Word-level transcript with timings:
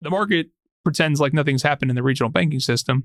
the 0.00 0.10
market 0.10 0.48
pretends 0.84 1.20
like 1.20 1.32
nothing's 1.32 1.62
happened 1.62 1.90
in 1.90 1.94
the 1.94 2.02
regional 2.02 2.30
banking 2.30 2.60
system. 2.60 3.04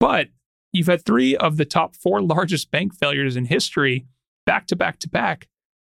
But 0.00 0.28
you've 0.72 0.86
had 0.86 1.04
three 1.04 1.36
of 1.36 1.56
the 1.56 1.64
top 1.64 1.96
four 1.96 2.20
largest 2.22 2.70
bank 2.70 2.94
failures 2.94 3.36
in 3.36 3.46
history 3.46 4.06
back 4.46 4.66
to 4.68 4.76
back 4.76 4.98
to 5.00 5.08
back. 5.08 5.48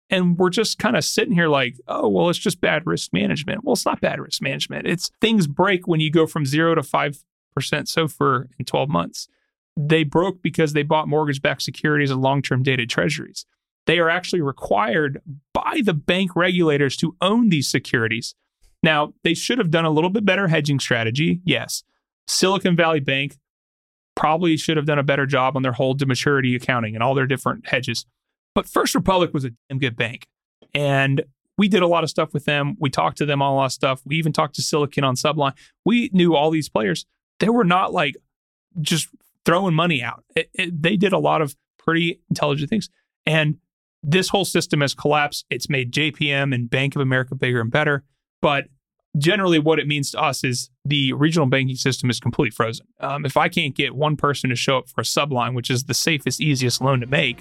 And 0.10 0.38
we're 0.38 0.52
just 0.52 0.78
kind 0.78 0.96
of 0.96 1.04
sitting 1.04 1.34
here 1.34 1.48
like, 1.48 1.76
oh, 1.88 2.08
well, 2.08 2.30
it's 2.30 2.38
just 2.38 2.62
bad 2.62 2.86
risk 2.86 3.14
management. 3.14 3.64
Well, 3.64 3.74
it's 3.74 3.86
not 3.86 4.02
bad 4.02 4.20
risk 4.20 4.42
management. 4.42 4.86
It's 4.86 5.10
things 5.22 5.48
break 5.48 5.88
when 5.88 6.02
you 6.02 6.12
go 6.12 6.28
from 6.28 6.46
zero 6.46 6.76
to 6.76 6.82
5% 6.82 7.24
SOFR 7.58 8.48
in 8.60 8.66
12 8.66 8.90
months. 8.90 9.28
They 9.76 10.04
broke 10.04 10.44
because 10.44 10.74
they 10.74 10.84
bought 10.84 11.08
mortgage 11.08 11.42
backed 11.42 11.64
securities 11.64 12.12
and 12.12 12.22
long 12.22 12.44
term 12.44 12.62
dated 12.62 12.90
treasuries. 12.90 13.46
They 13.86 13.98
are 14.00 14.10
actually 14.10 14.42
required 14.42 15.22
by 15.52 15.82
the 15.84 15.94
bank 15.94 16.36
regulators 16.36 16.96
to 16.98 17.16
own 17.22 17.50
these 17.50 17.68
securities. 17.68 18.36
Now, 18.84 19.14
they 19.24 19.34
should 19.34 19.58
have 19.58 19.72
done 19.72 19.86
a 19.86 19.90
little 19.90 20.10
bit 20.10 20.26
better 20.26 20.50
hedging 20.50 20.80
strategy. 20.80 21.42
Yes. 21.46 21.84
Silicon 22.28 22.76
Valley 22.76 23.00
Bank 23.00 23.38
probably 24.16 24.58
should 24.58 24.78
have 24.78 24.86
done 24.86 25.00
a 25.00 25.04
better 25.04 25.26
job 25.26 25.56
on 25.56 25.64
their 25.64 25.72
hold 25.72 26.00
to 26.00 26.06
maturity 26.06 26.56
accounting 26.56 26.94
and 26.94 27.04
all 27.04 27.16
their 27.16 27.26
different 27.26 27.68
hedges. 27.68 28.06
But 28.54 28.68
First 28.68 28.94
Republic 28.94 29.34
was 29.34 29.46
a 29.46 29.52
damn 29.70 29.80
good 29.80 29.96
bank. 29.96 30.28
And 30.76 31.24
we 31.58 31.68
did 31.68 31.82
a 31.82 31.88
lot 31.88 32.04
of 32.04 32.10
stuff 32.10 32.34
with 32.34 32.46
them. 32.46 32.76
We 32.80 32.90
talked 32.90 33.18
to 33.20 33.26
them 33.26 33.42
on 33.42 33.54
a 33.54 33.56
lot 33.56 33.66
of 33.66 33.72
stuff. 33.72 34.02
We 34.06 34.18
even 34.18 34.34
talked 34.34 34.56
to 34.56 34.62
Silicon 34.62 35.04
on 35.04 35.16
Subline. 35.16 35.54
We 35.86 36.10
knew 36.14 36.36
all 36.36 36.52
these 36.52 36.70
players. 36.70 37.06
They 37.40 37.50
were 37.50 37.64
not 37.64 37.94
like 37.94 38.16
just 38.82 39.10
throwing 39.46 39.74
money 39.74 40.02
out. 40.02 40.24
It, 40.36 40.50
it, 40.54 40.82
they 40.82 40.98
did 40.98 41.14
a 41.14 41.20
lot 41.20 41.42
of 41.42 41.56
pretty 41.78 42.22
intelligent 42.30 42.70
things. 42.70 42.90
And 43.26 43.58
this 44.02 44.30
whole 44.30 44.46
system 44.46 44.82
has 44.82 44.94
collapsed. 44.94 45.46
It's 45.50 45.70
made 45.70 45.92
JPM 45.92 46.54
and 46.54 46.70
Bank 46.70 46.96
of 46.96 47.02
America 47.02 47.36
bigger 47.36 47.62
and 47.62 47.72
better. 47.72 48.04
But 48.44 48.66
generally, 49.18 49.58
what 49.58 49.80
it 49.80 49.88
means 49.88 50.12
to 50.12 50.22
us 50.22 50.44
is 50.44 50.70
the 50.84 51.14
regional 51.14 51.48
banking 51.48 51.78
system 51.78 52.10
is 52.10 52.20
completely 52.20 52.52
frozen. 52.52 52.86
Um, 53.00 53.26
if 53.26 53.38
I 53.38 53.48
can't 53.48 53.74
get 53.74 53.96
one 53.96 54.18
person 54.18 54.50
to 54.50 54.56
show 54.58 54.78
up 54.80 54.90
for 54.90 55.00
a 55.00 55.06
subline, 55.06 55.56
which 55.56 55.70
is 55.70 55.86
the 55.86 55.94
safest, 55.94 56.42
easiest 56.42 56.82
loan 56.82 57.00
to 57.00 57.06
make, 57.08 57.38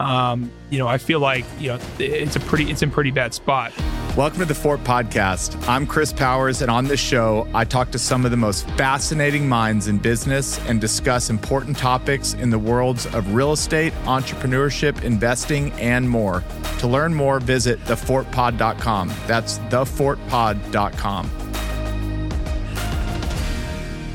um, 0.00 0.50
you 0.70 0.78
know, 0.78 0.88
I 0.88 0.98
feel 0.98 1.20
like 1.20 1.44
you 1.58 1.68
know 1.68 1.78
it's 1.98 2.36
a 2.36 2.40
pretty 2.40 2.70
it's 2.70 2.82
in 2.82 2.90
pretty 2.90 3.10
bad 3.10 3.34
spot. 3.34 3.72
Welcome 4.16 4.40
to 4.40 4.44
the 4.44 4.54
Fort 4.54 4.84
Podcast. 4.84 5.56
I'm 5.66 5.86
Chris 5.86 6.12
Powers, 6.12 6.60
and 6.60 6.70
on 6.70 6.84
this 6.84 7.00
show, 7.00 7.48
I 7.54 7.64
talk 7.64 7.90
to 7.92 7.98
some 7.98 8.26
of 8.26 8.30
the 8.30 8.36
most 8.36 8.68
fascinating 8.72 9.48
minds 9.48 9.88
in 9.88 9.96
business 9.96 10.58
and 10.66 10.82
discuss 10.82 11.30
important 11.30 11.78
topics 11.78 12.34
in 12.34 12.50
the 12.50 12.58
worlds 12.58 13.06
of 13.06 13.34
real 13.34 13.52
estate, 13.52 13.94
entrepreneurship, 14.04 15.02
investing, 15.02 15.72
and 15.72 16.10
more. 16.10 16.44
To 16.80 16.88
learn 16.88 17.14
more, 17.14 17.40
visit 17.40 17.82
thefortpod.com. 17.86 19.12
That's 19.26 19.58
thefortpod.com. 19.58 21.30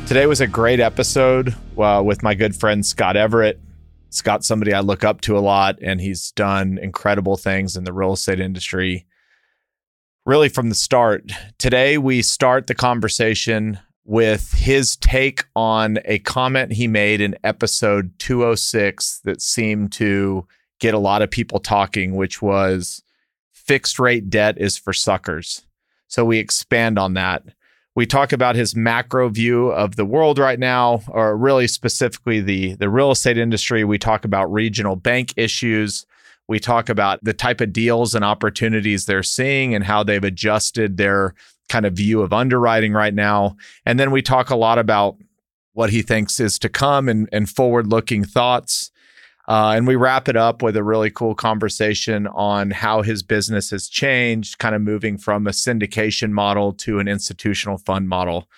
Today 0.06 0.28
was 0.28 0.42
a 0.42 0.48
great 0.48 0.80
episode 0.80 1.56
uh, 1.78 2.04
with 2.06 2.22
my 2.22 2.36
good 2.36 2.56
friend 2.56 2.86
Scott 2.86 3.18
Everett. 3.18 3.60
Scott's 4.10 4.48
somebody 4.48 4.74
I 4.74 4.80
look 4.80 5.04
up 5.04 5.22
to 5.22 5.38
a 5.38 5.40
lot, 5.40 5.78
and 5.82 6.00
he's 6.00 6.32
done 6.32 6.78
incredible 6.78 7.38
things 7.38 7.76
in 7.76 7.84
the 7.84 7.94
real 7.94 8.14
estate 8.14 8.40
industry 8.40 9.06
really 10.28 10.50
from 10.50 10.68
the 10.68 10.76
start. 10.76 11.32
Today, 11.58 11.98
we 11.98 12.22
start 12.22 12.68
the 12.68 12.76
conversation 12.76 13.80
with 14.04 14.52
his 14.52 14.98
take 14.98 15.46
on 15.56 16.00
a 16.04 16.20
comment 16.20 16.74
he 16.74 16.86
made 16.86 17.22
in 17.22 17.38
episode 17.46 18.12
206 18.20 19.22
that 19.24 19.42
seemed 19.42 19.94
to 19.94 20.46
get 20.80 20.94
a 20.94 21.00
lot 21.00 21.22
of 21.22 21.32
people 21.32 21.60
talking, 21.60 22.16
which 22.16 22.42
was 22.42 23.02
fixed 23.54 24.00
rate 24.00 24.30
debt 24.30 24.58
is 24.58 24.78
for 24.78 24.92
suckers. 24.92 25.66
So 26.08 26.26
we 26.26 26.40
expand 26.40 27.00
on 27.00 27.14
that. 27.14 27.44
We 27.98 28.06
talk 28.06 28.32
about 28.32 28.56
his 28.56 28.76
macro 28.76 29.28
view 29.28 29.70
of 29.70 29.96
the 29.96 30.06
world 30.06 30.38
right 30.38 30.60
now, 30.60 31.02
or 31.08 31.36
really 31.36 31.66
specifically 31.66 32.42
the, 32.42 32.76
the 32.76 32.92
real 32.92 33.10
estate 33.10 33.40
industry. 33.40 33.84
We 33.84 33.98
talk 33.98 34.24
about 34.24 34.54
regional 34.54 34.96
bank 34.96 35.34
issues. 35.36 36.06
We 36.48 36.60
talk 36.60 36.90
about 36.90 37.24
the 37.24 37.34
type 37.34 37.60
of 37.60 37.74
deals 37.74 38.14
and 38.14 38.24
opportunities 38.24 39.08
they're 39.08 39.24
seeing 39.24 39.74
and 39.74 39.84
how 39.84 40.04
they've 40.04 40.24
adjusted 40.24 40.98
their 40.98 41.34
kind 41.70 41.88
of 41.88 41.94
view 41.94 42.22
of 42.22 42.34
underwriting 42.34 42.94
right 42.94 43.16
now. 43.16 43.58
And 43.84 44.00
then 44.00 44.12
we 44.12 44.22
talk 44.22 44.52
a 44.52 44.56
lot 44.56 44.78
about 44.78 45.18
what 45.74 45.90
he 45.90 46.04
thinks 46.04 46.40
is 46.40 46.60
to 46.60 46.70
come 46.70 47.10
and, 47.10 47.28
and 47.32 47.50
forward 47.50 47.88
looking 47.88 48.24
thoughts. 48.24 48.92
Uh, 49.48 49.74
and 49.76 49.88
we 49.88 49.96
wrap 49.96 50.28
it 50.28 50.36
up 50.36 50.62
with 50.62 50.76
a 50.76 50.84
really 50.84 51.10
cool 51.10 51.34
conversation 51.34 52.28
on 52.28 52.72
how 52.72 53.02
his 53.02 53.24
business 53.24 53.70
has 53.70 53.88
changed, 53.88 54.58
kind 54.58 54.76
of 54.76 54.82
moving 54.82 55.18
from 55.18 55.48
a 55.48 55.52
syndication 55.52 56.32
model 56.32 56.74
to 56.74 57.00
an 57.00 57.08
institutional 57.08 57.78
fund 57.78 58.10
model. 58.10 58.50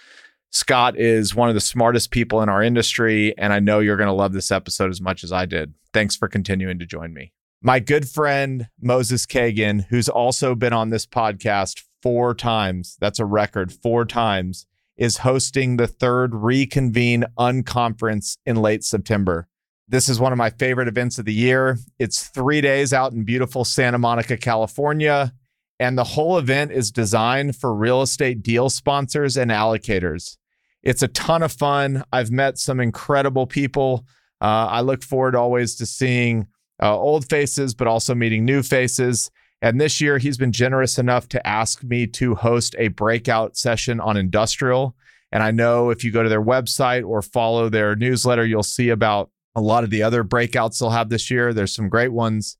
Scott 0.51 0.97
is 0.97 1.35
one 1.35 1.47
of 1.47 1.53
the 1.53 1.61
smartest 1.61 2.09
people 2.09 2.41
in 2.41 2.49
our 2.49 2.63
industry, 2.63 3.37
and 3.37 3.53
I 3.53 3.59
know 3.59 3.79
you're 3.79 3.97
going 3.97 4.07
to 4.07 4.13
love 4.13 4.33
this 4.33 4.51
episode 4.51 4.89
as 4.89 4.99
much 4.99 5.23
as 5.23 5.31
I 5.31 5.45
did. 5.45 5.75
Thanks 5.93 6.15
for 6.15 6.27
continuing 6.27 6.79
to 6.79 6.87
join 6.87 7.13
me. 7.13 7.33
My 7.61 7.79
good 7.79 8.09
friend, 8.09 8.69
Moses 8.81 9.27
Kagan, 9.27 9.85
who's 9.89 10.09
also 10.09 10.55
been 10.55 10.73
on 10.73 10.89
this 10.89 11.05
podcast 11.05 11.83
four 12.01 12.33
times, 12.33 12.97
that's 12.99 13.19
a 13.19 13.25
record, 13.25 13.71
four 13.71 14.05
times, 14.05 14.65
is 14.97 15.17
hosting 15.17 15.77
the 15.77 15.87
third 15.87 16.33
Reconvene 16.33 17.25
Unconference 17.37 18.37
in 18.45 18.55
late 18.55 18.83
September. 18.83 19.48
This 19.91 20.07
is 20.07 20.19
one 20.19 20.31
of 20.31 20.37
my 20.37 20.51
favorite 20.51 20.87
events 20.87 21.17
of 21.17 21.25
the 21.25 21.33
year. 21.33 21.79
It's 21.97 22.27
three 22.27 22.61
days 22.61 22.93
out 22.93 23.11
in 23.11 23.23
beautiful 23.23 23.65
Santa 23.65 23.97
Monica, 23.97 24.37
California. 24.37 25.33
And 25.79 25.97
the 25.97 26.03
whole 26.03 26.37
event 26.37 26.71
is 26.71 26.91
designed 26.91 27.55
for 27.55 27.73
real 27.73 28.03
estate 28.03 28.43
deal 28.43 28.69
sponsors 28.69 29.35
and 29.35 29.49
allocators. 29.49 30.37
It's 30.83 31.01
a 31.01 31.07
ton 31.07 31.41
of 31.41 31.51
fun. 31.51 32.03
I've 32.13 32.29
met 32.29 32.59
some 32.59 32.79
incredible 32.79 33.47
people. 33.47 34.05
Uh, 34.39 34.67
I 34.69 34.81
look 34.81 35.01
forward 35.01 35.35
always 35.35 35.75
to 35.77 35.87
seeing 35.87 36.45
uh, 36.79 36.95
old 36.95 37.27
faces, 37.27 37.73
but 37.73 37.87
also 37.87 38.13
meeting 38.13 38.45
new 38.45 38.61
faces. 38.61 39.31
And 39.59 39.81
this 39.81 39.99
year, 39.99 40.19
he's 40.19 40.37
been 40.37 40.51
generous 40.51 40.99
enough 40.99 41.27
to 41.29 41.47
ask 41.47 41.83
me 41.83 42.05
to 42.05 42.35
host 42.35 42.75
a 42.77 42.89
breakout 42.89 43.57
session 43.57 43.99
on 43.99 44.17
industrial. 44.17 44.95
And 45.31 45.41
I 45.41 45.49
know 45.49 45.89
if 45.89 46.03
you 46.03 46.11
go 46.11 46.21
to 46.21 46.29
their 46.29 46.43
website 46.43 47.07
or 47.07 47.23
follow 47.23 47.69
their 47.69 47.95
newsletter, 47.95 48.45
you'll 48.45 48.61
see 48.61 48.89
about 48.89 49.31
a 49.55 49.61
lot 49.61 49.83
of 49.83 49.89
the 49.89 50.03
other 50.03 50.23
breakouts 50.23 50.79
they'll 50.79 50.91
have 50.91 51.09
this 51.09 51.29
year. 51.29 51.53
There's 51.53 51.73
some 51.73 51.89
great 51.89 52.11
ones. 52.11 52.57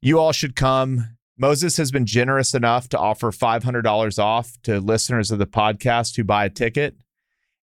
You 0.00 0.18
all 0.18 0.32
should 0.32 0.56
come. 0.56 1.16
Moses 1.38 1.76
has 1.76 1.90
been 1.90 2.06
generous 2.06 2.54
enough 2.54 2.88
to 2.88 2.98
offer 2.98 3.30
$500 3.30 4.18
off 4.18 4.56
to 4.64 4.80
listeners 4.80 5.30
of 5.30 5.38
the 5.38 5.46
podcast 5.46 6.16
who 6.16 6.24
buy 6.24 6.44
a 6.46 6.50
ticket. 6.50 6.96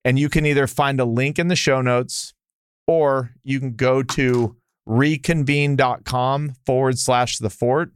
And 0.05 0.19
you 0.19 0.29
can 0.29 0.45
either 0.45 0.67
find 0.67 1.01
a 1.01 1.05
link 1.05 1.39
in 1.39 1.49
the 1.49 1.57
show 1.57 1.81
notes 1.81 2.35
or 2.87 3.35
you 3.43 3.61
can 3.61 3.75
go 3.75 4.03
to 4.03 4.57
reconvene.com 4.87 6.55
forward 6.67 6.99
slash 6.99 7.39
the 7.39 7.51
fort. 7.51 7.93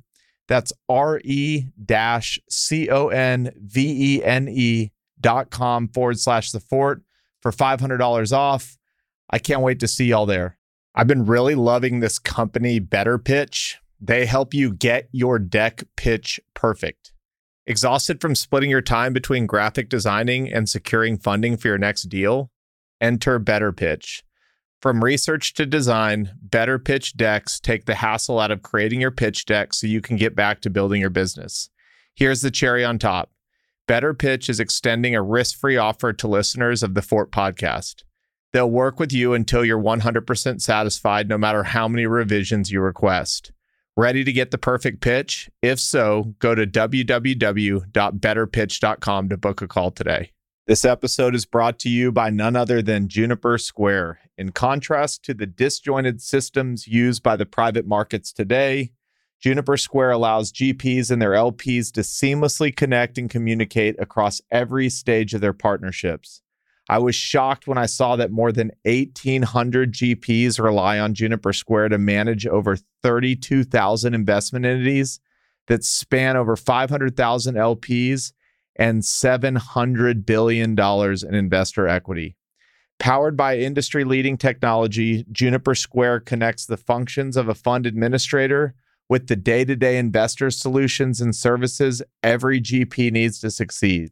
That's 0.48 0.72
R 0.88 1.20
E 1.24 1.66
dash 1.84 2.38
C 2.48 2.88
O 2.88 3.08
N 3.08 3.52
V 3.56 4.16
E 4.16 4.24
N 4.24 4.48
E 4.48 4.92
dot 5.20 5.50
com 5.50 5.88
forward 5.88 6.20
slash 6.20 6.52
the 6.52 6.60
fort 6.60 7.02
for 7.42 7.50
$500 7.50 8.32
off. 8.32 8.76
I 9.30 9.38
can't 9.38 9.62
wait 9.62 9.80
to 9.80 9.88
see 9.88 10.06
y'all 10.06 10.26
there. 10.26 10.58
I've 10.94 11.06
been 11.06 11.26
really 11.26 11.54
loving 11.54 12.00
this 12.00 12.18
company, 12.18 12.78
Better 12.78 13.18
Pitch. 13.18 13.78
They 14.00 14.26
help 14.26 14.54
you 14.54 14.72
get 14.72 15.08
your 15.12 15.38
deck 15.38 15.84
pitch 15.96 16.40
perfect. 16.54 17.12
Exhausted 17.66 18.20
from 18.20 18.34
splitting 18.34 18.70
your 18.70 18.80
time 18.80 19.12
between 19.12 19.46
graphic 19.46 19.88
designing 19.88 20.52
and 20.52 20.68
securing 20.68 21.18
funding 21.18 21.56
for 21.56 21.68
your 21.68 21.78
next 21.78 22.04
deal? 22.04 22.50
Enter 23.00 23.38
Better 23.38 23.72
Pitch. 23.72 24.22
From 24.80 25.02
research 25.02 25.54
to 25.54 25.66
design, 25.66 26.32
Better 26.40 26.78
Pitch 26.78 27.16
decks 27.16 27.58
take 27.58 27.86
the 27.86 27.96
hassle 27.96 28.38
out 28.38 28.50
of 28.50 28.62
creating 28.62 29.00
your 29.00 29.10
pitch 29.10 29.44
deck 29.44 29.74
so 29.74 29.86
you 29.86 30.00
can 30.00 30.16
get 30.16 30.36
back 30.36 30.60
to 30.60 30.70
building 30.70 31.00
your 31.00 31.10
business. 31.10 31.70
Here's 32.14 32.40
the 32.40 32.50
cherry 32.50 32.84
on 32.84 32.98
top 32.98 33.30
Better 33.88 34.14
Pitch 34.14 34.48
is 34.48 34.60
extending 34.60 35.14
a 35.14 35.22
risk 35.22 35.58
free 35.58 35.76
offer 35.76 36.12
to 36.12 36.28
listeners 36.28 36.82
of 36.82 36.94
the 36.94 37.02
Fort 37.02 37.32
podcast. 37.32 38.04
They'll 38.56 38.70
work 38.70 38.98
with 38.98 39.12
you 39.12 39.34
until 39.34 39.66
you're 39.66 39.78
100% 39.78 40.62
satisfied, 40.62 41.28
no 41.28 41.36
matter 41.36 41.62
how 41.62 41.88
many 41.88 42.06
revisions 42.06 42.72
you 42.72 42.80
request. 42.80 43.52
Ready 43.98 44.24
to 44.24 44.32
get 44.32 44.50
the 44.50 44.56
perfect 44.56 45.02
pitch? 45.02 45.50
If 45.60 45.78
so, 45.78 46.34
go 46.38 46.54
to 46.54 46.66
www.betterpitch.com 46.66 49.28
to 49.28 49.36
book 49.36 49.60
a 49.60 49.68
call 49.68 49.90
today. 49.90 50.32
This 50.66 50.86
episode 50.86 51.34
is 51.34 51.44
brought 51.44 51.78
to 51.80 51.90
you 51.90 52.10
by 52.10 52.30
none 52.30 52.56
other 52.56 52.80
than 52.80 53.08
Juniper 53.08 53.58
Square. 53.58 54.20
In 54.38 54.52
contrast 54.52 55.22
to 55.24 55.34
the 55.34 55.44
disjointed 55.44 56.22
systems 56.22 56.86
used 56.86 57.22
by 57.22 57.36
the 57.36 57.44
private 57.44 57.86
markets 57.86 58.32
today, 58.32 58.92
Juniper 59.38 59.76
Square 59.76 60.12
allows 60.12 60.50
GPs 60.50 61.10
and 61.10 61.20
their 61.20 61.32
LPs 61.32 61.92
to 61.92 62.00
seamlessly 62.00 62.74
connect 62.74 63.18
and 63.18 63.28
communicate 63.28 64.00
across 64.00 64.40
every 64.50 64.88
stage 64.88 65.34
of 65.34 65.42
their 65.42 65.52
partnerships. 65.52 66.40
I 66.88 66.98
was 66.98 67.16
shocked 67.16 67.66
when 67.66 67.78
I 67.78 67.86
saw 67.86 68.16
that 68.16 68.30
more 68.30 68.52
than 68.52 68.70
1,800 68.84 69.92
GPs 69.92 70.62
rely 70.62 70.98
on 70.98 71.14
Juniper 71.14 71.52
Square 71.52 71.88
to 71.88 71.98
manage 71.98 72.46
over 72.46 72.76
32,000 73.02 74.14
investment 74.14 74.64
entities 74.64 75.18
that 75.66 75.82
span 75.82 76.36
over 76.36 76.54
500,000 76.54 77.54
LPs 77.56 78.32
and 78.76 79.02
$700 79.02 80.26
billion 80.26 80.78
in 80.78 81.34
investor 81.34 81.88
equity. 81.88 82.36
Powered 82.98 83.36
by 83.36 83.58
industry 83.58 84.04
leading 84.04 84.38
technology, 84.38 85.26
Juniper 85.32 85.74
Square 85.74 86.20
connects 86.20 86.66
the 86.66 86.76
functions 86.76 87.36
of 87.36 87.48
a 87.48 87.54
fund 87.54 87.84
administrator 87.84 88.74
with 89.08 89.26
the 89.26 89.36
day 89.36 89.64
to 89.64 89.76
day 89.76 89.98
investor 89.98 90.50
solutions 90.50 91.20
and 91.20 91.34
services 91.34 92.02
every 92.22 92.60
GP 92.60 93.12
needs 93.12 93.38
to 93.40 93.50
succeed. 93.50 94.10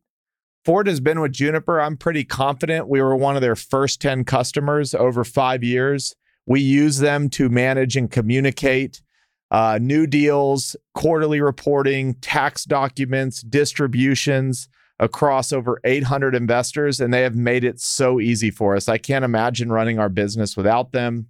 Fort 0.64 0.87
has 0.87 1.00
been 1.00 1.20
with 1.20 1.32
Juniper. 1.32 1.81
I'm 1.81 1.96
pretty 1.96 2.25
confident 2.25 2.88
we 2.88 3.02
were 3.02 3.16
one 3.16 3.37
of 3.37 3.43
their 3.43 3.56
first 3.56 4.00
10 4.00 4.25
customers 4.25 4.94
over 4.94 5.22
five 5.22 5.62
years. 5.62 6.14
We 6.46 6.61
use 6.61 6.99
them 6.99 7.28
to 7.31 7.49
manage 7.49 7.96
and 7.96 8.11
communicate 8.11 9.02
uh, 9.50 9.78
new 9.81 10.06
deals, 10.06 10.75
quarterly 10.94 11.40
reporting, 11.40 12.14
tax 12.14 12.64
documents, 12.64 13.43
distributions 13.43 14.69
across 14.99 15.52
over 15.52 15.81
800 15.84 16.34
investors, 16.34 17.00
and 17.00 17.12
they 17.12 17.22
have 17.22 17.37
made 17.37 17.64
it 17.64 17.78
so 17.78 18.19
easy 18.19 18.50
for 18.50 18.75
us. 18.75 18.88
I 18.88 18.99
can't 18.99 19.25
imagine 19.25 19.70
running 19.70 19.99
our 19.99 20.08
business 20.08 20.56
without 20.56 20.93
them. 20.93 21.28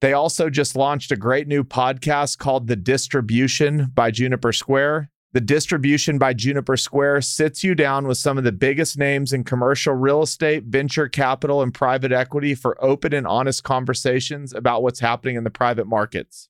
They 0.00 0.12
also 0.12 0.48
just 0.48 0.76
launched 0.76 1.10
a 1.10 1.16
great 1.16 1.48
new 1.48 1.64
podcast 1.64 2.38
called 2.38 2.66
The 2.66 2.76
Distribution 2.76 3.90
by 3.94 4.10
Juniper 4.10 4.52
Square. 4.52 5.10
The 5.32 5.40
Distribution 5.40 6.18
by 6.18 6.32
Juniper 6.32 6.76
Square 6.76 7.20
sits 7.20 7.62
you 7.62 7.76
down 7.76 8.08
with 8.08 8.18
some 8.18 8.36
of 8.36 8.42
the 8.42 8.50
biggest 8.50 8.98
names 8.98 9.32
in 9.32 9.44
commercial 9.44 9.94
real 9.94 10.22
estate, 10.22 10.64
venture 10.64 11.08
capital, 11.08 11.62
and 11.62 11.72
private 11.72 12.10
equity 12.10 12.56
for 12.56 12.82
open 12.84 13.14
and 13.14 13.28
honest 13.28 13.62
conversations 13.62 14.52
about 14.52 14.82
what's 14.82 14.98
happening 14.98 15.36
in 15.36 15.44
the 15.44 15.50
private 15.50 15.86
markets. 15.86 16.48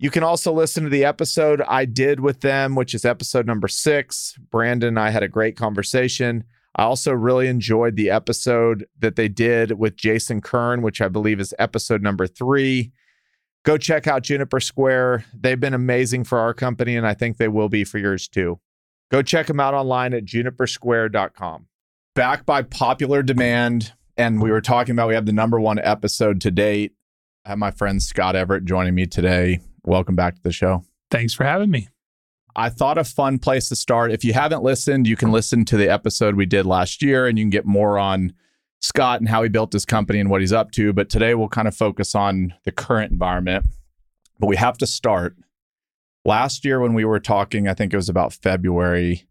You 0.00 0.10
can 0.10 0.24
also 0.24 0.52
listen 0.52 0.82
to 0.82 0.90
the 0.90 1.04
episode 1.04 1.62
I 1.68 1.84
did 1.84 2.18
with 2.18 2.40
them, 2.40 2.74
which 2.74 2.94
is 2.94 3.04
episode 3.04 3.46
number 3.46 3.68
six. 3.68 4.36
Brandon 4.50 4.88
and 4.88 4.98
I 4.98 5.10
had 5.10 5.22
a 5.22 5.28
great 5.28 5.56
conversation. 5.56 6.42
I 6.74 6.82
also 6.82 7.12
really 7.12 7.46
enjoyed 7.46 7.94
the 7.94 8.10
episode 8.10 8.86
that 8.98 9.14
they 9.14 9.28
did 9.28 9.78
with 9.78 9.96
Jason 9.96 10.40
Kern, 10.40 10.82
which 10.82 11.00
I 11.00 11.06
believe 11.06 11.38
is 11.38 11.54
episode 11.60 12.02
number 12.02 12.26
three. 12.26 12.92
Go 13.66 13.76
check 13.76 14.06
out 14.06 14.22
Juniper 14.22 14.60
Square. 14.60 15.24
They've 15.34 15.58
been 15.58 15.74
amazing 15.74 16.22
for 16.22 16.38
our 16.38 16.54
company, 16.54 16.94
and 16.94 17.04
I 17.04 17.14
think 17.14 17.36
they 17.36 17.48
will 17.48 17.68
be 17.68 17.82
for 17.82 17.98
yours 17.98 18.28
too. 18.28 18.60
Go 19.10 19.22
check 19.22 19.48
them 19.48 19.58
out 19.58 19.74
online 19.74 20.14
at 20.14 20.24
junipersquare.com. 20.24 21.66
Back 22.14 22.46
by 22.46 22.62
popular 22.62 23.24
demand, 23.24 23.92
and 24.16 24.40
we 24.40 24.52
were 24.52 24.60
talking 24.60 24.92
about 24.92 25.08
we 25.08 25.14
have 25.16 25.26
the 25.26 25.32
number 25.32 25.58
one 25.58 25.80
episode 25.80 26.40
to 26.42 26.52
date. 26.52 26.92
I 27.44 27.50
have 27.50 27.58
my 27.58 27.72
friend 27.72 28.00
Scott 28.00 28.36
Everett 28.36 28.66
joining 28.66 28.94
me 28.94 29.04
today. 29.04 29.58
Welcome 29.84 30.14
back 30.14 30.36
to 30.36 30.42
the 30.44 30.52
show. 30.52 30.84
Thanks 31.10 31.34
for 31.34 31.42
having 31.42 31.70
me. 31.72 31.88
I 32.54 32.68
thought 32.68 32.98
a 32.98 33.04
fun 33.04 33.40
place 33.40 33.68
to 33.70 33.76
start. 33.76 34.12
If 34.12 34.24
you 34.24 34.32
haven't 34.32 34.62
listened, 34.62 35.08
you 35.08 35.16
can 35.16 35.32
listen 35.32 35.64
to 35.64 35.76
the 35.76 35.88
episode 35.88 36.36
we 36.36 36.46
did 36.46 36.66
last 36.66 37.02
year 37.02 37.26
and 37.26 37.36
you 37.36 37.42
can 37.42 37.50
get 37.50 37.66
more 37.66 37.98
on 37.98 38.32
Scott 38.80 39.20
and 39.20 39.28
how 39.28 39.42
he 39.42 39.48
built 39.48 39.72
his 39.72 39.84
company 39.84 40.20
and 40.20 40.30
what 40.30 40.40
he's 40.40 40.52
up 40.52 40.70
to. 40.72 40.92
But 40.92 41.08
today 41.08 41.34
we'll 41.34 41.48
kind 41.48 41.68
of 41.68 41.76
focus 41.76 42.14
on 42.14 42.54
the 42.64 42.72
current 42.72 43.12
environment. 43.12 43.66
But 44.38 44.48
we 44.48 44.56
have 44.56 44.78
to 44.78 44.86
start. 44.86 45.36
Last 46.24 46.64
year, 46.64 46.80
when 46.80 46.94
we 46.94 47.04
were 47.04 47.20
talking, 47.20 47.68
I 47.68 47.74
think 47.74 47.92
it 47.92 47.96
was 47.96 48.08
about 48.08 48.32
February, 48.32 49.26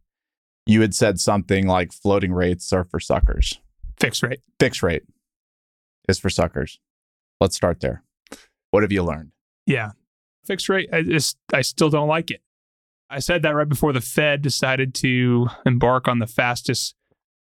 you 0.66 0.82
had 0.82 0.96
said 0.96 1.20
something 1.20 1.68
like 1.68 1.92
floating 1.92 2.34
rates 2.34 2.72
are 2.74 2.86
for 2.86 3.00
suckers. 3.00 3.60
Fixed 4.00 4.24
rate. 4.24 4.42
Fixed 4.60 4.82
rate 4.82 5.04
is 6.08 6.20
for 6.20 6.30
suckers. 6.30 6.80
Let's 7.40 7.56
start 7.56 7.82
there. 7.82 8.04
What 8.72 8.84
have 8.84 8.92
you 8.92 9.04
learned? 9.04 9.32
Yeah. 9.66 9.92
Fixed 10.46 10.70
rate, 10.70 10.90
I 10.94 11.02
just, 11.02 11.38
I 11.54 11.62
still 11.62 11.90
don't 11.90 12.08
like 12.08 12.32
it. 12.32 12.42
I 13.10 13.20
said 13.20 13.42
that 13.44 13.56
right 13.56 13.70
before 13.70 13.94
the 13.94 14.02
Fed 14.02 14.42
decided 14.42 14.96
to 14.96 15.48
embark 15.66 16.08
on 16.08 16.20
the 16.20 16.28
fastest 16.28 16.96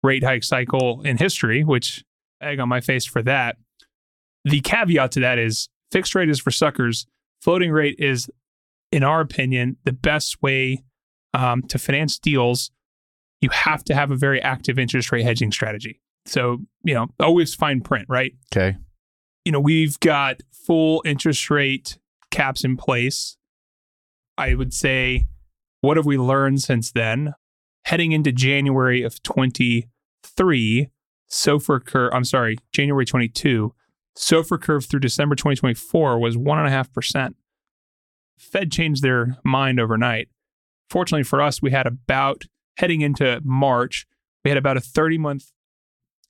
rate 0.03 0.23
hike 0.23 0.43
cycle 0.43 1.01
in 1.01 1.17
history, 1.17 1.63
which 1.63 2.03
egg 2.41 2.59
on 2.59 2.69
my 2.69 2.81
face 2.81 3.05
for 3.05 3.21
that. 3.23 3.57
The 4.45 4.61
caveat 4.61 5.11
to 5.13 5.19
that 5.19 5.37
is 5.37 5.69
fixed 5.91 6.15
rate 6.15 6.29
is 6.29 6.39
for 6.39 6.51
suckers. 6.51 7.05
Floating 7.41 7.71
rate 7.71 7.95
is, 7.99 8.29
in 8.91 9.03
our 9.03 9.21
opinion, 9.21 9.77
the 9.83 9.91
best 9.91 10.41
way 10.41 10.83
um, 11.33 11.61
to 11.63 11.77
finance 11.77 12.17
deals. 12.17 12.71
You 13.41 13.49
have 13.49 13.83
to 13.85 13.95
have 13.95 14.11
a 14.11 14.15
very 14.15 14.41
active 14.41 14.77
interest 14.77 15.11
rate 15.11 15.23
hedging 15.23 15.51
strategy. 15.51 16.01
So, 16.25 16.59
you 16.83 16.93
know, 16.93 17.07
always 17.19 17.55
fine 17.55 17.81
print, 17.81 18.05
right? 18.09 18.33
Okay. 18.53 18.77
You 19.45 19.51
know, 19.51 19.59
we've 19.59 19.99
got 19.99 20.41
full 20.51 21.01
interest 21.05 21.49
rate 21.49 21.97
caps 22.31 22.63
in 22.63 22.77
place. 22.77 23.37
I 24.37 24.53
would 24.53 24.73
say 24.73 25.27
what 25.81 25.97
have 25.97 26.05
we 26.05 26.17
learned 26.17 26.61
since 26.61 26.91
then? 26.91 27.33
Heading 27.89 28.12
into 28.12 28.31
January 28.31 29.01
of 29.01 29.19
23, 29.24 30.89
SOFR 31.27 31.83
curve, 31.83 32.12
I'm 32.13 32.24
sorry, 32.24 32.59
January 32.71 33.03
22, 33.03 33.74
SOFR 34.15 34.62
curve 34.62 34.86
through 34.86 35.00
December 35.00 35.33
2024 35.33 36.19
was 36.19 36.38
1.5%. 36.38 37.33
Fed 38.38 38.71
changed 38.71 39.01
their 39.01 39.38
mind 39.44 39.80
overnight. 39.80 40.30
Fortunately 40.91 41.24
for 41.24 41.41
us, 41.41 41.63
we 41.63 41.71
had 41.71 41.88
about, 41.88 42.44
heading 42.77 43.01
into 43.01 43.41
March, 43.44 44.06
we 44.45 44.51
had 44.51 44.57
about 44.59 44.77
a 44.77 44.81
30 44.81 45.18
month 45.18 45.51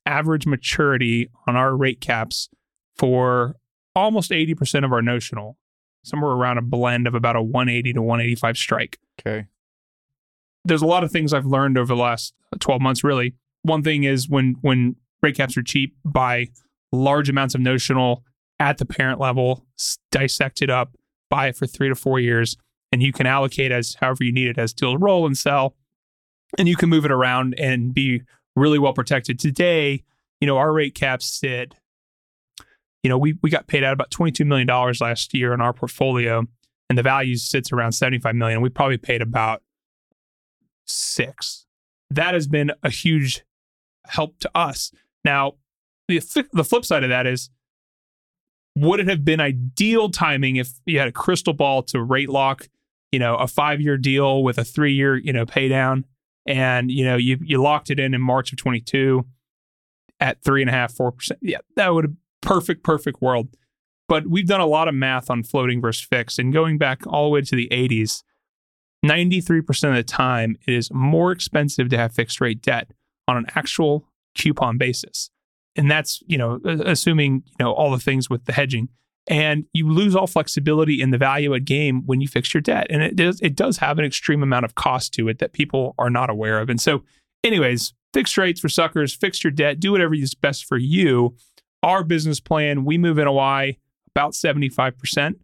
average 0.06 0.46
maturity 0.46 1.28
on 1.46 1.56
our 1.56 1.76
rate 1.76 2.00
caps 2.00 2.48
for 2.96 3.56
almost 3.94 4.30
80% 4.30 4.86
of 4.86 4.94
our 4.94 5.02
notional 5.02 5.58
somewhere 6.04 6.32
around 6.32 6.56
a 6.56 6.62
blend 6.62 7.06
of 7.06 7.14
about 7.14 7.36
a 7.36 7.42
180 7.42 7.92
to 7.92 8.00
185 8.00 8.56
strike. 8.56 8.98
Okay. 9.20 9.46
There's 10.64 10.82
a 10.82 10.86
lot 10.86 11.04
of 11.04 11.10
things 11.10 11.32
I've 11.32 11.46
learned 11.46 11.78
over 11.78 11.94
the 11.94 12.00
last 12.00 12.34
12 12.58 12.80
months 12.80 13.04
really. 13.04 13.34
One 13.62 13.82
thing 13.82 14.04
is 14.04 14.28
when 14.28 14.56
when 14.60 14.96
rate 15.22 15.36
caps 15.36 15.56
are 15.56 15.62
cheap, 15.62 15.94
buy 16.04 16.48
large 16.92 17.28
amounts 17.28 17.54
of 17.54 17.60
notional 17.60 18.24
at 18.58 18.78
the 18.78 18.86
parent 18.86 19.20
level, 19.20 19.66
dissect 20.10 20.62
it 20.62 20.70
up, 20.70 20.94
buy 21.30 21.48
it 21.48 21.56
for 21.56 21.66
3 21.66 21.88
to 21.88 21.94
4 21.94 22.20
years 22.20 22.56
and 22.92 23.02
you 23.02 23.12
can 23.12 23.26
allocate 23.26 23.70
as 23.70 23.96
however 24.00 24.24
you 24.24 24.32
need 24.32 24.48
it 24.48 24.58
as 24.58 24.72
deals 24.72 24.98
roll 25.00 25.26
and 25.26 25.38
sell 25.38 25.76
and 26.58 26.68
you 26.68 26.76
can 26.76 26.88
move 26.88 27.04
it 27.04 27.12
around 27.12 27.54
and 27.58 27.94
be 27.94 28.22
really 28.56 28.78
well 28.78 28.92
protected. 28.92 29.38
Today, 29.38 30.02
you 30.40 30.46
know, 30.46 30.56
our 30.56 30.72
rate 30.72 30.94
caps 30.94 31.26
sit 31.26 31.74
you 33.02 33.08
know, 33.08 33.18
we 33.18 33.38
we 33.42 33.50
got 33.50 33.66
paid 33.66 33.84
out 33.84 33.92
about 33.92 34.10
$22 34.10 34.46
million 34.46 34.66
last 35.00 35.34
year 35.34 35.54
in 35.54 35.60
our 35.60 35.72
portfolio, 35.72 36.44
and 36.88 36.98
the 36.98 37.02
value 37.02 37.36
sits 37.36 37.72
around 37.72 37.92
75 37.92 38.34
million. 38.34 38.60
We 38.60 38.68
probably 38.68 38.98
paid 38.98 39.22
about 39.22 39.62
six. 40.90 41.66
That 42.10 42.34
has 42.34 42.46
been 42.46 42.72
a 42.82 42.90
huge 42.90 43.44
help 44.06 44.38
to 44.40 44.50
us. 44.54 44.92
Now, 45.24 45.54
the 46.08 46.20
the 46.52 46.64
flip 46.64 46.84
side 46.84 47.04
of 47.04 47.10
that 47.10 47.26
is, 47.26 47.50
would 48.76 49.00
it 49.00 49.08
have 49.08 49.24
been 49.24 49.40
ideal 49.40 50.10
timing 50.10 50.56
if 50.56 50.72
you 50.86 50.98
had 50.98 51.08
a 51.08 51.12
crystal 51.12 51.52
ball 51.52 51.82
to 51.84 52.02
rate 52.02 52.28
lock, 52.28 52.68
you 53.12 53.18
know, 53.18 53.36
a 53.36 53.46
five 53.46 53.80
year 53.80 53.96
deal 53.96 54.42
with 54.42 54.58
a 54.58 54.64
three 54.64 54.92
year, 54.92 55.16
you 55.16 55.32
know, 55.32 55.46
pay 55.46 55.68
down, 55.68 56.04
and 56.46 56.90
you 56.90 57.04
know 57.04 57.16
you 57.16 57.38
you 57.42 57.60
locked 57.60 57.90
it 57.90 58.00
in 58.00 58.14
in 58.14 58.20
March 58.20 58.52
of 58.52 58.58
22 58.58 59.24
at 60.18 60.42
three 60.42 60.62
and 60.62 60.68
a 60.68 60.72
half, 60.72 60.92
four 60.92 61.12
percent. 61.12 61.38
Yeah, 61.42 61.58
that 61.76 61.94
would 61.94 62.04
have 62.04 62.14
perfect, 62.40 62.82
perfect 62.82 63.20
world. 63.22 63.48
But 64.08 64.26
we've 64.26 64.46
done 64.46 64.60
a 64.60 64.66
lot 64.66 64.88
of 64.88 64.94
math 64.94 65.30
on 65.30 65.42
floating 65.44 65.80
versus 65.80 66.04
fixed. 66.04 66.38
And 66.38 66.52
going 66.52 66.78
back 66.78 67.06
all 67.06 67.26
the 67.26 67.30
way 67.30 67.42
to 67.42 67.54
the 67.56 67.68
80s, 67.70 68.22
93% 69.04 69.88
of 69.88 69.94
the 69.94 70.02
time, 70.02 70.56
it 70.66 70.74
is 70.74 70.92
more 70.92 71.32
expensive 71.32 71.88
to 71.88 71.96
have 71.96 72.12
fixed 72.12 72.40
rate 72.40 72.62
debt 72.62 72.90
on 73.28 73.36
an 73.36 73.46
actual 73.54 74.06
coupon 74.36 74.78
basis. 74.78 75.30
And 75.76 75.90
that's, 75.90 76.22
you 76.26 76.36
know, 76.36 76.60
assuming, 76.64 77.42
you 77.46 77.64
know, 77.64 77.72
all 77.72 77.90
the 77.90 77.98
things 77.98 78.28
with 78.28 78.44
the 78.44 78.52
hedging. 78.52 78.88
And 79.28 79.66
you 79.72 79.88
lose 79.88 80.16
all 80.16 80.26
flexibility 80.26 81.00
in 81.00 81.10
the 81.10 81.18
value 81.18 81.54
at 81.54 81.64
game 81.64 82.02
when 82.06 82.20
you 82.20 82.26
fix 82.26 82.52
your 82.52 82.60
debt. 82.60 82.88
And 82.90 83.02
it 83.02 83.14
does 83.14 83.40
it 83.40 83.54
does 83.54 83.76
have 83.78 83.98
an 83.98 84.04
extreme 84.04 84.42
amount 84.42 84.64
of 84.64 84.74
cost 84.74 85.14
to 85.14 85.28
it 85.28 85.38
that 85.38 85.52
people 85.52 85.94
are 85.98 86.10
not 86.10 86.30
aware 86.30 86.58
of. 86.58 86.68
And 86.68 86.80
so, 86.80 87.04
anyways, 87.44 87.92
fixed 88.12 88.36
rates 88.36 88.60
for 88.60 88.68
suckers, 88.68 89.14
fix 89.14 89.44
your 89.44 89.52
debt, 89.52 89.78
do 89.78 89.92
whatever 89.92 90.14
is 90.14 90.34
best 90.34 90.64
for 90.64 90.78
you 90.78 91.36
our 91.82 92.04
business 92.04 92.40
plan, 92.40 92.84
we 92.84 92.98
move 92.98 93.16
NOI 93.16 93.76
about 94.14 94.32
75%. 94.32 95.36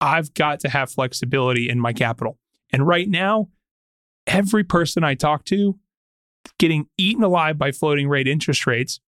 I've 0.00 0.32
got 0.34 0.60
to 0.60 0.68
have 0.68 0.90
flexibility 0.90 1.68
in 1.68 1.80
my 1.80 1.92
capital. 1.92 2.38
And 2.72 2.86
right 2.86 3.08
now, 3.08 3.48
every 4.26 4.64
person 4.64 5.04
I 5.04 5.14
talk 5.14 5.44
to 5.46 5.78
getting 6.58 6.86
eaten 6.96 7.22
alive 7.22 7.58
by 7.58 7.72
floating 7.72 8.08
rate 8.08 8.28
interest 8.28 8.66
rates, 8.66 9.00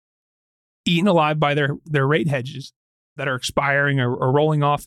eaten 0.85 1.09
alive 1.09 1.39
by 1.39 1.55
their, 1.55 1.77
their 1.85 2.07
rate 2.07 2.29
hedges 2.29 2.73
that 3.17 3.29
are 3.29 3.35
expiring 3.35 4.01
or, 4.01 4.15
or 4.15 4.33
rolling 4.33 4.63
off. 4.63 4.87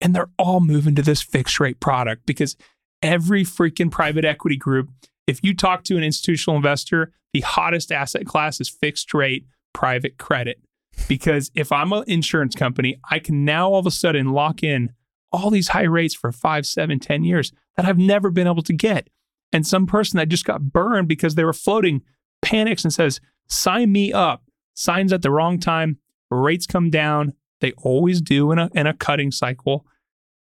And 0.00 0.14
they're 0.14 0.30
all 0.38 0.60
moving 0.60 0.94
to 0.94 1.02
this 1.02 1.22
fixed 1.22 1.60
rate 1.60 1.80
product 1.80 2.26
because 2.26 2.56
every 3.02 3.44
freaking 3.44 3.90
private 3.90 4.24
equity 4.24 4.56
group, 4.56 4.90
if 5.26 5.40
you 5.42 5.54
talk 5.54 5.84
to 5.84 5.96
an 5.96 6.02
institutional 6.02 6.56
investor, 6.56 7.12
the 7.32 7.40
hottest 7.40 7.92
asset 7.92 8.26
class 8.26 8.60
is 8.60 8.68
fixed 8.68 9.14
rate 9.14 9.46
private 9.72 10.18
credit 10.18 10.60
because 11.08 11.50
if 11.54 11.70
I'm 11.70 11.92
an 11.92 12.04
insurance 12.06 12.54
company, 12.54 12.98
I 13.10 13.18
can 13.18 13.44
now 13.44 13.70
all 13.70 13.80
of 13.80 13.86
a 13.86 13.90
sudden 13.90 14.32
lock 14.32 14.62
in 14.62 14.92
all 15.32 15.50
these 15.50 15.68
high 15.68 15.84
rates 15.84 16.14
for 16.14 16.32
five, 16.32 16.66
seven, 16.66 16.98
ten 16.98 17.24
years 17.24 17.52
that 17.76 17.86
I've 17.86 17.98
never 17.98 18.30
been 18.30 18.46
able 18.46 18.62
to 18.62 18.72
get. 18.72 19.08
And 19.52 19.66
some 19.66 19.86
person 19.86 20.16
that 20.18 20.28
just 20.28 20.44
got 20.44 20.72
burned 20.72 21.08
because 21.08 21.34
they 21.34 21.44
were 21.44 21.52
floating 21.52 22.02
panics 22.42 22.84
and 22.84 22.92
says, 22.92 23.20
sign 23.48 23.92
me 23.92 24.12
up. 24.12 24.44
Signs 24.74 25.12
at 25.12 25.22
the 25.22 25.30
wrong 25.30 25.58
time. 25.58 25.98
Rates 26.30 26.66
come 26.66 26.90
down. 26.90 27.34
They 27.60 27.72
always 27.72 28.20
do 28.20 28.52
in 28.52 28.58
a, 28.58 28.70
in 28.74 28.86
a 28.86 28.94
cutting 28.94 29.30
cycle. 29.30 29.86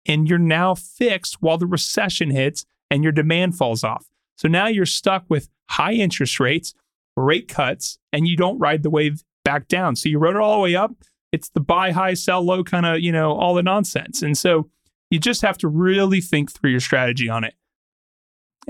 And 0.05 0.29
you're 0.29 0.37
now 0.37 0.75
fixed 0.75 1.37
while 1.41 1.57
the 1.57 1.65
recession 1.65 2.31
hits 2.31 2.65
and 2.91 3.03
your 3.03 3.11
demand 3.11 3.57
falls 3.57 3.83
off. 3.83 4.05
So 4.37 4.47
now 4.47 4.67
you're 4.67 4.85
stuck 4.85 5.25
with 5.29 5.49
high 5.69 5.93
interest 5.93 6.39
rates, 6.39 6.73
rate 7.15 7.47
cuts, 7.47 7.97
and 8.13 8.27
you 8.27 8.37
don't 8.37 8.59
ride 8.59 8.83
the 8.83 8.89
wave 8.89 9.23
back 9.43 9.67
down. 9.67 9.95
So 9.95 10.09
you 10.09 10.19
rode 10.19 10.35
it 10.35 10.41
all 10.41 10.55
the 10.55 10.61
way 10.61 10.75
up. 10.75 10.91
It's 11.31 11.49
the 11.49 11.59
buy 11.59 11.91
high, 11.91 12.13
sell 12.13 12.41
low 12.41 12.63
kind 12.63 12.85
of, 12.85 12.99
you 12.99 13.11
know, 13.11 13.33
all 13.33 13.53
the 13.53 13.63
nonsense. 13.63 14.21
And 14.21 14.37
so 14.37 14.69
you 15.09 15.19
just 15.19 15.41
have 15.41 15.57
to 15.59 15.67
really 15.67 16.21
think 16.21 16.51
through 16.51 16.71
your 16.71 16.79
strategy 16.79 17.29
on 17.29 17.43
it 17.43 17.53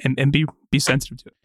and, 0.04 0.20
and 0.20 0.32
be 0.32 0.46
be 0.72 0.80
sensitive 0.80 1.18
to 1.20 1.30
it. 1.30 1.36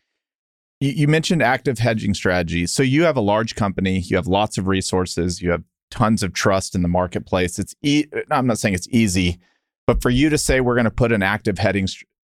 You, 0.81 1.07
mentioned 1.07 1.43
active 1.43 1.79
hedging 1.79 2.13
strategies. 2.13 2.73
So 2.73 2.83
you 2.83 3.05
have 3.05 3.17
a 3.17 3.21
large 3.21 3.55
company, 3.55 4.01
you 4.01 4.17
have 4.17 4.27
lots 4.27 4.59
of 4.59 4.67
resources, 4.67 5.41
you 5.41 5.53
have 5.53 5.63
tons 5.93 6.25
of 6.25 6.33
trust 6.33 6.75
in 6.75 6.83
the 6.83 6.89
marketplace. 6.89 7.61
It's 7.61 7.77
e- 7.83 8.07
I'm 8.33 8.49
not 8.49 8.59
saying 8.59 8.75
it's 8.75 8.89
easy, 8.91 9.39
but 9.87 10.03
for 10.03 10.11
you 10.11 10.29
to 10.29 10.37
say 10.37 10.61
we're 10.61 10.75
going 10.75 10.85
to 10.85 10.91
put 10.91 11.13
an 11.13 11.23
active 11.23 11.59
hedging 11.59 11.87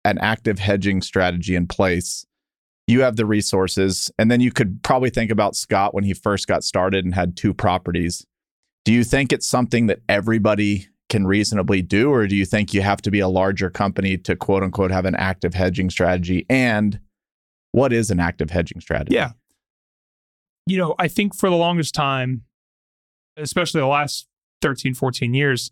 an 0.05 0.19
active 0.19 0.59
hedging 0.59 1.03
strategy 1.03 1.55
in 1.55 1.69
place, 1.69 2.27
you 2.89 3.03
have 3.03 3.15
the 3.15 3.27
resources, 3.27 4.11
and 4.19 4.29
then 4.29 4.41
you 4.41 4.51
could 4.51 4.83
probably 4.83 5.11
think 5.11 5.31
about 5.31 5.55
Scott 5.55 5.95
when 5.95 6.03
he 6.03 6.13
first 6.13 6.49
got 6.49 6.65
started 6.65 7.05
and 7.05 7.15
had 7.15 7.37
two 7.37 7.55
properties. 7.55 8.27
Do 8.85 8.93
you 8.93 9.05
think 9.05 9.33
it's 9.33 9.47
something 9.47 9.87
that 9.87 10.01
everybody 10.09 10.89
can 11.13 11.27
reasonably 11.27 11.83
do, 11.83 12.11
or 12.11 12.27
do 12.27 12.35
you 12.35 12.47
think 12.47 12.73
you 12.73 12.81
have 12.81 13.03
to 13.03 13.11
be 13.11 13.21
a 13.21 13.29
larger 13.29 13.69
company 13.69 14.17
to 14.17 14.35
quote 14.35 14.63
unquote 14.63 14.91
have 14.91 15.05
an 15.05 15.15
active 15.15 15.53
hedging 15.53 15.91
strategy? 15.91 16.47
And 16.49 16.99
what 17.73 17.93
is 17.93 18.11
an 18.11 18.19
active 18.19 18.51
hedging 18.51 18.81
strategy? 18.81 19.15
Yeah. 19.15 19.33
You 20.67 20.79
know, 20.79 20.95
I 20.99 21.09
think 21.09 21.37
for 21.37 21.51
the 21.51 21.57
longest 21.57 21.95
time, 21.95 22.45
especially 23.37 23.83
the 23.83 23.89
last 23.89 24.27
13, 24.63 24.95
14 24.95 25.35
years, 25.35 25.71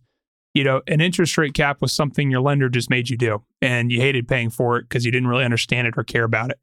you 0.53 0.63
know, 0.63 0.83
an 0.87 1.01
interest 1.01 1.39
rate 1.39 1.55
cap 1.55 1.81
was 1.81 1.93
something 1.93 2.31
your 2.31 2.43
lender 2.43 2.69
just 2.69 2.91
made 2.91 3.09
you 3.09 3.17
do 3.17 3.43
and 3.63 3.91
you 3.91 3.99
hated 3.99 4.29
paying 4.29 4.51
for 4.51 4.77
it 4.77 4.83
because 4.91 5.07
you 5.07 5.11
didn't 5.11 5.29
really 5.29 5.45
understand 5.45 5.87
it 5.87 5.95
or 5.97 6.05
care 6.05 6.25
about 6.25 6.51
it. 6.51 6.59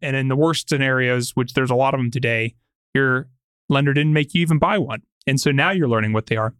And 0.00 0.14
in 0.14 0.28
the 0.28 0.36
worst 0.36 0.68
scenarios, 0.68 1.32
which 1.34 1.54
there's 1.54 1.70
a 1.70 1.74
lot 1.74 1.92
of 1.92 1.98
them 1.98 2.12
today, 2.12 2.54
your 2.94 3.26
lender 3.68 3.92
didn't 3.92 4.12
make 4.12 4.32
you 4.32 4.42
even 4.42 4.60
buy 4.60 4.78
one. 4.78 5.02
And 5.26 5.40
so 5.40 5.50
now 5.50 5.72
you're 5.72 5.88
learning 5.88 6.12
what 6.12 6.26
they 6.26 6.36
are. 6.36 6.54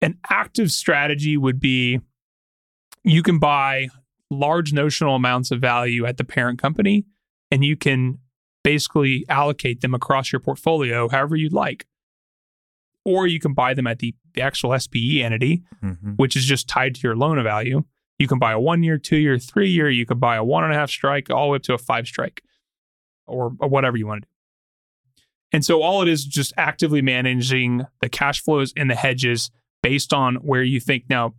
An 0.00 0.18
active 0.30 0.70
strategy 0.70 1.36
would 1.36 1.58
be 1.58 2.00
you 3.04 3.22
can 3.22 3.38
buy 3.38 3.88
large 4.30 4.72
notional 4.72 5.14
amounts 5.14 5.50
of 5.50 5.60
value 5.60 6.04
at 6.04 6.18
the 6.18 6.24
parent 6.24 6.60
company 6.60 7.06
and 7.50 7.64
you 7.64 7.76
can 7.76 8.18
basically 8.62 9.24
allocate 9.28 9.80
them 9.80 9.94
across 9.94 10.32
your 10.32 10.40
portfolio 10.40 11.08
however 11.08 11.36
you'd 11.36 11.52
like. 11.52 11.86
Or 13.04 13.26
you 13.26 13.40
can 13.40 13.54
buy 13.54 13.72
them 13.72 13.86
at 13.86 14.00
the, 14.00 14.14
the 14.34 14.42
actual 14.42 14.78
SPE 14.78 15.22
entity, 15.22 15.62
mm-hmm. 15.82 16.12
which 16.16 16.36
is 16.36 16.44
just 16.44 16.68
tied 16.68 16.94
to 16.96 17.00
your 17.02 17.16
loan 17.16 17.38
of 17.38 17.44
value. 17.44 17.84
You 18.18 18.28
can 18.28 18.38
buy 18.38 18.52
a 18.52 18.60
one 18.60 18.82
year, 18.82 18.98
two 18.98 19.16
year, 19.16 19.38
three 19.38 19.70
year. 19.70 19.88
You 19.88 20.04
could 20.04 20.20
buy 20.20 20.36
a 20.36 20.44
one 20.44 20.64
and 20.64 20.72
a 20.72 20.76
half 20.76 20.90
strike, 20.90 21.30
all 21.30 21.46
the 21.46 21.52
way 21.52 21.56
up 21.56 21.62
to 21.62 21.74
a 21.74 21.78
five 21.78 22.06
strike, 22.06 22.42
or, 23.26 23.52
or 23.60 23.68
whatever 23.68 23.96
you 23.96 24.06
want 24.06 24.22
to 24.22 24.26
do. 24.26 24.32
And 25.52 25.64
so 25.64 25.80
all 25.80 26.02
it 26.02 26.08
is 26.08 26.24
just 26.24 26.52
actively 26.56 27.00
managing 27.00 27.86
the 28.00 28.08
cash 28.08 28.42
flows 28.42 28.72
and 28.76 28.90
the 28.90 28.94
hedges 28.94 29.50
based 29.82 30.12
on 30.12 30.36
where 30.36 30.62
you 30.62 30.80
think 30.80 31.04
now 31.08 31.34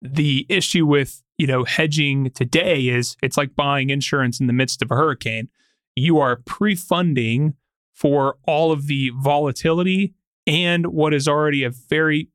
the 0.00 0.46
issue 0.48 0.86
with 0.86 1.22
you 1.38 1.46
know 1.46 1.64
hedging 1.64 2.30
today 2.30 2.88
is 2.88 3.16
it's 3.22 3.36
like 3.36 3.56
buying 3.56 3.90
insurance 3.90 4.40
in 4.40 4.46
the 4.46 4.52
midst 4.52 4.82
of 4.82 4.90
a 4.90 4.94
hurricane 4.94 5.48
you 5.96 6.18
are 6.18 6.36
pre-funding 6.44 7.54
for 7.92 8.36
all 8.46 8.72
of 8.72 8.86
the 8.86 9.10
volatility 9.20 10.14
and 10.46 10.88
what 10.88 11.14
is 11.14 11.28
already 11.28 11.64
a 11.64 11.70
very 11.70 12.28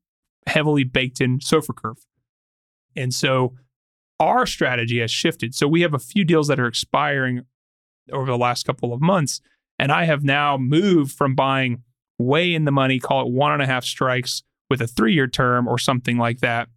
heavily 0.46 0.84
baked 0.84 1.20
in 1.20 1.38
SOFR 1.38 1.76
curve. 1.76 2.06
And 2.96 3.14
so 3.14 3.54
our 4.18 4.46
strategy 4.46 5.00
has 5.00 5.10
shifted. 5.10 5.54
So 5.54 5.68
we 5.68 5.82
have 5.82 5.94
a 5.94 5.98
few 5.98 6.24
deals 6.24 6.48
that 6.48 6.58
are 6.58 6.66
expiring 6.66 7.42
over 8.10 8.26
the 8.26 8.38
last 8.38 8.66
couple 8.66 8.92
of 8.92 9.00
months. 9.00 9.40
And 9.78 9.92
I 9.92 10.04
have 10.04 10.24
now 10.24 10.56
moved 10.56 11.12
from 11.12 11.34
buying 11.34 11.82
way 12.18 12.54
in 12.54 12.64
the 12.64 12.72
money, 12.72 12.98
call 12.98 13.26
it 13.26 13.32
one 13.32 13.52
and 13.52 13.62
a 13.62 13.66
half 13.66 13.84
strikes, 13.84 14.42
with 14.70 14.80
a 14.80 14.86
three 14.86 15.12
year 15.12 15.26
term 15.26 15.68
or 15.68 15.76
something 15.76 16.16
like 16.16 16.38
that. 16.40 16.68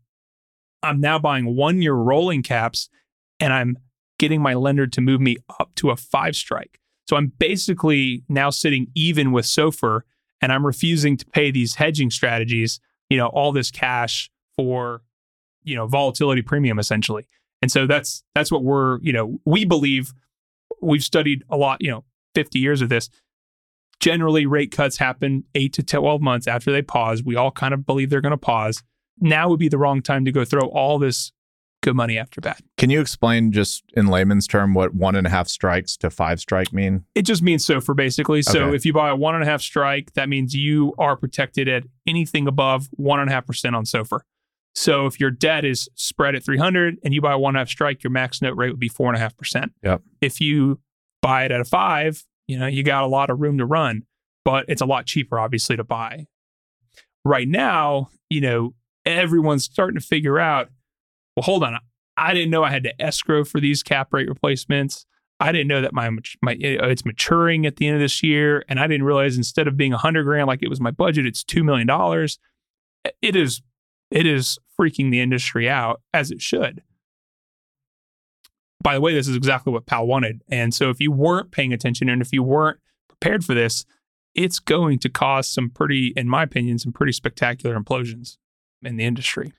I'm 0.82 1.00
now 1.00 1.20
buying 1.20 1.56
one 1.56 1.82
year 1.82 1.94
rolling 1.94 2.44
caps 2.44 2.90
and 3.40 3.54
I'm 3.54 3.78
getting 4.20 4.42
my 4.42 4.56
lender 4.56 4.88
to 4.88 5.00
move 5.00 5.22
me 5.22 5.38
up 5.60 5.74
to 5.76 5.92
a 5.92 5.96
five 5.96 6.36
strike. 6.36 6.80
So 7.08 7.16
I'm 7.16 7.32
basically 7.38 8.24
now 8.28 8.50
sitting 8.50 8.88
even 8.96 9.32
with 9.32 9.46
SOFR 9.46 10.02
and 10.42 10.52
I'm 10.52 10.66
refusing 10.66 11.16
to 11.18 11.26
pay 11.26 11.52
these 11.52 11.76
hedging 11.76 12.10
strategies, 12.10 12.80
you 13.10 13.18
know, 13.18 13.28
all 13.28 13.52
this 13.52 13.72
cash 13.72 14.30
for, 14.56 15.02
you 15.64 15.76
know, 15.76 15.88
volatility 15.88 16.42
premium 16.42 16.80
essentially. 16.80 17.26
And 17.62 17.72
so 17.72 17.88
that's 17.88 18.24
that's 18.36 18.52
what 18.52 18.64
we're, 18.64 19.00
you 19.02 19.14
know, 19.14 19.40
we 19.46 19.64
believe 19.64 20.14
we've 20.82 21.04
studied 21.04 21.44
a 21.50 21.56
lot, 21.56 21.82
you 21.82 21.90
know, 21.90 22.04
50 22.36 22.60
years 22.60 22.82
of 22.82 22.90
this 22.90 23.10
generally 24.00 24.46
rate 24.46 24.72
cuts 24.72 24.98
happen 24.98 25.44
eight 25.56 25.74
to 25.74 25.84
12 25.84 26.22
months 26.22 26.48
after 26.48 26.72
they 26.72 26.82
pause. 26.82 27.24
We 27.24 27.36
all 27.36 27.52
kind 27.52 27.74
of 27.74 27.86
believe 27.86 28.10
they're 28.10 28.22
going 28.22 28.32
to 28.32 28.38
pause. 28.38 28.84
Now 29.20 29.50
would 29.50 29.60
be 29.60 29.70
the 29.70 29.78
wrong 29.78 30.02
time 30.02 30.26
to 30.26 30.32
go 30.32 30.44
throw 30.44 30.68
all 30.70 31.00
this 31.00 31.32
good 31.84 31.96
money 31.96 32.18
after 32.18 32.42
bad. 32.42 32.62
Can 32.78 32.90
you 32.90 33.00
explain 33.02 33.52
just 33.52 33.84
in 33.96 34.08
layman's 34.08 34.48
term 34.48 34.74
what 34.74 34.96
one 34.96 35.16
and 35.16 35.28
a 35.28 35.30
half 35.30 35.48
strikes 35.48 35.96
to 35.98 36.10
five 36.10 36.40
strike 36.40 36.74
mean? 36.74 37.04
It 37.14 37.24
just 37.24 37.44
means 37.44 37.66
so 37.66 37.76
SOFR 37.76 37.96
basically. 37.96 38.42
So 38.42 38.66
okay. 38.66 38.76
if 38.76 38.86
you 38.86 38.94
buy 38.94 39.10
a 39.10 39.16
one 39.16 39.36
and 39.36 39.44
a 39.44 39.48
half 39.48 39.62
strike, 39.62 40.14
that 40.14 40.30
means 40.30 40.56
you 40.56 40.94
are 40.98 41.16
protected 41.16 41.68
at 41.68 41.84
anything 42.08 42.48
above 42.48 42.88
one 42.94 43.20
and 43.20 43.30
a 43.30 43.34
half 43.34 43.46
percent 43.46 43.76
on 43.76 43.84
SOFR. 43.84 44.22
So 44.76 45.06
if 45.06 45.20
your 45.20 45.30
debt 45.30 45.66
is 45.66 45.88
spread 45.94 46.34
at 46.36 46.44
300 46.44 46.98
and 47.04 47.14
you 47.14 47.22
buy 47.22 47.34
a 47.34 47.38
one 47.38 47.52
and 47.52 47.58
a 47.58 47.60
half 47.60 47.70
strike, 47.70 48.04
your 48.04 48.12
max 48.12 48.42
note 48.42 48.58
rate 48.58 48.72
would 48.72 48.80
be 48.80 48.90
four 48.90 49.10
and 49.10 49.18
a 49.18 49.20
half 49.20 49.38
percent. 49.38 49.74
Yep. 49.84 50.02
If 50.22 50.42
you 50.42 50.80
buy 51.22 51.46
it 51.46 51.52
at 51.52 51.62
a 51.62 51.66
five, 51.66 52.24
you 52.48 52.58
know, 52.58 52.68
you 52.68 52.84
got 52.84 53.04
a 53.04 53.08
lot 53.08 53.30
of 53.30 53.40
room 53.40 53.58
to 53.58 53.66
run, 53.66 54.04
but 54.44 54.66
it's 54.68 54.82
a 54.82 54.86
lot 54.86 55.06
cheaper, 55.06 55.40
obviously, 55.40 55.78
to 55.78 55.84
buy. 55.84 56.28
Right 57.26 57.48
now, 57.48 58.10
you 58.30 58.42
know, 58.42 58.74
everyone's 59.06 59.66
starting 59.66 60.00
to 60.00 60.06
figure 60.06 60.40
out, 60.40 60.70
well, 61.36 61.44
hold 61.44 61.64
on. 61.64 61.78
I 62.16 62.34
didn't 62.34 62.52
know 62.52 62.64
I 62.64 62.70
had 62.70 62.84
to 62.84 63.02
escrow 63.02 63.44
for 63.44 63.60
these 63.60 63.82
cap 63.82 64.14
rate 64.14 64.28
replacements. 64.28 65.06
I 65.40 65.52
didn't 65.52 65.68
know 65.68 65.82
that 65.82 65.94
my 65.94 66.10
my 66.42 66.56
it's 66.60 67.06
maturing 67.06 67.66
at 67.66 67.78
the 67.78 67.88
end 67.88 67.96
of 67.96 68.02
this 68.02 68.22
year, 68.22 68.64
and 68.70 68.80
I 68.80 68.88
didn't 68.88 69.06
realize 69.06 69.36
instead 69.36 69.68
of 69.68 69.76
being 69.76 69.94
a 69.94 69.98
hundred 69.98 70.26
grand 70.26 70.48
like 70.48 70.62
it 70.62 70.70
was 70.70 70.80
my 70.80 70.92
budget, 70.92 71.26
it's 71.26 71.44
two 71.44 71.64
million 71.64 71.88
dollars. 71.88 72.38
It 73.22 73.36
is 73.36 73.62
it 74.12 74.28
is 74.28 74.60
freaking 74.80 75.10
the 75.10 75.22
industry 75.22 75.68
out 75.68 76.02
as 76.14 76.30
it 76.30 76.42
should 76.42 76.84
by 78.84 78.94
the 78.94 79.02
way, 79.02 79.14
this 79.14 79.28
is 79.28 79.36
exactly 79.36 79.74
what 79.74 79.86
Powell 79.86 80.08
wanted. 80.08 80.42
And 80.50 80.74
so 80.74 80.90
if 80.90 81.00
you 81.00 81.12
weren't 81.12 81.52
paying 81.52 81.74
attention 81.74 82.10
and 82.10 82.22
if 82.22 82.32
you 82.32 82.44
weren't 82.44 82.80
prepared 83.08 83.44
for 83.44 83.54
this, 83.54 83.86
it's 84.36 84.60
going 84.60 85.00
to 85.00 85.10
cause 85.10 85.48
some 85.48 85.70
pretty, 85.70 86.14
in 86.16 86.28
my 86.28 86.44
opinion, 86.44 86.80
some 86.80 86.92
pretty 86.92 87.14
spectacular 87.14 87.80
implosions 87.80 88.38
in 88.82 88.98
the 88.98 89.06
industry. 89.06 89.54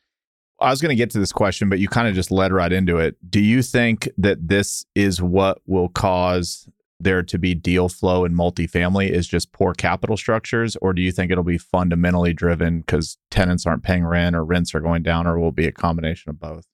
I 0.61 0.71
was 0.71 0.81
going 0.81 0.91
to 0.91 0.97
get 0.97 1.11
to 1.11 1.19
this 1.19 1.33
question, 1.33 1.69
but 1.69 1.79
you 1.79 1.89
kind 1.89 2.07
of 2.07 2.15
just 2.15 2.31
led 2.31 2.53
right 2.53 2.73
into 2.73 2.99
it. 2.99 3.17
Do 3.29 3.41
you 3.41 3.63
think 3.63 4.09
that 4.19 4.49
this 4.49 4.85
is 4.95 5.21
what 5.21 5.59
will 5.67 5.89
cause 5.89 6.69
there 7.01 7.23
to 7.23 7.39
be 7.39 7.55
deal 7.55 7.89
flow 7.89 8.25
in 8.25 8.35
multifamily 8.35 9.11
is 9.11 9.27
just 9.27 9.53
poor 9.53 9.75
capital 9.75 10.17
structures, 10.17 10.77
or 10.77 10.93
do 10.93 11.03
you 11.03 11.13
think 11.13 11.31
it'll 11.31 11.45
be 11.45 11.59
fundamentally 11.59 12.33
driven 12.33 12.81
because 12.81 13.19
tenants 13.31 13.67
aren't 13.67 13.83
paying 13.83 14.05
rent 14.05 14.37
or 14.37 14.45
rents 14.45 14.75
are 14.75 14.81
going 14.81 15.03
down, 15.03 15.27
or 15.27 15.39
will 15.39 15.53
be 15.53 15.67
a 15.67 15.73
combination 15.73 16.31
of 16.31 16.39
both? 16.39 16.67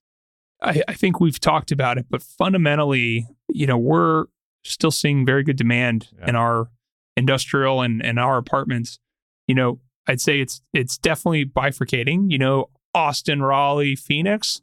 I, 0.61 0.83
I 0.87 0.93
think 0.93 1.19
we've 1.19 1.39
talked 1.39 1.71
about 1.71 1.97
it, 1.97 2.05
but 2.09 2.21
fundamentally, 2.21 3.27
you 3.49 3.65
know, 3.65 3.77
we're 3.77 4.25
still 4.63 4.91
seeing 4.91 5.25
very 5.25 5.43
good 5.43 5.55
demand 5.55 6.09
yeah. 6.19 6.29
in 6.29 6.35
our 6.35 6.69
industrial 7.17 7.81
and, 7.81 8.03
and 8.03 8.19
our 8.19 8.37
apartments. 8.37 8.99
You 9.47 9.55
know, 9.55 9.79
I'd 10.07 10.21
say 10.21 10.39
it's 10.39 10.61
it's 10.73 10.97
definitely 10.97 11.45
bifurcating. 11.45 12.31
You 12.31 12.37
know, 12.37 12.69
Austin, 12.93 13.41
Raleigh, 13.41 13.95
Phoenix, 13.95 14.61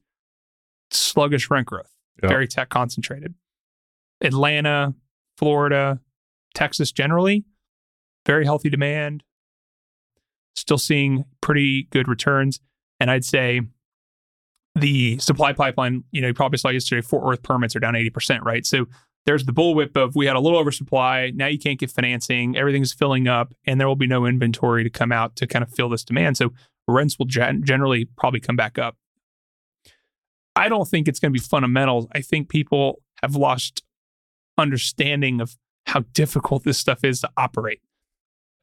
sluggish 0.91 1.51
rent 1.51 1.67
growth, 1.67 1.93
yep. 2.23 2.31
very 2.31 2.47
tech 2.47 2.69
concentrated. 2.69 3.35
Atlanta, 4.21 4.95
Florida, 5.37 6.01
Texas 6.55 6.93
generally, 6.93 7.45
very 8.27 8.45
healthy 8.45 8.69
demand. 8.71 9.23
Still 10.57 10.79
seeing 10.79 11.25
pretty 11.41 11.85
good 11.91 12.09
returns. 12.09 12.61
And 12.99 13.11
I'd 13.11 13.25
say 13.25 13.61
the 14.79 15.19
supply 15.19 15.53
pipeline, 15.53 16.05
you 16.11 16.21
know, 16.21 16.29
you 16.29 16.35
probably 16.35 16.59
saw 16.59 16.69
yesterday, 16.69 17.03
Fort 17.03 17.25
Worth 17.25 17.43
permits 17.43 17.77
are 17.77 17.81
down 17.81 17.95
80%, 17.95 18.43
right? 18.43 18.65
So 18.65 18.87
there's 19.27 19.45
the 19.45 19.53
bullwhip 19.53 19.97
of 19.97 20.17
we 20.17 20.27
had 20.27 20.37
a 20.37 20.41
little 20.41 20.59
oversupply. 20.59 21.33
Now 21.35 21.47
you 21.47 21.59
can't 21.59 21.79
get 21.79 21.91
financing. 21.91 22.57
Everything's 22.57 22.93
filling 22.93 23.29
up, 23.29 23.53
and 23.67 23.81
there 23.81 23.87
will 23.87 23.97
be 23.97 24.07
no 24.07 24.25
inventory 24.25 24.85
to 24.85 24.91
come 24.91 25.13
out 25.13 25.37
to 25.37 25.47
kind 25.47 25.63
of 25.63 25.71
fill 25.71 25.89
this 25.89 26.05
demand. 26.05 26.37
So 26.37 26.53
rents 26.87 27.19
will 27.19 27.27
gen- 27.27 27.63
generally 27.65 28.07
probably 28.17 28.41
come 28.41 28.57
back 28.57 28.79
up. 28.79 28.97
I 30.57 30.69
don't 30.69 30.89
think 30.89 31.07
it's 31.07 31.21
going 31.21 31.33
to 31.33 31.39
be 31.39 31.45
fundamental. 31.45 32.09
I 32.15 32.21
think 32.21 32.49
people 32.49 33.03
have 33.23 33.37
lost 33.37 33.83
understanding 34.57 35.41
of 35.41 35.57
how 35.87 36.01
difficult 36.13 36.65
this 36.65 36.79
stuff 36.79 37.05
is 37.05 37.21
to 37.21 37.31
operate. 37.37 37.81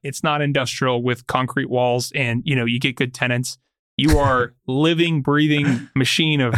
It's 0.03 0.23
not 0.23 0.41
industrial 0.41 1.01
with 1.01 1.25
concrete 1.25 1.69
walls 1.69 2.11
and 2.13 2.43
you 2.45 2.55
know 2.55 2.65
you 2.65 2.79
get 2.79 2.95
good 2.95 3.13
tenants. 3.13 3.57
You 3.97 4.17
are 4.19 4.53
living, 4.67 5.21
breathing 5.21 5.89
machine 5.95 6.41
of 6.41 6.53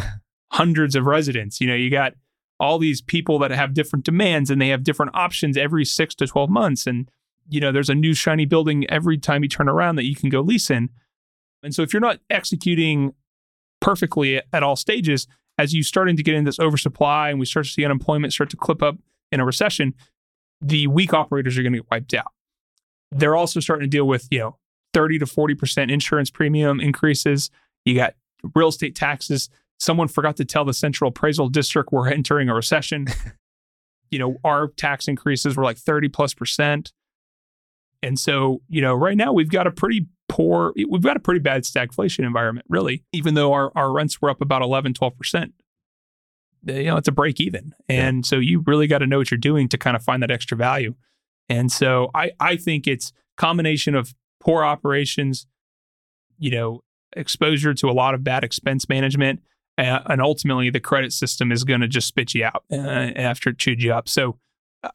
hundreds 0.51 0.96
of 0.96 1.06
residents. 1.06 1.62
You 1.62 1.67
know, 1.67 1.75
you 1.75 1.89
got 1.89 2.13
all 2.60 2.79
these 2.79 3.01
people 3.01 3.38
that 3.39 3.51
have 3.51 3.74
different 3.74 4.06
demands 4.06 4.50
and 4.50 4.62
they 4.62 4.70
have 4.70 4.84
different 4.84 5.13
options 5.13 5.58
every 5.58 5.86
six 5.86 6.15
to 6.15 6.25
12 6.25 6.50
months. 6.50 6.88
And, 6.88 7.10
you 7.48 7.60
know, 7.60 7.72
there's 7.72 7.89
a 7.89 7.96
new 7.96 8.13
shiny 8.13 8.46
building 8.46 8.89
every 8.89 9.17
time 9.17 9.44
you 9.44 9.50
turn 9.50 9.70
around 9.70 9.96
that 9.98 10.06
you 10.06 10.15
can 10.15 10.29
go 10.29 10.41
lease 10.41 10.72
in. 10.72 10.89
And 11.62 11.75
so 11.75 11.84
if 11.84 11.94
you're 11.94 12.01
not 12.01 12.20
executing 12.29 13.13
perfectly 13.79 14.41
at 14.51 14.63
all 14.63 14.75
stages, 14.75 15.27
as 15.58 15.74
you 15.74 15.84
starting 15.84 16.15
to 16.17 16.24
get 16.24 16.36
in 16.36 16.44
this 16.44 16.60
oversupply 16.60 17.29
and 17.29 17.39
we 17.39 17.46
start 17.46 17.65
to 17.65 17.72
see 17.72 17.86
unemployment 17.86 18.34
start 18.34 18.50
to 18.51 18.58
clip 18.58 18.82
up 18.82 18.98
in 19.32 19.39
a 19.39 19.46
recession, 19.46 19.94
the 20.62 20.88
weak 20.88 21.13
operators 21.13 21.58
are 21.58 21.63
going 21.63 21.74
to 21.74 21.79
get 21.79 21.91
wiped 21.91 22.13
out. 22.13 22.32
They're 23.12 23.36
also 23.36 23.60
starting 23.60 23.86
to 23.86 23.89
deal 23.89 24.08
with, 24.08 24.27
you 24.32 24.39
know, 24.39 24.58
30 24.98 25.20
to 25.20 25.25
40% 25.25 25.92
insurance 25.92 26.32
premium 26.32 26.80
increases. 26.80 27.51
You 27.86 27.94
got 27.94 28.16
real 28.56 28.70
estate 28.70 28.96
taxes. 28.96 29.48
Someone 29.80 30.08
forgot 30.08 30.38
to 30.38 30.46
tell 30.46 30.66
the 30.66 30.74
central 30.74 31.10
appraisal 31.10 31.50
district 31.50 31.92
we're 31.92 32.10
entering 32.10 32.50
a 32.50 32.56
recession. 32.56 33.06
you 34.10 34.18
know, 34.18 34.38
our 34.44 34.70
tax 34.70 35.08
increases 35.08 35.56
were 35.56 35.63
like 35.63 35.77
30 35.77 36.10
plus 36.10 36.34
percent. 36.34 36.94
And 38.01 38.18
so, 38.18 38.63
you 38.70 38.82
know, 38.82 38.96
right 38.96 39.16
now 39.16 39.34
we've 39.34 39.51
got 39.51 39.68
a 39.68 39.72
pretty 39.72 40.08
poor, 40.30 40.74
we've 40.75 41.04
got 41.04 41.16
a 41.16 41.20
pretty 41.20 41.42
bad 41.42 41.62
stagflation 41.62 42.25
environment, 42.25 42.66
really, 42.68 43.04
even 43.13 43.36
though 43.36 43.54
our, 43.54 43.72
our 43.75 43.92
rents 43.92 44.20
were 44.20 44.32
up 44.32 44.42
about 44.42 44.63
11, 44.63 44.96
12%. 44.96 45.51
You 46.66 46.84
know, 46.86 46.98
it's 46.98 47.08
a 47.08 47.12
break 47.12 47.39
even. 47.39 47.75
And 47.88 48.25
yeah. 48.25 48.30
so 48.30 48.38
you 48.38 48.63
really 48.66 48.88
got 48.88 49.00
to 49.00 49.06
know 49.06 49.20
what 49.20 49.30
you're 49.30 49.38
doing 49.38 49.70
to 49.70 49.77
kind 49.77 49.96
of 49.96 50.01
find 50.01 50.24
that 50.24 50.32
extra 50.32 50.58
value. 50.58 50.96
And 51.50 51.72
so 51.72 52.10
I, 52.16 52.32
I 52.39 52.56
think 52.58 52.88
it's 52.88 53.13
combination 53.38 53.94
of 53.94 54.16
poor 54.48 54.63
operations, 54.63 55.46
you 56.39 56.50
know, 56.50 56.82
exposure 57.16 57.74
to 57.74 57.89
a 57.89 57.92
lot 57.92 58.13
of 58.13 58.24
bad 58.24 58.44
expense 58.46 58.88
management, 58.88 59.42
and 59.77 60.22
ultimately 60.22 60.70
the 60.70 60.80
credit 60.80 61.12
system 61.12 61.51
is 61.51 61.63
going 61.63 61.82
to 61.82 61.88
just 61.88 62.08
spit 62.08 62.34
you 62.34 62.46
out 62.46 62.63
uh, 62.72 62.75
after 62.77 63.50
it 63.50 63.60
chewed 63.60 63.84
you 63.84 63.94
up. 63.94 64.08
So 64.08 64.39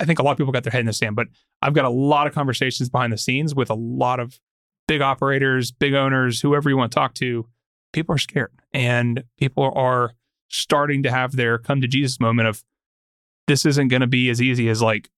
I 0.01 0.05
think 0.05 0.19
a 0.19 0.23
lot 0.23 0.33
of 0.33 0.39
people 0.39 0.53
got 0.53 0.65
their 0.65 0.73
head 0.73 0.81
in 0.81 0.87
the 0.87 0.93
sand, 0.93 1.15
but 1.15 1.29
I've 1.61 1.75
got 1.75 1.85
a 1.85 1.91
lot 1.91 2.27
of 2.27 2.35
conversations 2.35 2.89
behind 2.89 3.13
the 3.13 3.19
scenes 3.19 3.55
with 3.55 3.71
a 3.71 3.75
lot 3.75 4.21
of 4.21 4.41
big 4.89 5.03
operators, 5.03 5.71
big 5.71 5.95
owners, 5.95 6.41
whoever 6.41 6.71
you 6.71 6.77
want 6.77 6.91
to 6.91 6.97
talk 6.97 7.15
to. 7.15 7.47
People 7.93 8.15
are 8.15 8.19
scared 8.19 8.53
and 8.73 9.23
people 9.39 9.71
are 9.77 10.15
starting 10.49 11.03
to 11.03 11.11
have 11.11 11.37
their 11.37 11.59
come 11.59 11.81
to 11.83 11.87
Jesus 11.87 12.19
moment 12.19 12.49
of 12.49 12.65
this 13.47 13.67
isn't 13.67 13.89
going 13.89 14.01
to 14.01 14.07
be 14.07 14.31
as 14.31 14.41
easy 14.41 14.69
as 14.69 14.81
like 14.81 15.11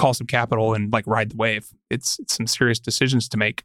call 0.00 0.14
some 0.14 0.26
capital 0.26 0.72
and 0.72 0.90
like 0.92 1.06
ride 1.06 1.30
the 1.30 1.36
wave. 1.36 1.68
It's, 1.90 2.18
it's 2.18 2.34
some 2.34 2.46
serious 2.46 2.78
decisions 2.78 3.28
to 3.28 3.36
make. 3.36 3.64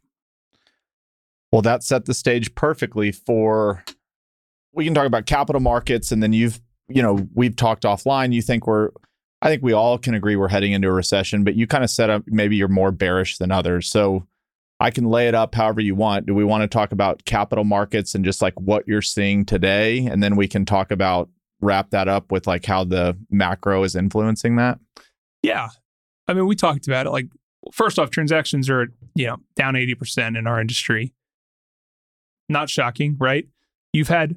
Well, 1.50 1.62
that 1.62 1.82
set 1.82 2.04
the 2.04 2.12
stage 2.12 2.54
perfectly 2.54 3.10
for 3.10 3.82
we 4.74 4.84
can 4.84 4.92
talk 4.92 5.06
about 5.06 5.24
capital 5.24 5.60
markets 5.60 6.12
and 6.12 6.22
then 6.22 6.34
you've 6.34 6.60
you 6.88 7.02
know 7.02 7.26
we've 7.34 7.56
talked 7.56 7.84
offline. 7.84 8.34
You 8.34 8.42
think 8.42 8.66
we're 8.66 8.90
i 9.40 9.48
think 9.48 9.62
we 9.62 9.72
all 9.72 9.96
can 9.96 10.14
agree 10.14 10.34
we're 10.36 10.48
heading 10.48 10.72
into 10.72 10.88
a 10.88 10.92
recession 10.92 11.44
but 11.44 11.54
you 11.54 11.66
kind 11.66 11.84
of 11.84 11.90
set 11.90 12.08
up 12.08 12.22
maybe 12.26 12.56
you're 12.56 12.68
more 12.68 12.90
bearish 12.90 13.38
than 13.38 13.50
others. 13.50 13.88
So 13.88 14.26
i 14.78 14.90
can 14.90 15.06
lay 15.06 15.28
it 15.28 15.34
up 15.34 15.54
however 15.54 15.80
you 15.80 15.94
want. 15.94 16.26
Do 16.26 16.34
we 16.34 16.44
want 16.44 16.62
to 16.62 16.68
talk 16.68 16.92
about 16.92 17.24
capital 17.24 17.64
markets 17.64 18.14
and 18.14 18.24
just 18.24 18.42
like 18.42 18.60
what 18.60 18.86
you're 18.86 19.00
seeing 19.00 19.46
today? 19.46 20.04
And 20.04 20.22
then 20.22 20.36
we 20.36 20.48
can 20.48 20.66
talk 20.66 20.90
about 20.90 21.30
wrap 21.62 21.90
that 21.90 22.08
up 22.08 22.30
with 22.30 22.46
like 22.46 22.66
how 22.66 22.84
the 22.84 23.16
macro 23.30 23.84
is 23.84 23.96
influencing 23.96 24.56
that? 24.56 24.78
Yeah 25.42 25.68
i 26.28 26.34
mean 26.34 26.46
we 26.46 26.54
talked 26.54 26.86
about 26.86 27.06
it 27.06 27.10
like 27.10 27.26
first 27.72 27.98
off 27.98 28.10
transactions 28.10 28.70
are 28.70 28.88
you 29.14 29.26
know 29.26 29.36
down 29.56 29.74
80% 29.74 30.38
in 30.38 30.46
our 30.46 30.60
industry 30.60 31.12
not 32.48 32.70
shocking 32.70 33.16
right 33.18 33.48
you've 33.92 34.08
had 34.08 34.36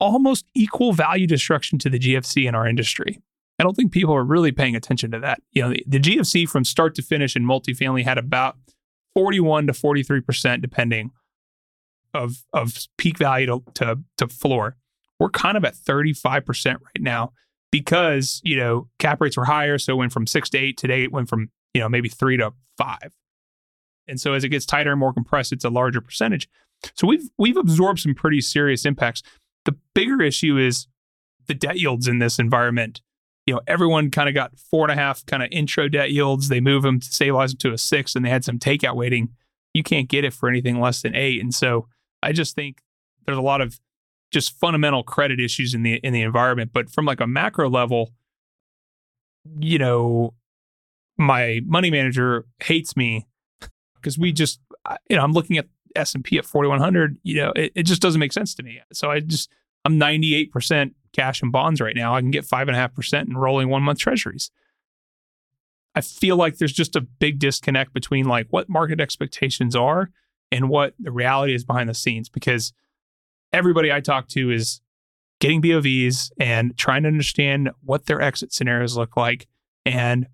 almost 0.00 0.46
equal 0.54 0.92
value 0.92 1.26
destruction 1.26 1.78
to 1.78 1.90
the 1.90 1.98
GFC 1.98 2.48
in 2.48 2.54
our 2.54 2.66
industry. 2.66 3.20
I 3.58 3.62
don't 3.62 3.74
think 3.74 3.92
people 3.92 4.14
are 4.14 4.24
really 4.24 4.52
paying 4.52 4.76
attention 4.76 5.10
to 5.12 5.20
that. 5.20 5.40
You 5.52 5.62
know, 5.62 5.70
the, 5.70 5.84
the 5.86 5.98
GFC 5.98 6.48
from 6.48 6.64
start 6.64 6.94
to 6.96 7.02
finish 7.02 7.36
in 7.36 7.44
multifamily 7.44 8.04
had 8.04 8.18
about 8.18 8.56
41 9.14 9.66
to 9.68 9.72
43%, 9.72 10.60
depending 10.60 11.10
of, 12.12 12.44
of 12.52 12.86
peak 12.98 13.18
value 13.18 13.46
to, 13.46 13.62
to, 13.74 13.98
to 14.18 14.28
floor. 14.28 14.76
We're 15.18 15.30
kind 15.30 15.56
of 15.56 15.64
at 15.64 15.74
35% 15.74 16.66
right 16.66 16.80
now 17.00 17.32
because, 17.80 18.40
you 18.42 18.56
know, 18.56 18.88
cap 18.98 19.20
rates 19.20 19.36
were 19.36 19.44
higher. 19.44 19.76
So 19.76 19.92
it 19.92 19.96
went 19.96 20.12
from 20.12 20.26
six 20.26 20.48
to 20.50 20.58
eight. 20.58 20.78
Today 20.78 21.04
it 21.04 21.12
went 21.12 21.28
from, 21.28 21.50
you 21.74 21.80
know, 21.80 21.88
maybe 21.88 22.08
three 22.08 22.38
to 22.38 22.52
five. 22.78 23.14
And 24.08 24.18
so 24.20 24.32
as 24.32 24.44
it 24.44 24.48
gets 24.48 24.64
tighter 24.64 24.92
and 24.92 25.00
more 25.00 25.12
compressed, 25.12 25.52
it's 25.52 25.64
a 25.64 25.70
larger 25.70 26.00
percentage. 26.00 26.48
So 26.94 27.06
we've 27.06 27.28
we've 27.36 27.56
absorbed 27.56 28.00
some 28.00 28.14
pretty 28.14 28.40
serious 28.40 28.84
impacts. 28.86 29.22
The 29.66 29.76
bigger 29.94 30.22
issue 30.22 30.56
is 30.56 30.86
the 31.46 31.54
debt 31.54 31.78
yields 31.78 32.08
in 32.08 32.18
this 32.18 32.38
environment. 32.38 33.02
You 33.46 33.54
know, 33.54 33.60
everyone 33.66 34.10
kind 34.10 34.28
of 34.28 34.34
got 34.34 34.58
four 34.58 34.88
and 34.88 34.98
a 34.98 35.00
half 35.00 35.24
kind 35.26 35.42
of 35.42 35.50
intro 35.52 35.88
debt 35.88 36.10
yields. 36.10 36.48
They 36.48 36.60
move 36.60 36.82
them 36.82 36.98
to 36.98 37.06
stabilize 37.06 37.52
them 37.52 37.58
to 37.58 37.72
a 37.72 37.78
six, 37.78 38.16
and 38.16 38.24
they 38.24 38.30
had 38.30 38.44
some 38.44 38.58
takeout 38.58 38.96
waiting. 38.96 39.30
You 39.74 39.82
can't 39.82 40.08
get 40.08 40.24
it 40.24 40.32
for 40.32 40.48
anything 40.48 40.80
less 40.80 41.02
than 41.02 41.14
eight. 41.14 41.40
And 41.40 41.54
so 41.54 41.88
I 42.22 42.32
just 42.32 42.54
think 42.54 42.82
there's 43.24 43.38
a 43.38 43.42
lot 43.42 43.60
of 43.60 43.78
just 44.36 44.58
fundamental 44.60 45.02
credit 45.02 45.40
issues 45.40 45.72
in 45.72 45.82
the 45.82 45.94
in 45.94 46.12
the 46.12 46.20
environment. 46.20 46.70
But 46.74 46.90
from 46.90 47.06
like 47.06 47.20
a 47.20 47.26
macro 47.26 47.70
level, 47.70 48.12
you 49.58 49.78
know, 49.78 50.34
my 51.16 51.60
money 51.64 51.90
manager 51.90 52.44
hates 52.60 52.96
me 52.96 53.26
because 53.94 54.18
we 54.18 54.32
just 54.32 54.60
you 55.08 55.16
know 55.16 55.24
I'm 55.24 55.32
looking 55.32 55.56
at 55.56 55.66
S&P 55.94 56.36
at 56.36 56.44
4100, 56.44 57.16
you 57.22 57.36
know, 57.36 57.52
it, 57.56 57.72
it 57.74 57.82
just 57.84 58.02
doesn't 58.02 58.18
make 58.18 58.34
sense 58.34 58.54
to 58.54 58.62
me. 58.62 58.82
So 58.92 59.10
I 59.10 59.20
just, 59.20 59.50
I'm 59.86 59.98
98% 59.98 60.92
cash 61.14 61.40
and 61.40 61.50
bonds 61.50 61.80
right 61.80 61.96
now. 61.96 62.14
I 62.14 62.20
can 62.20 62.30
get 62.30 62.44
5.5% 62.44 63.26
in 63.26 63.36
rolling 63.38 63.70
one 63.70 63.82
month 63.82 63.98
treasuries. 63.98 64.50
I 65.94 66.02
feel 66.02 66.36
like 66.36 66.58
there's 66.58 66.74
just 66.74 66.96
a 66.96 67.00
big 67.00 67.38
disconnect 67.38 67.94
between 67.94 68.26
like 68.26 68.48
what 68.50 68.68
market 68.68 69.00
expectations 69.00 69.74
are 69.74 70.10
and 70.52 70.68
what 70.68 70.92
the 70.98 71.10
reality 71.10 71.54
is 71.54 71.64
behind 71.64 71.88
the 71.88 71.94
scenes 71.94 72.28
because 72.28 72.74
everybody 73.52 73.92
I 73.92 74.00
talk 74.00 74.28
to 74.28 74.50
is 74.50 74.80
getting 75.40 75.62
BOVs 75.62 76.30
and 76.40 76.76
trying 76.76 77.02
to 77.02 77.08
understand 77.08 77.70
what 77.82 78.06
their 78.06 78.20
exit 78.20 78.52
scenarios 78.52 78.96
look 78.96 79.16
like 79.16 79.46
and 79.84 80.26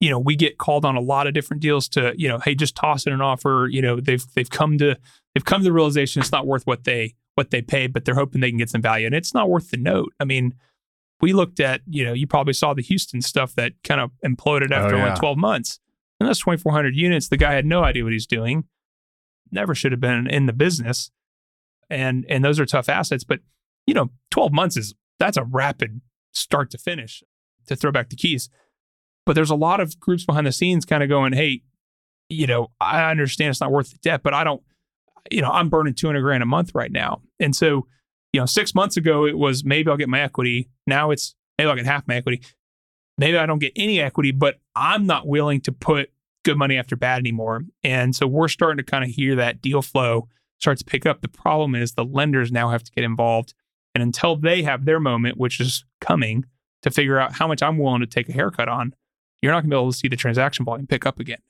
you 0.00 0.08
know, 0.08 0.18
we 0.18 0.34
get 0.34 0.56
called 0.56 0.84
on 0.86 0.96
a 0.96 1.00
lot 1.00 1.26
of 1.26 1.34
different 1.34 1.62
deals 1.62 1.86
to, 1.86 2.14
you 2.16 2.26
know, 2.26 2.38
hey, 2.38 2.54
just 2.54 2.74
toss 2.74 3.06
in 3.06 3.12
an 3.12 3.20
offer. 3.20 3.68
You 3.70 3.82
know, 3.82 4.00
they've 4.00 4.24
they've 4.34 4.48
come 4.48 4.78
to 4.78 4.96
they've 5.34 5.44
come 5.44 5.60
to 5.60 5.64
the 5.64 5.72
realization 5.72 6.20
it's 6.20 6.32
not 6.32 6.46
worth 6.46 6.66
what 6.66 6.84
they 6.84 7.14
what 7.34 7.50
they 7.50 7.62
pay, 7.62 7.86
but 7.86 8.04
they're 8.04 8.14
hoping 8.14 8.40
they 8.40 8.50
can 8.50 8.58
get 8.58 8.70
some 8.70 8.82
value, 8.82 9.06
and 9.06 9.14
it's 9.14 9.34
not 9.34 9.50
worth 9.50 9.70
the 9.70 9.76
note. 9.76 10.12
I 10.18 10.24
mean, 10.24 10.54
we 11.20 11.32
looked 11.32 11.60
at, 11.60 11.82
you 11.86 12.04
know, 12.04 12.14
you 12.14 12.26
probably 12.26 12.54
saw 12.54 12.72
the 12.74 12.82
Houston 12.82 13.20
stuff 13.20 13.54
that 13.54 13.72
kind 13.84 14.00
of 14.00 14.10
imploded 14.24 14.72
oh, 14.72 14.76
after 14.76 14.96
oh, 14.96 14.98
yeah. 14.98 15.14
12 15.14 15.36
months, 15.36 15.78
and 16.18 16.28
that's 16.28 16.40
2,400 16.40 16.96
units. 16.96 17.28
The 17.28 17.36
guy 17.36 17.52
had 17.52 17.66
no 17.66 17.84
idea 17.84 18.02
what 18.02 18.12
he's 18.12 18.26
doing, 18.26 18.64
never 19.52 19.74
should 19.74 19.92
have 19.92 20.00
been 20.00 20.26
in 20.26 20.46
the 20.46 20.52
business, 20.54 21.10
and 21.90 22.24
and 22.28 22.44
those 22.44 22.60
are 22.60 22.66
tough 22.66 22.88
assets. 22.88 23.24
But 23.24 23.40
you 23.86 23.94
know, 23.94 24.10
12 24.30 24.52
months 24.52 24.76
is 24.76 24.94
that's 25.18 25.36
a 25.36 25.44
rapid 25.44 26.00
start 26.32 26.70
to 26.70 26.78
finish 26.78 27.22
to 27.66 27.76
throw 27.76 27.92
back 27.92 28.08
the 28.08 28.16
keys. 28.16 28.48
But 29.26 29.34
there's 29.34 29.50
a 29.50 29.56
lot 29.56 29.80
of 29.80 29.98
groups 30.00 30.24
behind 30.24 30.46
the 30.46 30.52
scenes 30.52 30.84
kind 30.84 31.02
of 31.02 31.08
going, 31.08 31.32
hey, 31.32 31.62
you 32.28 32.46
know, 32.46 32.68
I 32.80 33.10
understand 33.10 33.50
it's 33.50 33.60
not 33.60 33.70
worth 33.70 33.90
the 33.90 33.98
debt, 34.02 34.22
but 34.22 34.32
I 34.32 34.44
don't, 34.44 34.62
you 35.30 35.42
know, 35.42 35.50
I'm 35.50 35.68
burning 35.68 35.94
200 35.94 36.20
grand 36.22 36.42
a 36.42 36.46
month 36.46 36.74
right 36.74 36.90
now. 36.90 37.22
And 37.38 37.54
so, 37.54 37.86
you 38.32 38.40
know, 38.40 38.46
six 38.46 38.74
months 38.74 38.96
ago, 38.96 39.26
it 39.26 39.36
was 39.36 39.64
maybe 39.64 39.90
I'll 39.90 39.96
get 39.96 40.08
my 40.08 40.20
equity. 40.20 40.70
Now 40.86 41.10
it's 41.10 41.34
maybe 41.58 41.68
I'll 41.68 41.76
get 41.76 41.86
half 41.86 42.08
my 42.08 42.16
equity. 42.16 42.42
Maybe 43.18 43.36
I 43.36 43.44
don't 43.46 43.58
get 43.58 43.72
any 43.76 44.00
equity, 44.00 44.30
but 44.30 44.60
I'm 44.74 45.06
not 45.06 45.26
willing 45.26 45.60
to 45.62 45.72
put 45.72 46.10
good 46.44 46.56
money 46.56 46.76
after 46.78 46.96
bad 46.96 47.18
anymore. 47.18 47.64
And 47.84 48.16
so 48.16 48.26
we're 48.26 48.48
starting 48.48 48.78
to 48.78 48.90
kind 48.90 49.04
of 49.04 49.10
hear 49.10 49.36
that 49.36 49.60
deal 49.60 49.82
flow 49.82 50.28
start 50.60 50.78
to 50.78 50.84
pick 50.84 51.06
up. 51.06 51.22
The 51.22 51.28
problem 51.28 51.74
is 51.74 51.92
the 51.92 52.04
lenders 52.04 52.52
now 52.52 52.70
have 52.70 52.82
to 52.84 52.92
get 52.92 53.04
involved. 53.04 53.54
And 53.94 54.02
until 54.02 54.36
they 54.36 54.62
have 54.62 54.84
their 54.84 55.00
moment, 55.00 55.38
which 55.38 55.58
is 55.58 55.84
coming 56.00 56.44
to 56.82 56.90
figure 56.90 57.18
out 57.18 57.32
how 57.32 57.48
much 57.48 57.62
I'm 57.62 57.78
willing 57.78 58.00
to 58.00 58.06
take 58.06 58.28
a 58.28 58.32
haircut 58.32 58.68
on, 58.68 58.94
you're 59.42 59.52
not 59.52 59.62
going 59.62 59.70
to 59.70 59.76
be 59.76 59.80
able 59.80 59.92
to 59.92 59.96
see 59.96 60.08
the 60.08 60.16
transaction 60.16 60.64
volume 60.64 60.86
pick 60.86 61.06
up 61.06 61.18
again, 61.18 61.40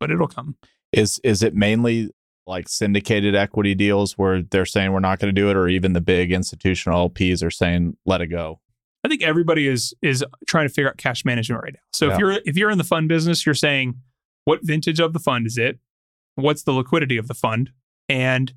but 0.00 0.10
it'll 0.10 0.28
come. 0.28 0.56
Is 0.92 1.20
is 1.24 1.42
it 1.42 1.54
mainly 1.54 2.10
like 2.46 2.68
syndicated 2.68 3.34
equity 3.34 3.74
deals 3.74 4.12
where 4.12 4.40
they're 4.42 4.64
saying 4.64 4.92
we're 4.92 5.00
not 5.00 5.18
going 5.18 5.34
to 5.34 5.38
do 5.40 5.50
it, 5.50 5.56
or 5.56 5.66
even 5.68 5.92
the 5.92 6.00
big 6.00 6.30
institutional 6.30 7.10
LPs 7.10 7.42
are 7.42 7.50
saying 7.50 7.96
let 8.06 8.20
it 8.20 8.28
go? 8.28 8.60
I 9.04 9.08
think 9.08 9.22
everybody 9.22 9.66
is 9.66 9.92
is 10.02 10.24
trying 10.46 10.68
to 10.68 10.72
figure 10.72 10.88
out 10.88 10.96
cash 10.96 11.24
management 11.24 11.62
right 11.62 11.72
now. 11.74 11.80
So 11.92 12.06
yeah. 12.06 12.12
if 12.14 12.18
you're 12.20 12.32
if 12.44 12.56
you're 12.56 12.70
in 12.70 12.78
the 12.78 12.84
fund 12.84 13.08
business, 13.08 13.44
you're 13.44 13.54
saying 13.54 13.96
what 14.44 14.60
vintage 14.62 15.00
of 15.00 15.12
the 15.12 15.18
fund 15.18 15.46
is 15.46 15.58
it? 15.58 15.80
What's 16.36 16.62
the 16.62 16.72
liquidity 16.72 17.16
of 17.16 17.26
the 17.26 17.34
fund? 17.34 17.70
And 18.08 18.52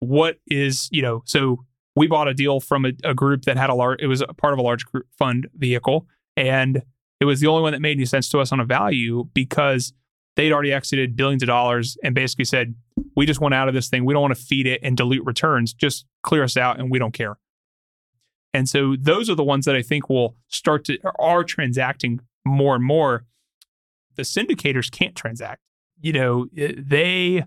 what 0.00 0.38
is, 0.46 0.88
you 0.92 1.02
know, 1.02 1.22
so 1.24 1.64
we 1.94 2.06
bought 2.06 2.28
a 2.28 2.34
deal 2.34 2.60
from 2.60 2.84
a, 2.84 2.92
a 3.04 3.14
group 3.14 3.42
that 3.42 3.56
had 3.56 3.70
a 3.70 3.74
large, 3.74 4.00
it 4.00 4.06
was 4.06 4.20
a 4.20 4.26
part 4.34 4.52
of 4.52 4.58
a 4.58 4.62
large 4.62 4.84
group 4.84 5.06
fund 5.18 5.48
vehicle. 5.54 6.06
And 6.36 6.82
it 7.20 7.24
was 7.24 7.40
the 7.40 7.46
only 7.46 7.62
one 7.62 7.72
that 7.72 7.80
made 7.80 7.96
any 7.96 8.04
sense 8.04 8.28
to 8.30 8.40
us 8.40 8.52
on 8.52 8.60
a 8.60 8.64
value 8.64 9.28
because 9.32 9.92
they'd 10.36 10.52
already 10.52 10.72
exited 10.72 11.16
billions 11.16 11.42
of 11.42 11.46
dollars 11.46 11.96
and 12.04 12.14
basically 12.14 12.44
said, 12.44 12.74
we 13.16 13.24
just 13.24 13.40
want 13.40 13.54
out 13.54 13.68
of 13.68 13.74
this 13.74 13.88
thing. 13.88 14.04
We 14.04 14.12
don't 14.12 14.22
want 14.22 14.36
to 14.36 14.42
feed 14.42 14.66
it 14.66 14.80
and 14.82 14.96
dilute 14.96 15.24
returns. 15.24 15.72
Just 15.72 16.04
clear 16.22 16.44
us 16.44 16.56
out 16.56 16.78
and 16.78 16.90
we 16.90 16.98
don't 16.98 17.14
care. 17.14 17.38
And 18.52 18.68
so 18.68 18.96
those 18.98 19.28
are 19.28 19.34
the 19.34 19.44
ones 19.44 19.64
that 19.66 19.76
I 19.76 19.82
think 19.82 20.08
will 20.08 20.36
start 20.48 20.84
to 20.86 20.98
are 21.18 21.44
transacting 21.44 22.20
more 22.46 22.74
and 22.74 22.84
more. 22.84 23.24
The 24.14 24.22
syndicators 24.22 24.90
can't 24.90 25.14
transact. 25.14 25.60
You 26.00 26.12
know, 26.12 26.46
eh, 26.56 26.72
they 26.76 27.44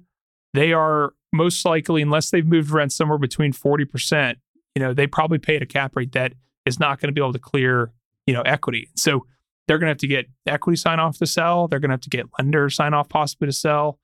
they 0.54 0.74
are 0.74 1.14
most 1.32 1.66
likely, 1.66 2.02
unless 2.02 2.30
they've 2.30 2.46
moved 2.46 2.72
rent 2.72 2.92
somewhere 2.92 3.18
between 3.18 3.54
40%, 3.54 4.36
you 4.76 4.82
know, 4.82 4.94
they 4.94 5.08
probably 5.08 5.38
paid 5.38 5.62
a 5.62 5.66
cap 5.66 5.96
rate 5.96 6.12
that 6.14 6.34
is 6.66 6.80
not 6.80 7.00
going 7.00 7.10
to 7.10 7.14
be 7.14 7.22
able 7.22 7.34
to 7.34 7.40
clear, 7.40 7.92
you 8.26 8.34
know, 8.34 8.42
equity. 8.42 8.90
So 8.96 9.26
they're 9.68 9.78
going 9.78 9.88
to 9.88 9.92
have 9.92 9.98
to 10.00 10.08
get 10.08 10.28
equity 10.48 10.78
sign 10.78 11.00
off 11.00 11.18
to 11.20 11.28
sell. 11.28 11.68
They're 11.68 11.80
going 11.80 11.90
to 11.90 11.94
have 11.94 12.02
to 12.02 12.10
get 12.10 12.26
lender 12.38 12.70
sign 12.70 12.94
off 12.94 13.10
possibly 13.10 13.48
to 13.48 13.54
sell. 13.54 14.00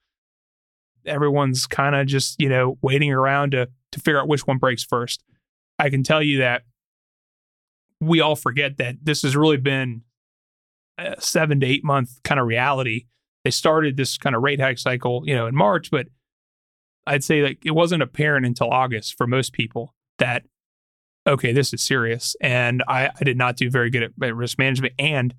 Everyone's 1.05 1.65
kind 1.67 1.95
of 1.95 2.07
just, 2.07 2.39
you 2.39 2.49
know, 2.49 2.77
waiting 2.81 3.11
around 3.11 3.51
to 3.51 3.69
to 3.91 3.99
figure 3.99 4.19
out 4.19 4.27
which 4.27 4.45
one 4.45 4.57
breaks 4.57 4.83
first. 4.83 5.23
I 5.79 5.89
can 5.89 6.03
tell 6.03 6.21
you 6.21 6.39
that 6.39 6.63
we 8.01 8.21
all 8.21 8.35
forget 8.35 8.77
that 8.77 8.97
this 9.01 9.21
has 9.21 9.35
really 9.35 9.57
been 9.57 10.01
a 10.97 11.19
seven 11.19 11.59
to 11.61 11.65
eight 11.65 11.83
month 11.83 12.21
kind 12.23 12.39
of 12.39 12.47
reality. 12.47 13.05
They 13.43 13.51
started 13.51 13.97
this 13.97 14.17
kind 14.17 14.35
of 14.35 14.41
rate 14.41 14.59
hike 14.59 14.79
cycle, 14.79 15.23
you 15.25 15.35
know, 15.35 15.47
in 15.47 15.55
March, 15.55 15.91
but 15.91 16.07
I'd 17.07 17.23
say 17.23 17.41
like 17.43 17.59
it 17.65 17.71
wasn't 17.71 18.03
apparent 18.03 18.45
until 18.45 18.69
August 18.69 19.17
for 19.17 19.27
most 19.27 19.53
people 19.53 19.93
that 20.19 20.43
okay, 21.27 21.51
this 21.51 21.73
is 21.73 21.81
serious. 21.81 22.35
And 22.39 22.83
I, 22.87 23.09
I 23.19 23.23
did 23.23 23.37
not 23.37 23.57
do 23.57 23.69
very 23.69 23.89
good 23.89 24.03
at, 24.03 24.11
at 24.21 24.35
risk 24.35 24.59
management. 24.59 24.93
And 24.99 25.33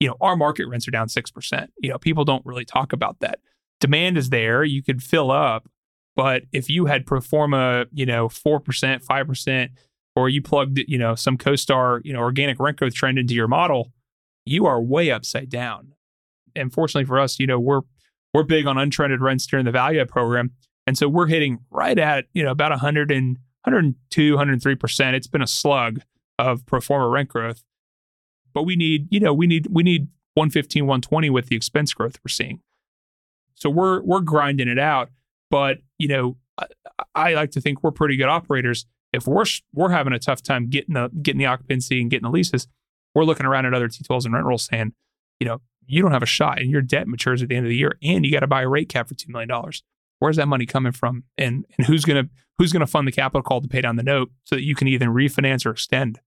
you 0.00 0.08
know, 0.08 0.16
our 0.20 0.34
market 0.36 0.66
rents 0.66 0.88
are 0.88 0.92
down 0.92 1.08
six 1.08 1.30
percent. 1.30 1.72
You 1.78 1.90
know, 1.90 1.98
people 1.98 2.24
don't 2.24 2.44
really 2.46 2.64
talk 2.64 2.92
about 2.92 3.20
that. 3.20 3.38
Demand 3.80 4.16
is 4.16 4.30
there; 4.30 4.64
you 4.64 4.82
could 4.82 5.02
fill 5.02 5.30
up, 5.30 5.68
but 6.16 6.42
if 6.52 6.68
you 6.68 6.86
had 6.86 7.06
pro 7.06 7.20
forma, 7.20 7.86
you 7.92 8.06
know, 8.06 8.28
four 8.28 8.60
percent, 8.60 9.02
five 9.02 9.26
percent, 9.26 9.72
or 10.16 10.28
you 10.28 10.42
plugged, 10.42 10.78
you 10.86 10.98
know, 10.98 11.14
some 11.14 11.36
CoStar, 11.36 12.00
you 12.04 12.12
know, 12.12 12.20
organic 12.20 12.58
rent 12.58 12.78
growth 12.78 12.94
trend 12.94 13.18
into 13.18 13.34
your 13.34 13.48
model, 13.48 13.92
you 14.44 14.66
are 14.66 14.80
way 14.80 15.10
upside 15.10 15.48
down. 15.48 15.92
And 16.56 16.72
fortunately 16.72 17.06
for 17.06 17.20
us, 17.20 17.38
you 17.38 17.46
know, 17.46 17.60
we're 17.60 17.82
we're 18.32 18.44
big 18.44 18.66
on 18.66 18.78
untrended 18.78 19.20
rents 19.20 19.46
during 19.46 19.64
the 19.64 19.72
value 19.72 20.04
program. 20.06 20.52
And 20.86 20.96
so 20.96 21.08
we're 21.08 21.26
hitting 21.26 21.60
right 21.70 21.98
at, 21.98 22.26
you 22.32 22.42
know, 22.42 22.50
about 22.50 22.70
100 22.70 23.10
and 23.10 23.38
102, 23.64 24.36
103%. 24.36 25.14
It's 25.14 25.26
been 25.26 25.42
a 25.42 25.46
slug 25.46 26.00
of 26.38 26.64
pro 26.66 26.80
forma 26.80 27.08
rent 27.08 27.28
growth. 27.28 27.62
But 28.52 28.64
we 28.64 28.76
need, 28.76 29.06
you 29.10 29.20
know, 29.20 29.32
we 29.32 29.46
need 29.46 29.68
we 29.70 29.82
need 29.82 30.08
115, 30.34 30.84
120 30.86 31.30
with 31.30 31.46
the 31.46 31.56
expense 31.56 31.94
growth 31.94 32.18
we're 32.24 32.30
seeing. 32.30 32.60
So 33.54 33.70
we're 33.70 34.02
we're 34.02 34.20
grinding 34.20 34.68
it 34.68 34.78
out. 34.78 35.10
But, 35.50 35.78
you 35.98 36.08
know, 36.08 36.36
I, 36.58 36.66
I 37.14 37.34
like 37.34 37.50
to 37.52 37.60
think 37.60 37.82
we're 37.82 37.90
pretty 37.90 38.16
good 38.16 38.28
operators. 38.28 38.86
If 39.12 39.26
we're 39.26 39.44
we're 39.72 39.90
having 39.90 40.12
a 40.12 40.18
tough 40.18 40.42
time 40.42 40.68
getting 40.68 40.94
the 40.94 41.10
getting 41.22 41.38
the 41.38 41.46
occupancy 41.46 42.00
and 42.00 42.10
getting 42.10 42.24
the 42.24 42.30
leases, 42.30 42.66
we're 43.14 43.24
looking 43.24 43.46
around 43.46 43.66
at 43.66 43.74
other 43.74 43.88
T12s 43.88 44.24
and 44.24 44.34
rent 44.34 44.46
rolls 44.46 44.64
saying, 44.64 44.94
you 45.38 45.46
know, 45.46 45.60
you 45.86 46.02
don't 46.02 46.12
have 46.12 46.22
a 46.22 46.26
shot 46.26 46.60
and 46.60 46.70
your 46.70 46.82
debt 46.82 47.08
matures 47.08 47.42
at 47.42 47.48
the 47.48 47.56
end 47.56 47.66
of 47.66 47.70
the 47.70 47.76
year 47.76 47.98
and 48.02 48.24
you 48.24 48.32
got 48.32 48.40
to 48.40 48.46
buy 48.46 48.62
a 48.62 48.68
rate 48.68 48.88
cap 48.88 49.08
for 49.08 49.14
$2 49.14 49.28
million 49.28 49.50
where's 50.20 50.36
that 50.36 50.46
money 50.46 50.66
coming 50.66 50.92
from? 50.92 51.24
And 51.36 51.66
and 51.76 51.86
who's 51.86 52.04
going 52.04 52.24
to 52.24 52.30
who's 52.58 52.72
going 52.72 52.80
to 52.80 52.86
fund 52.86 53.06
the 53.06 53.12
capital 53.12 53.42
call 53.42 53.60
to 53.60 53.68
pay 53.68 53.80
down 53.80 53.96
the 53.96 54.02
note 54.02 54.30
so 54.44 54.54
that 54.54 54.62
you 54.62 54.74
can 54.74 54.86
either 54.88 55.08
refinance 55.08 55.66
or 55.66 55.70
extend? 55.70 56.20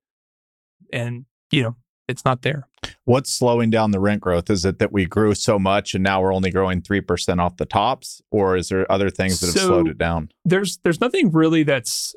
And 0.91 1.25
you 1.51 1.63
know 1.63 1.75
it's 2.07 2.25
not 2.25 2.41
there. 2.41 2.67
What's 3.05 3.31
slowing 3.31 3.69
down 3.69 3.91
the 3.91 3.99
rent 3.99 4.19
growth? 4.19 4.49
Is 4.49 4.65
it 4.65 4.79
that 4.79 4.91
we 4.91 5.05
grew 5.05 5.33
so 5.33 5.57
much 5.57 5.95
and 5.95 6.03
now 6.03 6.21
we're 6.21 6.33
only 6.33 6.51
growing 6.51 6.81
3% 6.81 7.39
off 7.39 7.55
the 7.55 7.65
tops 7.65 8.21
or 8.29 8.57
is 8.57 8.67
there 8.67 8.91
other 8.91 9.09
things 9.09 9.39
that 9.39 9.47
have 9.47 9.55
so 9.55 9.67
slowed 9.67 9.87
it 9.87 9.97
down? 9.97 10.29
there's 10.43 10.79
there's 10.83 10.99
nothing 10.99 11.31
really 11.31 11.63
that's 11.63 12.13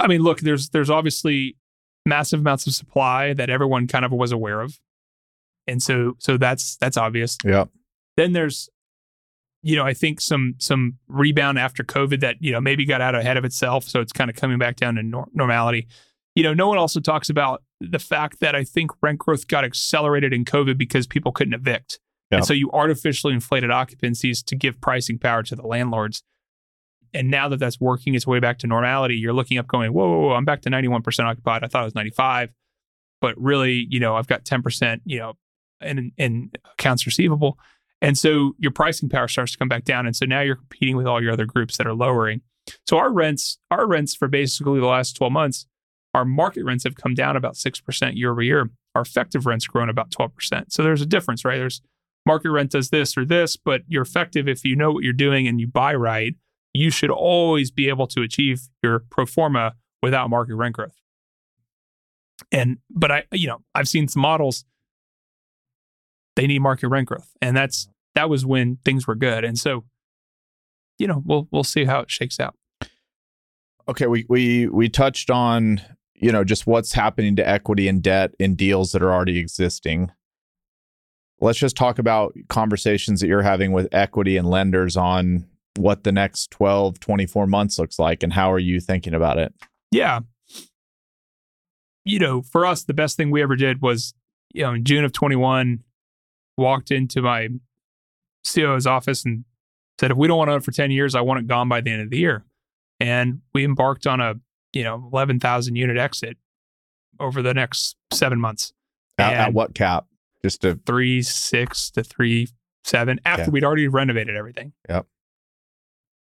i 0.00 0.06
mean 0.06 0.22
look 0.22 0.40
there's 0.40 0.70
there's 0.70 0.88
obviously 0.88 1.56
massive 2.06 2.40
amounts 2.40 2.66
of 2.66 2.72
supply 2.72 3.34
that 3.34 3.50
everyone 3.50 3.86
kind 3.86 4.04
of 4.04 4.12
was 4.12 4.32
aware 4.32 4.62
of. 4.62 4.78
And 5.66 5.82
so 5.82 6.14
so 6.18 6.38
that's 6.38 6.76
that's 6.76 6.96
obvious. 6.96 7.36
Yeah. 7.44 7.64
Then 8.16 8.32
there's 8.32 8.70
you 9.66 9.74
know, 9.74 9.84
I 9.84 9.94
think 9.94 10.20
some 10.20 10.54
some 10.58 10.96
rebound 11.08 11.58
after 11.58 11.82
COVID 11.82 12.20
that 12.20 12.36
you 12.38 12.52
know 12.52 12.60
maybe 12.60 12.86
got 12.86 13.00
out 13.00 13.16
ahead 13.16 13.36
of 13.36 13.44
itself, 13.44 13.82
so 13.82 14.00
it's 14.00 14.12
kind 14.12 14.30
of 14.30 14.36
coming 14.36 14.58
back 14.58 14.76
down 14.76 14.94
to 14.94 15.02
nor- 15.02 15.26
normality. 15.34 15.88
You 16.36 16.44
know, 16.44 16.54
no 16.54 16.68
one 16.68 16.78
also 16.78 17.00
talks 17.00 17.28
about 17.28 17.64
the 17.80 17.98
fact 17.98 18.38
that 18.38 18.54
I 18.54 18.62
think 18.62 18.92
rent 19.02 19.18
growth 19.18 19.48
got 19.48 19.64
accelerated 19.64 20.32
in 20.32 20.44
COVID 20.44 20.78
because 20.78 21.08
people 21.08 21.32
couldn't 21.32 21.54
evict, 21.54 21.98
yep. 22.30 22.38
and 22.38 22.46
so 22.46 22.52
you 22.52 22.70
artificially 22.70 23.34
inflated 23.34 23.70
occupancies 23.70 24.44
to 24.44 24.54
give 24.54 24.80
pricing 24.80 25.18
power 25.18 25.42
to 25.42 25.56
the 25.56 25.66
landlords. 25.66 26.22
And 27.12 27.28
now 27.28 27.48
that 27.48 27.58
that's 27.58 27.80
working 27.80 28.14
its 28.14 28.26
way 28.26 28.38
back 28.38 28.58
to 28.58 28.68
normality, 28.68 29.16
you're 29.16 29.32
looking 29.32 29.58
up, 29.58 29.66
going, 29.66 29.92
"Whoa, 29.92 30.08
whoa, 30.08 30.28
whoa 30.28 30.34
I'm 30.34 30.44
back 30.44 30.62
to 30.62 30.70
91% 30.70 31.26
occupied. 31.26 31.64
I 31.64 31.66
thought 31.66 31.82
it 31.82 31.86
was 31.86 31.94
95, 31.96 32.50
but 33.20 33.34
really, 33.36 33.88
you 33.90 33.98
know, 33.98 34.14
I've 34.14 34.28
got 34.28 34.44
10%, 34.44 35.00
you 35.04 35.18
know, 35.18 35.34
in 35.80 36.12
in 36.16 36.52
accounts 36.72 37.04
receivable." 37.04 37.58
And 38.02 38.16
so 38.18 38.54
your 38.58 38.72
pricing 38.72 39.08
power 39.08 39.28
starts 39.28 39.52
to 39.52 39.58
come 39.58 39.68
back 39.68 39.84
down. 39.84 40.06
And 40.06 40.14
so 40.14 40.26
now 40.26 40.40
you're 40.40 40.56
competing 40.56 40.96
with 40.96 41.06
all 41.06 41.22
your 41.22 41.32
other 41.32 41.46
groups 41.46 41.76
that 41.78 41.86
are 41.86 41.94
lowering. 41.94 42.42
So 42.86 42.98
our 42.98 43.12
rents, 43.12 43.58
our 43.70 43.86
rents 43.86 44.14
for 44.14 44.28
basically 44.28 44.80
the 44.80 44.86
last 44.86 45.16
12 45.16 45.32
months, 45.32 45.66
our 46.14 46.24
market 46.24 46.64
rents 46.64 46.84
have 46.84 46.96
come 46.96 47.14
down 47.14 47.36
about 47.36 47.54
6% 47.54 48.16
year 48.16 48.30
over 48.30 48.42
year. 48.42 48.70
Our 48.94 49.02
effective 49.02 49.46
rents 49.46 49.66
grown 49.66 49.88
about 49.88 50.10
12%. 50.10 50.72
So 50.72 50.82
there's 50.82 51.02
a 51.02 51.06
difference, 51.06 51.44
right? 51.44 51.58
There's 51.58 51.82
market 52.24 52.50
rent 52.50 52.72
does 52.72 52.90
this 52.90 53.16
or 53.16 53.24
this, 53.24 53.56
but 53.56 53.82
you're 53.86 54.02
effective 54.02 54.48
if 54.48 54.64
you 54.64 54.76
know 54.76 54.92
what 54.92 55.04
you're 55.04 55.12
doing 55.12 55.46
and 55.46 55.60
you 55.60 55.66
buy 55.66 55.94
right. 55.94 56.34
You 56.74 56.90
should 56.90 57.10
always 57.10 57.70
be 57.70 57.88
able 57.88 58.06
to 58.08 58.22
achieve 58.22 58.68
your 58.82 59.04
pro 59.10 59.26
forma 59.26 59.74
without 60.02 60.28
market 60.28 60.56
rent 60.56 60.74
growth. 60.74 60.96
And 62.52 62.78
but 62.90 63.10
I, 63.10 63.24
you 63.32 63.46
know, 63.46 63.62
I've 63.74 63.88
seen 63.88 64.08
some 64.08 64.22
models 64.22 64.64
they 66.36 66.46
need 66.46 66.60
market 66.60 66.88
rent 66.88 67.08
growth. 67.08 67.32
And 67.42 67.56
that's 67.56 67.88
that 68.14 68.30
was 68.30 68.46
when 68.46 68.78
things 68.84 69.06
were 69.06 69.14
good. 69.14 69.44
And 69.44 69.58
so, 69.58 69.84
you 70.98 71.06
know, 71.06 71.22
we'll 71.24 71.48
we'll 71.50 71.64
see 71.64 71.84
how 71.84 72.00
it 72.00 72.10
shakes 72.10 72.38
out. 72.38 72.54
Okay, 73.88 74.06
we 74.06 74.24
we 74.28 74.68
we 74.68 74.88
touched 74.88 75.30
on, 75.30 75.80
you 76.14 76.30
know, 76.30 76.44
just 76.44 76.66
what's 76.66 76.92
happening 76.92 77.36
to 77.36 77.48
equity 77.48 77.88
and 77.88 78.02
debt 78.02 78.34
in 78.38 78.54
deals 78.54 78.92
that 78.92 79.02
are 79.02 79.12
already 79.12 79.38
existing. 79.38 80.10
Let's 81.40 81.58
just 81.58 81.76
talk 81.76 81.98
about 81.98 82.34
conversations 82.48 83.20
that 83.20 83.26
you're 83.26 83.42
having 83.42 83.72
with 83.72 83.88
equity 83.92 84.36
and 84.36 84.48
lenders 84.48 84.96
on 84.96 85.46
what 85.76 86.04
the 86.04 86.12
next 86.12 86.50
12, 86.50 86.98
24 86.98 87.46
months 87.46 87.78
looks 87.78 87.98
like 87.98 88.22
and 88.22 88.32
how 88.32 88.50
are 88.50 88.58
you 88.58 88.80
thinking 88.80 89.12
about 89.12 89.38
it? 89.38 89.52
Yeah. 89.90 90.20
You 92.04 92.18
know, 92.18 92.40
for 92.40 92.64
us, 92.64 92.84
the 92.84 92.94
best 92.94 93.18
thing 93.18 93.30
we 93.30 93.42
ever 93.42 93.54
did 93.54 93.82
was, 93.82 94.14
you 94.54 94.62
know, 94.62 94.72
in 94.72 94.84
June 94.84 95.04
of 95.04 95.12
21, 95.12 95.80
walked 96.56 96.90
into 96.90 97.22
my 97.22 97.48
COO's 98.46 98.86
office 98.86 99.24
and 99.24 99.44
said, 99.98 100.10
if 100.10 100.16
we 100.16 100.28
don't 100.28 100.38
want 100.38 100.48
to 100.48 100.52
own 100.52 100.58
it 100.58 100.64
for 100.64 100.72
10 100.72 100.90
years, 100.90 101.14
I 101.14 101.20
want 101.20 101.40
it 101.40 101.46
gone 101.46 101.68
by 101.68 101.80
the 101.80 101.90
end 101.90 102.02
of 102.02 102.10
the 102.10 102.18
year. 102.18 102.44
And 103.00 103.40
we 103.54 103.64
embarked 103.64 104.06
on 104.06 104.20
a, 104.20 104.34
you 104.72 104.84
know, 104.84 105.08
11,000 105.12 105.76
unit 105.76 105.96
exit 105.96 106.36
over 107.20 107.42
the 107.42 107.54
next 107.54 107.96
seven 108.12 108.40
months. 108.40 108.72
At, 109.18 109.32
at 109.32 109.54
what 109.54 109.74
cap? 109.74 110.06
Just 110.42 110.64
a 110.64 110.78
three, 110.86 111.22
six 111.22 111.90
to 111.90 112.04
three, 112.04 112.48
seven 112.84 113.18
after 113.24 113.44
yeah. 113.44 113.50
we'd 113.50 113.64
already 113.64 113.88
renovated 113.88 114.36
everything. 114.36 114.72
Yep. 114.88 115.06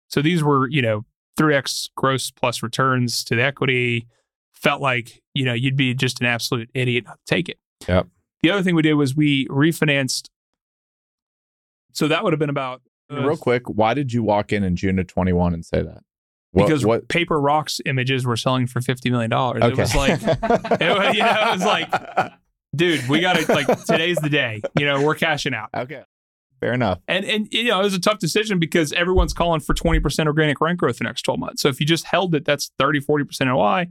So 0.10 0.22
these 0.22 0.44
were, 0.44 0.70
you 0.70 0.82
know, 0.82 1.06
3x 1.38 1.90
gross 1.96 2.30
plus 2.32 2.62
returns 2.62 3.24
to 3.26 3.36
the 3.36 3.44
equity. 3.44 4.08
Felt 4.52 4.82
like, 4.82 5.22
you 5.34 5.44
know, 5.44 5.54
you'd 5.54 5.76
be 5.76 5.94
just 5.94 6.22
an 6.22 6.28
absolute 6.28 6.70
idiot 6.74 7.06
not 7.06 7.18
to 7.26 7.36
take 7.36 7.50
it. 7.50 7.58
Yep. 7.88 8.08
The 8.44 8.52
other 8.52 8.62
thing 8.62 8.76
we 8.76 8.82
did 8.82 8.94
was 8.94 9.16
we 9.16 9.48
refinanced. 9.48 10.30
So 11.94 12.10
that 12.10 12.24
would 12.24 12.34
have 12.34 12.40
been 12.40 12.50
about. 12.50 12.82
Uh, 13.12 13.26
Real 13.26 13.38
quick, 13.38 13.68
why 13.68 13.94
did 13.94 14.12
you 14.12 14.22
walk 14.22 14.52
in 14.52 14.64
in 14.64 14.76
June 14.76 15.00
of 15.00 15.08
21 15.08 15.54
and 15.54 15.66
say 15.66 15.82
that? 15.82 16.04
What, 16.52 16.68
because 16.68 16.86
what? 16.86 17.08
paper 17.08 17.40
rocks 17.40 17.82
images 17.86 18.26
were 18.26 18.38
selling 18.38 18.68
for 18.68 18.80
$50 18.80 19.10
million. 19.10 19.34
Okay. 19.34 19.68
It 19.68 19.78
was 19.78 19.96
like, 19.96 20.22
it 20.22 20.98
was, 20.98 21.16
you 21.16 21.24
know, 21.24 21.36
it 21.40 21.54
was 21.54 21.66
like, 21.66 22.34
dude, 22.76 23.08
we 23.08 23.22
got 23.22 23.38
to, 23.38 23.52
like, 23.52 23.86
today's 23.86 24.18
the 24.18 24.30
day. 24.30 24.62
You 24.78 24.86
know, 24.86 25.04
we're 25.04 25.16
cashing 25.16 25.54
out. 25.54 25.70
Okay. 25.74 26.04
Fair 26.60 26.74
enough. 26.74 27.00
And, 27.08 27.26
and 27.26 27.48
you 27.52 27.66
know, 27.66 27.80
it 27.80 27.84
was 27.84 27.94
a 27.94 28.00
tough 28.00 28.20
decision 28.20 28.60
because 28.60 28.94
everyone's 28.94 29.34
calling 29.34 29.62
for 29.62 29.74
20% 29.74 30.28
organic 30.28 30.62
rent 30.62 30.80
growth 30.80 30.98
the 30.98 31.06
next 31.06 31.24
12 31.24 31.40
months. 31.40 31.62
So 31.62 31.70
if 31.70 31.80
you 31.80 31.86
just 31.86 32.06
held 32.06 32.36
it, 32.36 32.46
that's 32.46 32.72
30, 32.78 33.00
40% 33.00 33.46
NOI. 33.48 33.88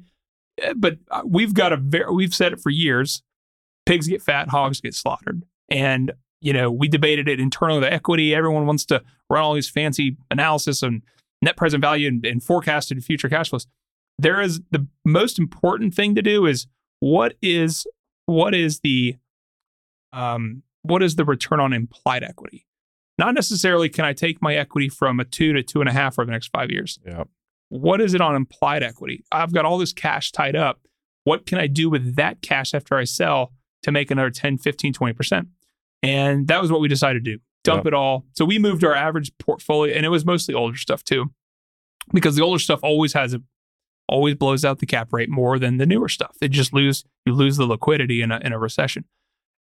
Eh, 0.59 0.75
but 0.77 0.99
uh, 1.11 1.23
we've 1.25 1.55
got 1.55 1.73
a 1.73 1.77
very, 1.77 2.13
we've 2.13 2.35
said 2.35 2.53
it 2.53 2.61
for 2.61 2.71
years 2.71 3.23
pigs 3.87 4.09
get 4.09 4.23
fat, 4.23 4.49
hogs 4.49 4.81
get 4.81 4.95
slaughtered. 4.95 5.45
And, 5.71 6.13
you 6.41 6.53
know, 6.53 6.71
we 6.71 6.89
debated 6.89 7.29
it 7.29 7.41
internally, 7.41 7.81
the 7.81 7.93
equity. 7.93 8.35
Everyone 8.35 8.67
wants 8.67 8.85
to 8.87 9.03
run 9.31 9.43
all 9.43 9.55
these 9.55 9.71
fancy 9.71 10.17
analysis 10.31 10.83
on 10.83 11.03
net 11.41 11.57
present 11.57 11.81
value 11.81 12.09
and, 12.09 12.25
and 12.25 12.43
forecasted 12.43 13.03
future 13.05 13.29
cash 13.29 13.51
flows. 13.51 13.67
there 14.19 14.41
is 14.41 14.61
the 14.71 14.87
most 15.05 15.39
important 15.39 15.95
thing 15.95 16.15
to 16.15 16.23
do 16.23 16.47
is 16.47 16.67
what 17.01 17.35
is 17.43 17.87
what 18.27 18.55
is 18.55 18.81
the 18.81 19.17
um 20.13 20.63
what 20.83 21.03
is 21.03 21.17
the 21.17 21.25
return 21.25 21.61
on 21.61 21.73
implied 21.73 22.23
equity? 22.23 22.67
Not 23.19 23.35
necessarily 23.35 23.89
can 23.89 24.05
I 24.05 24.13
take 24.13 24.41
my 24.41 24.55
equity 24.55 24.89
from 24.89 25.21
a 25.21 25.25
two 25.25 25.53
to 25.53 25.63
two 25.63 25.81
and 25.81 25.89
a 25.89 25.93
half 25.93 26.19
over 26.19 26.27
the 26.27 26.33
next 26.33 26.49
five 26.49 26.71
years. 26.71 26.99
Yeah. 27.05 27.25
What 27.69 28.01
is 28.01 28.15
it 28.15 28.21
on 28.21 28.37
implied 28.37 28.83
equity? 28.83 29.25
I've 29.33 29.53
got 29.53 29.65
all 29.65 29.79
this 29.79 29.93
cash 29.93 30.31
tied 30.31 30.57
up. 30.57 30.81
What 31.25 31.47
can 31.47 31.59
I 31.59 31.67
do 31.67 31.89
with 31.89 32.17
that 32.17 32.43
cash 32.43 32.75
after 32.75 32.97
I 32.97 33.05
sell 33.05 33.53
to 33.83 33.93
make 33.93 34.11
another 34.11 34.31
10, 34.31 34.59
15, 34.59 34.95
20%? 34.95 35.47
And 36.03 36.49
that 36.49 36.61
was 36.61 36.73
what 36.73 36.81
we 36.81 36.89
decided 36.89 37.25
to 37.25 37.33
do. 37.33 37.43
Dump 37.65 37.87
it 37.87 37.95
all. 37.95 38.25
So 38.33 38.45
we 38.45 38.59
moved 38.59 38.83
our 38.83 38.95
average 38.95 39.31
portfolio, 39.39 39.95
and 39.95 40.05
it 40.05 40.09
was 40.09 40.25
mostly 40.25 40.53
older 40.53 40.77
stuff 40.77 41.05
too, 41.05 41.31
because 42.13 42.35
the 42.35 42.43
older 42.43 42.59
stuff 42.59 42.81
always 42.83 43.13
has 43.13 43.35
a 43.35 43.43
always 44.09 44.35
blows 44.35 44.65
out 44.65 44.81
the 44.81 44.87
cap 44.87 45.13
rate 45.13 45.31
more 45.31 45.59
than 45.59 45.77
the 45.77 45.87
newer 45.87 46.09
stuff. 46.09 46.37
They 46.41 46.49
just 46.49 46.73
lose 46.73 47.05
you 47.25 47.33
lose 47.33 47.57
the 47.57 47.67
liquidity 47.67 48.21
in 48.21 48.33
a 48.33 48.41
in 48.41 48.53
a 48.53 48.59
recession. 48.59 49.05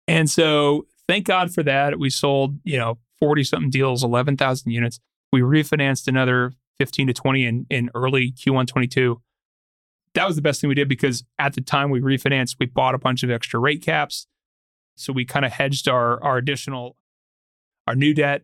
And 0.07 0.29
so 0.29 0.88
thank 1.07 1.27
God 1.27 1.53
for 1.53 1.62
that. 1.63 1.99
We 1.99 2.10
sold, 2.10 2.60
you 2.63 2.77
know, 2.77 2.97
40 3.19 3.43
something 3.43 3.69
deals, 3.69 4.03
11,000 4.03 4.71
units. 4.71 4.99
We 5.31 5.41
refinanced 5.41 6.07
another 6.07 6.53
15 6.79 7.07
to 7.07 7.13
20 7.13 7.45
in, 7.45 7.65
in 7.69 7.89
early 7.93 8.31
Q1 8.31 8.67
22. 8.67 9.21
That 10.13 10.28
was 10.28 10.36
the 10.36 10.41
best 10.41 10.60
thing 10.60 10.67
we 10.67 10.76
did 10.76 10.89
because 10.89 11.24
at 11.39 11.54
the 11.54 11.62
time 11.62 11.89
we 11.89 12.02
refinanced, 12.02 12.58
we 12.60 12.65
bought 12.65 12.95
a 12.95 13.00
bunch 13.00 13.24
of 13.24 13.32
extra 13.32 13.60
rate 13.60 13.82
caps. 13.82 14.28
So 14.95 15.13
we 15.13 15.26
kind 15.26 15.45
of 15.45 15.54
hedged 15.54 15.88
our, 15.88 16.21
our 16.24 16.38
additional, 16.38 16.97
our 17.88 17.95
new 17.95 18.13
debt. 18.13 18.43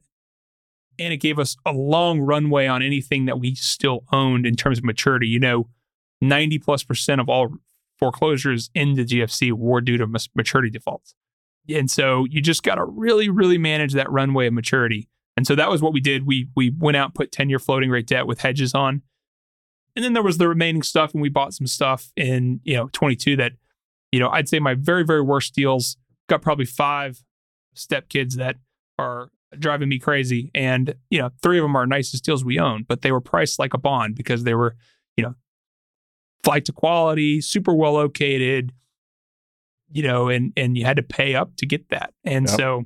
And 1.00 1.14
it 1.14 1.18
gave 1.18 1.38
us 1.38 1.56
a 1.66 1.72
long 1.72 2.22
runway 2.22 2.66
on 2.66 2.82
anything 2.82 3.26
that 3.26 3.40
we 3.40 3.54
still 3.54 4.06
owned 4.12 4.46
in 4.46 4.56
terms 4.56 4.80
of 4.80 4.84
maturity. 4.84 5.28
You 5.28 5.40
know, 5.40 5.70
90 6.22 6.60
plus 6.60 6.84
percent 6.84 7.22
of 7.22 7.30
all 7.30 7.50
foreclosures 8.00 8.70
in 8.74 8.96
the 8.96 9.06
GFC 9.06 9.52
were 9.52 9.82
due 9.82 9.98
to 9.98 10.08
maturity 10.36 10.70
defaults. 10.70 11.16
And 11.70 11.92
so 11.92 12.26
you 12.30 12.42
just 12.42 12.64
got 12.64 12.76
to 12.76 12.86
really, 12.86 13.30
really 13.30 13.58
manage 13.58 13.94
that 13.94 14.10
runway 14.12 14.48
of 14.48 14.54
maturity. 14.54 15.10
And 15.36 15.46
so 15.46 15.56
that 15.56 15.70
was 15.70 15.82
what 15.82 15.94
we 15.94 16.00
did. 16.00 16.26
We 16.26 16.48
we 16.56 16.72
went 16.76 16.98
out, 16.98 17.14
put 17.14 17.32
10 17.32 17.50
year 17.50 17.60
floating 17.60 17.90
rate 17.90 18.08
debt 18.08 18.26
with 18.26 18.42
hedges 18.42 18.74
on. 18.74 19.04
And 19.98 20.04
then 20.04 20.14
there 20.14 20.22
was 20.22 20.38
the 20.38 20.48
remaining 20.48 20.84
stuff, 20.84 21.14
and 21.14 21.24
we 21.24 21.30
bought 21.30 21.56
some 21.56 21.66
stuff 21.66 22.12
in, 22.16 22.60
you 22.64 22.76
know, 22.76 22.88
22 22.94 23.36
that, 23.38 23.54
you 24.12 24.20
know, 24.20 24.30
I'd 24.30 24.48
say 24.48 24.60
my 24.60 24.76
very, 24.76 25.04
very 25.04 25.24
worst 25.24 25.56
deals 25.56 25.98
got 26.30 26.44
probably 26.44 26.66
five 26.66 27.24
step 27.74 28.08
kids 28.08 28.36
that 28.36 28.58
are 29.00 29.32
driving 29.58 29.90
me 29.90 29.98
crazy. 29.98 30.52
And, 30.54 30.94
you 31.10 31.18
know, 31.18 31.32
three 31.42 31.58
of 31.58 31.64
them 31.64 31.76
are 31.76 31.88
nicest 31.88 32.24
deals 32.24 32.46
we 32.46 32.60
own, 32.60 32.86
but 32.88 33.02
they 33.02 33.12
were 33.12 33.20
priced 33.20 33.58
like 33.58 33.74
a 33.74 33.80
bond 33.80 34.14
because 34.14 34.44
they 34.44 34.54
were, 34.54 34.76
you 35.16 35.24
know, 35.24 35.34
flight 36.44 36.66
to 36.66 36.74
quality, 36.74 37.42
super 37.42 37.74
well 37.74 37.94
located, 37.94 38.74
you 39.92 40.04
know, 40.04 40.30
and 40.30 40.54
and 40.56 40.78
you 40.78 40.86
had 40.86 40.98
to 40.98 41.04
pay 41.04 41.34
up 41.34 41.56
to 41.56 41.66
get 41.66 41.90
that. 41.90 42.14
And 42.24 42.48
yep. 42.48 42.56
so 42.56 42.86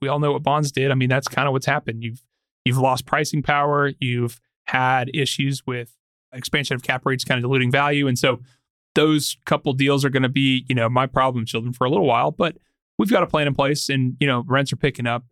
we 0.00 0.08
all 0.08 0.18
know 0.18 0.32
what 0.32 0.42
bonds 0.42 0.72
did. 0.72 0.90
I 0.90 0.96
mean, 0.96 1.08
that's 1.08 1.28
kind 1.28 1.46
of 1.46 1.52
what's 1.52 1.66
happened. 1.66 2.02
You've 2.02 2.24
you've 2.64 2.78
lost 2.78 3.06
pricing 3.06 3.44
power. 3.44 3.92
You've 4.00 4.40
had 4.64 5.08
issues 5.14 5.64
with 5.64 5.96
expansion 6.32 6.74
of 6.74 6.82
cap 6.82 7.04
rates, 7.04 7.24
kind 7.24 7.38
of 7.38 7.42
diluting 7.42 7.70
value, 7.70 8.06
and 8.06 8.18
so 8.18 8.40
those 8.94 9.36
couple 9.44 9.72
deals 9.72 10.04
are 10.04 10.10
going 10.10 10.22
to 10.22 10.28
be, 10.28 10.64
you 10.68 10.74
know, 10.74 10.88
my 10.88 11.06
problem 11.06 11.46
children 11.46 11.72
for 11.72 11.84
a 11.84 11.90
little 11.90 12.06
while. 12.06 12.30
But 12.30 12.56
we've 12.98 13.10
got 13.10 13.22
a 13.22 13.26
plan 13.26 13.46
in 13.46 13.54
place, 13.54 13.88
and 13.88 14.16
you 14.20 14.26
know, 14.26 14.44
rents 14.46 14.72
are 14.72 14.76
picking 14.76 15.06
up. 15.06 15.24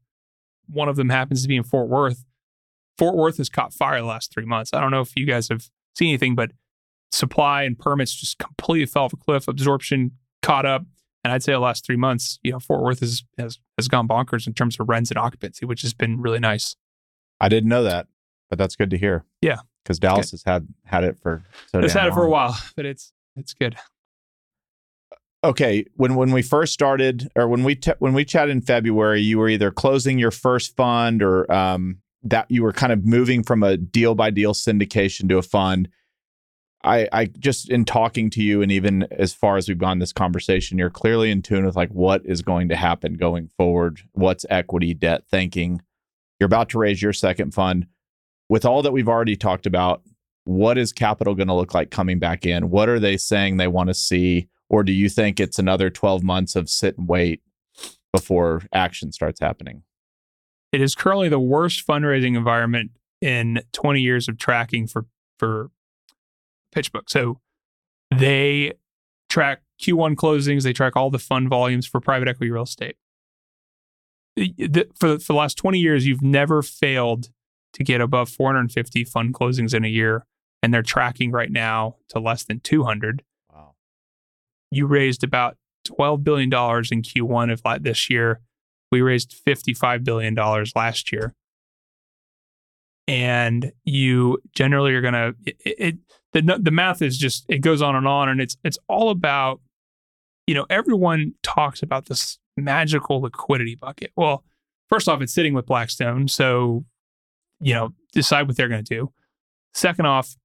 One 0.69 0.89
of 0.89 0.97
them 0.97 1.09
happens 1.09 1.43
to 1.43 1.49
be 1.49 1.57
in 1.57 1.63
Fort 1.63 1.89
Worth. 1.89 2.25
Fort 2.97 3.17
Worth 3.17 3.39
has 3.39 3.49
caught 3.49 3.73
fire 3.73 4.01
the 4.01 4.07
last 4.07 4.33
three 4.33 4.45
months. 4.45 4.71
I 4.73 4.81
don't 4.81 4.91
know 4.91 5.01
if 5.01 5.17
you 5.17 5.27
guys 5.27 5.49
have 5.49 5.71
seen 5.97 6.09
anything, 6.09 6.35
but 6.35 6.53
supply 7.11 7.63
and 7.63 7.79
permits 7.79 8.15
just 8.15 8.39
completely 8.39 8.87
fell 8.87 9.05
off 9.05 9.13
a 9.13 9.17
cliff. 9.17 9.49
Absorption 9.49 10.13
caught 10.43 10.67
up. 10.67 10.85
And 11.25 11.33
I'd 11.33 11.43
say 11.43 11.53
the 11.53 11.59
last 11.59 11.85
three 11.85 11.97
months, 11.97 12.39
you 12.43 12.53
know, 12.53 12.61
Fort 12.61 12.83
Worth 12.83 13.01
has 13.01 13.25
has 13.39 13.59
has 13.77 13.89
gone 13.89 14.07
bonkers 14.07 14.47
in 14.47 14.55
terms 14.55 14.79
of 14.79 14.89
rents 14.89 15.11
and 15.11 15.19
occupancy, 15.19 15.67
which 15.67 15.83
has 15.83 15.93
been 15.93 16.21
really 16.21 16.39
nice. 16.39 16.77
I 17.41 17.49
didn't 17.49 17.69
know 17.69 17.83
that, 17.83 18.07
but 18.49 18.59
that's 18.59 18.77
good 18.77 18.91
to 18.91 18.99
hear. 18.99 19.25
Yeah, 19.43 19.59
because 19.89 19.99
Dallas 19.99 20.33
has 20.33 20.43
had 20.45 20.69
had 20.85 21.03
it 21.03 21.19
for 21.19 21.43
so 21.73 21.79
it's 21.79 21.95
had 21.95 22.03
long. 22.03 22.09
it 22.09 22.15
for 22.15 22.25
a 22.25 22.29
while, 22.29 22.57
but 22.77 22.85
it's 22.85 23.13
it's 23.37 23.55
good. 23.55 23.75
Okay, 25.43 25.87
when 25.95 26.15
when 26.15 26.31
we 26.31 26.43
first 26.43 26.75
started, 26.75 27.31
or 27.35 27.49
when 27.49 27.65
we 27.65 27.75
t- 27.75 27.93
when 27.99 28.13
we 28.13 28.27
chatted 28.27 28.51
in 28.51 28.61
February, 28.61 29.23
you 29.23 29.39
were 29.39 29.49
either 29.49 29.71
closing 29.71 30.19
your 30.19 30.31
first 30.31 30.77
fund 30.77 31.23
or 31.23 31.51
um, 31.51 31.99
that 32.23 32.51
you 32.51 32.63
were 32.63 32.73
kind 32.73 32.93
of 32.93 33.07
moving 33.07 33.43
from 33.43 33.63
a 33.63 33.79
deal 33.79 34.15
by 34.15 34.29
deal 34.31 34.53
syndication 34.53 35.27
to 35.31 35.39
a 35.39 35.43
fund. 35.43 35.89
I, 36.85 37.09
I 37.13 37.25
just 37.27 37.71
in 37.71 37.85
talking 37.85 38.31
to 38.31 38.43
you 38.43 38.63
and 38.63 38.71
even 38.71 39.05
as 39.11 39.33
far 39.33 39.57
as 39.57 39.69
we've 39.69 39.79
gone 39.79 40.01
this 40.01 40.13
conversation, 40.13 40.79
you're 40.79 40.91
clearly 40.91 41.31
in 41.31 41.43
tune 41.43 41.65
with 41.65 41.77
like 41.77 41.91
what 41.91 42.25
is 42.25 42.43
going 42.43 42.69
to 42.69 42.77
happen 42.77 43.15
going 43.15 43.49
forward. 43.57 44.01
What's 44.13 44.47
equity, 44.51 44.95
debt 44.95 45.25
thinking? 45.29 45.81
You're 46.39 46.47
about 46.47 46.69
to 46.71 46.79
raise 46.79 47.03
your 47.03 47.13
second 47.13 47.53
fund. 47.53 47.87
With 48.49 48.65
all 48.65 48.83
that 48.83 48.93
we've 48.93 49.09
already 49.09 49.37
talked 49.37 49.67
about, 49.67 50.03
what 50.45 50.79
is 50.79 50.93
capital 50.93 51.35
going 51.35 51.49
to 51.49 51.55
look 51.55 51.75
like 51.75 51.91
coming 51.91 52.19
back 52.19 52.47
in? 52.47 52.71
What 52.71 52.89
are 52.89 52.99
they 52.99 53.17
saying 53.17 53.57
they 53.57 53.69
want 53.69 53.89
to 53.89 53.95
see? 53.95 54.49
Or 54.71 54.83
do 54.83 54.93
you 54.93 55.09
think 55.09 55.39
it's 55.39 55.59
another 55.59 55.91
12 55.91 56.23
months 56.23 56.57
of 56.57 56.71
sit 56.71 56.97
and 56.97 57.07
wait 57.09 57.43
before 58.13 58.63
action 58.73 59.13
starts 59.13 59.41
happening? 59.41 59.83
It 60.73 60.81
is 60.81 60.95
currently 60.95 61.29
the 61.29 61.39
worst 61.39 61.87
fundraising 61.87 62.37
environment 62.37 62.93
in 63.21 63.61
20 63.73 64.01
years 64.01 64.29
of 64.29 64.39
tracking 64.39 64.87
for 64.87 65.07
for 65.39 65.71
PitchBook. 66.75 67.09
So 67.09 67.41
they 68.15 68.73
track 69.29 69.63
Q1 69.81 70.17
closings, 70.17 70.63
they 70.63 70.73
track 70.73 70.97
all 70.97 71.11
the 71.11 71.19
fund 71.19 71.49
volumes 71.49 71.87
for 71.87 72.01
private 72.01 72.29
equity 72.29 72.51
real 72.51 72.65
estate. 72.65 72.97
For, 74.37 75.19
for 75.19 75.33
the 75.33 75.35
last 75.35 75.57
20 75.57 75.79
years, 75.79 76.07
you've 76.07 76.23
never 76.23 76.63
failed 76.63 77.31
to 77.79 77.85
get 77.85 78.01
above 78.01 78.29
450 78.29 79.05
fund 79.05 79.33
closings 79.33 79.73
in 79.73 79.85
a 79.85 79.89
year, 79.89 80.27
and 80.63 80.75
they're 80.75 80.83
tracking 80.83 81.31
right 81.31 81.51
now 81.51 81.97
to 82.09 82.19
less 82.19 82.45
than 82.45 82.61
200. 82.61 83.23
Wow. 83.53 83.75
You 84.71 84.87
raised 84.87 85.25
about 85.25 85.57
$12 85.87 86.23
billion 86.23 86.49
in 86.49 87.03
Q1 87.03 87.53
of 87.53 87.83
this 87.83 88.11
year. 88.11 88.41
We 88.91 89.01
raised 89.01 89.35
$55 89.47 90.05
billion 90.05 90.35
last 90.75 91.13
year 91.13 91.35
and 93.09 93.73
you 93.85 94.39
generally 94.55 94.95
are 94.95 95.01
going 95.01 95.15
to 95.15 95.35
it, 95.47 95.57
it, 95.65 95.97
the 96.35 96.61
the 96.63 96.71
math 96.71 97.01
is 97.01 97.17
just 97.17 97.47
it 97.49 97.61
goes 97.61 97.81
on 97.81 97.97
and 97.97 98.07
on 98.07 98.29
and 98.29 98.41
it's 98.41 98.57
it's 98.63 98.79
all 98.87 99.09
about 99.09 99.61
you 100.47 100.55
know 100.55 100.67
everyone 100.69 101.33
talks 101.43 101.83
about 101.83 102.07
this 102.07 102.39
magical 102.57 103.23
liquidity 103.23 103.75
bucket 103.75 104.13
well 104.15 104.45
first 104.91 105.09
off 105.09 105.23
it's 105.23 105.33
sitting 105.33 105.55
with 105.55 105.65
blackstone 105.65 106.29
so 106.29 106.85
you 107.61 107.75
know 107.75 107.95
decide 108.13 108.47
what 108.47 108.57
they're 108.57 108.69
going 108.69 108.85
to 108.85 108.95
do. 108.95 109.13
Second 109.75 110.07
off 110.07 110.37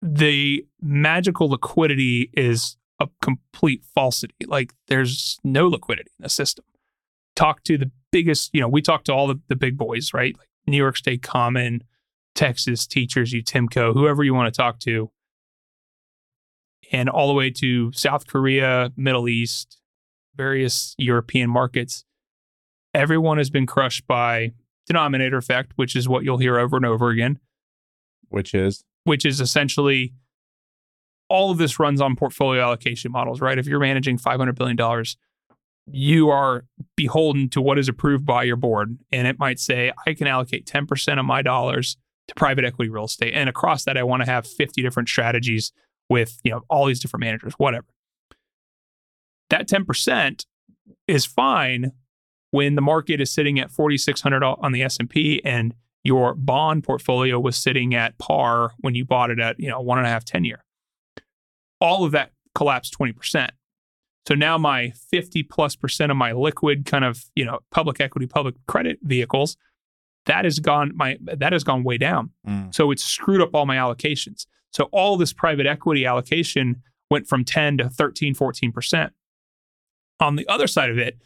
the 0.00 0.66
magical 0.80 1.48
liquidity 1.48 2.30
is 2.32 2.76
a 2.98 3.08
complete 3.20 3.84
falsity. 3.94 4.34
Like 4.46 4.72
there's 4.88 5.38
no 5.44 5.68
liquidity 5.68 6.10
in 6.18 6.24
the 6.24 6.28
system. 6.28 6.64
Talk 7.36 7.62
to 7.64 7.78
the 7.78 7.90
biggest 8.10 8.50
you 8.52 8.60
know 8.60 8.68
we 8.68 8.82
talk 8.82 9.04
to 9.04 9.12
all 9.12 9.26
the, 9.26 9.40
the 9.48 9.56
big 9.56 9.76
boys 9.76 10.12
right? 10.12 10.36
Like 10.36 10.48
New 10.66 10.76
York 10.76 10.96
State 10.96 11.22
Common, 11.22 11.82
Texas 12.34 12.86
Teachers, 12.86 13.32
UTIMCO, 13.32 13.94
whoever 13.94 14.22
you 14.22 14.34
want 14.34 14.52
to 14.52 14.56
talk 14.56 14.78
to, 14.80 15.10
and 16.92 17.08
all 17.08 17.28
the 17.28 17.34
way 17.34 17.50
to 17.50 17.92
South 17.92 18.26
Korea, 18.26 18.92
Middle 18.96 19.28
East, 19.28 19.80
various 20.36 20.94
European 20.98 21.50
markets. 21.50 22.04
Everyone 22.94 23.38
has 23.38 23.50
been 23.50 23.66
crushed 23.66 24.06
by 24.06 24.52
denominator 24.86 25.36
effect, 25.36 25.72
which 25.76 25.96
is 25.96 26.08
what 26.08 26.24
you'll 26.24 26.38
hear 26.38 26.58
over 26.58 26.76
and 26.76 26.86
over 26.86 27.10
again. 27.10 27.38
Which 28.28 28.54
is? 28.54 28.84
Which 29.04 29.24
is 29.24 29.40
essentially 29.40 30.14
all 31.28 31.50
of 31.50 31.58
this 31.58 31.78
runs 31.78 32.00
on 32.00 32.16
portfolio 32.16 32.62
allocation 32.62 33.10
models, 33.10 33.40
right? 33.40 33.58
If 33.58 33.66
you're 33.66 33.80
managing 33.80 34.18
$500 34.18 34.54
billion, 34.54 35.04
you 35.90 36.30
are 36.30 36.64
beholden 36.96 37.48
to 37.50 37.60
what 37.60 37.78
is 37.78 37.88
approved 37.88 38.26
by 38.26 38.44
your 38.44 38.56
board. 38.56 38.98
And 39.10 39.26
it 39.26 39.38
might 39.38 39.58
say, 39.58 39.92
I 40.06 40.14
can 40.14 40.26
allocate 40.26 40.66
10% 40.66 41.18
of 41.18 41.24
my 41.24 41.42
dollars 41.42 41.96
to 42.28 42.34
private 42.34 42.64
equity 42.64 42.90
real 42.90 43.04
estate. 43.04 43.34
And 43.34 43.48
across 43.48 43.84
that, 43.84 43.96
I 43.96 44.02
want 44.02 44.22
to 44.22 44.30
have 44.30 44.46
50 44.46 44.82
different 44.82 45.08
strategies 45.08 45.72
with, 46.08 46.38
you 46.44 46.50
know, 46.50 46.62
all 46.68 46.86
these 46.86 47.00
different 47.00 47.22
managers, 47.22 47.54
whatever. 47.54 47.86
That 49.50 49.68
10% 49.68 50.44
is 51.08 51.24
fine 51.24 51.92
when 52.52 52.76
the 52.76 52.80
market 52.80 53.20
is 53.20 53.32
sitting 53.32 53.58
at 53.58 53.70
4,600 53.70 54.44
on 54.44 54.72
the 54.72 54.82
S&P 54.82 55.42
and 55.44 55.74
your 56.04 56.34
bond 56.34 56.84
portfolio 56.84 57.40
was 57.40 57.56
sitting 57.56 57.94
at 57.94 58.16
par 58.18 58.72
when 58.80 58.94
you 58.94 59.04
bought 59.04 59.30
it 59.30 59.40
at, 59.40 59.58
you 59.58 59.68
know, 59.68 59.80
one 59.80 59.98
and 59.98 60.06
a 60.06 60.10
half, 60.10 60.24
10 60.24 60.44
year. 60.44 60.64
All 61.80 62.04
of 62.04 62.12
that 62.12 62.32
collapsed 62.54 62.96
20%. 62.98 63.50
So 64.28 64.34
now 64.34 64.58
my 64.58 64.92
50 65.10 65.42
plus 65.44 65.74
percent 65.74 66.12
of 66.12 66.16
my 66.16 66.32
liquid 66.32 66.84
kind 66.84 67.04
of, 67.04 67.24
you 67.34 67.44
know, 67.44 67.58
public 67.70 68.00
equity, 68.00 68.26
public 68.26 68.54
credit 68.68 68.98
vehicles, 69.02 69.56
that 70.26 70.44
has 70.44 70.60
gone 70.60 70.92
my 70.94 71.16
that 71.20 71.52
has 71.52 71.64
gone 71.64 71.82
way 71.82 71.98
down. 71.98 72.30
Mm. 72.46 72.72
So 72.72 72.92
it's 72.92 73.02
screwed 73.02 73.40
up 73.40 73.54
all 73.54 73.66
my 73.66 73.76
allocations. 73.76 74.46
So 74.72 74.84
all 74.92 75.16
this 75.16 75.32
private 75.32 75.66
equity 75.66 76.06
allocation 76.06 76.82
went 77.10 77.26
from 77.26 77.44
10 77.44 77.78
to 77.78 77.90
13, 77.90 78.34
14%. 78.34 79.10
On 80.20 80.36
the 80.36 80.46
other 80.46 80.68
side 80.68 80.90
of 80.90 80.98
it, 80.98 81.18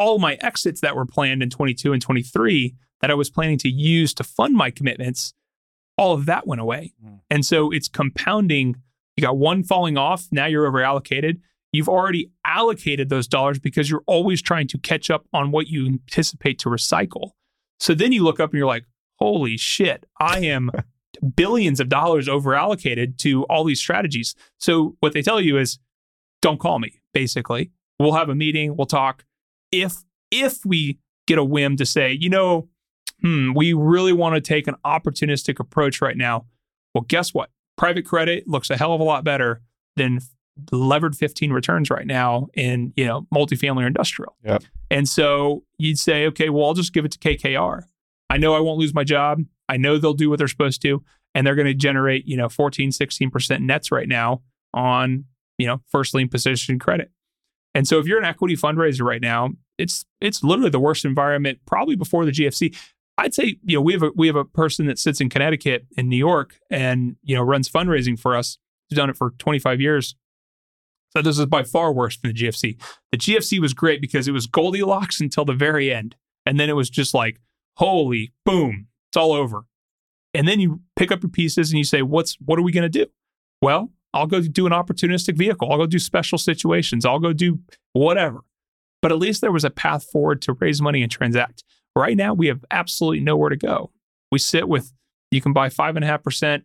all 0.00 0.18
my 0.18 0.38
exits 0.40 0.80
that 0.80 0.96
were 0.96 1.04
planned 1.04 1.42
in 1.42 1.50
22 1.50 1.92
and 1.92 2.00
23 2.00 2.74
that 3.02 3.10
I 3.10 3.14
was 3.14 3.28
planning 3.28 3.58
to 3.58 3.68
use 3.68 4.14
to 4.14 4.24
fund 4.24 4.54
my 4.54 4.70
commitments, 4.70 5.34
all 5.98 6.14
of 6.14 6.24
that 6.24 6.46
went 6.46 6.62
away. 6.62 6.94
Mm. 7.04 7.20
And 7.30 7.44
so 7.44 7.70
it's 7.70 7.86
compounding. 7.86 8.76
You 9.16 9.20
got 9.20 9.36
one 9.36 9.62
falling 9.62 9.98
off, 9.98 10.26
now 10.32 10.46
you're 10.46 10.66
over 10.66 10.82
allocated. 10.82 11.42
You've 11.70 11.88
already 11.88 12.30
allocated 12.46 13.10
those 13.10 13.28
dollars 13.28 13.58
because 13.58 13.90
you're 13.90 14.02
always 14.06 14.40
trying 14.40 14.68
to 14.68 14.78
catch 14.78 15.10
up 15.10 15.26
on 15.34 15.50
what 15.50 15.66
you 15.68 15.86
anticipate 15.86 16.58
to 16.60 16.70
recycle. 16.70 17.32
So 17.78 17.92
then 17.92 18.10
you 18.10 18.24
look 18.24 18.40
up 18.40 18.50
and 18.50 18.58
you're 18.58 18.66
like, 18.66 18.86
holy 19.16 19.58
shit, 19.58 20.06
I 20.18 20.40
am 20.40 20.70
billions 21.36 21.78
of 21.78 21.90
dollars 21.90 22.26
over 22.26 22.54
allocated 22.54 23.18
to 23.18 23.44
all 23.44 23.64
these 23.64 23.80
strategies. 23.80 24.34
So 24.56 24.96
what 25.00 25.12
they 25.12 25.20
tell 25.20 25.42
you 25.42 25.58
is 25.58 25.78
don't 26.40 26.58
call 26.58 26.78
me, 26.78 27.02
basically. 27.12 27.70
We'll 27.98 28.14
have 28.14 28.30
a 28.30 28.34
meeting, 28.34 28.78
we'll 28.78 28.86
talk. 28.86 29.26
If 29.72 29.96
if 30.30 30.64
we 30.64 30.98
get 31.26 31.38
a 31.38 31.44
whim 31.44 31.76
to 31.76 31.86
say, 31.86 32.12
you 32.12 32.28
know, 32.28 32.68
hmm, 33.22 33.52
we 33.54 33.72
really 33.72 34.12
want 34.12 34.34
to 34.34 34.40
take 34.40 34.66
an 34.66 34.74
opportunistic 34.84 35.60
approach 35.60 36.00
right 36.00 36.16
now. 36.16 36.46
Well, 36.94 37.04
guess 37.06 37.32
what? 37.32 37.50
Private 37.76 38.04
credit 38.04 38.48
looks 38.48 38.70
a 38.70 38.76
hell 38.76 38.92
of 38.92 39.00
a 39.00 39.04
lot 39.04 39.24
better 39.24 39.62
than 39.96 40.20
levered 40.72 41.16
15 41.16 41.52
returns 41.52 41.90
right 41.90 42.06
now 42.06 42.48
in, 42.54 42.92
you 42.96 43.06
know, 43.06 43.26
multifamily 43.34 43.84
or 43.84 43.86
industrial. 43.86 44.36
Yep. 44.44 44.64
And 44.90 45.08
so 45.08 45.64
you'd 45.78 45.98
say, 45.98 46.26
okay, 46.26 46.50
well, 46.50 46.66
I'll 46.66 46.74
just 46.74 46.92
give 46.92 47.04
it 47.04 47.12
to 47.12 47.18
KKR. 47.18 47.84
I 48.28 48.36
know 48.36 48.54
I 48.54 48.60
won't 48.60 48.78
lose 48.78 48.94
my 48.94 49.04
job. 49.04 49.42
I 49.68 49.76
know 49.76 49.98
they'll 49.98 50.14
do 50.14 50.28
what 50.28 50.38
they're 50.38 50.48
supposed 50.48 50.82
to. 50.82 51.02
And 51.34 51.46
they're 51.46 51.54
going 51.54 51.66
to 51.66 51.74
generate, 51.74 52.26
you 52.26 52.36
know, 52.36 52.48
14, 52.48 52.90
16% 52.90 53.60
nets 53.60 53.92
right 53.92 54.08
now 54.08 54.42
on, 54.74 55.24
you 55.58 55.66
know, 55.66 55.80
first 55.88 56.12
lien 56.12 56.28
position 56.28 56.78
credit. 56.78 57.10
And 57.74 57.86
so 57.86 57.98
if 57.98 58.06
you're 58.06 58.18
an 58.18 58.24
equity 58.24 58.56
fundraiser 58.56 59.04
right 59.04 59.22
now, 59.22 59.50
it's 59.78 60.04
it's 60.20 60.42
literally 60.42 60.70
the 60.70 60.80
worst 60.80 61.04
environment 61.04 61.60
probably 61.66 61.96
before 61.96 62.24
the 62.24 62.32
GFC. 62.32 62.76
I'd 63.16 63.34
say, 63.34 63.58
you 63.64 63.76
know, 63.76 63.80
we 63.80 63.92
have 63.92 64.02
a 64.02 64.10
we 64.16 64.26
have 64.26 64.36
a 64.36 64.44
person 64.44 64.86
that 64.86 64.98
sits 64.98 65.20
in 65.20 65.28
Connecticut 65.28 65.86
in 65.96 66.08
New 66.08 66.16
York 66.16 66.56
and, 66.70 67.16
you 67.22 67.36
know, 67.36 67.42
runs 67.42 67.68
fundraising 67.68 68.18
for 68.18 68.36
us. 68.36 68.58
He's 68.88 68.96
done 68.96 69.10
it 69.10 69.16
for 69.16 69.30
25 69.38 69.80
years. 69.80 70.16
So 71.10 71.22
this 71.22 71.38
is 71.38 71.46
by 71.46 71.64
far 71.64 71.92
worse 71.92 72.16
than 72.16 72.32
the 72.32 72.42
GFC. 72.42 72.80
The 73.12 73.18
GFC 73.18 73.60
was 73.60 73.74
great 73.74 74.00
because 74.00 74.28
it 74.28 74.32
was 74.32 74.46
Goldilocks 74.46 75.20
until 75.20 75.44
the 75.44 75.52
very 75.52 75.92
end. 75.92 76.16
And 76.46 76.58
then 76.58 76.70
it 76.70 76.74
was 76.74 76.88
just 76.88 77.14
like, 77.14 77.40
holy 77.76 78.32
boom, 78.44 78.86
it's 79.10 79.16
all 79.16 79.32
over. 79.32 79.64
And 80.32 80.46
then 80.46 80.60
you 80.60 80.80
pick 80.96 81.10
up 81.10 81.22
your 81.22 81.30
pieces 81.30 81.70
and 81.70 81.78
you 81.78 81.84
say, 81.84 82.02
what's 82.02 82.36
what 82.44 82.58
are 82.58 82.62
we 82.62 82.72
going 82.72 82.90
to 82.90 83.04
do? 83.04 83.06
Well, 83.60 83.90
I'll 84.12 84.26
go 84.26 84.40
do 84.40 84.66
an 84.66 84.72
opportunistic 84.72 85.36
vehicle. 85.36 85.70
I'll 85.70 85.78
go 85.78 85.86
do 85.86 85.98
special 85.98 86.38
situations. 86.38 87.04
I'll 87.04 87.18
go 87.18 87.32
do 87.32 87.60
whatever. 87.92 88.40
But 89.02 89.12
at 89.12 89.18
least 89.18 89.40
there 89.40 89.52
was 89.52 89.64
a 89.64 89.70
path 89.70 90.04
forward 90.10 90.42
to 90.42 90.52
raise 90.54 90.82
money 90.82 91.02
and 91.02 91.10
transact. 91.10 91.64
Right 91.96 92.16
now, 92.16 92.34
we 92.34 92.48
have 92.48 92.64
absolutely 92.70 93.20
nowhere 93.20 93.50
to 93.50 93.56
go. 93.56 93.90
We 94.30 94.38
sit 94.38 94.68
with, 94.68 94.92
you 95.30 95.40
can 95.40 95.52
buy 95.52 95.68
five 95.68 95.96
and 95.96 96.04
a 96.04 96.08
half 96.08 96.22
percent 96.22 96.64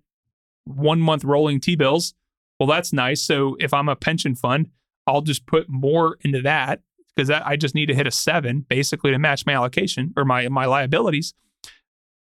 one 0.66 1.00
month 1.00 1.24
rolling 1.24 1.60
T 1.60 1.76
bills. 1.76 2.14
Well, 2.60 2.68
that's 2.68 2.94
nice. 2.94 3.22
So 3.22 3.56
if 3.60 3.74
I'm 3.74 3.90
a 3.90 3.96
pension 3.96 4.36
fund, 4.36 4.70
I'll 5.08 5.22
just 5.22 5.46
put 5.46 5.70
more 5.70 6.18
into 6.22 6.42
that 6.42 6.82
because 7.16 7.30
I 7.30 7.56
just 7.56 7.76
need 7.76 7.86
to 7.88 7.96
hit 7.96 8.08
a 8.08 8.12
seven 8.12 8.66
basically 8.68 9.12
to 9.12 9.20
match 9.20 9.46
my 9.46 9.54
allocation 9.54 10.14
or 10.18 10.26
my 10.26 10.48
my 10.50 10.66
liabilities. 10.66 11.34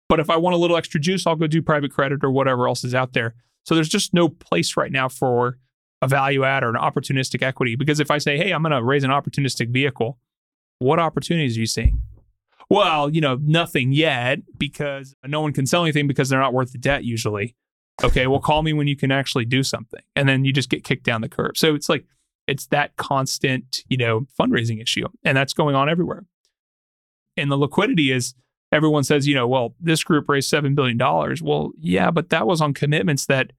But 0.08 0.20
if 0.20 0.30
I 0.30 0.36
want 0.36 0.54
a 0.54 0.58
little 0.58 0.76
extra 0.76 1.00
juice, 1.00 1.26
I'll 1.26 1.36
go 1.36 1.46
do 1.46 1.60
private 1.60 1.92
credit 1.92 2.20
or 2.22 2.30
whatever 2.30 2.66
else 2.66 2.84
is 2.84 2.94
out 2.94 3.12
there. 3.12 3.34
So 3.68 3.74
there's 3.74 3.90
just 3.90 4.14
no 4.14 4.30
place 4.30 4.78
right 4.78 4.90
now 4.90 5.10
for 5.10 5.58
a 6.00 6.08
value 6.08 6.42
add 6.42 6.64
or 6.64 6.70
an 6.70 6.76
opportunistic 6.76 7.42
equity 7.42 7.76
because 7.76 8.00
if 8.00 8.10
I 8.10 8.16
say, 8.16 8.38
hey, 8.38 8.52
I'm 8.52 8.62
going 8.62 8.72
to 8.72 8.82
raise 8.82 9.04
an 9.04 9.10
opportunistic 9.10 9.68
vehicle, 9.68 10.18
what 10.78 10.98
opportunities 10.98 11.58
are 11.58 11.60
you 11.60 11.66
seeing? 11.66 12.00
Well, 12.70 13.10
you 13.10 13.20
know, 13.20 13.36
nothing 13.42 13.92
yet 13.92 14.38
because 14.56 15.14
no 15.22 15.42
one 15.42 15.52
can 15.52 15.66
sell 15.66 15.82
anything 15.82 16.06
because 16.06 16.30
they're 16.30 16.40
not 16.40 16.54
worth 16.54 16.72
the 16.72 16.78
debt 16.78 17.04
usually. 17.04 17.56
Okay, 18.02 18.26
well, 18.26 18.40
call 18.40 18.62
me 18.62 18.72
when 18.72 18.86
you 18.86 18.96
can 18.96 19.12
actually 19.12 19.44
do 19.44 19.62
something. 19.62 20.00
And 20.16 20.26
then 20.26 20.46
you 20.46 20.52
just 20.54 20.70
get 20.70 20.82
kicked 20.82 21.04
down 21.04 21.20
the 21.20 21.28
curve. 21.28 21.52
So 21.56 21.74
it's 21.74 21.90
like, 21.90 22.06
it's 22.46 22.68
that 22.68 22.96
constant, 22.96 23.84
you 23.90 23.98
know, 23.98 24.26
fundraising 24.40 24.80
issue. 24.80 25.08
And 25.24 25.36
that's 25.36 25.52
going 25.52 25.74
on 25.74 25.90
everywhere. 25.90 26.24
And 27.36 27.50
the 27.50 27.58
liquidity 27.58 28.12
is 28.12 28.34
everyone 28.72 29.04
says, 29.04 29.26
you 29.26 29.34
know, 29.34 29.46
well, 29.46 29.74
this 29.78 30.02
group 30.04 30.26
raised 30.26 30.50
$7 30.50 30.74
billion. 30.74 30.98
Well, 31.42 31.72
yeah, 31.78 32.10
but 32.10 32.30
that 32.30 32.46
was 32.46 32.62
on 32.62 32.72
commitments 32.74 33.26
that 33.26 33.52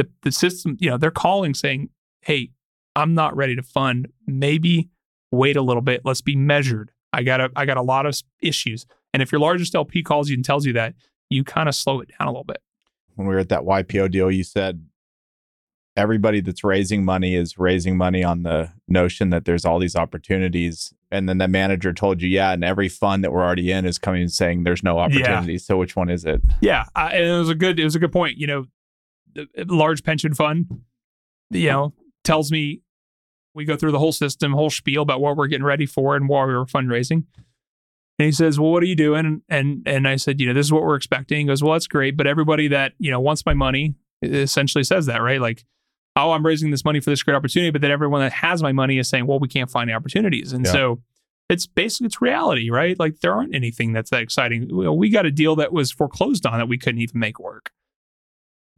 the, 0.00 0.08
the 0.22 0.32
system, 0.32 0.78
you 0.80 0.88
know, 0.88 0.96
they're 0.96 1.10
calling 1.10 1.52
saying, 1.52 1.90
hey, 2.22 2.50
I'm 2.96 3.14
not 3.14 3.36
ready 3.36 3.54
to 3.54 3.62
fund. 3.62 4.08
Maybe 4.26 4.88
wait 5.30 5.56
a 5.56 5.62
little 5.62 5.82
bit. 5.82 6.02
Let's 6.04 6.22
be 6.22 6.34
measured. 6.34 6.90
I 7.12 7.22
got 7.22 7.40
a 7.40 7.50
I 7.54 7.66
got 7.66 7.76
a 7.76 7.82
lot 7.82 8.06
of 8.06 8.18
issues. 8.40 8.86
And 9.12 9.22
if 9.22 9.30
your 9.30 9.40
largest 9.40 9.74
LP 9.74 10.02
calls 10.02 10.30
you 10.30 10.36
and 10.36 10.44
tells 10.44 10.64
you 10.64 10.72
that, 10.74 10.94
you 11.28 11.44
kind 11.44 11.68
of 11.68 11.74
slow 11.74 12.00
it 12.00 12.10
down 12.18 12.28
a 12.28 12.30
little 12.30 12.44
bit. 12.44 12.62
When 13.16 13.26
we 13.26 13.34
were 13.34 13.40
at 13.40 13.50
that 13.50 13.62
YPO 13.62 14.10
deal, 14.10 14.30
you 14.30 14.44
said 14.44 14.86
everybody 15.96 16.40
that's 16.40 16.64
raising 16.64 17.04
money 17.04 17.34
is 17.34 17.58
raising 17.58 17.96
money 17.96 18.24
on 18.24 18.44
the 18.44 18.72
notion 18.88 19.30
that 19.30 19.44
there's 19.44 19.64
all 19.64 19.78
these 19.78 19.96
opportunities. 19.96 20.94
And 21.10 21.28
then 21.28 21.38
the 21.38 21.48
manager 21.48 21.92
told 21.92 22.22
you, 22.22 22.28
yeah, 22.28 22.52
and 22.52 22.64
every 22.64 22.88
fund 22.88 23.22
that 23.24 23.32
we're 23.32 23.42
already 23.42 23.70
in 23.70 23.84
is 23.84 23.98
coming 23.98 24.22
and 24.22 24.32
saying 24.32 24.62
there's 24.62 24.82
no 24.82 24.98
opportunities. 24.98 25.62
Yeah. 25.62 25.66
So 25.66 25.76
which 25.76 25.96
one 25.96 26.08
is 26.08 26.24
it? 26.24 26.40
Yeah, 26.62 26.84
uh, 26.96 27.10
and 27.12 27.24
it 27.24 27.38
was 27.38 27.50
a 27.50 27.54
good 27.54 27.78
it 27.78 27.84
was 27.84 27.96
a 27.96 27.98
good 27.98 28.12
point. 28.12 28.38
You 28.38 28.46
know, 28.46 28.66
large 29.66 30.04
pension 30.04 30.34
fund, 30.34 30.66
you 31.50 31.68
know, 31.68 31.94
tells 32.24 32.50
me 32.50 32.82
we 33.54 33.64
go 33.64 33.76
through 33.76 33.92
the 33.92 33.98
whole 33.98 34.12
system, 34.12 34.52
whole 34.52 34.70
spiel 34.70 35.02
about 35.02 35.20
what 35.20 35.36
we're 35.36 35.46
getting 35.46 35.64
ready 35.64 35.86
for 35.86 36.16
and 36.16 36.28
why 36.28 36.44
we 36.46 36.54
were 36.54 36.66
fundraising. 36.66 37.24
And 38.18 38.26
he 38.26 38.32
says, 38.32 38.60
"Well, 38.60 38.70
what 38.70 38.82
are 38.82 38.86
you 38.86 38.96
doing?" 38.96 39.42
And 39.48 39.82
and 39.86 40.06
I 40.06 40.16
said, 40.16 40.40
"You 40.40 40.46
know, 40.46 40.52
this 40.52 40.66
is 40.66 40.72
what 40.72 40.82
we're 40.82 40.96
expecting." 40.96 41.40
He 41.40 41.44
goes, 41.44 41.62
"Well, 41.62 41.72
that's 41.72 41.86
great, 41.86 42.16
but 42.16 42.26
everybody 42.26 42.68
that 42.68 42.92
you 42.98 43.10
know 43.10 43.20
wants 43.20 43.46
my 43.46 43.54
money 43.54 43.94
essentially 44.22 44.84
says 44.84 45.06
that, 45.06 45.22
right? 45.22 45.40
Like, 45.40 45.64
oh, 46.16 46.32
I'm 46.32 46.44
raising 46.44 46.70
this 46.70 46.84
money 46.84 47.00
for 47.00 47.10
this 47.10 47.22
great 47.22 47.34
opportunity, 47.34 47.70
but 47.70 47.80
then 47.80 47.90
everyone 47.90 48.20
that 48.20 48.32
has 48.32 48.62
my 48.62 48.72
money 48.72 48.98
is 48.98 49.08
saying, 49.08 49.26
well, 49.26 49.38
we 49.38 49.48
can't 49.48 49.70
find 49.70 49.88
the 49.88 49.94
opportunities, 49.94 50.52
and 50.52 50.64
yeah. 50.64 50.72
so." 50.72 51.02
It's 51.48 51.66
basically 51.66 52.06
it's 52.06 52.22
reality, 52.22 52.70
right? 52.70 52.96
Like 52.96 53.22
there 53.22 53.34
aren't 53.34 53.56
anything 53.56 53.92
that's 53.92 54.10
that 54.10 54.22
exciting. 54.22 54.68
We 54.96 55.10
got 55.10 55.26
a 55.26 55.32
deal 55.32 55.56
that 55.56 55.72
was 55.72 55.90
foreclosed 55.90 56.46
on 56.46 56.58
that 56.58 56.68
we 56.68 56.78
couldn't 56.78 57.00
even 57.00 57.18
make 57.18 57.40
work. 57.40 57.72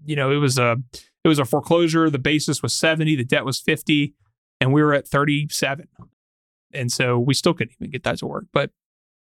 You 0.05 0.17
know, 0.17 0.31
it 0.31 0.37
was 0.37 0.59
a 0.59 0.77
it 1.25 1.29
was 1.29 1.39
a 1.39 1.45
foreclosure. 1.45 2.11
The 2.11 2.19
basis 2.19 2.63
was 2.63 2.73
70, 2.75 3.17
the 3.17 3.25
debt 3.25 3.45
was 3.45 3.61
50 3.61 4.15
and 4.61 4.73
we 4.73 4.83
were 4.83 4.95
at 4.95 5.07
37. 5.07 5.89
And 6.73 6.91
so 6.91 7.19
we 7.19 7.35
still 7.35 7.55
couldn't 7.55 7.75
even 7.81 7.91
get 7.91 8.05
that 8.05 8.19
to 8.19 8.27
work. 8.27 8.47
But 8.53 8.71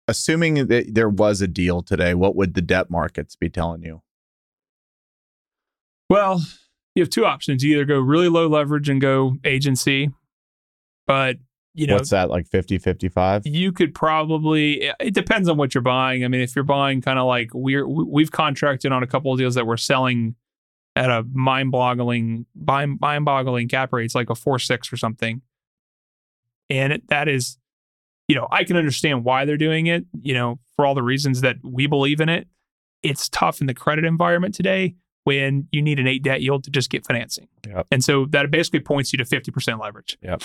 assuming 0.07 0.67
that 0.67 0.93
there 0.93 1.09
was 1.09 1.41
a 1.41 1.47
deal 1.47 1.81
today, 1.81 2.13
what 2.13 2.35
would 2.35 2.53
the 2.53 2.61
debt 2.61 2.89
markets 2.89 3.35
be 3.35 3.49
telling 3.49 3.83
you? 3.83 4.01
Well, 6.09 6.41
you 6.95 7.03
have 7.03 7.09
two 7.09 7.25
options. 7.25 7.63
You 7.63 7.75
either 7.75 7.85
go 7.85 7.99
really 7.99 8.27
low 8.27 8.47
leverage 8.47 8.89
and 8.89 8.99
go 8.99 9.35
agency, 9.43 10.09
but 11.05 11.37
you 11.75 11.85
know 11.85 11.93
what's 11.93 12.09
that 12.09 12.29
like 12.31 12.47
50 12.47 12.79
55 12.79 13.45
you 13.45 13.71
could 13.71 13.93
probably 13.93 14.91
it 14.99 15.13
depends 15.13 15.47
on 15.47 15.55
what 15.55 15.75
you're 15.75 15.83
buying 15.83 16.25
i 16.25 16.27
mean 16.27 16.41
if 16.41 16.55
you're 16.55 16.63
buying 16.63 16.99
kind 16.99 17.19
of 17.19 17.27
like 17.27 17.51
we're 17.53 17.87
we've 17.87 18.31
contracted 18.31 18.91
on 18.91 19.03
a 19.03 19.07
couple 19.07 19.31
of 19.31 19.37
deals 19.37 19.53
that 19.53 19.67
we're 19.67 19.77
selling 19.77 20.35
at 20.99 21.09
a 21.09 21.23
mind-boggling 21.31 22.45
mind-boggling 22.55 23.69
cap 23.69 23.93
rate. 23.93 24.03
It's 24.03 24.15
like 24.15 24.29
a 24.29 24.33
4-6 24.33 24.91
or 24.91 24.97
something. 24.97 25.41
And 26.69 26.91
it, 26.93 27.07
that 27.07 27.27
is 27.27 27.57
you 28.27 28.35
know 28.35 28.47
i 28.51 28.63
can 28.63 28.77
understand 28.77 29.23
why 29.23 29.43
they're 29.43 29.57
doing 29.57 29.87
it 29.87 30.05
you 30.21 30.35
know 30.35 30.59
for 30.75 30.85
all 30.85 30.93
the 30.93 31.01
reasons 31.01 31.41
that 31.41 31.55
we 31.63 31.87
believe 31.87 32.19
in 32.19 32.29
it. 32.29 32.47
It's 33.01 33.29
tough 33.29 33.61
in 33.61 33.67
the 33.67 33.73
credit 33.73 34.03
environment 34.03 34.53
today 34.53 34.95
when 35.23 35.69
you 35.71 35.81
need 35.81 35.99
an 35.99 36.07
8 36.07 36.21
debt 36.21 36.41
yield 36.41 36.65
to 36.65 36.69
just 36.69 36.89
get 36.89 37.05
financing. 37.05 37.47
Yep. 37.65 37.87
and 37.91 38.03
so 38.03 38.25
that 38.31 38.51
basically 38.51 38.81
points 38.81 39.13
you 39.13 39.17
to 39.17 39.23
50% 39.23 39.79
leverage. 39.81 40.17
Yep. 40.21 40.43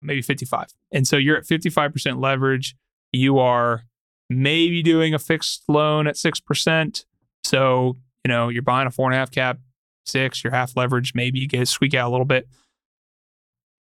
maybe 0.00 0.22
55 0.22 0.68
and 0.92 1.06
so 1.06 1.16
you're 1.16 1.36
at 1.36 1.44
55% 1.44 2.22
leverage. 2.22 2.76
You 3.12 3.38
are 3.38 3.82
maybe 4.30 4.82
doing 4.82 5.14
a 5.14 5.18
fixed 5.18 5.64
loan 5.68 6.06
at 6.06 6.14
6% 6.14 7.04
so 7.42 7.96
you 8.24 8.28
know 8.28 8.48
you're 8.48 8.62
buying 8.62 8.86
a 8.86 8.90
four 8.90 9.06
and 9.06 9.14
a 9.14 9.18
half 9.18 9.32
cap 9.32 9.58
six, 10.06 10.42
you're 10.42 10.52
half 10.52 10.76
leverage, 10.76 11.12
maybe 11.14 11.38
you 11.38 11.48
get 11.48 11.68
squeak 11.68 11.94
out 11.94 12.08
a 12.08 12.10
little 12.10 12.26
bit. 12.26 12.48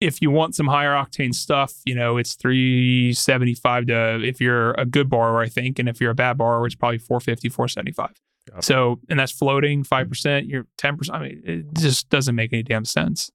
If 0.01 0.21
you 0.21 0.31
want 0.33 0.57
some 0.57 0.67
higher 0.67 0.91
octane 0.91 1.35
stuff, 1.35 1.75
you 1.85 1.95
know, 1.95 2.17
it's 2.17 2.35
375 2.35 3.87
to 3.87 4.21
if 4.25 4.41
you're 4.41 4.73
a 4.73 4.85
good 4.85 5.09
borrower, 5.09 5.41
I 5.41 5.49
think. 5.49 5.79
And 5.79 5.89
if 5.89 6.01
you're 6.01 6.11
a 6.11 6.15
bad 6.15 6.39
borrower, 6.39 6.67
it's 6.67 6.75
probably 6.75 6.99
450, 6.99 7.49
475. 7.49 8.11
Yep. 8.53 8.65
So, 8.65 8.99
and 9.09 9.21
that's 9.21 9.31
floating 9.31 9.85
5%, 9.85 10.09
mm-hmm. 10.09 10.49
you're 10.49 10.67
10%. 10.79 11.11
I 11.13 11.21
mean, 11.21 11.43
it 11.45 11.75
just 11.79 12.09
doesn't 12.09 12.35
make 12.35 12.53
any 12.53 12.65
damn 12.65 12.85
sense. 12.85 13.31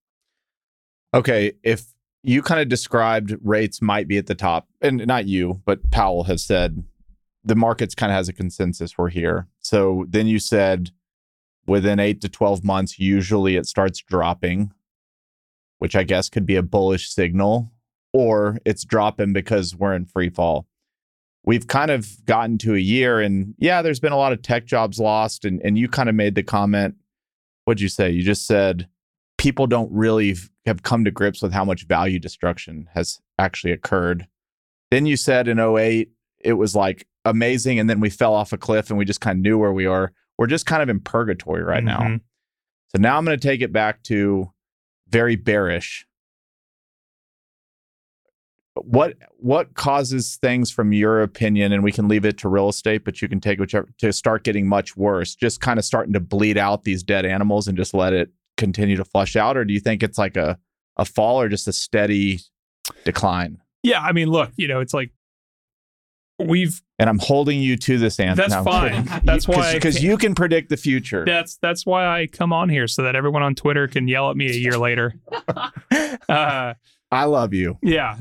Okay. 1.13 1.53
If 1.63 1.85
you 2.23 2.41
kind 2.41 2.59
of 2.59 2.67
described 2.67 3.35
rates 3.41 3.81
might 3.81 4.07
be 4.07 4.17
at 4.17 4.27
the 4.27 4.35
top, 4.35 4.67
and 4.81 5.05
not 5.07 5.25
you, 5.25 5.61
but 5.65 5.89
Powell 5.91 6.25
has 6.25 6.43
said 6.43 6.83
the 7.43 7.55
market's 7.55 7.95
kind 7.95 8.11
of 8.11 8.15
has 8.15 8.27
a 8.27 8.33
consensus 8.33 8.97
we're 8.97 9.09
here. 9.09 9.47
So 9.59 10.05
then 10.09 10.27
you 10.27 10.39
said 10.39 10.91
within 11.67 11.99
eight 11.99 12.21
to 12.21 12.29
12 12.29 12.63
months, 12.63 12.97
usually 12.97 13.57
it 13.57 13.67
starts 13.67 14.01
dropping, 14.01 14.71
which 15.79 15.95
I 15.95 16.03
guess 16.03 16.29
could 16.29 16.45
be 16.45 16.55
a 16.55 16.63
bullish 16.63 17.09
signal, 17.09 17.71
or 18.13 18.57
it's 18.65 18.85
dropping 18.85 19.33
because 19.33 19.75
we're 19.75 19.93
in 19.93 20.05
free 20.05 20.29
fall. 20.29 20.67
We've 21.43 21.67
kind 21.67 21.91
of 21.91 22.25
gotten 22.25 22.57
to 22.59 22.75
a 22.75 22.79
year, 22.79 23.19
and 23.19 23.53
yeah, 23.57 23.81
there's 23.81 23.99
been 23.99 24.11
a 24.11 24.17
lot 24.17 24.33
of 24.33 24.41
tech 24.41 24.65
jobs 24.65 24.99
lost. 24.99 25.45
And, 25.45 25.61
and 25.63 25.77
you 25.77 25.87
kind 25.87 26.09
of 26.09 26.15
made 26.15 26.35
the 26.35 26.43
comment. 26.43 26.95
What'd 27.65 27.81
you 27.81 27.89
say? 27.89 28.09
You 28.09 28.23
just 28.23 28.45
said 28.45 28.87
people 29.37 29.67
don't 29.67 29.91
really 29.91 30.35
have 30.65 30.83
come 30.83 31.05
to 31.05 31.11
grips 31.11 31.41
with 31.41 31.53
how 31.53 31.63
much 31.63 31.85
value 31.85 32.19
destruction 32.19 32.89
has 32.93 33.19
actually 33.37 33.71
occurred. 33.71 34.27
Then 34.91 35.05
you 35.05 35.15
said 35.15 35.47
in 35.47 35.59
08, 35.59 36.09
it 36.39 36.53
was 36.53 36.75
like 36.75 37.07
amazing. 37.23 37.79
And 37.79 37.89
then 37.89 37.99
we 37.99 38.09
fell 38.09 38.33
off 38.33 38.53
a 38.53 38.57
cliff 38.57 38.89
and 38.89 38.97
we 38.97 39.05
just 39.05 39.21
kind 39.21 39.37
of 39.37 39.43
knew 39.43 39.57
where 39.57 39.73
we 39.73 39.85
are. 39.85 40.11
We're 40.37 40.47
just 40.47 40.65
kind 40.65 40.83
of 40.83 40.89
in 40.89 40.99
purgatory 40.99 41.63
right 41.63 41.83
Mm-hmm. 41.83 42.13
now. 42.13 42.19
So 42.95 43.01
now 43.01 43.17
I'm 43.17 43.25
going 43.25 43.37
to 43.37 43.47
take 43.47 43.61
it 43.61 43.73
back 43.73 44.03
to 44.03 44.51
very 45.09 45.35
bearish. 45.35 46.05
What 48.75 49.15
what 49.37 49.73
causes 49.73 50.37
things 50.37 50.69
from 50.69 50.93
your 50.93 51.23
opinion, 51.23 51.73
and 51.73 51.83
we 51.83 51.91
can 51.91 52.07
leave 52.07 52.25
it 52.25 52.37
to 52.39 52.49
real 52.49 52.69
estate, 52.69 53.03
but 53.03 53.21
you 53.21 53.27
can 53.27 53.41
take 53.41 53.59
whichever 53.59 53.89
to 53.97 54.13
start 54.13 54.43
getting 54.43 54.67
much 54.67 54.95
worse, 54.95 55.33
just 55.33 55.61
kind 55.61 55.79
of 55.79 55.85
starting 55.85 56.13
to 56.13 56.19
bleed 56.19 56.59
out 56.59 56.83
these 56.83 57.01
dead 57.01 57.25
animals 57.25 57.67
and 57.67 57.75
just 57.75 57.95
let 57.95 58.13
it 58.13 58.29
continue 58.55 58.95
to 58.95 59.03
flush 59.03 59.35
out, 59.35 59.57
or 59.57 59.65
do 59.65 59.73
you 59.73 59.79
think 59.79 60.03
it's 60.03 60.19
like 60.19 60.37
a 60.37 60.59
a 60.95 61.05
fall 61.05 61.41
or 61.41 61.49
just 61.49 61.67
a 61.67 61.73
steady 61.73 62.39
decline? 63.03 63.57
Yeah, 63.81 63.99
I 64.01 64.11
mean, 64.11 64.29
look, 64.29 64.51
you 64.57 64.67
know, 64.67 64.79
it's 64.79 64.93
like 64.93 65.11
we've 66.39 66.81
And 66.99 67.09
I'm 67.09 67.19
holding 67.19 67.59
you 67.59 67.77
to 67.77 67.97
this 67.97 68.19
answer. 68.19 68.47
That's 68.47 68.63
fine. 68.63 69.05
That's 69.23 69.47
why 69.47 69.73
because 69.73 70.01
you 70.03 70.17
can 70.17 70.35
predict 70.35 70.69
the 70.69 70.77
future. 70.77 71.25
that's 71.25 71.57
that's 71.57 71.85
why 71.85 72.05
I 72.05 72.27
come 72.27 72.53
on 72.53 72.69
here 72.69 72.87
so 72.87 73.03
that 73.03 73.15
everyone 73.15 73.43
on 73.43 73.55
Twitter 73.55 73.87
can 73.87 74.07
yell 74.07 74.29
at 74.29 74.37
me 74.37 74.47
a 74.49 74.53
year 74.53 74.77
later. 74.77 75.15
Uh, 76.29 76.73
I 77.11 77.23
love 77.25 77.53
you. 77.53 77.77
yeah, 77.81 78.17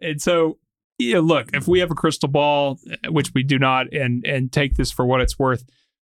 and 0.00 0.20
so 0.20 0.58
yeah, 0.98 1.20
look, 1.20 1.50
if 1.54 1.68
we 1.68 1.80
have 1.80 1.90
a 1.90 1.94
crystal 1.94 2.28
ball, 2.28 2.78
which 3.08 3.32
we 3.34 3.42
do 3.42 3.58
not, 3.58 3.92
and 3.92 4.24
and 4.26 4.50
take 4.50 4.76
this 4.76 4.90
for 4.90 5.04
what 5.04 5.20
it's 5.20 5.38
worth, 5.38 5.64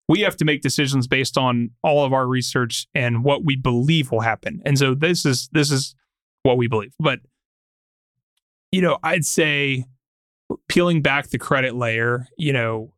we 0.08 0.20
have 0.20 0.36
to 0.38 0.44
make 0.44 0.60
decisions 0.62 1.06
based 1.06 1.38
on 1.38 1.70
all 1.84 2.04
of 2.04 2.12
our 2.12 2.26
research 2.26 2.88
and 2.94 3.22
what 3.22 3.44
we 3.44 3.54
believe 3.54 4.10
will 4.10 4.20
happen. 4.20 4.60
And 4.64 4.78
so 4.78 4.94
this 4.94 5.24
is 5.24 5.48
this 5.52 5.70
is 5.70 5.94
what 6.42 6.56
we 6.56 6.66
believe. 6.66 6.92
But 6.98 7.20
you 8.72 8.82
know, 8.82 8.98
I'd 9.02 9.24
say 9.24 9.84
peeling 10.68 11.02
back 11.02 11.28
the 11.28 11.38
credit 11.38 11.74
layer, 11.74 12.26
you 12.36 12.52
know, 12.52 12.92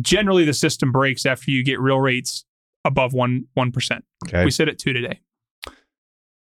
generally 0.00 0.44
the 0.44 0.54
system 0.54 0.92
breaks 0.92 1.24
after 1.26 1.50
you 1.50 1.64
get 1.64 1.80
real 1.80 2.00
rates 2.00 2.44
above 2.84 3.12
one 3.12 3.46
one 3.54 3.72
percent. 3.72 4.04
Okay. 4.26 4.44
We 4.44 4.50
sit 4.50 4.68
at 4.68 4.78
two 4.78 4.92
today. 4.92 5.20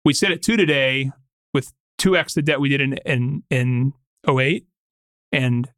We 0.05 0.13
sit 0.13 0.31
at 0.31 0.41
two 0.41 0.57
today 0.57 1.11
with 1.53 1.73
two 1.97 2.15
x 2.17 2.33
the 2.33 2.41
debt 2.41 2.59
we 2.59 2.69
did 2.69 2.81
in 2.81 2.93
in 3.05 3.43
in 3.49 3.93
08, 4.27 4.65
and 5.31 5.69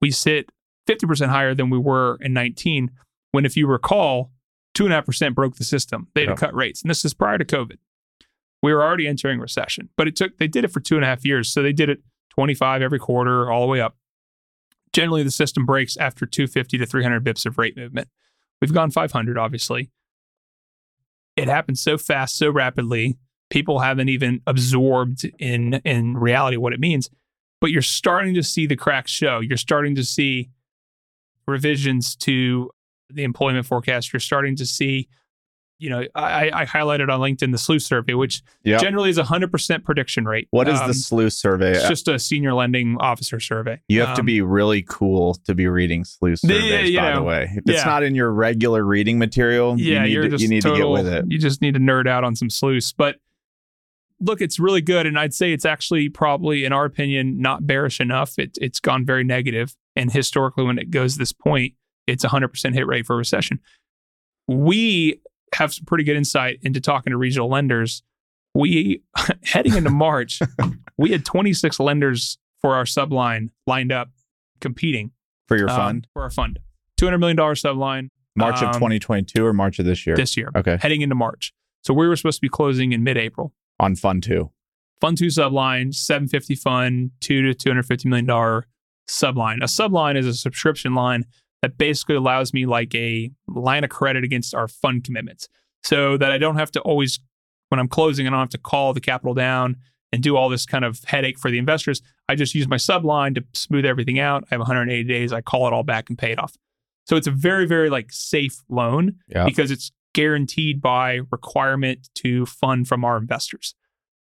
we 0.00 0.10
sit 0.10 0.50
fifty 0.86 1.06
percent 1.06 1.30
higher 1.30 1.54
than 1.54 1.70
we 1.70 1.78
were 1.78 2.18
in 2.20 2.32
nineteen. 2.32 2.90
When, 3.32 3.44
if 3.46 3.56
you 3.56 3.68
recall, 3.68 4.32
two 4.74 4.84
and 4.84 4.92
a 4.92 4.96
half 4.96 5.06
percent 5.06 5.36
broke 5.36 5.54
the 5.54 5.62
system. 5.64 6.08
They 6.14 6.22
had 6.22 6.30
Yeah. 6.30 6.34
to 6.34 6.40
cut 6.40 6.54
rates, 6.54 6.82
and 6.82 6.90
this 6.90 7.04
is 7.04 7.14
prior 7.14 7.38
to 7.38 7.44
COVID. 7.44 7.76
We 8.62 8.74
were 8.74 8.82
already 8.82 9.06
entering 9.06 9.38
recession, 9.38 9.88
but 9.96 10.08
it 10.08 10.16
took. 10.16 10.36
They 10.38 10.48
did 10.48 10.64
it 10.64 10.72
for 10.72 10.80
two 10.80 10.96
and 10.96 11.04
a 11.04 11.08
half 11.08 11.24
years, 11.24 11.50
so 11.52 11.62
they 11.62 11.72
did 11.72 11.88
it 11.88 12.02
twenty 12.30 12.54
five 12.54 12.82
every 12.82 12.98
quarter, 12.98 13.50
all 13.50 13.60
the 13.60 13.66
way 13.66 13.80
up. 13.80 13.96
Generally, 14.92 15.24
the 15.24 15.30
system 15.30 15.66
breaks 15.66 15.96
after 15.96 16.26
two 16.26 16.46
fifty 16.46 16.78
to 16.78 16.86
three 16.86 17.02
hundred 17.02 17.24
bips 17.24 17.46
of 17.46 17.58
rate 17.58 17.76
movement. 17.76 18.08
We've 18.60 18.72
gone 18.72 18.90
five 18.90 19.12
hundred, 19.12 19.38
obviously 19.38 19.90
it 21.36 21.48
happens 21.48 21.80
so 21.80 21.96
fast, 21.96 22.36
so 22.36 22.50
rapidly. 22.50 23.18
People 23.48 23.80
haven't 23.80 24.08
even 24.08 24.40
absorbed 24.46 25.24
in 25.38 25.74
in 25.84 26.16
reality 26.16 26.56
what 26.56 26.72
it 26.72 26.80
means. 26.80 27.08
But 27.60 27.70
you're 27.70 27.82
starting 27.82 28.34
to 28.34 28.42
see 28.42 28.66
the 28.66 28.76
cracks 28.76 29.10
show. 29.10 29.40
You're 29.40 29.56
starting 29.56 29.94
to 29.96 30.04
see 30.04 30.50
revisions 31.46 32.14
to 32.16 32.70
the 33.08 33.24
employment 33.24 33.66
forecast. 33.66 34.12
You're 34.12 34.20
starting 34.20 34.56
to 34.56 34.66
see, 34.66 35.08
you 35.80 35.90
know, 35.90 36.04
I, 36.14 36.50
I 36.52 36.66
highlighted 36.66 37.08
on 37.10 37.20
LinkedIn 37.20 37.50
the 37.52 37.58
SLOOS 37.58 37.82
survey, 37.86 38.12
which 38.14 38.42
Yeah. 38.64 38.76
generally 38.78 39.10
is 39.10 39.18
a 39.18 39.24
hundred 39.24 39.50
percent 39.50 39.82
prediction 39.82 40.26
rate. 40.26 40.46
What 40.50 40.68
is 40.68 40.78
Um, 40.80 40.88
the 40.88 40.92
SLOOS 40.94 41.32
survey? 41.32 41.72
It's 41.72 41.88
just 41.88 42.06
a 42.06 42.18
senior 42.18 42.52
lending 42.54 42.96
officer 43.00 43.40
survey. 43.40 43.80
you 43.88 44.00
have 44.02 44.14
to 44.16 44.20
Um, 44.20 44.26
be 44.26 44.42
really 44.42 44.82
cool 44.82 45.34
to 45.46 45.54
be 45.54 45.66
reading 45.66 46.04
SLOOS 46.04 46.42
The- 46.42 46.48
surveys, 46.60 46.90
you 46.90 46.98
by 46.98 47.14
the 47.14 47.22
way. 47.22 47.50
If 47.56 47.64
it's 47.66 47.84
not 47.84 48.02
in 48.02 48.14
your 48.14 48.30
regular 48.30 48.84
reading 48.84 49.18
material, 49.18 49.74
yeah, 49.80 50.04
you 50.04 50.20
need, 50.22 50.30
to, 50.32 50.36
you 50.36 50.48
need 50.48 50.62
total, 50.62 50.76
to 50.96 51.02
get 51.02 51.04
with 51.04 51.12
it. 51.12 51.24
You 51.32 51.38
just 51.38 51.62
need 51.62 51.74
to 51.74 51.80
nerd 51.80 52.06
out 52.06 52.22
on 52.24 52.36
some 52.36 52.50
sleuths. 52.50 52.92
But 52.92 53.16
look, 54.20 54.42
it's 54.42 54.58
really 54.60 54.82
good, 54.82 55.06
and 55.06 55.18
I'd 55.18 55.32
say 55.32 55.52
it's 55.54 55.64
actually 55.64 56.10
probably, 56.10 56.66
in 56.66 56.74
our 56.74 56.84
opinion, 56.84 57.40
not 57.40 57.66
bearish 57.66 58.00
enough. 58.00 58.38
It, 58.38 58.58
it's 58.60 58.78
gone 58.80 59.06
very 59.06 59.24
negative, 59.24 59.74
and 59.96 60.12
historically, 60.12 60.64
when 60.64 60.78
it 60.78 60.90
goes 60.90 61.16
this 61.16 61.32
point, 61.32 61.72
it's 62.06 62.22
a 62.22 62.28
hundred 62.28 62.48
percent 62.48 62.74
hit 62.74 62.86
rate 62.86 63.06
for 63.06 63.16
recession. 63.16 63.60
We 64.46 65.20
have 65.54 65.72
some 65.72 65.84
pretty 65.84 66.04
good 66.04 66.16
insight 66.16 66.58
into 66.62 66.80
talking 66.80 67.10
to 67.10 67.16
regional 67.16 67.48
lenders. 67.48 68.02
We 68.54 69.02
heading 69.44 69.76
into 69.76 69.90
March, 69.90 70.40
we 70.96 71.10
had 71.10 71.24
26 71.24 71.80
lenders 71.80 72.38
for 72.60 72.74
our 72.74 72.84
subline 72.84 73.50
lined 73.66 73.92
up 73.92 74.10
competing 74.60 75.12
For 75.48 75.56
your 75.56 75.70
um, 75.70 75.76
fund? 75.76 76.06
for 76.12 76.22
our 76.22 76.30
fund. 76.30 76.58
$200 77.00 77.18
million 77.18 77.36
subline 77.36 78.08
March 78.36 78.56
of 78.62 78.68
um, 78.68 78.74
2022 78.74 79.44
or 79.44 79.52
March 79.52 79.78
of 79.78 79.86
this 79.86 80.06
year? 80.06 80.16
this 80.16 80.36
year 80.36 80.50
okay. 80.56 80.78
heading 80.80 81.00
into 81.00 81.14
March. 81.14 81.52
So 81.82 81.94
we 81.94 82.06
were 82.06 82.16
supposed 82.16 82.38
to 82.38 82.42
be 82.42 82.48
closing 82.48 82.92
in 82.92 83.02
mid-April. 83.02 83.52
On 83.78 83.96
fund 83.96 84.22
two. 84.22 84.50
Fund 85.00 85.16
two 85.16 85.28
subline, 85.28 85.94
750 85.94 86.54
fund, 86.56 87.10
two 87.20 87.40
to 87.42 87.54
250 87.54 88.08
million 88.08 88.26
dollar 88.26 88.66
subline. 89.08 89.58
A 89.62 89.66
subline 89.66 90.16
is 90.16 90.26
a 90.26 90.34
subscription 90.34 90.94
line 90.94 91.24
that 91.62 91.76
basically 91.78 92.14
allows 92.16 92.52
me 92.54 92.66
like 92.66 92.94
a 92.94 93.30
line 93.48 93.84
of 93.84 93.90
credit 93.90 94.24
against 94.24 94.54
our 94.54 94.68
fund 94.68 95.04
commitments, 95.04 95.48
so 95.82 96.16
that 96.16 96.32
I 96.32 96.38
don't 96.38 96.56
have 96.56 96.70
to 96.72 96.80
always, 96.80 97.18
when 97.68 97.78
I'm 97.78 97.88
closing, 97.88 98.26
I 98.26 98.30
don't 98.30 98.38
have 98.40 98.48
to 98.50 98.58
call 98.58 98.92
the 98.92 99.00
capital 99.00 99.34
down 99.34 99.76
and 100.12 100.22
do 100.22 100.36
all 100.36 100.48
this 100.48 100.66
kind 100.66 100.84
of 100.84 101.00
headache 101.04 101.38
for 101.38 101.50
the 101.50 101.58
investors. 101.58 102.02
I 102.28 102.34
just 102.34 102.54
use 102.54 102.66
my 102.66 102.76
subline 102.76 103.34
to 103.36 103.44
smooth 103.54 103.84
everything 103.84 104.18
out. 104.18 104.44
I 104.50 104.54
have 104.54 104.60
180 104.60 105.04
days. 105.08 105.32
I 105.32 105.40
call 105.40 105.66
it 105.68 105.72
all 105.72 105.82
back 105.84 106.08
and 106.08 106.18
pay 106.18 106.32
it 106.32 106.38
off. 106.38 106.56
So 107.06 107.16
it's 107.16 107.26
a 107.26 107.30
very, 107.32 107.66
very 107.66 107.90
like 107.90 108.10
safe 108.10 108.56
loan 108.68 109.16
Yeah. 109.28 109.44
because 109.44 109.70
it's 109.70 109.90
guaranteed 110.14 110.80
by 110.80 111.20
requirement 111.30 112.08
to 112.16 112.44
fund 112.46 112.88
from 112.88 113.04
our 113.04 113.16
investors. 113.16 113.74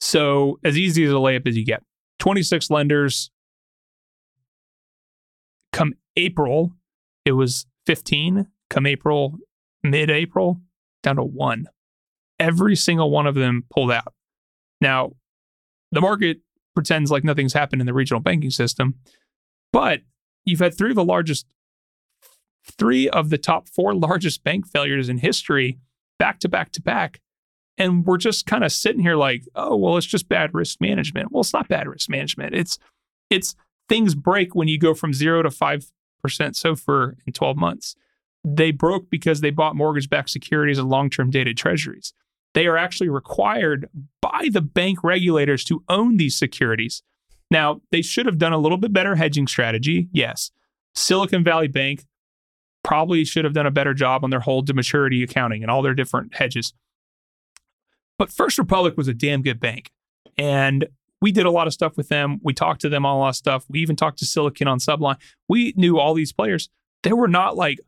So 0.00 0.58
as 0.64 0.78
easy 0.78 1.04
as 1.04 1.10
a 1.10 1.14
layup 1.14 1.46
as 1.48 1.56
you 1.56 1.64
get. 1.64 1.82
26 2.20 2.70
lenders. 2.70 3.30
Come 5.72 5.94
April, 6.16 6.72
it 7.24 7.32
was 7.32 7.66
15. 7.86 8.46
Come 8.70 8.86
April, 8.86 9.38
mid-April, 9.82 10.60
down 11.02 11.16
to 11.16 11.22
one. 11.22 11.66
Every 12.38 12.74
single 12.76 13.10
one 13.10 13.26
of 13.26 13.34
them 13.34 13.64
pulled 13.70 13.92
out. 13.92 14.14
Now, 14.80 15.12
the 15.90 16.00
market 16.00 16.38
pretends 16.74 17.10
like 17.10 17.24
nothing's 17.24 17.52
happened 17.52 17.82
in 17.82 17.86
the 17.86 17.94
regional 17.94 18.20
banking 18.20 18.50
system, 18.50 18.94
but 19.72 20.00
you've 20.44 20.60
had 20.60 20.76
three 20.76 20.90
of 20.90 20.96
the 20.96 21.04
largest, 21.04 21.46
three 22.78 23.08
of 23.08 23.30
the 23.30 23.38
top 23.38 23.68
four 23.68 23.94
largest 23.94 24.42
bank 24.42 24.66
failures 24.66 25.08
in 25.08 25.18
history 25.18 25.78
back 26.18 26.40
to 26.40 26.48
back 26.48 26.72
to 26.72 26.82
back. 26.82 27.20
And 27.78 28.04
we're 28.04 28.18
just 28.18 28.46
kind 28.46 28.64
of 28.64 28.72
sitting 28.72 29.02
here 29.02 29.16
like, 29.16 29.44
oh, 29.54 29.76
well, 29.76 29.96
it's 29.96 30.06
just 30.06 30.28
bad 30.28 30.54
risk 30.54 30.80
management. 30.80 31.32
Well, 31.32 31.40
it's 31.40 31.52
not 31.52 31.68
bad 31.68 31.88
risk 31.88 32.08
management. 32.08 32.54
It's 32.54 32.78
it's 33.30 33.54
things 33.88 34.14
break 34.14 34.54
when 34.54 34.68
you 34.68 34.78
go 34.78 34.94
from 34.94 35.12
zero 35.12 35.42
to 35.42 35.50
five 35.50 35.90
SOFR 36.28 37.16
in 37.26 37.32
12 37.32 37.56
months. 37.56 37.94
They 38.44 38.70
broke 38.70 39.10
because 39.10 39.40
they 39.40 39.50
bought 39.50 39.76
mortgage-backed 39.76 40.30
securities 40.30 40.78
and 40.78 40.88
long-term 40.88 41.30
dated 41.30 41.56
treasuries. 41.56 42.12
They 42.54 42.66
are 42.66 42.76
actually 42.76 43.08
required 43.08 43.88
by 44.20 44.48
the 44.52 44.60
bank 44.60 45.02
regulators 45.02 45.64
to 45.64 45.84
own 45.88 46.16
these 46.16 46.36
securities. 46.36 47.02
Now, 47.50 47.80
they 47.90 48.02
should 48.02 48.26
have 48.26 48.38
done 48.38 48.52
a 48.52 48.58
little 48.58 48.78
bit 48.78 48.92
better 48.92 49.14
hedging 49.14 49.46
strategy. 49.46 50.08
Yes. 50.12 50.50
Silicon 50.94 51.44
Valley 51.44 51.68
Bank 51.68 52.04
probably 52.82 53.24
should 53.24 53.44
have 53.44 53.54
done 53.54 53.66
a 53.66 53.70
better 53.70 53.94
job 53.94 54.24
on 54.24 54.30
their 54.30 54.40
hold 54.40 54.66
to 54.66 54.74
maturity 54.74 55.22
accounting 55.22 55.62
and 55.62 55.70
all 55.70 55.82
their 55.82 55.94
different 55.94 56.34
hedges. 56.34 56.74
But 58.18 58.32
First 58.32 58.58
Republic 58.58 58.96
was 58.96 59.08
a 59.08 59.14
damn 59.14 59.42
good 59.42 59.60
bank. 59.60 59.90
And 60.36 60.86
we 61.22 61.32
did 61.32 61.46
a 61.46 61.50
lot 61.50 61.66
of 61.66 61.72
stuff 61.72 61.96
with 61.96 62.08
them. 62.08 62.38
We 62.42 62.52
talked 62.52 62.80
to 62.82 62.88
them 62.90 63.06
on 63.06 63.16
a 63.16 63.18
lot 63.18 63.28
of 63.30 63.36
stuff. 63.36 63.64
We 63.70 63.78
even 63.80 63.96
talked 63.96 64.18
to 64.18 64.26
Silicon 64.26 64.68
on 64.68 64.78
Subline. 64.78 65.16
We 65.48 65.72
knew 65.76 65.98
all 65.98 66.12
these 66.12 66.32
players. 66.32 66.68
They 67.04 67.12
were 67.12 67.28
not 67.28 67.56
like 67.56 67.78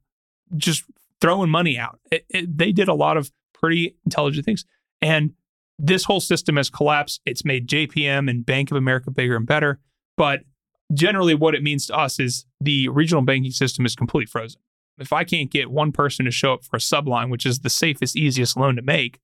just 0.56 0.84
throwing 1.20 1.50
money 1.50 1.76
out. 1.76 1.98
It- 2.10 2.24
it- 2.30 2.56
they 2.58 2.72
did 2.72 2.88
a 2.88 2.94
lot 2.94 3.16
of 3.16 3.30
pretty 3.52 3.96
intelligent 4.04 4.44
things. 4.46 4.64
And 5.02 5.32
this 5.78 6.04
whole 6.04 6.20
system 6.20 6.56
has 6.56 6.70
collapsed. 6.70 7.20
It's 7.26 7.44
made 7.44 7.66
JPM 7.66 8.28
and 8.30 8.46
Bank 8.46 8.70
of 8.70 8.76
America 8.76 9.10
bigger 9.10 9.36
and 9.36 9.46
better. 9.46 9.80
But 10.16 10.44
generally, 10.92 11.34
what 11.34 11.54
it 11.54 11.62
means 11.62 11.86
to 11.86 11.96
us 11.96 12.20
is 12.20 12.46
the 12.60 12.88
regional 12.88 13.22
banking 13.22 13.50
system 13.50 13.84
is 13.84 13.96
completely 13.96 14.26
frozen. 14.26 14.60
If 14.98 15.12
I 15.12 15.24
can't 15.24 15.50
get 15.50 15.72
one 15.72 15.90
person 15.90 16.24
to 16.24 16.30
show 16.30 16.52
up 16.54 16.64
for 16.64 16.76
a 16.76 16.80
subline, 16.80 17.30
which 17.30 17.44
is 17.44 17.60
the 17.60 17.70
safest, 17.70 18.16
easiest 18.16 18.56
loan 18.56 18.76
to 18.76 18.82
make, 18.82 19.18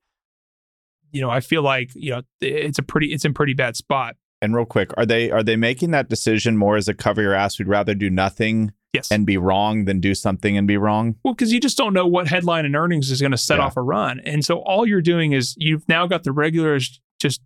you 1.13 1.21
know, 1.21 1.31
I 1.31 1.41
feel 1.41 1.63
like 1.63 1.91
you 1.95 2.11
know 2.11 2.23
it's 2.41 2.79
a 2.79 2.83
pretty 2.83 3.13
it's 3.13 3.25
in 3.25 3.35
pretty 3.35 3.55
bad 3.55 3.77
spot. 3.77 4.17
And 4.43 4.55
real 4.55 4.65
quick, 4.65 4.91
are 4.97 5.05
they 5.05 5.31
are 5.31 5.43
they 5.43 5.57
making 5.57 5.91
that 5.91 6.09
decision 6.09 6.57
more 6.57 6.77
as 6.77 6.89
a 6.89 6.95
cover 6.95 7.21
your 7.23 7.35
ass? 7.35 7.59
We'd 7.59 7.69
rather 7.69 7.95
do 7.95 8.09
nothing 8.11 8.73
Yes. 8.93 9.09
and 9.13 9.25
be 9.25 9.37
wrong 9.39 9.85
than 9.85 10.01
do 10.01 10.17
something 10.17 10.57
and 10.57 10.67
be 10.67 10.77
wrong. 10.77 11.15
Well, 11.25 11.33
because 11.35 11.53
you 11.53 11.61
just 11.61 11.77
don't 11.77 11.93
know 11.93 12.09
what 12.09 12.27
headline 12.27 12.65
and 12.65 12.75
earnings 12.75 13.09
is 13.11 13.21
going 13.21 13.31
to 13.31 13.37
set 13.39 13.59
Yeah. 13.59 13.67
off 13.67 13.77
a 13.77 13.83
run. 13.83 14.19
And 14.25 14.45
so 14.45 14.59
all 14.63 14.85
you're 14.85 15.01
doing 15.01 15.31
is 15.33 15.55
you've 15.59 15.89
now 15.89 16.09
got 16.09 16.25
the 16.25 16.33
regulars 16.33 17.01
just 17.21 17.41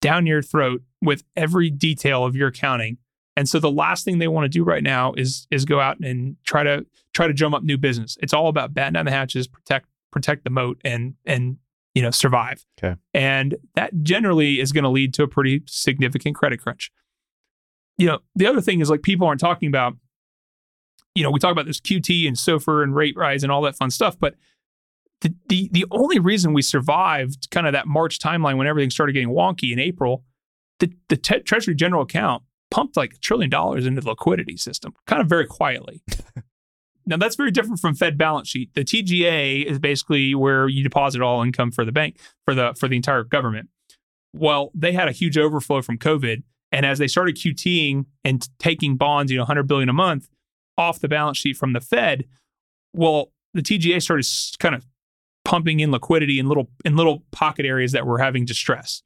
down 0.00 0.24
your 0.26 0.40
throat 0.40 0.82
with 1.02 1.22
every 1.36 1.68
detail 1.70 2.24
of 2.24 2.34
your 2.36 2.48
accounting. 2.48 2.96
And 3.36 3.48
so 3.48 3.58
the 3.58 3.70
last 3.70 4.04
thing 4.04 4.18
they 4.20 4.28
want 4.28 4.44
to 4.44 4.48
do 4.48 4.62
right 4.64 4.82
now 4.82 5.12
is 5.14 5.46
is 5.50 5.64
go 5.64 5.80
out 5.80 5.98
and 6.00 6.36
try 6.44 6.62
to 6.62 6.86
try 7.12 7.26
to 7.26 7.32
drum 7.32 7.52
up 7.52 7.62
new 7.62 7.76
business. 7.76 8.16
It's 8.22 8.32
all 8.32 8.48
about 8.48 8.72
batten 8.72 8.94
down 8.94 9.04
the 9.06 9.10
hatches, 9.10 9.46
protect 9.48 9.86
protect 10.12 10.44
the 10.44 10.50
moat 10.50 10.80
and 10.84 11.14
and 11.26 11.56
you 11.94 12.02
know 12.02 12.10
survive. 12.10 12.64
Okay. 12.78 12.98
And 13.12 13.56
that 13.74 14.02
generally 14.02 14.60
is 14.60 14.72
going 14.72 14.84
to 14.84 14.90
lead 14.90 15.14
to 15.14 15.22
a 15.22 15.28
pretty 15.28 15.62
significant 15.66 16.36
credit 16.36 16.60
crunch. 16.60 16.90
You 17.96 18.06
know, 18.06 18.18
the 18.34 18.46
other 18.46 18.60
thing 18.60 18.80
is 18.80 18.90
like 18.90 19.02
people 19.02 19.26
aren't 19.26 19.40
talking 19.40 19.68
about 19.68 19.94
you 21.14 21.22
know, 21.22 21.30
we 21.30 21.38
talk 21.38 21.52
about 21.52 21.66
this 21.66 21.80
QT 21.80 22.26
and 22.26 22.36
SOFR 22.36 22.82
and 22.82 22.94
rate 22.94 23.16
rise 23.16 23.44
and 23.44 23.52
all 23.52 23.62
that 23.62 23.76
fun 23.76 23.90
stuff, 23.90 24.18
but 24.18 24.34
the, 25.20 25.34
the 25.48 25.68
the 25.72 25.86
only 25.90 26.18
reason 26.18 26.52
we 26.52 26.62
survived 26.62 27.48
kind 27.50 27.66
of 27.66 27.72
that 27.72 27.86
March 27.86 28.18
timeline 28.18 28.58
when 28.58 28.66
everything 28.66 28.90
started 28.90 29.12
getting 29.12 29.30
wonky 29.30 29.72
in 29.72 29.78
April, 29.78 30.24
the 30.80 30.92
the 31.08 31.16
te- 31.16 31.40
Treasury 31.40 31.74
General 31.74 32.02
account 32.02 32.42
pumped 32.70 32.96
like 32.96 33.14
a 33.14 33.18
trillion 33.18 33.48
dollars 33.48 33.86
into 33.86 34.00
the 34.00 34.08
liquidity 34.08 34.56
system, 34.56 34.94
kind 35.06 35.22
of 35.22 35.28
very 35.28 35.46
quietly. 35.46 36.02
now 37.06 37.16
that's 37.16 37.36
very 37.36 37.50
different 37.50 37.80
from 37.80 37.94
Fed 37.94 38.16
balance 38.16 38.48
sheet. 38.48 38.70
The 38.74 38.84
TGA 38.84 39.64
is 39.64 39.78
basically 39.78 40.34
where 40.34 40.68
you 40.68 40.82
deposit 40.82 41.20
all 41.20 41.42
income 41.42 41.70
for 41.70 41.84
the 41.84 41.92
bank 41.92 42.18
for 42.44 42.54
the 42.54 42.74
for 42.78 42.88
the 42.88 42.96
entire 42.96 43.24
government. 43.24 43.68
Well, 44.32 44.70
they 44.74 44.92
had 44.92 45.08
a 45.08 45.12
huge 45.12 45.38
overflow 45.38 45.82
from 45.82 45.98
COVID, 45.98 46.42
and 46.72 46.84
as 46.84 46.98
they 46.98 47.06
started 47.06 47.36
QTing 47.36 48.06
and 48.24 48.48
taking 48.58 48.96
bonds, 48.96 49.30
you 49.30 49.38
know, 49.38 49.42
100 49.42 49.68
billion 49.68 49.88
a 49.88 49.92
month 49.92 50.28
off 50.76 50.98
the 50.98 51.08
balance 51.08 51.38
sheet 51.38 51.56
from 51.56 51.72
the 51.72 51.80
Fed, 51.80 52.24
well, 52.92 53.32
the 53.52 53.62
TGA 53.62 54.02
started 54.02 54.26
kind 54.58 54.74
of 54.74 54.84
pumping 55.44 55.80
in 55.80 55.92
liquidity 55.92 56.38
in 56.38 56.48
little 56.48 56.70
in 56.84 56.96
little 56.96 57.22
pocket 57.30 57.66
areas 57.66 57.92
that 57.92 58.06
were 58.06 58.18
having 58.18 58.44
distress. 58.44 59.02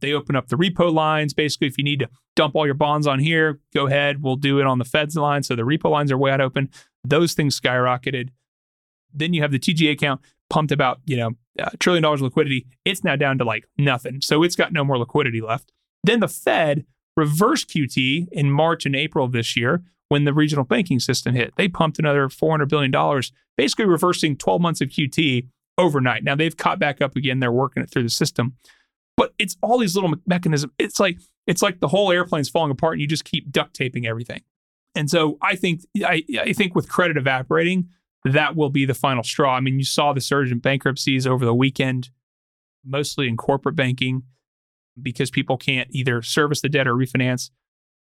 They 0.00 0.12
open 0.12 0.36
up 0.36 0.48
the 0.48 0.56
repo 0.56 0.92
lines. 0.92 1.34
Basically, 1.34 1.66
if 1.66 1.78
you 1.78 1.84
need 1.84 2.00
to 2.00 2.08
dump 2.34 2.54
all 2.54 2.66
your 2.66 2.74
bonds 2.74 3.06
on 3.06 3.18
here, 3.18 3.60
go 3.74 3.86
ahead. 3.86 4.22
We'll 4.22 4.36
do 4.36 4.60
it 4.60 4.66
on 4.66 4.78
the 4.78 4.84
Fed's 4.84 5.16
line. 5.16 5.42
So 5.42 5.56
the 5.56 5.62
repo 5.62 5.90
lines 5.90 6.12
are 6.12 6.18
wide 6.18 6.40
open. 6.40 6.70
Those 7.08 7.34
things 7.34 7.58
skyrocketed. 7.58 8.30
Then 9.12 9.32
you 9.32 9.42
have 9.42 9.52
the 9.52 9.58
TGA 9.58 9.92
account 9.92 10.20
pumped 10.48 10.72
about 10.72 11.00
you 11.06 11.16
know 11.16 11.32
a 11.58 11.76
trillion 11.78 12.02
dollars 12.02 12.22
liquidity. 12.22 12.66
It's 12.84 13.04
now 13.04 13.16
down 13.16 13.38
to 13.38 13.44
like 13.44 13.66
nothing. 13.78 14.20
So 14.20 14.42
it's 14.42 14.56
got 14.56 14.72
no 14.72 14.84
more 14.84 14.98
liquidity 14.98 15.40
left. 15.40 15.72
Then 16.04 16.20
the 16.20 16.28
Fed 16.28 16.84
reversed 17.16 17.68
QT 17.70 18.28
in 18.30 18.50
March 18.50 18.86
and 18.86 18.94
April 18.94 19.24
of 19.24 19.32
this 19.32 19.56
year 19.56 19.82
when 20.08 20.24
the 20.24 20.34
regional 20.34 20.64
banking 20.64 21.00
system 21.00 21.34
hit. 21.34 21.54
They 21.56 21.68
pumped 21.68 21.98
another 21.98 22.28
$400 22.28 22.68
billion, 22.68 23.22
basically 23.56 23.86
reversing 23.86 24.36
12 24.36 24.60
months 24.60 24.80
of 24.80 24.88
QT 24.88 25.48
overnight. 25.78 26.24
Now 26.24 26.36
they've 26.36 26.56
caught 26.56 26.78
back 26.78 27.00
up 27.00 27.16
again. 27.16 27.40
They're 27.40 27.52
working 27.52 27.82
it 27.82 27.90
through 27.90 28.04
the 28.04 28.10
system. 28.10 28.54
But 29.16 29.34
it's 29.38 29.56
all 29.62 29.78
these 29.78 29.94
little 29.94 30.14
mechanisms. 30.26 30.72
It's 30.78 31.00
like 31.00 31.18
it's 31.46 31.62
like 31.62 31.80
the 31.80 31.88
whole 31.88 32.12
airplane's 32.12 32.48
falling 32.48 32.70
apart 32.70 32.94
and 32.94 33.00
you 33.00 33.06
just 33.06 33.24
keep 33.24 33.50
duct 33.50 33.74
taping 33.74 34.06
everything. 34.06 34.42
And 34.96 35.10
so 35.10 35.36
I 35.42 35.54
think 35.54 35.82
I, 36.04 36.24
I 36.40 36.52
think 36.54 36.74
with 36.74 36.88
credit 36.88 37.16
evaporating, 37.16 37.90
that 38.24 38.56
will 38.56 38.70
be 38.70 38.86
the 38.86 38.94
final 38.94 39.22
straw. 39.22 39.54
I 39.54 39.60
mean, 39.60 39.78
you 39.78 39.84
saw 39.84 40.12
the 40.12 40.20
surge 40.20 40.50
in 40.50 40.58
bankruptcies 40.58 41.26
over 41.26 41.44
the 41.44 41.54
weekend, 41.54 42.10
mostly 42.84 43.28
in 43.28 43.36
corporate 43.36 43.76
banking, 43.76 44.22
because 45.00 45.30
people 45.30 45.58
can't 45.58 45.88
either 45.92 46.22
service 46.22 46.62
the 46.62 46.68
debt 46.68 46.88
or 46.88 46.94
refinance. 46.94 47.50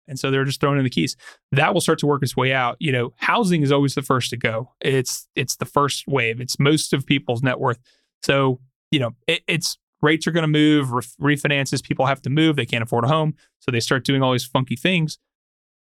And 0.06 0.18
so 0.18 0.30
they're 0.30 0.44
just 0.44 0.60
throwing 0.60 0.78
in 0.78 0.84
the 0.84 0.90
keys. 0.90 1.16
That 1.52 1.74
will 1.74 1.82
start 1.82 1.98
to 1.98 2.06
work 2.06 2.22
its 2.22 2.36
way 2.36 2.52
out. 2.52 2.76
You 2.78 2.92
know, 2.92 3.12
housing 3.16 3.62
is 3.62 3.72
always 3.72 3.94
the 3.94 4.02
first 4.02 4.30
to 4.30 4.36
go. 4.36 4.72
It's 4.80 5.28
it's 5.34 5.56
the 5.56 5.66
first 5.66 6.06
wave. 6.06 6.40
It's 6.40 6.58
most 6.58 6.94
of 6.94 7.04
people's 7.04 7.42
net 7.42 7.58
worth. 7.58 7.78
So 8.22 8.60
you 8.90 9.00
know, 9.00 9.10
it, 9.26 9.42
it's 9.46 9.78
rates 10.00 10.26
are 10.26 10.30
going 10.30 10.42
to 10.42 10.48
move. 10.48 10.92
Re- 10.92 11.34
refinances, 11.34 11.82
people 11.82 12.06
have 12.06 12.22
to 12.22 12.30
move. 12.30 12.56
They 12.56 12.64
can't 12.64 12.84
afford 12.84 13.04
a 13.04 13.08
home, 13.08 13.34
so 13.58 13.70
they 13.70 13.80
start 13.80 14.04
doing 14.04 14.22
all 14.22 14.32
these 14.32 14.46
funky 14.46 14.76
things. 14.76 15.18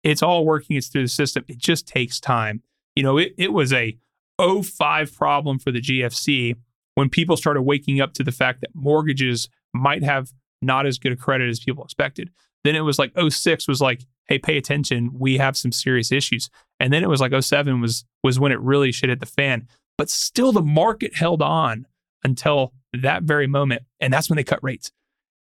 It's 0.07 0.23
all 0.23 0.45
working. 0.47 0.77
It's 0.77 0.87
through 0.87 1.03
the 1.03 1.09
system. 1.09 1.45
It 1.49 1.59
just 1.59 1.87
takes 1.89 2.21
time. 2.21 2.63
You 2.95 3.03
know, 3.03 3.19
it 3.19 3.35
it 3.37 3.53
was 3.53 3.73
a 3.73 3.99
05 4.41 5.15
problem 5.17 5.59
for 5.59 5.73
the 5.73 5.81
GFC 5.81 6.55
when 6.95 7.09
people 7.09 7.37
started 7.37 7.63
waking 7.63 8.01
up 8.01 8.13
to 8.15 8.23
the 8.23 8.33
fact 8.33 8.61
that 8.61 8.71
mortgages 8.75 9.49
might 9.75 10.03
have 10.03 10.33
not 10.63 10.87
as 10.87 10.99
good 10.99 11.13
a 11.13 11.17
credit 11.17 11.49
as 11.49 11.61
people 11.61 11.85
expected. 11.85 12.31
Then 12.65 12.77
it 12.77 12.81
was 12.81 12.99
like 12.99 13.13
06 13.19 13.69
was 13.69 13.81
like, 13.81 14.03
hey, 14.29 14.39
pay 14.39 14.57
attention. 14.57 15.11
We 15.13 15.39
have 15.39 15.57
some 15.57 15.73
serious 15.73 16.13
issues. 16.13 16.51
And 16.79 16.93
then 16.93 17.03
it 17.03 17.09
was 17.09 17.21
like 17.21 17.33
07 17.39 17.81
was 17.81 18.05
was 18.23 18.39
when 18.39 18.53
it 18.53 18.61
really 18.61 18.93
shit 18.93 19.11
hit 19.11 19.21
the 19.21 19.27
fan. 19.27 19.67
But 19.99 20.09
still 20.09 20.53
the 20.53 20.63
market 20.63 21.17
held 21.17 21.43
on 21.43 21.87
until 22.23 22.75
that 22.93 23.25
very 23.25 23.49
moment. 23.49 23.83
And 23.99 24.13
that's 24.13 24.31
when 24.31 24.37
they 24.37 24.45
cut 24.45 24.63
rates. 24.63 24.93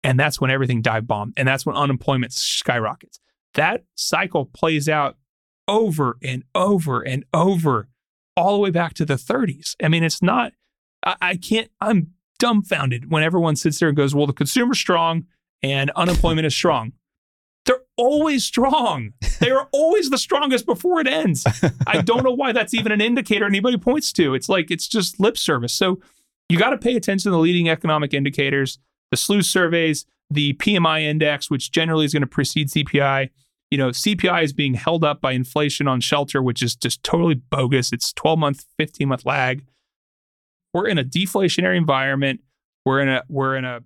And 0.02 0.18
that's 0.18 0.40
when 0.40 0.50
everything 0.50 0.80
dive 0.80 1.06
bombed. 1.06 1.34
And 1.36 1.46
that's 1.46 1.66
when 1.66 1.76
unemployment 1.76 2.32
skyrockets. 2.32 3.20
That 3.54 3.84
cycle 3.94 4.46
plays 4.46 4.88
out 4.88 5.16
over 5.66 6.18
and 6.22 6.44
over 6.54 7.00
and 7.00 7.24
over, 7.32 7.88
all 8.36 8.54
the 8.54 8.58
way 8.58 8.70
back 8.70 8.94
to 8.94 9.04
the 9.04 9.14
30s. 9.14 9.76
I 9.82 9.88
mean, 9.88 10.02
it's 10.02 10.22
not, 10.22 10.52
I, 11.04 11.16
I 11.20 11.36
can't, 11.36 11.70
I'm 11.80 12.12
dumbfounded 12.38 13.10
when 13.10 13.22
everyone 13.22 13.56
sits 13.56 13.78
there 13.78 13.88
and 13.88 13.96
goes, 13.96 14.14
well, 14.14 14.26
the 14.26 14.32
consumer's 14.32 14.78
strong 14.78 15.26
and 15.62 15.90
unemployment 15.96 16.46
is 16.46 16.54
strong. 16.54 16.92
They're 17.64 17.80
always 17.96 18.44
strong. 18.44 19.14
They 19.40 19.50
are 19.50 19.68
always 19.72 20.10
the 20.10 20.18
strongest 20.18 20.66
before 20.66 21.00
it 21.00 21.06
ends. 21.06 21.46
I 21.86 22.02
don't 22.02 22.22
know 22.22 22.32
why 22.32 22.52
that's 22.52 22.74
even 22.74 22.92
an 22.92 23.00
indicator 23.00 23.46
anybody 23.46 23.78
points 23.78 24.12
to. 24.14 24.34
It's 24.34 24.48
like 24.48 24.70
it's 24.70 24.86
just 24.86 25.18
lip 25.18 25.38
service. 25.38 25.72
So 25.72 26.00
you 26.48 26.58
got 26.58 26.70
to 26.70 26.78
pay 26.78 26.96
attention 26.96 27.30
to 27.30 27.30
the 27.30 27.38
leading 27.38 27.68
economic 27.68 28.12
indicators, 28.12 28.78
the 29.10 29.16
SLOOS 29.16 29.44
surveys, 29.44 30.04
the 30.30 30.54
PMI 30.54 31.02
index, 31.02 31.50
which 31.50 31.72
generally 31.72 32.04
is 32.04 32.12
going 32.12 32.22
to 32.22 32.26
precede 32.26 32.68
CPI. 32.68 33.30
You 33.70 33.78
know, 33.78 33.88
CPI 33.88 34.44
is 34.44 34.52
being 34.52 34.74
held 34.74 35.04
up 35.04 35.20
by 35.20 35.32
inflation 35.32 35.88
on 35.88 36.00
shelter, 36.00 36.42
which 36.42 36.62
is 36.62 36.76
just 36.76 37.02
totally 37.02 37.34
bogus. 37.34 37.92
It's 37.92 38.12
12 38.12 38.38
month, 38.38 38.64
15 38.78 39.08
month 39.08 39.26
lag. 39.26 39.64
We're 40.72 40.88
in 40.88 40.98
a 40.98 41.04
deflationary 41.04 41.76
environment. 41.76 42.40
We're 42.84 43.00
in 43.00 43.08
a 43.08 43.22
we're 43.28 43.56
in 43.56 43.64
a, 43.64 43.80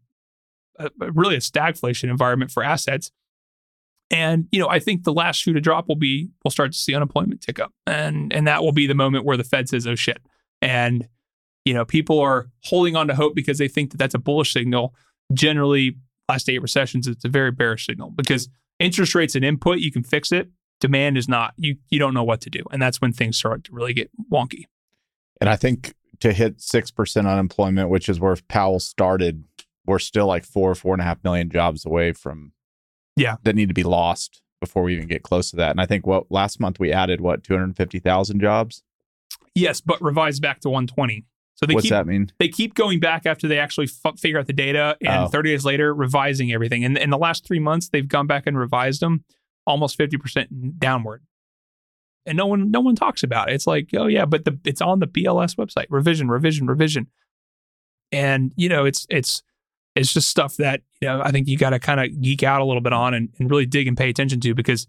a 0.79 0.91
really 1.13 1.37
a 1.37 1.41
stagflation 1.41 2.11
environment 2.11 2.51
for 2.51 2.63
assets. 2.63 3.11
And 4.11 4.49
you 4.51 4.59
know, 4.59 4.69
I 4.69 4.79
think 4.79 5.05
the 5.05 5.13
last 5.13 5.37
shoe 5.37 5.53
to 5.53 5.61
drop 5.61 5.89
will 5.89 5.97
be 5.97 6.31
we'll 6.43 6.51
start 6.51 6.73
to 6.73 6.79
see 6.79 6.95
unemployment 6.95 7.43
tick 7.43 7.61
up, 7.61 7.73
and 7.87 8.33
and 8.33 8.47
that 8.47 8.63
will 8.63 8.73
be 8.73 8.87
the 8.87 8.95
moment 8.95 9.25
where 9.25 9.37
the 9.37 9.45
Fed 9.45 9.69
says, 9.69 9.87
"Oh 9.87 9.95
shit," 9.95 10.23
and 10.63 11.07
you 11.67 11.75
know, 11.75 11.85
people 11.85 12.19
are 12.19 12.49
holding 12.65 12.97
on 12.97 13.09
to 13.09 13.15
hope 13.15 13.35
because 13.35 13.59
they 13.59 13.69
think 13.69 13.91
that 13.91 13.99
that's 13.99 14.15
a 14.15 14.19
bullish 14.19 14.55
signal. 14.55 14.95
Generally, 15.35 15.97
last 16.27 16.49
eight 16.49 16.63
recessions, 16.63 17.07
it's 17.07 17.27
a 17.27 17.29
very 17.29 17.51
bearish 17.51 17.85
signal 17.85 18.11
because 18.11 18.49
interest 18.79 19.15
rates 19.15 19.35
an 19.35 19.45
input, 19.45 19.79
you 19.79 19.91
can 19.93 20.03
fix 20.03 20.33
it. 20.33 20.49
Demand 20.81 21.17
is 21.19 21.29
not. 21.29 21.55
You 21.57 21.77
you 21.91 21.99
don't 21.99 22.15
know 22.15 22.23
what 22.25 22.41
to 22.43 22.51
do, 22.51 22.63
and 22.71 22.81
that's 22.81 23.01
when 23.01 23.13
things 23.13 23.37
start 23.37 23.65
to 23.65 23.73
really 23.73 23.93
get 23.93 24.11
wonky. 24.31 24.65
And 25.41 25.51
I 25.51 25.57
think 25.57 25.95
to 26.21 26.33
hit 26.33 26.61
six 26.61 26.91
percent 26.91 27.27
unemployment, 27.27 27.91
which 27.91 28.09
is 28.09 28.21
where 28.21 28.37
Powell 28.49 28.79
started, 28.81 29.45
we're 29.87 29.99
still 29.99 30.27
like 30.27 30.45
four, 30.45 30.75
four 30.75 30.95
and 30.95 31.01
a 31.01 31.05
half 31.05 31.23
million 31.25 31.51
jobs 31.51 31.85
away 31.85 32.13
from 32.13 32.53
Yeah. 33.17 33.37
that 33.43 33.57
need 33.57 33.69
to 33.69 33.75
be 33.75 33.83
lost 33.85 34.41
before 34.61 34.83
we 34.85 34.95
even 34.95 35.09
get 35.09 35.23
close 35.23 35.51
to 35.51 35.57
that. 35.57 35.71
And 35.71 35.81
I 35.81 35.87
think 35.87 36.07
what 36.07 36.31
last 36.31 36.61
month 36.61 36.79
we 36.79 36.93
added 36.93 37.21
what 37.21 37.43
two 37.43 37.55
hundred 37.55 37.77
fifty 37.77 37.99
thousand 37.99 38.41
jobs. 38.41 38.83
Yes, 39.55 39.81
but 39.81 40.01
revised 40.01 40.41
back 40.43 40.61
to 40.61 40.69
120. 40.69 41.25
So 41.59 41.67
they 41.67 41.75
What's 41.75 41.85
keep 41.87 41.91
that 41.91 42.07
mean? 42.07 42.31
they 42.39 42.47
keep 42.49 42.75
going 42.75 43.01
back 43.01 43.27
after 43.27 43.49
they 43.49 43.59
actually 43.59 43.89
f- 44.05 44.19
figure 44.19 44.39
out 44.39 44.47
the 44.47 44.53
data, 44.53 44.97
and 45.01 45.25
Oh. 45.25 45.29
30 45.29 45.51
days 45.51 45.65
later, 45.65 45.93
revising 45.93 46.53
everything. 46.53 46.85
And 46.85 46.97
in 46.97 47.11
the 47.11 47.19
last 47.19 47.45
three 47.45 47.59
months, 47.59 47.89
they've 47.89 48.07
gone 48.07 48.29
back 48.29 48.47
and 48.47 48.57
revised 48.57 49.01
them 49.03 49.25
almost 49.67 49.99
50% 49.99 50.79
downward. 50.79 51.23
And 52.27 52.37
no 52.37 52.47
one 52.47 52.71
no 52.71 52.81
one 52.81 52.95
talks 52.95 53.23
about 53.25 53.49
it. 53.51 53.55
It's 53.55 53.67
like, 53.67 53.89
oh 53.97 54.07
yeah, 54.07 54.25
but 54.25 54.45
the 54.45 54.59
it's 54.65 54.81
on 54.81 55.01
the 55.01 55.07
BLS 55.09 55.57
website. 55.57 55.87
Revision, 55.91 56.29
revision, 56.29 56.67
revision. 56.67 57.09
And 58.13 58.53
you 58.57 58.69
know, 58.69 58.85
it's 58.85 59.07
it's 59.11 59.43
it's 59.97 60.13
just 60.13 60.29
stuff 60.29 60.57
that 60.59 60.83
you 61.01 61.09
know 61.09 61.21
I 61.23 61.31
think 61.33 61.49
you 61.49 61.57
got 61.59 61.71
to 61.71 61.79
kind 61.81 61.99
of 62.01 62.23
geek 62.23 62.43
out 62.45 62.61
a 62.61 62.65
little 62.65 62.83
bit 62.83 62.93
on 62.93 63.15
and, 63.15 63.31
and 63.39 63.51
really 63.51 63.67
dig 63.67 63.89
and 63.89 63.97
pay 63.97 64.09
attention 64.11 64.41
to 64.41 64.55
because 64.55 64.87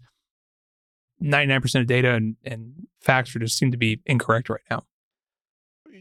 99% 1.22 1.80
of 1.80 1.86
data 1.86 2.12
and, 2.14 2.36
and 2.44 2.86
facts 3.00 3.34
are 3.34 3.40
just 3.40 3.58
seem 3.58 3.70
to 3.72 3.76
be 3.76 4.00
incorrect 4.06 4.48
right 4.48 4.60
now. 4.70 4.84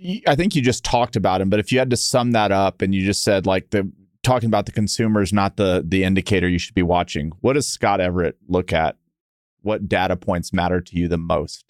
Y- 0.01 0.21
I 0.27 0.35
think 0.35 0.55
you 0.55 0.61
just 0.61 0.83
talked 0.83 1.15
about 1.15 1.41
him, 1.41 1.49
but 1.49 1.59
if 1.59 1.71
you 1.71 1.79
had 1.79 1.89
to 1.89 1.97
sum 1.97 2.31
that 2.31 2.51
up 2.51 2.81
and 2.81 2.93
you 2.95 3.05
just 3.05 3.23
said 3.23 3.45
like 3.45 3.69
the 3.71 3.91
talking 4.23 4.47
about 4.47 4.65
the 4.65 4.71
consumer 4.71 5.21
is 5.21 5.31
not 5.33 5.57
the 5.57 5.83
the 5.87 6.03
indicator 6.03 6.47
you 6.47 6.59
should 6.59 6.75
be 6.75 6.83
watching, 6.83 7.31
what 7.41 7.53
does 7.53 7.67
Scott 7.67 7.99
Everett 8.01 8.37
look 8.47 8.71
at? 8.73 8.97
What 9.61 9.89
data 9.89 10.15
points 10.15 10.53
matter 10.53 10.79
to 10.81 10.95
you 10.97 11.07
the 11.07 11.17
most? 11.17 11.65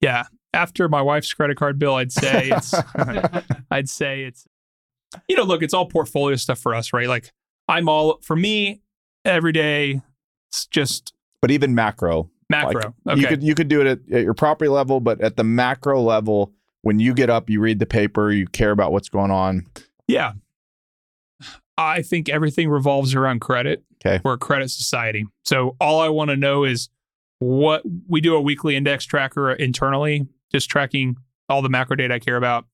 Yeah. 0.00 0.24
after 0.52 0.88
my 0.88 1.00
wife's 1.02 1.32
credit 1.32 1.56
card 1.56 1.78
bill, 1.78 1.94
I'd 1.94 2.12
say 2.12 2.50
it's 2.50 2.74
I'd 3.70 3.88
say 3.88 4.24
it's 4.24 4.46
you 5.28 5.36
know, 5.36 5.44
look, 5.44 5.62
it's 5.62 5.72
all 5.74 5.86
portfolio 5.86 6.36
stuff 6.36 6.58
for 6.58 6.74
us, 6.74 6.92
right? 6.92 7.06
Like 7.08 7.32
I'm 7.68 7.88
all 7.88 8.18
for 8.22 8.36
me 8.36 8.82
every 9.24 9.52
day. 9.52 10.00
It's 10.50 10.66
just 10.66 11.14
but 11.40 11.50
even 11.50 11.74
macro, 11.74 12.30
macro. 12.50 12.94
Like, 13.04 13.12
okay. 13.14 13.20
You 13.20 13.26
could 13.28 13.42
you 13.42 13.54
could 13.54 13.68
do 13.68 13.80
it 13.80 13.86
at, 13.86 13.98
at 14.12 14.22
your 14.24 14.34
property 14.34 14.68
level, 14.68 15.00
but 15.00 15.20
at 15.20 15.36
the 15.36 15.44
macro 15.44 16.00
level, 16.02 16.52
when 16.84 17.00
you 17.00 17.14
get 17.14 17.30
up, 17.30 17.48
you 17.48 17.60
read 17.60 17.78
the 17.78 17.86
paper, 17.86 18.30
you 18.30 18.46
care 18.46 18.70
about 18.70 18.92
what's 18.92 19.08
going 19.08 19.30
on. 19.30 19.66
Yeah. 20.06 20.32
I 21.78 22.02
think 22.02 22.28
everything 22.28 22.68
revolves 22.68 23.14
around 23.14 23.40
credit. 23.40 23.82
Okay. 24.04 24.20
We're 24.22 24.34
a 24.34 24.38
credit 24.38 24.70
society. 24.70 25.26
So 25.44 25.76
all 25.80 26.00
I 26.00 26.10
want 26.10 26.28
to 26.28 26.36
know 26.36 26.64
is 26.64 26.90
what 27.38 27.82
we 28.06 28.20
do 28.20 28.36
a 28.36 28.40
weekly 28.40 28.76
index 28.76 29.06
tracker 29.06 29.50
internally, 29.50 30.28
just 30.52 30.68
tracking 30.68 31.16
all 31.48 31.62
the 31.62 31.70
macro 31.70 31.96
data 31.96 32.14
I 32.14 32.18
care 32.18 32.36
about. 32.36 32.66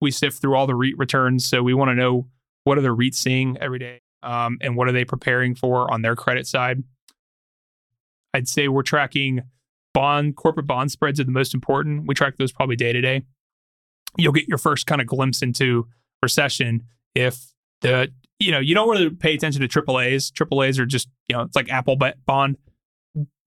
We 0.00 0.10
sift 0.10 0.40
through 0.40 0.56
all 0.56 0.66
the 0.66 0.74
REIT 0.74 0.98
returns. 0.98 1.46
So 1.46 1.62
we 1.62 1.74
want 1.74 1.90
to 1.90 1.94
know 1.94 2.26
what 2.64 2.78
are 2.78 2.82
the 2.82 2.94
REITs 2.94 3.14
seeing 3.14 3.56
every 3.58 3.78
day 3.78 4.00
um, 4.24 4.58
and 4.60 4.76
what 4.76 4.88
are 4.88 4.92
they 4.92 5.04
preparing 5.04 5.54
for 5.54 5.90
on 5.90 6.02
their 6.02 6.16
credit 6.16 6.48
side. 6.48 6.82
I'd 8.34 8.48
say 8.48 8.66
we're 8.66 8.82
tracking 8.82 9.42
bond, 9.98 10.36
corporate 10.36 10.68
bond 10.68 10.92
spreads 10.92 11.18
are 11.18 11.24
the 11.24 11.32
most 11.32 11.54
important. 11.54 12.06
We 12.06 12.14
track 12.14 12.36
those 12.36 12.52
probably 12.52 12.76
day 12.76 12.92
to 12.92 13.00
day. 13.00 13.24
You'll 14.16 14.32
get 14.32 14.46
your 14.46 14.56
first 14.56 14.86
kind 14.86 15.00
of 15.00 15.08
glimpse 15.08 15.42
into 15.42 15.88
recession 16.22 16.84
if 17.16 17.52
the 17.80 18.12
you 18.38 18.52
know 18.52 18.60
you 18.60 18.76
don't 18.76 18.88
really 18.88 19.10
pay 19.10 19.34
attention 19.34 19.60
to 19.60 19.68
AAA's. 19.68 20.30
AAA's 20.30 20.78
are 20.78 20.86
just 20.86 21.08
you 21.28 21.34
know 21.34 21.42
it's 21.42 21.56
like 21.56 21.68
Apple 21.68 21.98
bond. 22.24 22.58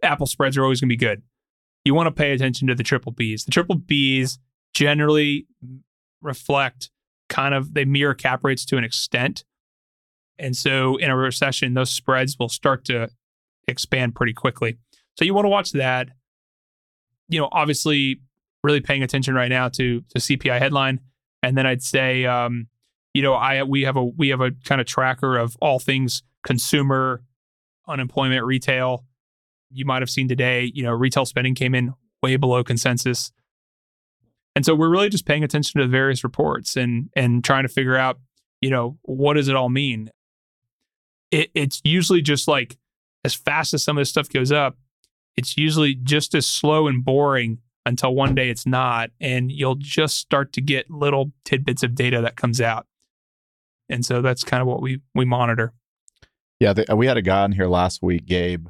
Apple 0.04 0.28
spreads 0.28 0.58
are 0.58 0.64
always 0.64 0.82
going 0.82 0.90
to 0.90 0.94
be 0.94 0.98
good. 0.98 1.22
You 1.86 1.94
want 1.94 2.08
to 2.08 2.12
pay 2.12 2.34
attention 2.34 2.68
to 2.68 2.76
the 2.76 2.84
triple 2.84 3.14
Bs. 3.14 3.46
The 3.46 3.52
triple 3.52 3.78
Bs 3.78 4.38
generally 4.74 5.48
reflect 6.22 6.92
kind 7.30 7.56
of 7.56 7.76
they 7.76 7.86
mirror 7.86 8.14
cap 8.14 8.44
rates 8.44 8.66
to 8.66 8.78
an 8.78 8.84
extent. 8.84 9.46
And 10.38 10.54
so 10.54 10.98
in 10.98 11.10
a 11.10 11.16
recession, 11.16 11.76
those 11.76 11.92
spreads 11.92 12.36
will 12.38 12.50
start 12.50 12.84
to 12.86 13.08
expand 13.70 14.16
pretty 14.16 14.34
quickly. 14.34 14.80
So 15.18 15.24
you 15.24 15.34
want 15.34 15.46
to 15.46 15.50
watch 15.50 15.72
that. 15.72 16.10
You 17.32 17.40
know, 17.40 17.50
obviously, 17.52 18.22
really 18.64 18.82
paying 18.82 19.02
attention 19.02 19.34
right 19.34 19.50
now 19.50 19.70
to 19.70 20.02
to 20.02 20.20
CPI 20.20 20.60
headline, 20.60 21.00
and 21.42 21.58
then 21.58 21.66
I'd 21.66 21.82
say, 21.82 22.26
um, 22.26 22.68
you 23.14 23.24
know, 23.24 23.34
I 23.34 23.64
we 23.64 23.82
have 23.82 23.98
a 23.98 24.04
we 24.04 24.30
have 24.30 24.42
a 24.42 24.52
kind 24.66 24.80
of 24.80 24.86
tracker 24.86 25.38
of 25.38 25.58
all 25.62 25.80
things 25.80 26.22
consumer, 26.46 27.24
unemployment, 27.88 28.44
retail. 28.46 29.06
You 29.72 29.86
might 29.86 30.02
have 30.02 30.10
seen 30.10 30.28
today, 30.28 30.72
you 30.74 30.84
know, 30.84 30.92
retail 30.92 31.26
spending 31.26 31.56
came 31.56 31.74
in 31.74 31.94
way 32.22 32.36
below 32.36 32.64
consensus. 32.64 33.32
And 34.56 34.66
so 34.66 34.76
we're 34.76 34.90
really 34.90 35.10
just 35.10 35.26
paying 35.26 35.44
attention 35.44 35.80
to 35.80 35.88
the 35.88 35.92
various 35.92 36.24
reports 36.24 36.76
and 36.76 37.10
and 37.16 37.44
trying 37.44 37.64
to 37.64 37.70
figure 37.70 37.96
out, 37.96 38.20
you 38.62 38.70
know, 38.70 38.98
what 39.04 39.36
does 39.36 39.48
it 39.48 39.56
all 39.56 39.70
mean? 39.70 40.12
It, 41.32 41.50
it's 41.56 41.82
usually 41.86 42.22
just 42.22 42.48
like 42.48 42.78
as 43.24 43.34
fast 43.34 43.74
as 43.74 43.84
some 43.84 43.98
of 43.98 44.02
this 44.02 44.10
stuff 44.10 44.30
goes 44.30 44.52
up, 44.52 44.76
it's 45.38 45.58
usually 45.58 45.96
just 45.96 46.36
as 46.36 46.46
slow 46.46 46.88
and 46.88 47.04
boring 47.04 47.60
until 47.86 48.14
one 48.14 48.36
day 48.36 48.50
it's 48.50 48.66
not. 48.66 49.12
And 49.20 49.52
you'll 49.52 49.76
just 49.76 50.18
start 50.18 50.54
to 50.54 50.62
get 50.62 50.90
little 50.90 51.32
tidbits 51.46 51.84
of 51.84 51.96
data 51.96 52.22
that 52.22 52.36
comes 52.36 52.62
out. 52.62 52.88
And 53.90 54.06
so 54.06 54.22
that's 54.22 54.44
kind 54.44 54.62
of 54.62 54.68
what 54.68 54.82
we 54.82 55.02
we 55.14 55.26
monitor. 55.26 55.74
Yeah, 56.60 56.74
the, 56.74 56.96
we 56.96 57.08
had 57.08 57.18
a 57.18 57.22
guy 57.22 57.42
on 57.42 57.54
here 57.54 57.68
last 57.68 58.04
week, 58.04 58.26
Gabe, 58.26 58.68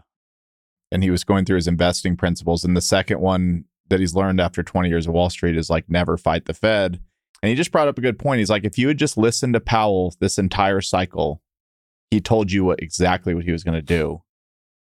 and 0.91 1.03
he 1.03 1.09
was 1.09 1.24
going 1.24 1.45
through 1.45 1.57
his 1.57 1.68
investing 1.68 2.16
principles. 2.16 2.64
And 2.64 2.76
the 2.76 2.82
second 2.82 3.20
one 3.20 3.66
that 3.89 3.99
he's 3.99 4.16
learned 4.16 4.39
after 4.39 4.64
20 4.64 4.88
years 4.88 5.07
of 5.07 5.14
Wall 5.14 5.30
Street 5.30 5.57
is 5.57 5.70
like 5.70 5.89
never 5.89 6.18
fight 6.18 6.45
the 6.45 6.53
Fed. 6.53 7.01
And 7.43 7.49
he 7.49 7.55
just 7.55 7.72
brought 7.72 7.88
up 7.88 7.97
a 7.97 8.01
good 8.01 8.18
point. 8.18 8.39
He's 8.39 8.49
like, 8.49 8.64
if 8.64 8.78
you 8.78 8.88
had 8.88 8.97
just 8.97 9.18
listened 9.18 9.53
to 9.53 9.59
Powell 9.59 10.16
this 10.20 10.38
entire 10.38 10.80
cycle, 10.80 11.41
he 12.09 12.22
told 12.22 12.51
you 12.51 12.64
what 12.64 12.82
exactly 12.82 13.34
what 13.34 13.43
he 13.43 13.51
was 13.51 13.64
going 13.64 13.76
to 13.76 13.82
do. 13.82 14.22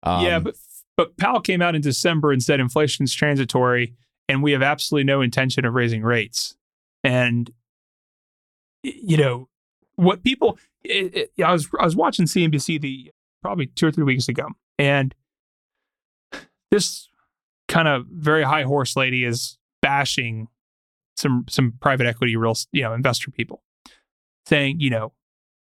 Um, 0.03 0.26
yeah, 0.26 0.39
but 0.39 0.55
but 0.96 1.18
Powell 1.18 1.41
came 1.41 1.62
out 1.62 1.76
in 1.76 1.82
December 1.82 2.32
and 2.32 2.41
said 2.41 2.60
inflation's 2.60 3.14
transitory, 3.14 3.96
and 4.30 4.44
we 4.44 4.52
have 4.52 4.62
absolutely 4.62 5.06
no 5.06 5.22
intention 5.22 5.66
of 5.66 5.74
raising 5.74 6.04
rates. 6.04 6.56
And 7.04 7.52
you 8.84 9.18
know 9.18 9.50
what 9.96 10.24
people, 10.24 10.58
it, 10.84 11.32
it, 11.38 11.44
I 11.44 11.52
was 11.52 11.68
I 11.80 11.86
was 11.86 11.96
watching 11.96 12.26
CNBC 12.26 12.82
the 12.82 13.12
probably 13.41 13.68
two 13.68 13.88
or 13.88 13.91
three 13.91 14.04
weeks 14.04 14.28
ago, 14.28 14.48
and 14.78 15.14
this 16.72 17.10
kind 17.68 17.88
of 17.88 18.06
very 18.08 18.44
high 18.44 18.64
horse 18.64 18.96
lady 18.96 19.24
is 19.24 19.58
bashing 19.82 20.48
some 21.18 21.46
some 21.50 21.74
private 21.80 22.08
equity 22.08 22.36
real 22.36 22.56
you 22.72 22.84
know 22.84 22.94
investor 22.94 23.32
people, 23.32 23.64
saying 24.46 24.80
you 24.80 24.89
know 24.89 25.14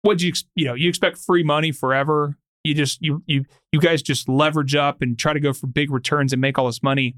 what 0.04 0.22
you 0.22 0.34
you 0.56 0.66
know 0.66 0.76
you 0.76 0.88
expect 0.88 1.18
free 1.18 1.44
money 1.44 1.72
forever 1.72 2.38
you 2.66 2.74
just 2.74 3.02
you 3.02 3.24
you 3.28 3.46
you 3.72 3.80
guys 3.80 4.02
just 4.02 4.28
leverage 4.28 4.76
up 4.76 5.02
and 5.02 5.18
try 5.18 5.34
to 5.34 5.40
go 5.40 5.54
for 5.54 5.68
big 5.68 5.92
returns 5.92 6.34
and 6.34 6.42
make 6.42 6.58
all 6.58 6.66
this 6.66 6.82
money. 6.82 7.16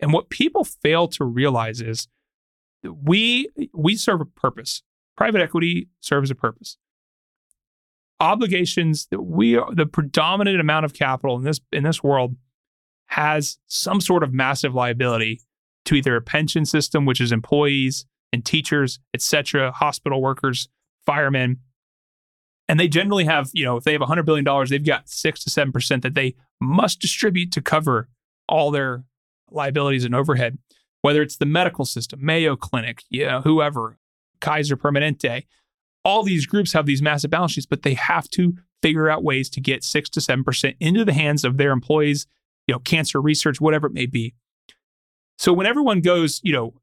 And 0.00 0.12
what 0.12 0.30
people 0.30 0.64
fail 0.64 1.06
to 1.08 1.24
realize 1.24 1.80
is 1.80 2.08
we 2.82 3.48
we 3.72 3.96
serve 3.96 4.20
a 4.20 4.24
purpose. 4.24 4.82
Private 5.16 5.40
equity 5.40 5.88
serves 6.00 6.30
a 6.30 6.34
purpose. 6.34 6.76
Obligations 8.18 9.06
that 9.10 9.22
we 9.22 9.56
are 9.56 9.72
the 9.72 9.86
predominant 9.86 10.60
amount 10.60 10.84
of 10.84 10.92
capital 10.92 11.36
in 11.36 11.44
this 11.44 11.60
in 11.72 11.84
this 11.84 12.02
world 12.02 12.34
has 13.08 13.58
some 13.68 14.00
sort 14.00 14.24
of 14.24 14.32
massive 14.32 14.74
liability 14.74 15.40
to 15.84 15.94
either 15.94 16.16
a 16.16 16.22
pension 16.22 16.64
system, 16.64 17.04
which 17.04 17.20
is 17.20 17.30
employees 17.30 18.06
and 18.32 18.44
teachers, 18.44 18.98
etc., 19.14 19.70
hospital 19.70 20.20
workers, 20.20 20.68
firemen, 21.06 21.58
and 22.68 22.80
they 22.80 22.88
generally 22.88 23.24
have, 23.24 23.50
you 23.52 23.64
know, 23.64 23.76
if 23.76 23.84
they 23.84 23.92
have 23.92 24.00
$100 24.00 24.24
billion, 24.24 24.44
they've 24.68 24.84
got 24.84 25.08
six 25.08 25.42
to 25.44 25.50
7% 25.50 26.02
that 26.02 26.14
they 26.14 26.34
must 26.60 27.00
distribute 27.00 27.52
to 27.52 27.60
cover 27.60 28.08
all 28.48 28.70
their 28.70 29.04
liabilities 29.50 30.04
and 30.04 30.14
overhead, 30.14 30.58
whether 31.02 31.22
it's 31.22 31.36
the 31.36 31.46
medical 31.46 31.84
system, 31.84 32.24
Mayo 32.24 32.56
Clinic, 32.56 33.02
you 33.10 33.26
know, 33.26 33.40
whoever, 33.42 33.98
Kaiser 34.40 34.76
Permanente. 34.76 35.44
All 36.04 36.22
these 36.22 36.46
groups 36.46 36.72
have 36.72 36.86
these 36.86 37.02
massive 37.02 37.30
balance 37.30 37.52
sheets, 37.52 37.66
but 37.66 37.82
they 37.82 37.94
have 37.94 38.28
to 38.30 38.54
figure 38.82 39.08
out 39.08 39.24
ways 39.24 39.48
to 39.50 39.60
get 39.60 39.82
six 39.82 40.10
to 40.10 40.20
7% 40.20 40.76
into 40.80 41.04
the 41.04 41.14
hands 41.14 41.44
of 41.44 41.56
their 41.56 41.70
employees, 41.70 42.26
you 42.66 42.74
know, 42.74 42.78
cancer 42.78 43.20
research, 43.20 43.60
whatever 43.60 43.86
it 43.86 43.94
may 43.94 44.06
be. 44.06 44.34
So 45.38 45.52
when 45.52 45.66
everyone 45.66 46.00
goes, 46.00 46.40
you 46.44 46.52
know, 46.52 46.74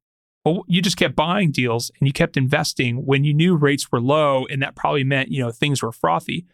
well, 0.43 0.63
you 0.67 0.81
just 0.81 0.97
kept 0.97 1.15
buying 1.15 1.51
deals 1.51 1.91
and 1.99 2.07
you 2.07 2.13
kept 2.13 2.37
investing 2.37 3.05
when 3.05 3.23
you 3.23 3.33
knew 3.33 3.55
rates 3.55 3.91
were 3.91 4.01
low, 4.01 4.45
and 4.47 4.61
that 4.61 4.75
probably 4.75 5.03
meant 5.03 5.31
you 5.31 5.43
know 5.43 5.51
things 5.51 5.81
were 5.81 5.91
frothy. 5.91 6.45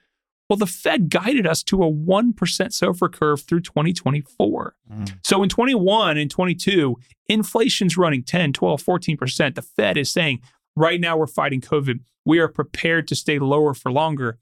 Well, 0.49 0.57
the 0.57 0.65
Fed 0.65 1.09
guided 1.09 1.45
us 1.45 1.61
to 1.63 1.83
a 1.83 1.91
1% 1.91 2.33
SOFR 2.33 3.11
curve 3.11 3.41
through 3.41 3.61
2024. 3.61 4.75
Mm. 4.89 5.17
So 5.21 5.43
in 5.43 5.49
21 5.49 6.17
and 6.17 6.31
22, 6.31 6.95
inflation's 7.27 7.97
running 7.97 8.23
10, 8.23 8.53
12, 8.53 8.81
14%. 8.81 9.55
The 9.55 9.61
Fed 9.61 9.97
is 9.97 10.09
saying, 10.09 10.41
right 10.75 11.01
now 11.01 11.17
we're 11.17 11.27
fighting 11.27 11.59
COVID. 11.59 11.99
We 12.23 12.39
are 12.39 12.47
prepared 12.47 13.09
to 13.09 13.15
stay 13.15 13.39
lower 13.39 13.73
for 13.73 13.91
longer. 13.91 14.37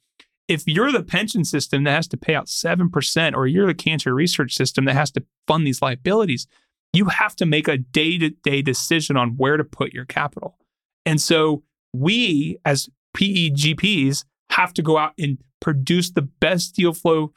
If 0.47 0.67
you're 0.67 0.91
the 0.91 1.01
pension 1.01 1.43
system 1.43 1.85
that 1.85 1.95
has 1.95 2.07
to 2.09 2.17
pay 2.17 2.35
out 2.35 2.45
7%, 2.45 3.33
or 3.33 3.47
you're 3.47 3.65
the 3.65 3.73
cancer 3.73 4.13
research 4.13 4.53
system 4.53 4.85
that 4.85 4.93
has 4.93 5.09
to 5.11 5.23
fund 5.47 5.65
these 5.65 5.81
liabilities, 5.81 6.45
you 6.95 7.05
have 7.05 7.35
to 7.37 7.45
make 7.45 7.67
a 7.67 7.77
day 7.77 8.17
to 8.17 8.29
day 8.29 8.61
decision 8.61 9.17
on 9.17 9.37
where 9.37 9.57
to 9.57 9.63
put 9.63 9.93
your 9.93 10.05
capital. 10.05 10.57
And 11.05 11.21
so 11.21 11.63
we, 11.93 12.57
as 12.65 12.89
PEGPs, 13.15 14.25
have 14.51 14.73
to 14.73 14.81
go 14.81 14.97
out 14.97 15.13
and 15.17 15.37
produce 15.61 16.11
the 16.11 16.21
best 16.21 16.75
deal 16.75 16.93
flow 16.93 17.33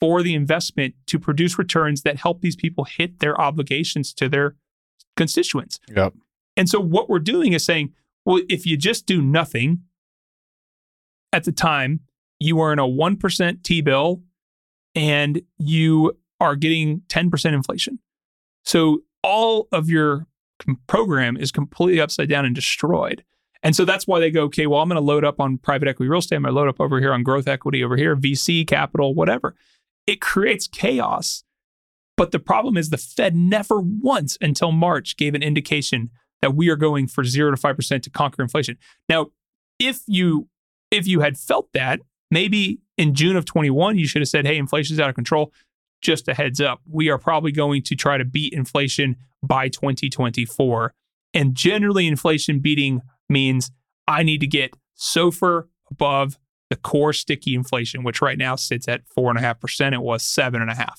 for 0.00 0.22
the 0.22 0.34
investment 0.34 0.94
to 1.06 1.18
produce 1.18 1.58
returns 1.58 2.02
that 2.02 2.16
help 2.16 2.40
these 2.40 2.56
people 2.56 2.84
hit 2.84 3.18
their 3.18 3.38
obligations 3.40 4.12
to 4.14 4.28
their 4.28 4.54
constituents. 5.16 5.80
Yep. 5.94 6.14
And 6.56 6.68
so 6.68 6.80
what 6.80 7.08
we're 7.08 7.18
doing 7.18 7.52
is 7.52 7.64
saying, 7.64 7.92
well, 8.24 8.40
if 8.48 8.66
you 8.66 8.76
just 8.76 9.06
do 9.06 9.22
nothing 9.22 9.82
at 11.32 11.44
the 11.44 11.52
time, 11.52 12.00
you 12.40 12.60
earn 12.60 12.78
a 12.78 12.86
1% 12.86 13.62
T 13.62 13.80
bill 13.80 14.22
and 14.94 15.42
you 15.58 16.16
are 16.40 16.56
getting 16.56 17.00
10% 17.08 17.52
inflation. 17.52 17.98
So 18.68 19.00
all 19.22 19.66
of 19.72 19.88
your 19.88 20.26
program 20.86 21.38
is 21.38 21.50
completely 21.50 22.00
upside 22.00 22.28
down 22.28 22.44
and 22.44 22.54
destroyed. 22.54 23.24
And 23.62 23.74
so 23.74 23.84
that's 23.84 24.06
why 24.06 24.20
they 24.20 24.30
go, 24.30 24.42
okay, 24.44 24.66
well, 24.66 24.80
I'm 24.80 24.88
going 24.88 25.00
to 25.00 25.04
load 25.04 25.24
up 25.24 25.40
on 25.40 25.58
private 25.58 25.88
equity 25.88 26.08
real 26.08 26.18
estate. 26.18 26.36
I'm 26.36 26.42
going 26.42 26.54
to 26.54 26.60
load 26.60 26.68
up 26.68 26.80
over 26.80 27.00
here 27.00 27.12
on 27.12 27.22
growth 27.22 27.48
equity 27.48 27.82
over 27.82 27.96
here, 27.96 28.14
VC 28.14 28.66
capital, 28.66 29.14
whatever. 29.14 29.56
It 30.06 30.20
creates 30.20 30.68
chaos. 30.68 31.44
But 32.16 32.30
the 32.30 32.38
problem 32.38 32.76
is 32.76 32.90
the 32.90 32.98
Fed 32.98 33.34
never 33.34 33.80
once 33.80 34.36
until 34.40 34.70
March 34.70 35.16
gave 35.16 35.34
an 35.34 35.42
indication 35.42 36.10
that 36.42 36.54
we 36.54 36.68
are 36.68 36.76
going 36.76 37.06
for 37.08 37.24
zero 37.24 37.50
to 37.50 37.56
five 37.56 37.76
percent 37.76 38.04
to 38.04 38.10
conquer 38.10 38.42
inflation. 38.42 38.76
Now, 39.08 39.28
if 39.78 40.02
you 40.06 40.48
if 40.90 41.06
you 41.06 41.20
had 41.20 41.38
felt 41.38 41.68
that, 41.72 42.00
maybe 42.30 42.80
in 42.96 43.14
June 43.14 43.36
of 43.36 43.44
21, 43.44 43.98
you 43.98 44.06
should 44.06 44.22
have 44.22 44.28
said, 44.28 44.46
hey, 44.46 44.56
inflation's 44.56 45.00
out 45.00 45.08
of 45.08 45.14
control 45.14 45.52
just 46.00 46.28
a 46.28 46.34
heads 46.34 46.60
up, 46.60 46.80
we 46.88 47.08
are 47.08 47.18
probably 47.18 47.52
going 47.52 47.82
to 47.82 47.94
try 47.94 48.18
to 48.18 48.24
beat 48.24 48.52
inflation 48.52 49.16
by 49.42 49.68
2024. 49.68 50.94
And 51.34 51.54
generally, 51.54 52.06
inflation 52.06 52.60
beating 52.60 53.02
means 53.28 53.70
I 54.06 54.22
need 54.22 54.40
to 54.40 54.46
get 54.46 54.74
SOFR 54.98 55.64
above 55.90 56.38
the 56.70 56.76
core 56.76 57.12
sticky 57.12 57.54
inflation, 57.54 58.02
which 58.02 58.20
right 58.20 58.38
now 58.38 58.56
sits 58.56 58.88
at 58.88 59.02
four 59.08 59.30
and 59.30 59.38
a 59.38 59.42
half 59.42 59.60
percent. 59.60 59.94
It 59.94 60.02
was 60.02 60.22
7.5. 60.22 60.90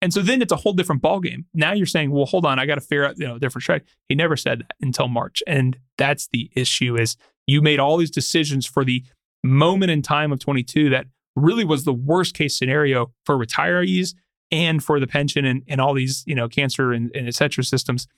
And 0.00 0.12
so 0.12 0.22
then 0.22 0.42
it's 0.42 0.52
a 0.52 0.56
whole 0.56 0.72
different 0.72 1.02
ballgame. 1.02 1.44
Now 1.54 1.72
you're 1.72 1.86
saying, 1.86 2.10
well, 2.10 2.26
hold 2.26 2.46
on, 2.46 2.58
I 2.58 2.66
got 2.66 2.76
to 2.76 2.80
figure 2.80 3.04
out, 3.04 3.18
you 3.18 3.26
know, 3.26 3.38
different 3.38 3.64
strategy. 3.64 3.90
He 4.08 4.14
never 4.14 4.36
said 4.36 4.60
that 4.60 4.76
until 4.80 5.08
March. 5.08 5.42
And 5.46 5.76
that's 5.96 6.28
the 6.28 6.50
issue 6.54 6.96
is 6.96 7.16
you 7.46 7.62
made 7.62 7.80
all 7.80 7.96
these 7.96 8.10
decisions 8.10 8.64
for 8.64 8.84
the 8.84 9.04
moment 9.42 9.90
in 9.90 10.02
time 10.02 10.30
of 10.32 10.38
22 10.38 10.90
that 10.90 11.06
really 11.34 11.64
was 11.64 11.84
the 11.84 11.92
worst 11.92 12.34
case 12.34 12.56
scenario 12.56 13.12
for 13.24 13.36
retirees 13.36 14.14
and 14.50 14.82
for 14.82 14.98
the 14.98 15.06
pension 15.06 15.44
and, 15.44 15.62
and 15.68 15.80
all 15.80 15.94
these, 15.94 16.24
you 16.26 16.34
know, 16.34 16.48
cancer 16.48 16.92
and, 16.92 17.14
and 17.14 17.28
et 17.28 17.34
cetera 17.34 17.64
systems. 17.64 18.08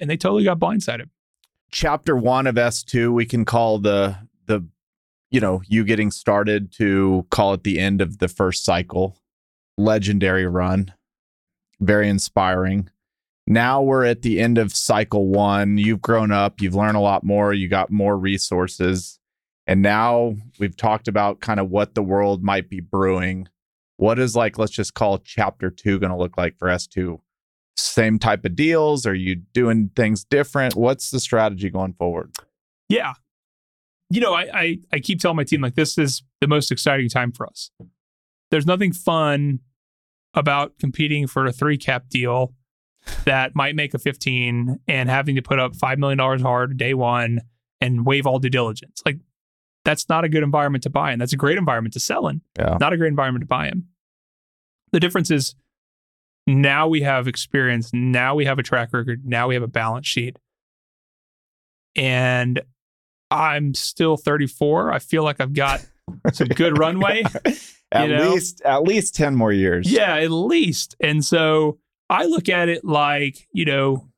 And 0.00 0.10
they 0.10 0.16
totally 0.16 0.44
got 0.44 0.58
blindsided. 0.58 1.08
Chapter 1.70 2.16
one 2.16 2.46
of 2.46 2.56
S2, 2.56 3.12
we 3.12 3.26
can 3.26 3.44
call 3.44 3.78
the 3.78 4.16
the 4.46 4.66
you 5.30 5.40
know, 5.40 5.62
you 5.66 5.84
getting 5.84 6.10
started 6.10 6.70
to 6.72 7.26
call 7.30 7.54
it 7.54 7.64
the 7.64 7.80
end 7.80 8.00
of 8.00 8.18
the 8.18 8.28
first 8.28 8.64
cycle. 8.64 9.18
Legendary 9.76 10.46
run. 10.46 10.92
Very 11.80 12.08
inspiring. 12.08 12.88
Now 13.46 13.82
we're 13.82 14.04
at 14.04 14.22
the 14.22 14.40
end 14.40 14.58
of 14.58 14.74
cycle 14.74 15.28
one. 15.28 15.76
You've 15.76 16.00
grown 16.00 16.30
up, 16.30 16.60
you've 16.60 16.74
learned 16.74 16.96
a 16.96 17.00
lot 17.00 17.24
more, 17.24 17.52
you 17.52 17.68
got 17.68 17.90
more 17.90 18.16
resources. 18.16 19.18
And 19.66 19.82
now 19.82 20.36
we've 20.58 20.76
talked 20.76 21.08
about 21.08 21.40
kind 21.40 21.60
of 21.60 21.70
what 21.70 21.94
the 21.94 22.02
world 22.02 22.42
might 22.42 22.70
be 22.70 22.80
brewing. 22.80 23.48
What 23.96 24.18
is 24.18 24.34
like, 24.34 24.58
let's 24.58 24.72
just 24.72 24.94
call 24.94 25.18
chapter 25.18 25.70
two 25.70 25.98
going 25.98 26.10
to 26.10 26.18
look 26.18 26.36
like 26.36 26.58
for 26.58 26.68
S2? 26.68 27.20
Same 27.76 28.18
type 28.18 28.44
of 28.44 28.56
deals? 28.56 29.06
Are 29.06 29.14
you 29.14 29.36
doing 29.36 29.90
things 29.96 30.24
different? 30.24 30.74
What's 30.74 31.10
the 31.10 31.20
strategy 31.20 31.70
going 31.70 31.94
forward? 31.94 32.32
Yeah. 32.88 33.14
You 34.10 34.20
know, 34.20 34.34
I, 34.34 34.48
I, 34.52 34.78
I 34.92 34.98
keep 35.00 35.20
telling 35.20 35.36
my 35.36 35.44
team 35.44 35.60
like 35.60 35.74
this 35.74 35.98
is 35.98 36.22
the 36.40 36.46
most 36.46 36.70
exciting 36.70 37.08
time 37.08 37.32
for 37.32 37.46
us. 37.46 37.70
There's 38.50 38.66
nothing 38.66 38.92
fun 38.92 39.60
about 40.34 40.78
competing 40.78 41.26
for 41.26 41.46
a 41.46 41.52
three 41.52 41.78
cap 41.78 42.08
deal 42.08 42.54
that 43.24 43.54
might 43.54 43.76
make 43.76 43.94
a 43.94 43.98
15 43.98 44.80
and 44.88 45.08
having 45.08 45.34
to 45.36 45.42
put 45.42 45.58
up 45.58 45.74
$5 45.74 45.98
million 45.98 46.18
hard 46.40 46.76
day 46.76 46.94
one 46.94 47.40
and 47.80 48.06
waive 48.06 48.26
all 48.26 48.38
due 48.38 48.50
diligence. 48.50 49.02
Like 49.04 49.18
that's 49.84 50.08
not 50.08 50.24
a 50.24 50.28
good 50.28 50.42
environment 50.42 50.82
to 50.84 50.90
buy 50.90 51.12
in. 51.12 51.18
That's 51.18 51.32
a 51.32 51.36
great 51.36 51.58
environment 51.58 51.92
to 51.94 52.00
sell 52.00 52.28
in. 52.28 52.40
Yeah. 52.58 52.78
Not 52.80 52.92
a 52.92 52.96
great 52.96 53.08
environment 53.08 53.42
to 53.42 53.46
buy 53.46 53.68
in. 53.68 53.84
The 54.92 55.00
difference 55.00 55.30
is 55.30 55.54
now 56.46 56.88
we 56.88 57.02
have 57.02 57.28
experience. 57.28 57.90
Now 57.92 58.34
we 58.34 58.44
have 58.44 58.58
a 58.58 58.62
track 58.62 58.92
record. 58.92 59.22
Now 59.24 59.48
we 59.48 59.54
have 59.54 59.62
a 59.62 59.68
balance 59.68 60.06
sheet. 60.06 60.38
And 61.96 62.60
I'm 63.30 63.74
still 63.74 64.16
34. 64.16 64.92
I 64.92 64.98
feel 64.98 65.22
like 65.22 65.40
I've 65.40 65.54
got 65.54 65.84
some 66.32 66.48
good 66.48 66.78
runway. 66.78 67.24
at 67.92 68.08
know? 68.08 68.30
least 68.30 68.62
at 68.64 68.82
least 68.82 69.14
10 69.14 69.34
more 69.34 69.52
years. 69.52 69.90
Yeah, 69.90 70.16
at 70.16 70.30
least. 70.30 70.96
And 71.00 71.24
so 71.24 71.78
I 72.10 72.24
look 72.24 72.48
at 72.48 72.68
it 72.68 72.84
like, 72.84 73.46
you 73.52 73.64
know, 73.64 74.08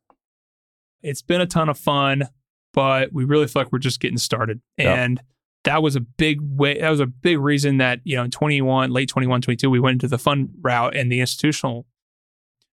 it's 1.02 1.22
been 1.22 1.40
a 1.40 1.46
ton 1.46 1.68
of 1.68 1.78
fun, 1.78 2.28
but 2.72 3.12
we 3.12 3.24
really 3.24 3.46
feel 3.46 3.62
like 3.62 3.72
we're 3.72 3.78
just 3.78 4.00
getting 4.00 4.18
started. 4.18 4.60
Yeah. 4.76 4.94
And 4.94 5.20
that 5.66 5.82
was 5.82 5.96
a 5.96 6.00
big 6.00 6.38
way 6.40 6.80
that 6.80 6.88
was 6.88 7.00
a 7.00 7.06
big 7.06 7.40
reason 7.40 7.78
that, 7.78 8.00
you 8.04 8.16
know, 8.16 8.22
in 8.22 8.30
21, 8.30 8.92
late 8.92 9.08
21, 9.08 9.42
22, 9.42 9.68
we 9.68 9.80
went 9.80 9.94
into 9.94 10.06
the 10.08 10.16
fund 10.16 10.48
route 10.62 10.96
and 10.96 11.10
the 11.10 11.20
institutional 11.20 11.86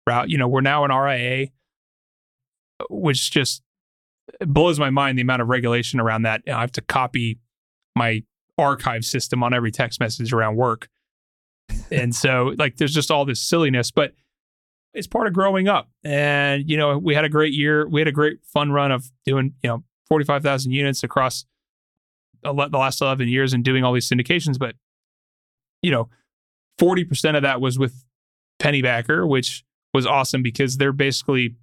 route. 0.07 0.29
You 0.29 0.37
know, 0.37 0.47
we're 0.47 0.61
now 0.61 0.85
an 0.85 0.93
RIA, 0.93 1.49
which 2.91 3.31
just 3.31 3.63
blows 4.41 4.79
my 4.79 4.91
mind 4.91 5.17
the 5.17 5.23
amount 5.23 5.41
of 5.41 5.49
regulation 5.49 6.01
around 6.01 6.23
that. 6.23 6.43
You 6.47 6.53
know, 6.53 6.59
I 6.59 6.61
have 6.61 6.73
to 6.73 6.83
copy 6.83 7.39
my 7.97 8.25
archive 8.59 9.07
system 9.07 9.43
on 9.43 9.55
every 9.55 9.73
text 9.73 9.99
message 9.99 10.31
around 10.31 10.57
work. 10.57 10.89
and 11.91 12.15
so 12.15 12.55
like 12.59 12.77
there's 12.77 12.95
just 12.95 13.11
all 13.11 13.25
this 13.25 13.41
silliness, 13.41 13.91
but 13.91 14.13
it's 14.93 15.07
part 15.07 15.27
of 15.27 15.33
growing 15.33 15.67
up. 15.67 15.89
And 16.05 16.69
you 16.69 16.77
know, 16.77 16.99
we 16.99 17.15
had 17.15 17.25
a 17.25 17.31
great 17.31 17.55
year. 17.55 17.89
We 17.89 18.03
had 18.03 18.09
a 18.09 18.13
great 18.13 18.41
fun 18.45 18.71
run 18.71 18.93
of 18.93 19.11
doing, 19.25 19.55
you 19.63 19.71
know, 19.71 19.85
45,000 20.09 20.73
units 20.73 21.03
across 21.03 21.47
the 22.43 22.53
last 22.53 23.01
11 23.01 23.29
years 23.29 23.53
and 23.53 23.65
doing 23.65 23.85
all 23.85 23.93
these 23.93 24.09
syndications, 24.09 24.59
but 24.59 24.75
you 25.83 25.91
know, 25.91 26.09
40% 26.81 27.37
of 27.37 27.43
that 27.43 27.61
was 27.61 27.79
with 27.79 28.05
Pennybacker, 28.59 29.29
which 29.29 29.65
was 29.93 30.07
awesome 30.07 30.43
because 30.43 30.77
they're 30.77 30.93
basically, 30.93 31.57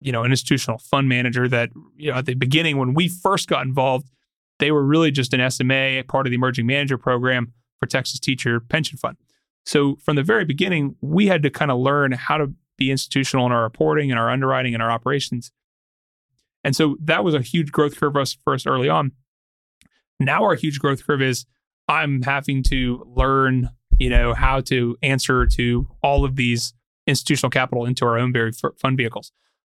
you 0.00 0.12
know, 0.12 0.24
an 0.24 0.30
institutional 0.30 0.78
fund 0.78 1.08
manager 1.08 1.46
that, 1.48 1.70
you 1.96 2.10
know, 2.10 2.18
at 2.18 2.26
the 2.26 2.34
beginning 2.34 2.78
when 2.78 2.94
we 2.94 3.08
first 3.08 3.48
got 3.48 3.64
involved, 3.64 4.10
they 4.58 4.72
were 4.72 4.84
really 4.84 5.10
just 5.10 5.32
an 5.32 5.50
SMA, 5.50 6.02
part 6.08 6.26
of 6.26 6.30
the 6.30 6.36
emerging 6.36 6.66
manager 6.66 6.98
program 6.98 7.52
for 7.78 7.86
Texas 7.86 8.18
Teacher 8.18 8.60
Pension 8.60 8.98
Fund. 8.98 9.16
So 9.64 9.96
from 10.02 10.16
the 10.16 10.22
very 10.22 10.44
beginning, 10.44 10.96
we 11.00 11.26
had 11.26 11.42
to 11.42 11.50
kind 11.50 11.70
of 11.70 11.78
learn 11.78 12.12
how 12.12 12.38
to 12.38 12.52
be 12.76 12.90
institutional 12.90 13.46
in 13.46 13.52
our 13.52 13.62
reporting 13.62 14.10
and 14.10 14.18
our 14.18 14.30
underwriting 14.30 14.74
and 14.74 14.82
our 14.82 14.90
operations. 14.90 15.52
And 16.64 16.74
so 16.74 16.96
that 17.02 17.24
was 17.24 17.34
a 17.34 17.40
huge 17.40 17.72
growth 17.72 17.98
curve 17.98 18.12
for 18.12 18.20
us, 18.20 18.36
for 18.44 18.54
us 18.54 18.66
early 18.66 18.88
on. 18.88 19.12
Now 20.20 20.44
our 20.44 20.54
huge 20.54 20.78
growth 20.78 21.06
curve 21.06 21.22
is 21.22 21.46
I'm 21.88 22.22
having 22.22 22.62
to 22.64 23.04
learn, 23.16 23.70
you 23.98 24.10
know, 24.10 24.34
how 24.34 24.60
to 24.60 24.96
answer 25.02 25.46
to 25.46 25.88
all 26.02 26.24
of 26.24 26.36
these 26.36 26.72
institutional 27.06 27.50
capital 27.50 27.86
into 27.86 28.04
our 28.04 28.18
own 28.18 28.32
very 28.32 28.52
fund 28.52 28.96
vehicles. 28.96 29.32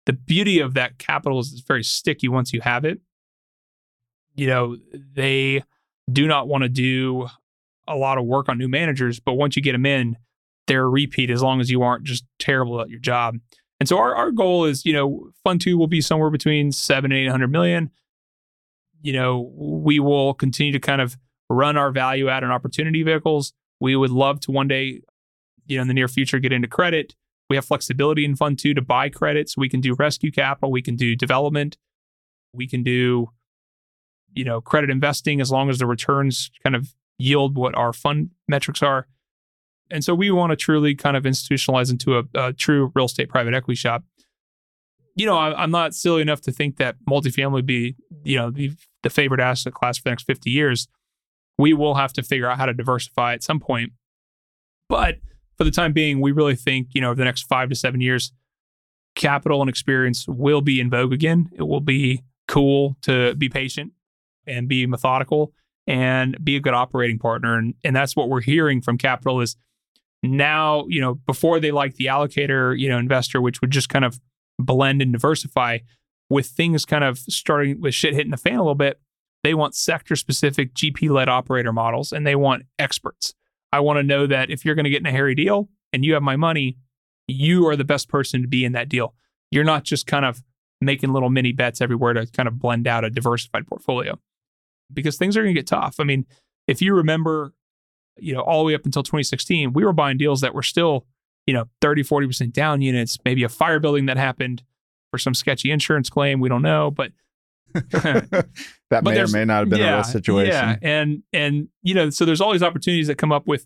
The 0.05 0.13
beauty 0.13 0.59
of 0.59 0.73
that 0.73 0.99
capital 0.99 1.39
is 1.39 1.53
it's 1.53 1.61
very 1.61 1.83
sticky 1.83 2.27
once 2.27 2.53
you 2.53 2.61
have 2.61 2.85
it. 2.85 2.99
You 4.35 4.47
know, 4.47 4.77
they 4.93 5.63
do 6.11 6.27
not 6.27 6.47
want 6.47 6.63
to 6.63 6.69
do 6.69 7.27
a 7.87 7.95
lot 7.95 8.17
of 8.17 8.25
work 8.25 8.49
on 8.49 8.57
new 8.57 8.67
managers, 8.67 9.19
but 9.19 9.33
once 9.33 9.55
you 9.55 9.61
get 9.61 9.71
them 9.71 9.85
in, 9.85 10.17
they're 10.67 10.83
a 10.83 10.89
repeat 10.89 11.29
as 11.29 11.41
long 11.41 11.61
as 11.61 11.71
you 11.71 11.81
aren't 11.81 12.03
just 12.03 12.25
terrible 12.39 12.81
at 12.81 12.89
your 12.89 12.99
job. 12.99 13.37
And 13.79 13.89
so 13.89 13.97
our, 13.97 14.15
our 14.15 14.31
goal 14.31 14.65
is, 14.65 14.85
you 14.85 14.93
know, 14.93 15.29
Fund 15.43 15.61
Two 15.61 15.77
will 15.77 15.87
be 15.87 16.01
somewhere 16.01 16.29
between 16.29 16.71
seven 16.71 17.11
and 17.11 17.19
eight 17.19 17.29
hundred 17.31 17.51
million. 17.51 17.91
You 19.03 19.13
know, 19.13 19.51
we 19.55 19.99
will 19.99 20.33
continue 20.33 20.71
to 20.71 20.79
kind 20.79 21.01
of 21.01 21.17
run 21.49 21.77
our 21.77 21.91
value 21.91 22.29
add 22.29 22.41
and 22.41 22.51
opportunity 22.51 23.03
vehicles. 23.03 23.53
We 23.79 23.95
would 23.95 24.09
love 24.09 24.39
to 24.41 24.51
one 24.51 24.67
day, 24.67 25.01
you 25.67 25.75
know, 25.77 25.83
in 25.83 25.87
the 25.89 25.93
near 25.93 26.07
future, 26.07 26.39
get 26.39 26.53
into 26.53 26.69
credit. 26.69 27.13
We 27.49 27.57
have 27.57 27.65
flexibility 27.65 28.23
in 28.23 28.35
Fund 28.35 28.57
Two 28.57 28.73
to 28.73 28.81
buy 28.81 29.09
credits. 29.09 29.57
We 29.57 29.69
can 29.69 29.81
do 29.81 29.93
rescue 29.93 30.31
capital. 30.31 30.71
We 30.71 30.81
can 30.81 30.95
do 30.95 31.15
development. 31.15 31.77
We 32.53 32.67
can 32.67 32.81
do, 32.81 33.27
you 34.33 34.45
know, 34.45 34.61
credit 34.61 34.89
investing 34.89 35.41
as 35.41 35.51
long 35.51 35.69
as 35.69 35.79
the 35.79 35.85
returns 35.85 36.49
kind 36.63 36.75
of 36.75 36.95
yield 37.19 37.57
what 37.57 37.75
our 37.75 37.91
fund 37.93 38.31
metrics 38.47 38.81
are. 38.81 39.07
And 39.91 40.03
so 40.03 40.15
we 40.15 40.31
want 40.31 40.51
to 40.51 40.55
truly 40.55 40.95
kind 40.95 41.17
of 41.17 41.23
institutionalize 41.23 41.91
into 41.91 42.17
a, 42.17 42.23
a 42.33 42.53
true 42.53 42.91
real 42.95 43.05
estate 43.05 43.29
private 43.29 43.53
equity 43.53 43.75
shop. 43.75 44.03
You 45.15 45.25
know, 45.25 45.37
I, 45.37 45.63
am 45.63 45.71
not 45.71 45.93
silly 45.93 46.21
enough 46.21 46.41
to 46.41 46.51
think 46.51 46.77
that 46.77 46.95
multifamily 47.07 47.51
would 47.53 47.65
be, 47.65 47.95
you 48.23 48.37
know, 48.37 48.49
the, 48.49 48.71
the 49.03 49.09
favorite 49.09 49.39
asset 49.39 49.73
class 49.73 49.97
for 49.97 50.03
the 50.05 50.09
next 50.09 50.23
50 50.23 50.49
years. 50.49 50.87
We 51.57 51.73
will 51.73 51.95
have 51.95 52.13
to 52.13 52.23
figure 52.23 52.49
out 52.49 52.57
how 52.57 52.65
to 52.65 52.73
diversify 52.73 53.33
at 53.33 53.43
some 53.43 53.59
point. 53.59 53.93
But 54.89 55.17
for 55.57 55.63
the 55.63 55.71
time 55.71 55.93
being, 55.93 56.19
we 56.19 56.31
really 56.31 56.55
think, 56.55 56.89
you 56.93 57.01
know, 57.01 57.09
over 57.09 57.15
the 57.15 57.25
next 57.25 57.43
five 57.43 57.69
to 57.69 57.75
seven 57.75 58.01
years, 58.01 58.31
capital 59.15 59.61
and 59.61 59.69
experience 59.69 60.27
will 60.27 60.61
be 60.61 60.79
in 60.79 60.89
vogue 60.89 61.13
again. 61.13 61.49
It 61.53 61.63
will 61.63 61.79
be 61.79 62.23
cool 62.47 62.97
to 63.03 63.35
be 63.35 63.49
patient 63.49 63.93
and 64.47 64.67
be 64.67 64.85
methodical 64.87 65.53
and 65.87 66.37
be 66.43 66.55
a 66.55 66.59
good 66.59 66.73
operating 66.73 67.19
partner. 67.19 67.57
And, 67.57 67.75
and 67.83 67.95
that's 67.95 68.15
what 68.15 68.29
we're 68.29 68.41
hearing 68.41 68.81
from 68.81 68.97
capital 68.97 69.41
is 69.41 69.55
now, 70.21 70.85
you 70.87 71.01
know, 71.01 71.15
before 71.15 71.59
they 71.59 71.71
like 71.71 71.95
the 71.95 72.05
allocator, 72.05 72.77
you 72.77 72.89
know, 72.89 72.97
investor, 72.97 73.41
which 73.41 73.61
would 73.61 73.71
just 73.71 73.89
kind 73.89 74.05
of 74.05 74.19
blend 74.59 75.01
and 75.01 75.11
diversify 75.11 75.79
with 76.29 76.47
things 76.47 76.85
kind 76.85 77.03
of 77.03 77.19
starting 77.19 77.81
with 77.81 77.93
shit 77.93 78.13
hitting 78.13 78.31
the 78.31 78.37
fan 78.37 78.55
a 78.55 78.61
little 78.61 78.75
bit. 78.75 78.99
They 79.43 79.53
want 79.53 79.75
sector 79.75 80.15
specific 80.15 80.73
GP 80.73 81.09
led 81.09 81.29
operator 81.29 81.73
models 81.73 82.11
and 82.11 82.25
they 82.25 82.35
want 82.35 82.63
experts. 82.79 83.33
I 83.71 83.81
want 83.81 83.97
to 83.97 84.03
know 84.03 84.27
that 84.27 84.49
if 84.49 84.63
you're 84.63 84.75
going 84.75 84.85
to 84.85 84.89
get 84.89 85.01
in 85.01 85.05
a 85.05 85.11
hairy 85.11 85.35
deal 85.35 85.69
and 85.91 86.05
you 86.05 86.13
have 86.13 86.23
my 86.23 86.35
money, 86.35 86.77
you 87.27 87.67
are 87.67 87.75
the 87.75 87.83
best 87.83 88.07
person 88.09 88.41
to 88.41 88.47
be 88.47 88.63
in 88.65 88.71
that 88.73 88.89
deal. 88.89 89.15
You're 89.51 89.63
not 89.63 89.83
just 89.83 90.07
kind 90.07 90.25
of 90.25 90.43
making 90.79 91.13
little 91.13 91.29
mini 91.29 91.51
bets 91.51 91.81
everywhere 91.81 92.13
to 92.13 92.25
kind 92.27 92.47
of 92.47 92.59
blend 92.59 92.87
out 92.87 93.03
a 93.03 93.09
diversified 93.09 93.67
portfolio 93.67 94.19
because 94.91 95.17
things 95.17 95.35
are 95.35 95.43
going 95.43 95.55
to 95.55 95.59
get 95.59 95.67
tough. 95.67 95.99
I 95.99 96.03
mean, 96.03 96.25
if 96.67 96.81
you 96.81 96.93
remember, 96.93 97.53
you 98.17 98.33
know, 98.33 98.41
all 98.41 98.59
the 98.59 98.67
way 98.67 98.75
up 98.75 98.85
until 98.85 99.03
2016, 99.03 99.73
we 99.73 99.83
were 99.83 99.93
buying 99.93 100.17
deals 100.17 100.41
that 100.41 100.53
were 100.53 100.63
still, 100.63 101.05
you 101.45 101.53
know, 101.53 101.65
30, 101.81 102.03
40% 102.03 102.53
down 102.53 102.81
units, 102.81 103.17
maybe 103.25 103.43
a 103.43 103.49
fire 103.49 103.79
building 103.79 104.05
that 104.05 104.17
happened 104.17 104.63
for 105.11 105.17
some 105.17 105.33
sketchy 105.33 105.71
insurance 105.71 106.09
claim. 106.09 106.39
We 106.39 106.49
don't 106.49 106.61
know, 106.61 106.91
but 106.91 107.11
that 107.73 108.53
but 108.89 109.03
may 109.03 109.19
or 109.19 109.27
may 109.27 109.45
not 109.45 109.59
have 109.59 109.69
been 109.69 109.79
yeah, 109.79 109.93
a 109.93 109.95
real 109.95 110.03
situation. 110.03 110.51
Yeah. 110.51 110.75
And, 110.81 111.23
and, 111.33 111.67
you 111.81 111.93
know, 111.93 112.09
so 112.09 112.25
there's 112.25 112.41
all 112.41 112.51
these 112.51 112.63
opportunities 112.63 113.07
that 113.07 113.17
come 113.17 113.31
up 113.31 113.47
with, 113.47 113.65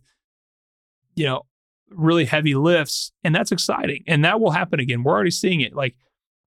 you 1.15 1.25
know, 1.25 1.43
really 1.89 2.25
heavy 2.25 2.55
lifts, 2.55 3.11
and 3.23 3.34
that's 3.34 3.51
exciting. 3.51 4.03
And 4.07 4.23
that 4.25 4.39
will 4.39 4.51
happen 4.51 4.80
again. 4.80 5.03
We're 5.03 5.13
already 5.13 5.32
seeing 5.32 5.61
it. 5.61 5.73
Like 5.73 5.95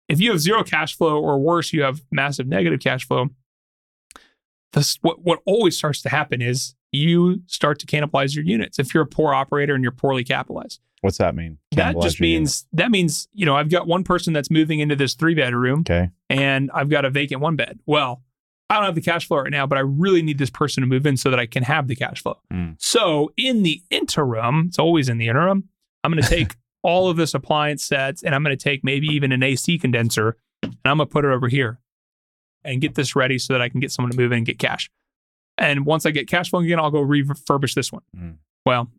if 0.07 0.19
you 0.19 0.31
have 0.31 0.39
zero 0.39 0.63
cash 0.63 0.95
flow, 0.95 1.19
or 1.19 1.39
worse, 1.39 1.73
you 1.73 1.83
have 1.83 2.01
massive 2.11 2.47
negative 2.47 2.79
cash 2.79 3.05
flow. 3.07 3.29
This 4.73 4.97
what 5.01 5.21
what 5.21 5.39
always 5.45 5.77
starts 5.77 6.01
to 6.03 6.09
happen 6.09 6.41
is 6.41 6.75
you 6.91 7.41
start 7.47 7.79
to 7.79 7.85
cannibalize 7.85 8.35
your 8.35 8.45
units 8.45 8.79
if 8.79 8.93
you're 8.93 9.03
a 9.03 9.07
poor 9.07 9.33
operator 9.33 9.75
and 9.75 9.83
you're 9.83 9.91
poorly 9.91 10.23
capitalized. 10.23 10.81
What's 11.01 11.19
that 11.19 11.35
mean? 11.35 11.57
That 11.71 11.95
just 12.01 12.19
your 12.19 12.27
unit. 12.27 12.39
means 12.39 12.65
that 12.73 12.91
means 12.91 13.27
you 13.33 13.45
know 13.45 13.55
I've 13.55 13.69
got 13.69 13.87
one 13.87 14.03
person 14.03 14.33
that's 14.33 14.49
moving 14.49 14.79
into 14.79 14.95
this 14.95 15.13
three 15.13 15.35
bedroom 15.35 15.81
okay. 15.81 16.09
and 16.29 16.71
I've 16.73 16.89
got 16.89 17.05
a 17.05 17.09
vacant 17.09 17.41
one 17.41 17.55
bed. 17.55 17.79
Well, 17.85 18.23
I 18.69 18.75
don't 18.75 18.85
have 18.85 18.95
the 18.95 19.01
cash 19.01 19.27
flow 19.27 19.39
right 19.39 19.51
now, 19.51 19.65
but 19.65 19.77
I 19.77 19.81
really 19.81 20.21
need 20.21 20.39
this 20.39 20.49
person 20.49 20.81
to 20.81 20.87
move 20.87 21.05
in 21.05 21.15
so 21.15 21.29
that 21.29 21.39
I 21.39 21.45
can 21.45 21.63
have 21.63 21.87
the 21.87 21.95
cash 21.95 22.21
flow. 22.21 22.39
Mm. 22.51 22.75
So 22.79 23.31
in 23.37 23.63
the 23.63 23.81
interim, 23.89 24.65
it's 24.67 24.79
always 24.79 25.07
in 25.07 25.17
the 25.17 25.27
interim, 25.27 25.69
I'm 26.03 26.11
going 26.11 26.23
to 26.23 26.29
take 26.29 26.55
all 26.83 27.09
of 27.09 27.17
this 27.17 27.33
appliance 27.33 27.83
sets 27.83 28.23
and 28.23 28.35
I'm 28.35 28.43
going 28.43 28.55
to 28.57 28.61
take 28.61 28.83
maybe 28.83 29.07
even 29.07 29.31
an 29.31 29.43
AC 29.43 29.77
condenser 29.77 30.37
and 30.63 30.75
I'm 30.83 30.97
going 30.97 31.07
to 31.07 31.11
put 31.11 31.25
it 31.25 31.31
over 31.31 31.47
here 31.47 31.79
and 32.63 32.81
get 32.81 32.95
this 32.95 33.15
ready 33.15 33.39
so 33.39 33.53
that 33.53 33.61
I 33.61 33.69
can 33.69 33.79
get 33.79 33.91
someone 33.91 34.11
to 34.11 34.17
move 34.17 34.31
in 34.31 34.39
and 34.39 34.45
get 34.45 34.59
cash. 34.59 34.89
And 35.57 35.85
once 35.85 36.05
I 36.05 36.11
get 36.11 36.27
cash 36.27 36.49
flow 36.49 36.59
again, 36.59 36.79
I'll 36.79 36.91
go 36.91 37.01
refurbish 37.01 37.73
this 37.73 37.91
one. 37.91 38.03
Mm. 38.15 38.37
Well, 38.65 38.91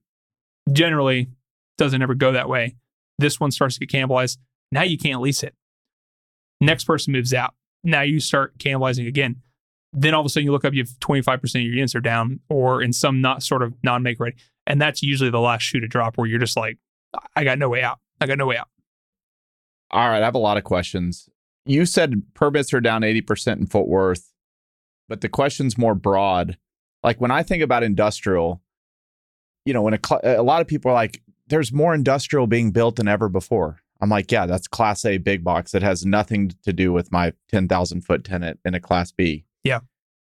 generally 0.72 1.28
doesn't 1.76 2.02
ever 2.02 2.14
go 2.14 2.32
that 2.32 2.48
way. 2.48 2.76
This 3.18 3.38
one 3.40 3.50
starts 3.50 3.78
to 3.78 3.86
get 3.86 3.96
cannibalized. 3.96 4.38
Now 4.72 4.82
you 4.82 4.98
can't 4.98 5.20
lease 5.20 5.42
it. 5.42 5.54
Next 6.60 6.84
person 6.84 7.12
moves 7.12 7.32
out. 7.32 7.54
Now 7.84 8.02
you 8.02 8.20
start 8.20 8.58
cannibalizing 8.58 9.06
again. 9.06 9.36
Then 9.92 10.14
all 10.14 10.20
of 10.20 10.26
a 10.26 10.28
sudden 10.28 10.44
you 10.46 10.52
look 10.52 10.64
up, 10.64 10.74
you 10.74 10.82
have 10.82 10.90
25% 11.00 11.42
of 11.42 11.62
your 11.62 11.74
units 11.74 11.94
are 11.94 12.00
down 12.00 12.40
or 12.48 12.82
in 12.82 12.92
some 12.92 13.20
not 13.20 13.42
sort 13.42 13.62
of 13.62 13.74
non 13.82 14.02
make 14.02 14.20
ready. 14.20 14.36
And 14.66 14.80
that's 14.80 15.02
usually 15.02 15.30
the 15.30 15.40
last 15.40 15.62
shoe 15.62 15.80
to 15.80 15.88
drop 15.88 16.18
where 16.18 16.26
you're 16.26 16.38
just 16.38 16.56
like, 16.56 16.78
I 17.34 17.44
got 17.44 17.58
no 17.58 17.68
way 17.68 17.82
out. 17.82 17.98
I 18.20 18.26
got 18.26 18.38
no 18.38 18.46
way 18.46 18.56
out. 18.56 18.68
All 19.90 20.08
right, 20.08 20.20
I 20.20 20.24
have 20.24 20.34
a 20.34 20.38
lot 20.38 20.58
of 20.58 20.64
questions. 20.64 21.28
You 21.64 21.86
said 21.86 22.22
permits 22.34 22.74
are 22.74 22.80
down 22.80 23.02
80% 23.02 23.58
in 23.58 23.66
Fort 23.66 23.88
Worth, 23.88 24.32
but 25.08 25.20
the 25.20 25.28
question's 25.28 25.78
more 25.78 25.94
broad. 25.94 26.56
Like 27.02 27.20
when 27.20 27.30
I 27.30 27.42
think 27.42 27.62
about 27.62 27.82
industrial, 27.82 28.62
you 29.64 29.72
know, 29.72 29.82
when 29.82 29.94
a, 29.94 29.98
cl- 30.04 30.20
a 30.24 30.42
lot 30.42 30.60
of 30.60 30.66
people 30.66 30.90
are 30.90 30.94
like, 30.94 31.22
there's 31.46 31.72
more 31.72 31.94
industrial 31.94 32.46
being 32.46 32.70
built 32.70 32.96
than 32.96 33.08
ever 33.08 33.28
before. 33.28 33.80
I'm 34.00 34.10
like, 34.10 34.30
yeah, 34.30 34.46
that's 34.46 34.68
class 34.68 35.04
A 35.04 35.18
big 35.18 35.42
box. 35.42 35.74
It 35.74 35.82
has 35.82 36.06
nothing 36.06 36.52
to 36.62 36.72
do 36.72 36.92
with 36.92 37.10
my 37.10 37.32
10,000 37.48 38.02
foot 38.02 38.24
tenant 38.24 38.60
in 38.64 38.74
a 38.74 38.80
class 38.80 39.10
B. 39.10 39.44
Yeah. 39.64 39.80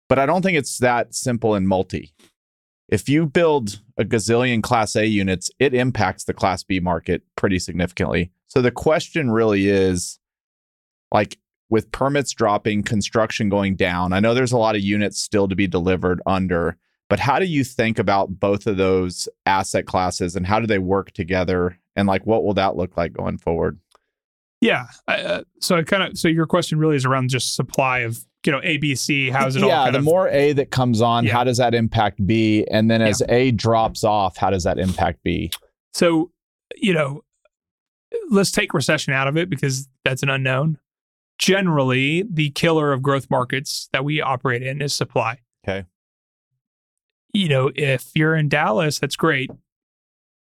But 0.07 0.19
I 0.19 0.25
don't 0.25 0.41
think 0.41 0.57
it's 0.57 0.77
that 0.79 1.13
simple 1.13 1.55
and 1.55 1.67
multi. 1.67 2.13
If 2.87 3.07
you 3.07 3.27
build 3.27 3.81
a 3.97 4.03
gazillion 4.03 4.63
class 4.63 4.95
A 4.95 5.05
units, 5.05 5.51
it 5.59 5.73
impacts 5.73 6.23
the 6.23 6.33
class 6.33 6.63
B 6.63 6.79
market 6.79 7.21
pretty 7.35 7.59
significantly. 7.59 8.31
So 8.47 8.61
the 8.61 8.71
question 8.71 9.29
really 9.29 9.67
is 9.67 10.19
like 11.11 11.37
with 11.69 11.91
permits 11.91 12.31
dropping, 12.33 12.83
construction 12.83 13.49
going 13.49 13.75
down. 13.75 14.11
I 14.13 14.19
know 14.19 14.33
there's 14.33 14.51
a 14.51 14.57
lot 14.57 14.75
of 14.75 14.81
units 14.81 15.19
still 15.21 15.47
to 15.47 15.55
be 15.55 15.67
delivered 15.67 16.21
under, 16.25 16.77
but 17.09 17.19
how 17.19 17.39
do 17.39 17.45
you 17.45 17.63
think 17.63 17.99
about 17.99 18.39
both 18.39 18.65
of 18.67 18.77
those 18.77 19.27
asset 19.45 19.85
classes 19.85 20.35
and 20.35 20.45
how 20.47 20.59
do 20.59 20.67
they 20.67 20.79
work 20.79 21.11
together? 21.11 21.77
And 21.95 22.07
like, 22.07 22.25
what 22.25 22.43
will 22.43 22.53
that 22.55 22.75
look 22.75 22.97
like 22.97 23.13
going 23.13 23.37
forward? 23.37 23.79
Yeah. 24.61 24.87
I, 25.07 25.21
uh, 25.21 25.43
so 25.59 25.77
I 25.77 25.83
kind 25.83 26.03
of, 26.03 26.17
so 26.17 26.27
your 26.27 26.45
question 26.47 26.79
really 26.79 26.95
is 26.95 27.05
around 27.05 27.29
just 27.29 27.55
supply 27.55 27.99
of, 27.99 28.19
you 28.45 28.51
know, 28.51 28.59
ABC. 28.61 29.31
How's 29.31 29.55
it 29.55 29.63
all? 29.63 29.69
yeah, 29.69 29.91
the 29.91 29.99
of, 29.99 30.03
more 30.03 30.27
A 30.29 30.53
that 30.53 30.71
comes 30.71 31.01
on, 31.01 31.25
Yeah. 31.25 31.33
how 31.33 31.43
does 31.43 31.57
that 31.57 31.73
impact 31.73 32.25
B? 32.25 32.65
And 32.71 32.89
then 32.89 33.01
as 33.01 33.21
A 33.29 33.51
drops 33.51 34.03
off, 34.03 34.37
how 34.37 34.49
does 34.49 34.63
that 34.63 34.79
impact 34.79 35.19
B? 35.23 35.51
So, 35.93 36.31
you 36.75 36.93
know, 36.93 37.23
let's 38.29 38.51
take 38.51 38.73
recession 38.73 39.13
out 39.13 39.27
of 39.27 39.37
it 39.37 39.49
because 39.49 39.87
that's 40.03 40.23
an 40.23 40.29
unknown. 40.29 40.77
Generally, 41.39 42.25
the 42.29 42.51
killer 42.51 42.91
of 42.91 43.01
growth 43.01 43.29
markets 43.29 43.89
that 43.93 44.03
we 44.03 44.21
operate 44.21 44.61
in 44.61 44.81
is 44.81 44.93
supply. 44.93 45.39
Okay. 45.65 45.85
You 47.33 47.47
know, 47.47 47.71
if 47.75 48.11
you're 48.13 48.35
in 48.35 48.49
Dallas, 48.49 48.99
that's 48.99 49.15
great. 49.15 49.49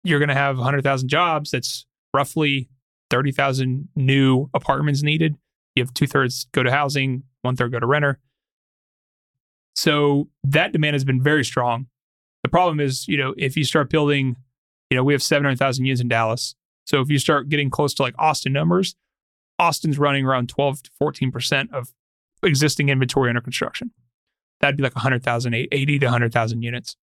You're 0.03 0.19
going 0.19 0.29
to 0.29 0.35
have 0.35 0.57
100,000 0.57 1.09
jobs. 1.09 1.53
That's 1.53 1.87
roughly 2.13 2.69
30,000 3.11 3.89
new 3.95 4.51
apartments 4.55 5.03
needed. 5.03 5.37
You 5.77 5.85
have 5.85 5.95
two 5.95 6.07
thirds 6.07 6.47
go 6.53 6.63
to 6.63 6.71
housing, 6.71 7.23
one 7.43 7.55
third 7.57 7.73
go 7.73 7.79
to 7.79 7.87
renter. 7.87 8.19
So 9.77 10.29
that 10.43 10.73
demand 10.73 10.95
has 10.95 11.05
been 11.05 11.23
very 11.23 11.45
strong. 11.45 11.87
The 12.43 12.49
problem 12.49 12.81
is, 12.81 13.07
you 13.07 13.17
know, 13.17 13.35
if 13.37 13.57
you 13.57 13.63
start 13.63 13.91
building, 13.91 14.37
you 14.91 14.97
know, 14.97 15.05
we 15.05 15.13
have 15.13 15.23
700,000 15.23 15.85
units 15.85 16.01
in 16.01 16.09
Dallas. 16.09 16.57
So 16.87 17.01
if 17.01 17.11
you 17.11 17.19
start 17.19 17.49
getting 17.49 17.71
close 17.71 17.95
to 17.95 18.03
like 18.03 18.15
Austin 18.19 18.53
numbers, 18.53 18.97
Austin's 19.59 19.99
running 19.99 20.25
around 20.25 20.49
12 20.49 20.83
to 20.85 20.91
14% 21.03 21.73
of 21.73 21.93
existing 22.43 22.89
inventory 22.89 23.29
under 23.29 23.41
construction. 23.41 23.91
That'd 24.61 24.77
be 24.77 24.83
like 24.83 24.95
100,000, 24.95 25.55
80 25.55 25.99
to 26.01 26.07
100,000 26.07 26.63
units. 26.63 26.97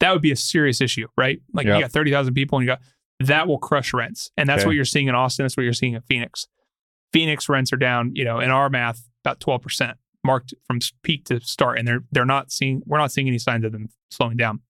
That 0.00 0.12
would 0.12 0.22
be 0.22 0.32
a 0.32 0.36
serious 0.36 0.80
issue, 0.80 1.06
right? 1.16 1.40
Like 1.52 1.66
Yep. 1.66 1.74
you 1.76 1.80
got 1.82 1.92
30,000 1.92 2.34
people 2.34 2.58
and 2.58 2.66
you 2.66 2.72
got 2.72 2.80
that 3.20 3.46
will 3.46 3.58
crush 3.58 3.92
rents. 3.92 4.30
And 4.38 4.48
that's 4.48 4.60
Okay. 4.62 4.66
what 4.68 4.76
you're 4.76 4.84
seeing 4.86 5.08
in 5.08 5.14
Austin. 5.14 5.44
That's 5.44 5.56
what 5.56 5.64
you're 5.64 5.72
seeing 5.74 5.92
in 5.94 6.00
Phoenix. 6.02 6.46
Phoenix 7.12 7.48
rents 7.50 7.70
are 7.72 7.76
down, 7.76 8.12
you 8.14 8.24
know, 8.24 8.40
in 8.40 8.50
our 8.50 8.70
math, 8.70 9.06
about 9.24 9.40
12% 9.40 9.98
marked 10.24 10.54
from 10.66 10.78
peak 11.02 11.24
to 11.26 11.40
start. 11.40 11.78
And 11.78 11.86
they're 11.86 12.04
they're 12.12 12.24
not 12.24 12.50
seeing 12.50 12.82
we're 12.86 12.98
not 12.98 13.12
seeing 13.12 13.28
any 13.28 13.38
signs 13.38 13.64
of 13.64 13.72
them 13.72 13.88
slowing 14.10 14.36
down. 14.38 14.60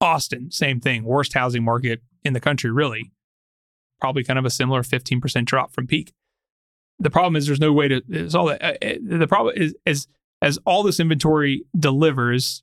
Austin, 0.00 0.50
same 0.50 0.80
thing. 0.80 1.04
Worst 1.04 1.32
housing 1.32 1.64
market 1.64 2.02
in 2.22 2.32
the 2.34 2.40
country, 2.40 2.70
really. 2.70 3.12
Probably 4.00 4.24
kind 4.24 4.38
of 4.38 4.44
a 4.44 4.50
similar 4.50 4.82
15% 4.82 5.44
drop 5.44 5.72
from 5.72 5.86
peak. 5.86 6.12
The 6.98 7.10
problem 7.10 7.36
is 7.36 7.46
there's 7.46 7.60
no 7.60 7.72
way 7.72 7.88
to 7.88 8.02
is 8.08 8.34
all 8.34 8.46
that 8.46 8.62
uh, 8.62 8.86
uh, 8.86 8.94
the 9.02 9.26
problem 9.26 9.54
is 9.56 9.74
is 9.84 10.06
as 10.40 10.58
all 10.64 10.82
this 10.82 11.00
inventory 11.00 11.64
delivers, 11.78 12.62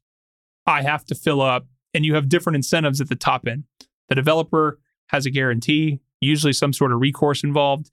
I 0.65 0.81
have 0.81 1.05
to 1.05 1.15
fill 1.15 1.41
up 1.41 1.67
and 1.93 2.05
you 2.05 2.15
have 2.15 2.29
different 2.29 2.55
incentives 2.55 2.99
at 3.01 3.09
the 3.09 3.15
top 3.15 3.47
end. 3.47 3.65
The 4.09 4.15
developer 4.15 4.79
has 5.07 5.25
a 5.25 5.31
guarantee, 5.31 5.99
usually 6.21 6.53
some 6.53 6.73
sort 6.73 6.91
of 6.91 6.99
recourse 6.99 7.43
involved. 7.43 7.91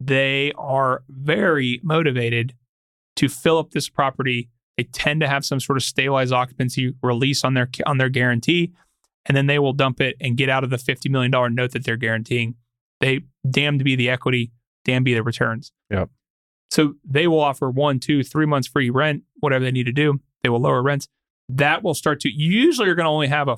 They 0.00 0.52
are 0.56 1.02
very 1.08 1.80
motivated 1.82 2.54
to 3.16 3.28
fill 3.28 3.58
up 3.58 3.70
this 3.70 3.88
property. 3.88 4.48
They 4.76 4.84
tend 4.84 5.20
to 5.20 5.28
have 5.28 5.44
some 5.44 5.60
sort 5.60 5.76
of 5.76 5.82
stabilized 5.82 6.32
occupancy 6.32 6.94
release 7.02 7.44
on 7.44 7.54
their 7.54 7.68
on 7.86 7.98
their 7.98 8.08
guarantee, 8.08 8.72
and 9.26 9.36
then 9.36 9.46
they 9.46 9.58
will 9.58 9.74
dump 9.74 10.00
it 10.00 10.16
and 10.20 10.36
get 10.36 10.48
out 10.48 10.64
of 10.64 10.70
the 10.70 10.78
fifty 10.78 11.08
million 11.08 11.30
dollar 11.30 11.50
note 11.50 11.72
that 11.72 11.84
they're 11.84 11.96
guaranteeing. 11.96 12.54
They 13.02 13.22
damn 13.50 13.78
to 13.78 13.84
be 13.84 13.96
the 13.96 14.08
equity, 14.08 14.52
damn 14.84 15.02
be 15.02 15.12
the 15.12 15.24
returns. 15.24 15.72
Yep. 15.90 16.08
So 16.70 16.94
they 17.04 17.26
will 17.26 17.40
offer 17.40 17.68
one, 17.68 17.98
two, 17.98 18.22
three 18.22 18.46
months 18.46 18.68
free 18.68 18.90
rent, 18.90 19.24
whatever 19.40 19.64
they 19.64 19.72
need 19.72 19.86
to 19.86 19.92
do. 19.92 20.20
They 20.42 20.48
will 20.48 20.60
lower 20.60 20.82
rents. 20.82 21.08
That 21.48 21.82
will 21.82 21.94
start 21.94 22.20
to. 22.20 22.30
Usually 22.32 22.86
you're 22.86 22.94
going 22.94 23.04
to 23.04 23.10
only 23.10 23.26
have 23.26 23.48
a 23.48 23.56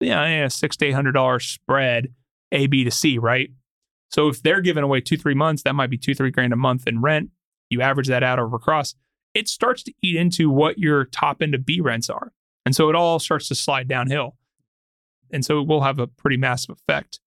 yeah, 0.00 0.26
yeah 0.26 0.48
six 0.48 0.76
to 0.78 0.86
eight 0.86 0.92
hundred 0.92 1.12
dollar 1.12 1.38
spread 1.38 2.08
A, 2.50 2.66
B 2.66 2.82
to 2.82 2.90
C, 2.90 3.16
right? 3.16 3.50
So 4.10 4.26
if 4.26 4.42
they're 4.42 4.60
giving 4.60 4.82
away 4.82 5.00
two, 5.00 5.16
three 5.16 5.34
months, 5.34 5.62
that 5.62 5.74
might 5.74 5.88
be 5.88 5.96
two, 5.96 6.14
three 6.14 6.32
grand 6.32 6.52
a 6.52 6.56
month 6.56 6.88
in 6.88 7.00
rent. 7.00 7.30
You 7.70 7.80
average 7.80 8.08
that 8.08 8.24
out 8.24 8.40
over 8.40 8.56
across. 8.56 8.96
It 9.34 9.48
starts 9.48 9.84
to 9.84 9.92
eat 10.02 10.16
into 10.16 10.50
what 10.50 10.78
your 10.78 11.04
top 11.04 11.40
end 11.40 11.54
of 11.54 11.64
B 11.64 11.80
rents 11.80 12.10
are. 12.10 12.32
And 12.66 12.74
so 12.74 12.88
it 12.88 12.96
all 12.96 13.20
starts 13.20 13.46
to 13.48 13.54
slide 13.54 13.86
downhill. 13.86 14.36
And 15.32 15.44
so 15.44 15.60
it 15.60 15.68
will 15.68 15.82
have 15.82 16.00
a 16.00 16.08
pretty 16.08 16.36
massive 16.36 16.76
effect. 16.76 17.20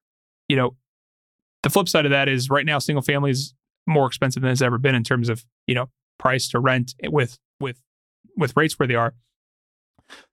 You 0.50 0.58
know, 0.58 0.76
the 1.64 1.70
flip 1.70 1.90
side 1.90 2.06
of 2.06 2.12
that 2.12 2.30
is 2.30 2.50
right 2.50 2.66
now 2.66 2.80
single 2.80 3.02
family 3.02 3.32
is 3.32 3.54
more 3.88 4.06
expensive 4.06 4.42
than 4.42 4.52
it's 4.52 4.62
ever 4.62 4.78
been 4.78 4.96
in 4.96 5.04
terms 5.04 5.30
of, 5.30 5.44
you 5.68 5.76
know, 5.76 5.90
price 6.20 6.48
to 6.50 6.60
rent 6.60 6.94
with 7.06 7.40
with 7.60 7.82
with 8.38 8.56
rates 8.56 8.78
where 8.78 8.88
they 8.88 8.96
are. 8.96 9.14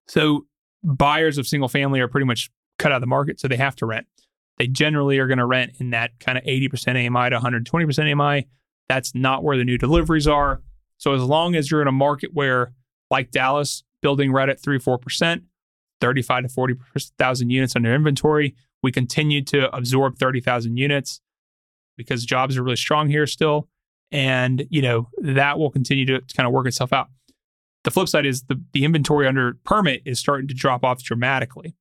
So 0.08 0.46
buyers 0.82 1.38
of 1.38 1.46
single 1.46 1.68
family 1.68 2.00
are 2.00 2.08
pretty 2.08 2.26
much 2.26 2.50
cut 2.78 2.92
out 2.92 2.96
of 2.96 3.00
the 3.00 3.06
market, 3.06 3.40
so 3.40 3.48
they 3.48 3.56
have 3.56 3.76
to 3.76 3.86
rent. 3.86 4.06
They 4.58 4.66
generally 4.66 5.18
are 5.18 5.26
going 5.26 5.38
to 5.38 5.46
rent 5.46 5.72
in 5.78 5.90
that 5.90 6.18
kind 6.20 6.36
of 6.36 6.44
80% 6.44 7.06
AMI 7.06 7.30
to 7.30 7.38
120% 7.38 8.12
AMI. 8.12 8.46
That's 8.88 9.14
not 9.14 9.42
where 9.42 9.56
the 9.56 9.64
new 9.64 9.78
deliveries 9.78 10.26
are. 10.26 10.60
So 10.98 11.14
as 11.14 11.22
long 11.22 11.54
as 11.54 11.70
you're 11.70 11.80
in 11.80 11.88
a 11.88 11.92
market 11.92 12.30
where, 12.34 12.74
like 13.10 13.30
Dallas, 13.30 13.84
building 14.02 14.32
right 14.32 14.48
at 14.48 14.60
3 14.60 14.78
4%, 14.78 15.42
35 16.00 16.42
to 16.42 16.48
40,000 16.48 17.50
units 17.50 17.76
under 17.76 17.94
inventory, 17.94 18.54
we 18.82 18.92
continue 18.92 19.42
to 19.44 19.74
absorb 19.74 20.18
30,000 20.18 20.76
units 20.76 21.20
because 21.96 22.24
jobs 22.24 22.56
are 22.56 22.62
really 22.62 22.76
strong 22.76 23.08
here 23.08 23.26
still. 23.26 23.68
And, 24.12 24.66
you 24.70 24.82
know, 24.82 25.08
that 25.18 25.58
will 25.58 25.70
continue 25.70 26.04
to 26.06 26.20
kind 26.36 26.46
of 26.46 26.52
work 26.52 26.66
itself 26.66 26.92
out. 26.92 27.08
The 27.84 27.90
flip 27.90 28.08
side 28.08 28.26
is 28.26 28.42
the, 28.44 28.60
the 28.72 28.84
inventory 28.84 29.26
under 29.26 29.54
permit 29.64 30.02
is 30.04 30.18
starting 30.18 30.48
to 30.48 30.54
drop 30.54 30.84
off 30.84 31.02
dramatically. 31.02 31.74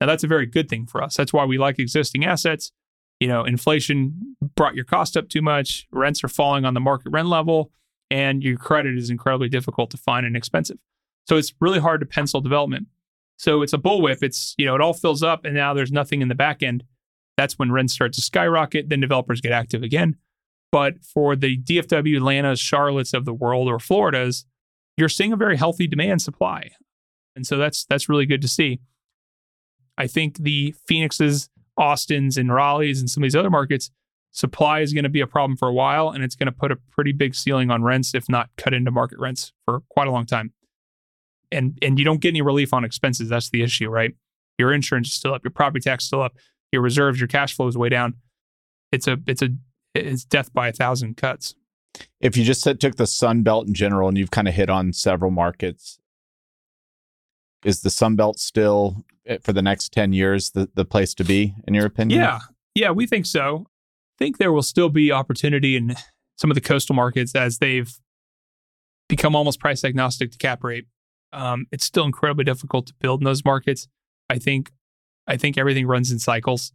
Now, 0.00 0.06
that's 0.06 0.24
a 0.24 0.28
very 0.28 0.46
good 0.46 0.68
thing 0.68 0.86
for 0.86 1.02
us. 1.02 1.16
That's 1.16 1.32
why 1.32 1.44
we 1.44 1.58
like 1.58 1.78
existing 1.78 2.24
assets. 2.24 2.72
You 3.20 3.28
know, 3.28 3.44
inflation 3.44 4.36
brought 4.56 4.74
your 4.74 4.84
cost 4.84 5.16
up 5.16 5.28
too 5.28 5.42
much, 5.42 5.86
rents 5.92 6.24
are 6.24 6.28
falling 6.28 6.64
on 6.64 6.74
the 6.74 6.80
market 6.80 7.10
rent 7.10 7.28
level, 7.28 7.70
and 8.10 8.42
your 8.42 8.56
credit 8.56 8.96
is 8.98 9.10
incredibly 9.10 9.48
difficult 9.48 9.90
to 9.92 9.96
find 9.96 10.26
and 10.26 10.36
expensive. 10.36 10.78
So 11.28 11.36
it's 11.36 11.54
really 11.60 11.78
hard 11.78 12.00
to 12.00 12.06
pencil 12.06 12.40
development. 12.40 12.88
So 13.42 13.62
it's 13.62 13.72
a 13.72 13.78
bullwhip. 13.78 14.22
It's, 14.22 14.54
you 14.56 14.64
know, 14.64 14.76
it 14.76 14.80
all 14.80 14.92
fills 14.92 15.20
up 15.20 15.44
and 15.44 15.52
now 15.52 15.74
there's 15.74 15.90
nothing 15.90 16.22
in 16.22 16.28
the 16.28 16.34
back 16.36 16.62
end. 16.62 16.84
That's 17.36 17.58
when 17.58 17.72
rents 17.72 17.92
start 17.92 18.12
to 18.12 18.20
skyrocket. 18.20 18.88
Then 18.88 19.00
developers 19.00 19.40
get 19.40 19.50
active 19.50 19.82
again. 19.82 20.14
But 20.70 21.02
for 21.02 21.34
the 21.34 21.58
DFW, 21.58 22.18
Atlanta's, 22.18 22.60
Charlotte's 22.60 23.12
of 23.12 23.24
the 23.24 23.34
world 23.34 23.66
or 23.66 23.80
Florida's, 23.80 24.46
you're 24.96 25.08
seeing 25.08 25.32
a 25.32 25.36
very 25.36 25.56
healthy 25.56 25.88
demand 25.88 26.22
supply. 26.22 26.70
And 27.34 27.44
so 27.44 27.56
that's 27.56 27.84
that's 27.86 28.08
really 28.08 28.26
good 28.26 28.42
to 28.42 28.48
see. 28.48 28.78
I 29.98 30.06
think 30.06 30.38
the 30.38 30.72
Phoenixes, 30.86 31.50
Austins, 31.76 32.38
and 32.38 32.54
Raleighs 32.54 33.00
and 33.00 33.10
some 33.10 33.24
of 33.24 33.26
these 33.26 33.36
other 33.36 33.50
markets, 33.50 33.90
supply 34.30 34.82
is 34.82 34.92
going 34.92 35.02
to 35.02 35.10
be 35.10 35.20
a 35.20 35.26
problem 35.26 35.56
for 35.56 35.66
a 35.66 35.74
while, 35.74 36.10
and 36.10 36.22
it's 36.22 36.36
going 36.36 36.46
to 36.46 36.52
put 36.52 36.70
a 36.70 36.76
pretty 36.92 37.12
big 37.12 37.34
ceiling 37.34 37.72
on 37.72 37.82
rents, 37.82 38.14
if 38.14 38.28
not 38.28 38.50
cut 38.56 38.72
into 38.72 38.92
market 38.92 39.18
rents 39.18 39.52
for 39.64 39.80
quite 39.90 40.06
a 40.06 40.12
long 40.12 40.26
time. 40.26 40.52
And 41.52 41.78
and 41.82 41.98
you 41.98 42.04
don't 42.04 42.20
get 42.20 42.30
any 42.30 42.42
relief 42.42 42.72
on 42.72 42.84
expenses. 42.84 43.28
That's 43.28 43.50
the 43.50 43.62
issue, 43.62 43.88
right? 43.88 44.14
Your 44.58 44.72
insurance 44.72 45.08
is 45.08 45.14
still 45.14 45.34
up, 45.34 45.44
your 45.44 45.50
property 45.50 45.80
tax 45.80 46.04
is 46.04 46.08
still 46.08 46.22
up, 46.22 46.36
your 46.72 46.82
reserves, 46.82 47.20
your 47.20 47.28
cash 47.28 47.54
flow 47.54 47.66
is 47.66 47.76
way 47.76 47.88
down. 47.88 48.14
It's 48.90 49.06
a 49.06 49.18
it's 49.26 49.42
a 49.42 49.50
it's 49.94 50.24
death 50.24 50.52
by 50.52 50.68
a 50.68 50.72
thousand 50.72 51.16
cuts. 51.16 51.54
If 52.20 52.36
you 52.36 52.44
just 52.44 52.64
took 52.64 52.96
the 52.96 53.06
Sun 53.06 53.42
Belt 53.42 53.66
in 53.66 53.74
general, 53.74 54.08
and 54.08 54.16
you've 54.16 54.30
kind 54.30 54.48
of 54.48 54.54
hit 54.54 54.70
on 54.70 54.92
several 54.92 55.30
markets, 55.30 55.98
is 57.64 57.82
the 57.82 57.90
Sun 57.90 58.16
Belt 58.16 58.38
still 58.38 59.04
eh, 59.26 59.38
for 59.42 59.52
the 59.52 59.62
next 59.62 59.92
ten 59.92 60.12
years 60.12 60.50
the 60.50 60.70
the 60.74 60.84
place 60.84 61.14
to 61.14 61.24
be 61.24 61.54
in 61.66 61.74
your 61.74 61.86
opinion? 61.86 62.20
Yeah, 62.20 62.38
yeah, 62.74 62.90
we 62.90 63.06
think 63.06 63.26
so. 63.26 63.66
I 63.68 64.24
think 64.24 64.38
there 64.38 64.52
will 64.52 64.62
still 64.62 64.88
be 64.88 65.12
opportunity 65.12 65.76
in 65.76 65.94
some 66.36 66.50
of 66.50 66.54
the 66.54 66.60
coastal 66.60 66.94
markets 66.94 67.34
as 67.34 67.58
they've 67.58 67.92
become 69.08 69.36
almost 69.36 69.60
price 69.60 69.84
agnostic 69.84 70.32
to 70.32 70.38
cap 70.38 70.64
rate. 70.64 70.86
Um, 71.32 71.66
it's 71.72 71.84
still 71.84 72.04
incredibly 72.04 72.44
difficult 72.44 72.86
to 72.88 72.94
build 73.00 73.20
in 73.20 73.24
those 73.24 73.44
markets. 73.44 73.88
I 74.28 74.38
think 74.38 74.70
I 75.26 75.36
think 75.36 75.56
everything 75.56 75.86
runs 75.86 76.10
in 76.10 76.18
cycles. 76.18 76.72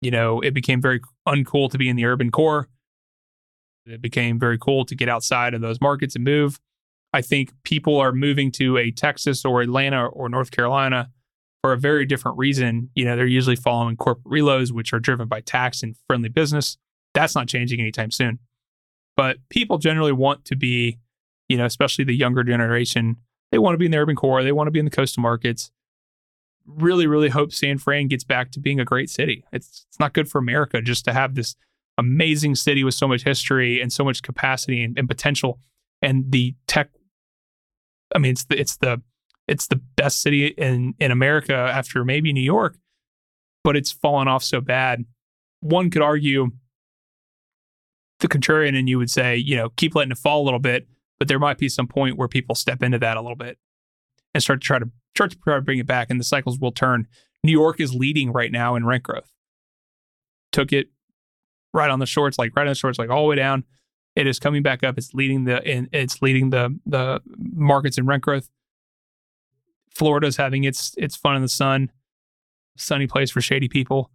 You 0.00 0.10
know, 0.10 0.40
it 0.40 0.54
became 0.54 0.80
very 0.80 1.00
uncool 1.28 1.70
to 1.70 1.78
be 1.78 1.88
in 1.88 1.96
the 1.96 2.06
urban 2.06 2.30
core. 2.30 2.68
It 3.86 4.00
became 4.00 4.38
very 4.38 4.58
cool 4.58 4.84
to 4.86 4.94
get 4.94 5.08
outside 5.08 5.54
of 5.54 5.60
those 5.60 5.80
markets 5.80 6.14
and 6.14 6.24
move. 6.24 6.58
I 7.12 7.22
think 7.22 7.52
people 7.64 7.98
are 7.98 8.12
moving 8.12 8.52
to 8.52 8.78
a 8.78 8.90
Texas 8.90 9.44
or 9.44 9.62
Atlanta 9.62 10.06
or 10.06 10.28
North 10.28 10.50
Carolina 10.50 11.10
for 11.62 11.72
a 11.72 11.76
very 11.76 12.06
different 12.06 12.38
reason. 12.38 12.90
You 12.94 13.04
know, 13.04 13.16
they're 13.16 13.26
usually 13.26 13.56
following 13.56 13.96
corporate 13.96 14.32
reloads, 14.32 14.72
which 14.72 14.92
are 14.92 15.00
driven 15.00 15.28
by 15.28 15.40
tax 15.40 15.82
and 15.82 15.96
friendly 16.06 16.28
business. 16.28 16.78
That's 17.14 17.34
not 17.34 17.48
changing 17.48 17.80
anytime 17.80 18.10
soon. 18.10 18.38
But 19.16 19.38
people 19.50 19.78
generally 19.78 20.12
want 20.12 20.44
to 20.46 20.56
be, 20.56 20.98
you 21.48 21.56
know, 21.56 21.64
especially 21.66 22.04
the 22.04 22.14
younger 22.14 22.44
generation, 22.44 23.16
they 23.52 23.58
want 23.58 23.74
to 23.74 23.78
be 23.78 23.86
in 23.86 23.90
the 23.90 23.98
urban 23.98 24.16
core, 24.16 24.42
they 24.42 24.52
want 24.52 24.66
to 24.66 24.72
be 24.72 24.78
in 24.78 24.84
the 24.84 24.90
coastal 24.90 25.22
markets 25.22 25.70
really, 26.76 27.06
really 27.06 27.28
hope 27.28 27.52
San 27.52 27.78
Fran 27.78 28.08
gets 28.08 28.24
back 28.24 28.50
to 28.52 28.60
being 28.60 28.80
a 28.80 28.84
great 28.84 29.10
city. 29.10 29.44
It's 29.52 29.86
it's 29.88 29.98
not 29.98 30.12
good 30.12 30.28
for 30.28 30.38
America 30.38 30.80
just 30.80 31.04
to 31.06 31.12
have 31.12 31.34
this 31.34 31.56
amazing 31.98 32.54
city 32.54 32.84
with 32.84 32.94
so 32.94 33.08
much 33.08 33.24
history 33.24 33.80
and 33.80 33.92
so 33.92 34.04
much 34.04 34.22
capacity 34.22 34.82
and, 34.82 34.98
and 34.98 35.08
potential. 35.08 35.58
And 36.02 36.30
the 36.30 36.54
tech, 36.66 36.90
I 38.14 38.18
mean, 38.18 38.32
it's 38.32 38.44
the 38.44 38.58
it's 38.58 38.76
the 38.76 39.02
it's 39.48 39.66
the 39.66 39.80
best 39.96 40.22
city 40.22 40.46
in 40.46 40.94
in 40.98 41.10
America 41.10 41.54
after 41.54 42.04
maybe 42.04 42.32
New 42.32 42.40
York, 42.40 42.76
but 43.64 43.76
it's 43.76 43.92
fallen 43.92 44.28
off 44.28 44.42
so 44.42 44.60
bad. 44.60 45.04
One 45.60 45.90
could 45.90 46.02
argue 46.02 46.50
the 48.20 48.28
contrarian, 48.28 48.78
and 48.78 48.88
you 48.88 48.98
would 48.98 49.10
say, 49.10 49.36
you 49.36 49.56
know, 49.56 49.70
keep 49.70 49.94
letting 49.94 50.12
it 50.12 50.18
fall 50.18 50.42
a 50.42 50.44
little 50.44 50.60
bit, 50.60 50.86
but 51.20 51.28
there 51.28 51.38
might 51.38 51.58
be 51.58 51.68
some 51.68 51.86
point 51.86 52.16
where 52.16 52.26
people 52.26 52.56
step 52.56 52.82
into 52.82 52.98
that 52.98 53.16
a 53.16 53.20
little 53.20 53.36
bit 53.36 53.58
and 54.34 54.42
start 54.42 54.60
to 54.62 54.66
try 54.66 54.78
to 54.78 54.90
start 55.14 55.30
to 55.30 55.38
try 55.38 55.54
to 55.54 55.60
bring 55.60 55.78
it 55.78 55.86
back, 55.86 56.08
and 56.10 56.18
the 56.18 56.24
cycles 56.24 56.58
will 56.58 56.72
turn. 56.72 57.06
New 57.44 57.52
York 57.52 57.78
is 57.78 57.94
leading 57.94 58.32
right 58.32 58.50
now 58.50 58.74
in 58.74 58.84
rent 58.86 59.02
growth. 59.02 59.30
Took 60.50 60.72
it 60.72 60.88
right 61.72 61.90
on 61.90 61.98
the 61.98 62.06
shorts, 62.06 62.38
like 62.38 62.56
right 62.56 62.66
on 62.66 62.70
the 62.70 62.74
shorts, 62.74 62.98
like 62.98 63.10
all 63.10 63.22
the 63.22 63.28
way 63.28 63.36
down. 63.36 63.64
It 64.16 64.26
is 64.26 64.40
coming 64.40 64.62
back 64.62 64.82
up. 64.82 64.98
It's 64.98 65.14
leading 65.14 65.44
the 65.44 65.62
in, 65.62 65.88
it's 65.92 66.22
leading 66.22 66.50
the 66.50 66.76
the 66.86 67.20
markets 67.36 67.98
in 67.98 68.06
rent 68.06 68.22
growth. 68.22 68.48
Florida's 69.94 70.38
having 70.38 70.64
its 70.64 70.94
its 70.96 71.16
fun 71.16 71.36
in 71.36 71.42
the 71.42 71.48
sun, 71.48 71.92
sunny 72.78 73.06
place 73.06 73.30
for 73.30 73.42
shady 73.42 73.68
people. 73.68 74.10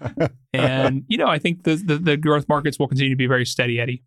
and 0.52 1.04
you 1.08 1.16
know, 1.16 1.28
I 1.28 1.38
think 1.38 1.62
the, 1.62 1.76
the 1.76 1.96
the 1.96 2.16
growth 2.18 2.46
markets 2.46 2.78
will 2.78 2.88
continue 2.88 3.10
to 3.10 3.16
be 3.16 3.26
very 3.26 3.46
steady, 3.46 3.80
Eddie. 3.80 4.02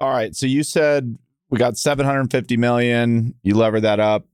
All 0.00 0.10
right. 0.10 0.34
So 0.34 0.46
you 0.46 0.62
said 0.62 1.18
we 1.50 1.58
got 1.58 1.76
750 1.76 2.56
million. 2.56 3.34
You 3.42 3.54
lever 3.54 3.80
that 3.80 4.00
up 4.00 4.26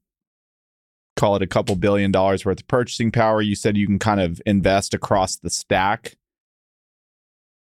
call 1.21 1.37
it 1.37 1.43
a 1.43 1.47
couple 1.47 1.77
billion 1.77 2.11
dollars 2.11 2.47
worth 2.47 2.61
of 2.61 2.67
purchasing 2.67 3.13
power. 3.13 3.43
You 3.43 3.55
said 3.55 3.77
you 3.77 3.87
can 3.87 3.99
kind 3.99 4.21
of 4.21 4.41
invest 4.47 4.95
across 4.95 5.37
the 5.37 5.51
stack. 5.51 6.17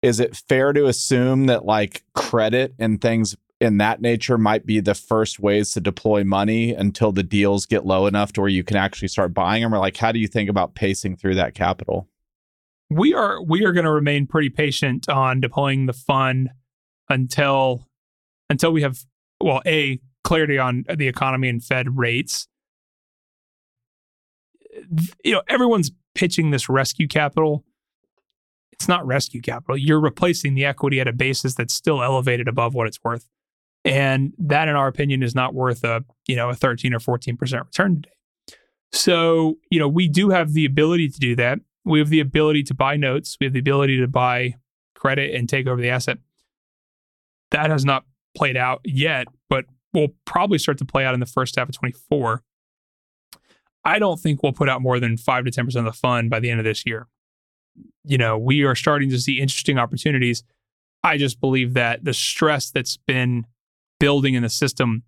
Is 0.03 0.19
it 0.19 0.35
fair 0.35 0.73
to 0.73 0.85
assume 0.85 1.47
that 1.47 1.65
like 1.65 2.03
credit 2.13 2.75
and 2.77 3.01
things 3.01 3.35
in 3.59 3.77
that 3.77 3.99
nature 3.99 4.37
might 4.37 4.65
be 4.65 4.79
the 4.79 4.93
first 4.93 5.39
ways 5.39 5.71
to 5.71 5.81
deploy 5.81 6.23
money 6.23 6.73
until 6.73 7.11
the 7.11 7.23
deals 7.23 7.65
get 7.65 7.85
low 7.85 8.05
enough 8.05 8.31
to 8.33 8.41
where 8.41 8.49
you 8.49 8.63
can 8.63 8.77
actually 8.77 9.07
start 9.07 9.33
buying 9.33 9.63
them? 9.63 9.73
Or 9.73 9.79
like, 9.79 9.97
how 9.97 10.11
do 10.11 10.19
you 10.19 10.27
think 10.27 10.49
about 10.49 10.75
pacing 10.75 11.17
through 11.17 11.35
that 11.35 11.55
capital? 11.55 12.07
We 12.91 13.13
are 13.13 13.41
we 13.41 13.65
are 13.65 13.71
going 13.71 13.85
to 13.85 13.91
remain 13.91 14.27
pretty 14.27 14.49
patient 14.49 15.09
on 15.09 15.39
deploying 15.39 15.87
the 15.87 15.93
fund 15.93 16.49
until 17.09 17.87
until 18.49 18.71
we 18.71 18.81
have 18.81 19.05
well 19.43 19.61
a 19.65 19.99
clarity 20.23 20.57
on 20.57 20.85
the 20.95 21.07
economy 21.07 21.49
and 21.49 21.63
Fed 21.63 21.97
rates 21.97 22.47
you 25.23 25.33
know, 25.33 25.41
everyone's 25.47 25.91
pitching 26.15 26.51
this 26.51 26.69
rescue 26.69 27.07
capital. 27.07 27.65
It's 28.71 28.87
not 28.87 29.05
rescue 29.05 29.41
capital. 29.41 29.77
You're 29.77 29.99
replacing 29.99 30.55
the 30.55 30.65
equity 30.65 30.99
at 30.99 31.07
a 31.07 31.13
basis 31.13 31.55
that's 31.55 31.73
still 31.73 32.01
elevated 32.01 32.47
above 32.47 32.73
what 32.73 32.87
it's 32.87 32.99
worth. 33.03 33.27
And 33.83 34.33
that, 34.37 34.67
in 34.67 34.75
our 34.75 34.87
opinion, 34.87 35.23
is 35.23 35.35
not 35.35 35.53
worth 35.53 35.83
a, 35.83 36.03
you 36.27 36.35
know, 36.35 36.49
a 36.49 36.55
13 36.55 36.93
or 36.93 36.99
14% 36.99 37.39
return 37.39 37.95
today. 37.95 38.09
So, 38.91 39.57
you 39.69 39.79
know, 39.79 39.87
we 39.87 40.07
do 40.07 40.29
have 40.29 40.53
the 40.53 40.65
ability 40.65 41.09
to 41.09 41.19
do 41.19 41.35
that. 41.37 41.59
We 41.85 41.99
have 41.99 42.09
the 42.09 42.19
ability 42.19 42.63
to 42.63 42.73
buy 42.73 42.97
notes. 42.97 43.37
We 43.39 43.45
have 43.45 43.53
the 43.53 43.59
ability 43.59 43.99
to 43.99 44.07
buy 44.07 44.55
credit 44.95 45.33
and 45.33 45.47
take 45.47 45.65
over 45.67 45.81
the 45.81 45.89
asset. 45.89 46.19
That 47.51 47.69
has 47.69 47.85
not 47.85 48.05
played 48.35 48.57
out 48.57 48.81
yet, 48.83 49.27
but 49.49 49.65
will 49.93 50.09
probably 50.25 50.57
start 50.57 50.77
to 50.77 50.85
play 50.85 51.05
out 51.05 51.13
in 51.13 51.19
the 51.19 51.25
first 51.25 51.55
half 51.55 51.69
of 51.69 51.75
24. 51.75 52.43
I 53.83 53.99
don't 53.99 54.19
think 54.19 54.43
we'll 54.43 54.53
put 54.53 54.69
out 54.69 54.81
more 54.81 54.99
than 54.99 55.17
five 55.17 55.45
to 55.45 55.51
10% 55.51 55.75
of 55.75 55.85
the 55.85 55.91
fund 55.91 56.29
by 56.29 56.39
the 56.39 56.49
end 56.49 56.59
of 56.59 56.63
this 56.63 56.85
year. 56.85 57.07
You 58.05 58.17
know, 58.17 58.37
we 58.37 58.63
are 58.63 58.75
starting 58.75 59.09
to 59.09 59.19
see 59.19 59.39
interesting 59.39 59.77
opportunities. 59.77 60.43
I 61.03 61.17
just 61.17 61.39
believe 61.39 61.73
that 61.73 62.05
the 62.05 62.13
stress 62.13 62.69
that's 62.69 62.97
been 62.97 63.45
building 63.99 64.35
in 64.35 64.43
the 64.43 64.49
system 64.49 65.03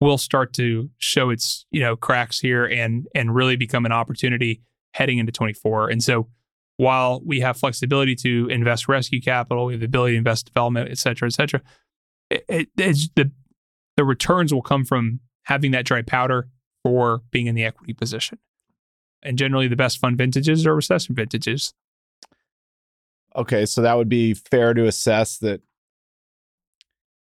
will 0.00 0.18
start 0.18 0.52
to 0.54 0.90
show 0.98 1.30
its, 1.30 1.66
you 1.70 1.80
know, 1.80 1.96
cracks 1.96 2.40
here 2.40 2.66
and 2.66 3.06
and 3.14 3.34
really 3.34 3.56
become 3.56 3.86
an 3.86 3.92
opportunity 3.92 4.60
heading 4.92 5.18
into 5.18 5.32
24. 5.32 5.88
And 5.88 6.02
so 6.02 6.28
while 6.76 7.22
we 7.24 7.40
have 7.40 7.56
flexibility 7.56 8.14
to 8.16 8.48
invest 8.50 8.88
rescue 8.88 9.20
capital, 9.20 9.66
we 9.66 9.74
have 9.74 9.80
the 9.80 9.86
ability 9.86 10.14
to 10.14 10.18
invest 10.18 10.46
development, 10.46 10.90
et 10.90 10.98
cetera, 10.98 11.26
et 11.26 11.32
cetera, 11.32 11.60
it, 12.30 12.44
it, 12.48 12.68
it's 12.76 13.08
the 13.14 13.30
the 13.96 14.04
returns 14.04 14.52
will 14.52 14.62
come 14.62 14.84
from 14.84 15.20
having 15.44 15.70
that 15.70 15.84
dry 15.84 16.02
powder 16.02 16.48
for 16.82 17.22
being 17.30 17.46
in 17.46 17.54
the 17.54 17.64
equity 17.64 17.92
position. 17.92 18.38
And 19.22 19.38
generally, 19.38 19.68
the 19.68 19.76
best 19.76 19.98
fund 19.98 20.18
vintages 20.18 20.66
are 20.66 20.74
recession 20.74 21.14
vintages. 21.14 21.72
Okay, 23.36 23.66
so 23.66 23.82
that 23.82 23.96
would 23.96 24.08
be 24.08 24.34
fair 24.34 24.74
to 24.74 24.86
assess 24.86 25.38
that 25.38 25.60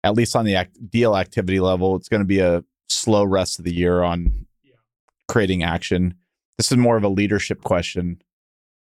at 0.03 0.14
least 0.14 0.34
on 0.34 0.44
the 0.44 0.57
act- 0.57 0.90
deal 0.90 1.16
activity 1.16 1.61
level, 1.61 1.94
it's 1.94 2.09
going 2.09 2.22
to 2.22 2.26
be 2.26 2.40
a 2.40 2.64
slow 2.88 3.22
rest 3.22 3.59
of 3.59 3.64
the 3.64 3.74
year 3.74 4.03
on 4.03 4.46
yeah. 4.64 4.72
creating 5.28 5.62
action. 5.62 6.14
This 6.59 6.72
is 6.72 6.78
more 6.78 6.96
of 6.96 7.05
a 7.05 7.09
leadership 7.09 7.62
question. 7.62 8.20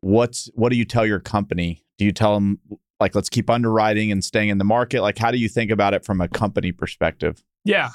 What's 0.01 0.49
what 0.53 0.69
do 0.69 0.77
you 0.77 0.85
tell 0.85 1.05
your 1.05 1.19
company? 1.19 1.83
Do 1.97 2.05
you 2.05 2.11
tell 2.11 2.35
them 2.35 2.59
like 2.99 3.15
let's 3.15 3.29
keep 3.29 3.49
underwriting 3.49 4.11
and 4.11 4.23
staying 4.23 4.49
in 4.49 4.57
the 4.57 4.63
market? 4.63 5.01
Like 5.01 5.17
how 5.17 5.31
do 5.31 5.37
you 5.37 5.49
think 5.49 5.71
about 5.71 5.93
it 5.93 6.03
from 6.03 6.21
a 6.21 6.27
company 6.27 6.71
perspective? 6.71 7.43
Yeah. 7.63 7.89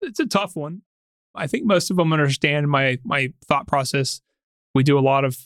It's 0.00 0.20
a 0.20 0.26
tough 0.26 0.54
one. 0.54 0.82
I 1.34 1.46
think 1.46 1.64
most 1.64 1.90
of 1.90 1.96
them 1.96 2.12
understand 2.12 2.68
my 2.68 2.98
my 3.04 3.32
thought 3.46 3.66
process. 3.66 4.20
We 4.74 4.82
do 4.82 4.98
a 4.98 5.00
lot 5.00 5.24
of 5.24 5.38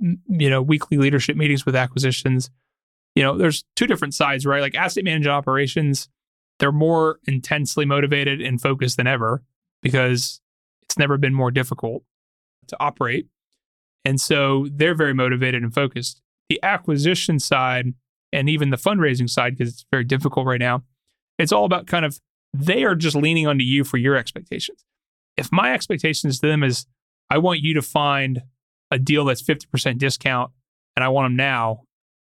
you 0.00 0.50
know 0.50 0.62
weekly 0.62 0.96
leadership 0.96 1.36
meetings 1.36 1.64
with 1.64 1.76
acquisitions. 1.76 2.50
You 3.14 3.22
know, 3.22 3.36
there's 3.36 3.64
two 3.76 3.86
different 3.86 4.14
sides, 4.14 4.46
right? 4.46 4.62
Like 4.62 4.74
asset 4.74 5.04
management 5.04 5.34
operations, 5.34 6.08
they're 6.58 6.72
more 6.72 7.18
intensely 7.26 7.84
motivated 7.84 8.40
and 8.40 8.60
focused 8.60 8.96
than 8.96 9.06
ever 9.06 9.42
because 9.82 10.40
it's 10.82 10.98
never 10.98 11.18
been 11.18 11.34
more 11.34 11.50
difficult 11.50 12.04
to 12.68 12.76
operate. 12.80 13.26
And 14.04 14.20
so 14.20 14.66
they're 14.70 14.94
very 14.94 15.14
motivated 15.14 15.62
and 15.62 15.72
focused. 15.72 16.22
The 16.52 16.60
acquisition 16.62 17.38
side 17.38 17.94
and 18.30 18.48
even 18.50 18.68
the 18.68 18.76
fundraising 18.76 19.30
side, 19.30 19.56
because 19.56 19.72
it's 19.72 19.86
very 19.90 20.04
difficult 20.04 20.46
right 20.46 20.60
now, 20.60 20.82
it's 21.38 21.52
all 21.52 21.64
about 21.64 21.86
kind 21.86 22.04
of 22.04 22.20
they 22.52 22.84
are 22.84 22.94
just 22.94 23.16
leaning 23.16 23.46
onto 23.46 23.64
you 23.64 23.84
for 23.84 23.96
your 23.96 24.16
expectations. 24.16 24.84
if 25.38 25.50
my 25.50 25.72
expectations 25.72 26.40
to 26.40 26.46
them 26.46 26.62
is 26.62 26.84
I 27.30 27.38
want 27.38 27.60
you 27.60 27.72
to 27.72 27.80
find 27.82 28.42
a 28.90 28.98
deal 28.98 29.24
that's 29.24 29.42
50% 29.42 29.96
discount 29.96 30.52
and 30.94 31.02
I 31.02 31.08
want 31.08 31.24
them 31.24 31.36
now, 31.36 31.84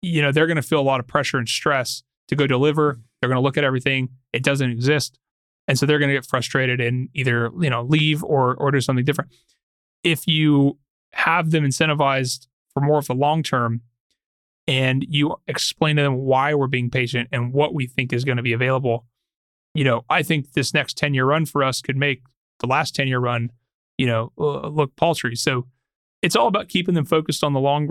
you 0.03 0.21
know, 0.21 0.31
they're 0.31 0.45
going 0.45 0.57
to 0.57 0.61
feel 0.61 0.79
a 0.79 0.83
lot 0.83 0.99
of 0.99 1.07
pressure 1.07 1.39
and 1.39 1.49
stress 1.49 2.03
to 2.27 2.35
go 2.35 2.45
deliver. 2.45 2.99
They're 3.19 3.29
going 3.29 3.41
to 3.41 3.43
look 3.43 3.57
at 3.57 3.63
everything. 3.63 4.09
It 4.33 4.43
doesn't 4.43 4.69
exist. 4.69 5.17
And 5.67 5.79
so 5.79 5.87
they're 5.87 5.97
going 5.97 6.09
to 6.09 6.15
get 6.15 6.27
frustrated 6.27 6.79
and 6.79 7.09
either, 7.15 7.49
you 7.59 7.71
know, 7.71 7.81
leave 7.81 8.23
or 8.23 8.53
or 8.55 8.69
do 8.69 8.81
something 8.81 9.05
different. 9.05 9.31
If 10.03 10.27
you 10.27 10.77
have 11.13 11.49
them 11.49 11.63
incentivized 11.63 12.47
for 12.73 12.81
more 12.81 12.99
of 12.99 13.07
the 13.07 13.15
long 13.15 13.41
term 13.41 13.81
and 14.67 15.05
you 15.07 15.35
explain 15.47 15.95
to 15.97 16.03
them 16.03 16.17
why 16.17 16.53
we're 16.53 16.67
being 16.67 16.89
patient 16.89 17.29
and 17.31 17.53
what 17.53 17.73
we 17.73 17.87
think 17.87 18.13
is 18.13 18.23
going 18.23 18.37
to 18.37 18.43
be 18.43 18.53
available, 18.53 19.05
you 19.73 19.83
know, 19.83 20.05
I 20.09 20.23
think 20.23 20.53
this 20.53 20.73
next 20.73 20.97
10 20.97 21.13
year 21.13 21.25
run 21.25 21.45
for 21.45 21.63
us 21.63 21.81
could 21.81 21.97
make 21.97 22.21
the 22.59 22.67
last 22.67 22.95
10 22.95 23.07
year 23.07 23.19
run, 23.19 23.51
you 23.97 24.05
know, 24.05 24.31
look 24.37 24.95
paltry. 24.95 25.35
So 25.35 25.67
it's 26.21 26.35
all 26.35 26.47
about 26.47 26.69
keeping 26.69 26.93
them 26.93 27.05
focused 27.05 27.43
on 27.43 27.53
the 27.53 27.59
long 27.59 27.89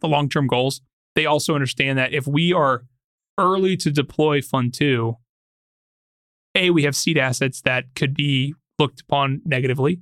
the 0.00 0.08
long 0.08 0.28
term 0.28 0.46
goals. 0.46 0.80
They 1.14 1.26
also 1.26 1.54
understand 1.54 1.98
that 1.98 2.12
if 2.12 2.26
we 2.26 2.52
are 2.52 2.84
early 3.38 3.76
to 3.78 3.90
deploy 3.90 4.42
Fund 4.42 4.74
Two, 4.74 5.16
a 6.54 6.70
we 6.70 6.84
have 6.84 6.96
seed 6.96 7.18
assets 7.18 7.60
that 7.62 7.84
could 7.94 8.14
be 8.14 8.54
looked 8.78 9.02
upon 9.02 9.40
negatively, 9.44 10.00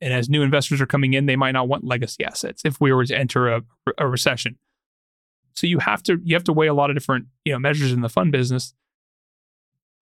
and 0.00 0.12
as 0.12 0.28
new 0.28 0.42
investors 0.42 0.80
are 0.80 0.86
coming 0.86 1.14
in, 1.14 1.26
they 1.26 1.36
might 1.36 1.52
not 1.52 1.68
want 1.68 1.84
legacy 1.84 2.24
assets 2.24 2.62
if 2.64 2.80
we 2.80 2.92
were 2.92 3.06
to 3.06 3.16
enter 3.16 3.48
a, 3.48 3.62
a 3.98 4.08
recession. 4.08 4.58
So 5.54 5.66
you 5.66 5.78
have 5.78 6.02
to 6.04 6.20
you 6.24 6.34
have 6.34 6.44
to 6.44 6.52
weigh 6.52 6.66
a 6.66 6.74
lot 6.74 6.90
of 6.90 6.96
different 6.96 7.26
you 7.44 7.52
know 7.52 7.58
measures 7.58 7.92
in 7.92 8.00
the 8.00 8.08
fund 8.08 8.32
business. 8.32 8.74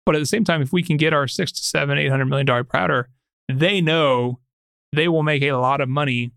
But 0.06 0.16
at 0.16 0.20
the 0.20 0.26
same 0.26 0.44
time, 0.44 0.62
if 0.62 0.74
we 0.74 0.84
can 0.84 0.98
get 0.98 1.14
our 1.14 1.28
six 1.28 1.52
to 1.54 1.62
seven, 1.62 1.98
eight 1.98 2.10
hundred 2.10 2.26
million 2.26 2.46
dollar 2.46 2.64
powder, 2.64 3.10
they 3.48 3.82
know 3.82 4.40
they 4.94 5.08
will 5.08 5.24
make 5.24 5.44
a 5.44 5.54
lot 5.54 5.82
of 5.82 5.90
money 5.90 6.32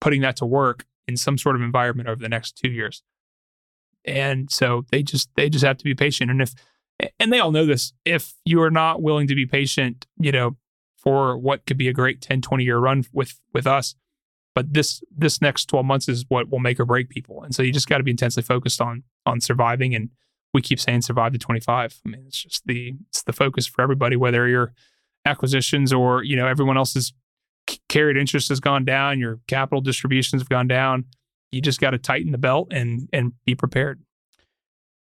putting 0.00 0.20
that 0.22 0.36
to 0.36 0.46
work 0.46 0.84
in 1.06 1.16
some 1.16 1.38
sort 1.38 1.56
of 1.56 1.62
environment 1.62 2.08
over 2.08 2.20
the 2.20 2.28
next 2.28 2.56
two 2.56 2.70
years. 2.70 3.02
And 4.04 4.50
so 4.50 4.84
they 4.90 5.02
just 5.02 5.30
they 5.36 5.48
just 5.48 5.64
have 5.64 5.78
to 5.78 5.84
be 5.84 5.94
patient. 5.94 6.30
And 6.30 6.42
if 6.42 6.54
and 7.18 7.32
they 7.32 7.38
all 7.38 7.52
know 7.52 7.66
this, 7.66 7.92
if 8.04 8.34
you 8.44 8.60
are 8.62 8.70
not 8.70 9.02
willing 9.02 9.26
to 9.28 9.34
be 9.34 9.46
patient, 9.46 10.06
you 10.18 10.32
know, 10.32 10.56
for 10.96 11.36
what 11.36 11.66
could 11.66 11.76
be 11.76 11.88
a 11.88 11.92
great 11.92 12.20
10, 12.20 12.40
20 12.40 12.64
year 12.64 12.78
run 12.78 13.04
with 13.12 13.40
with 13.52 13.66
us, 13.66 13.94
but 14.54 14.72
this 14.72 15.02
this 15.16 15.40
next 15.40 15.66
12 15.66 15.84
months 15.84 16.08
is 16.08 16.24
what 16.28 16.50
will 16.50 16.60
make 16.60 16.78
or 16.78 16.84
break 16.84 17.08
people. 17.08 17.42
And 17.42 17.54
so 17.54 17.62
you 17.62 17.72
just 17.72 17.88
got 17.88 17.98
to 17.98 18.04
be 18.04 18.10
intensely 18.10 18.42
focused 18.42 18.80
on 18.80 19.02
on 19.26 19.40
surviving 19.40 19.94
and 19.94 20.10
we 20.52 20.62
keep 20.62 20.78
saying 20.78 21.02
survive 21.02 21.32
to 21.32 21.38
25. 21.38 22.00
I 22.06 22.08
mean, 22.08 22.24
it's 22.26 22.42
just 22.42 22.66
the 22.66 22.94
it's 23.08 23.22
the 23.22 23.32
focus 23.32 23.66
for 23.66 23.82
everybody 23.82 24.16
whether 24.16 24.46
you're 24.48 24.72
acquisitions 25.26 25.92
or, 25.92 26.22
you 26.22 26.36
know, 26.36 26.46
everyone 26.46 26.76
else's 26.76 27.12
carried 27.88 28.16
interest 28.16 28.48
has 28.50 28.60
gone 28.60 28.84
down, 28.84 29.18
your 29.18 29.40
capital 29.46 29.80
distributions 29.80 30.42
have 30.42 30.48
gone 30.48 30.68
down. 30.68 31.06
You 31.50 31.60
just 31.60 31.80
got 31.80 31.90
to 31.90 31.98
tighten 31.98 32.32
the 32.32 32.38
belt 32.38 32.68
and 32.72 33.08
and 33.12 33.32
be 33.44 33.54
prepared. 33.54 34.02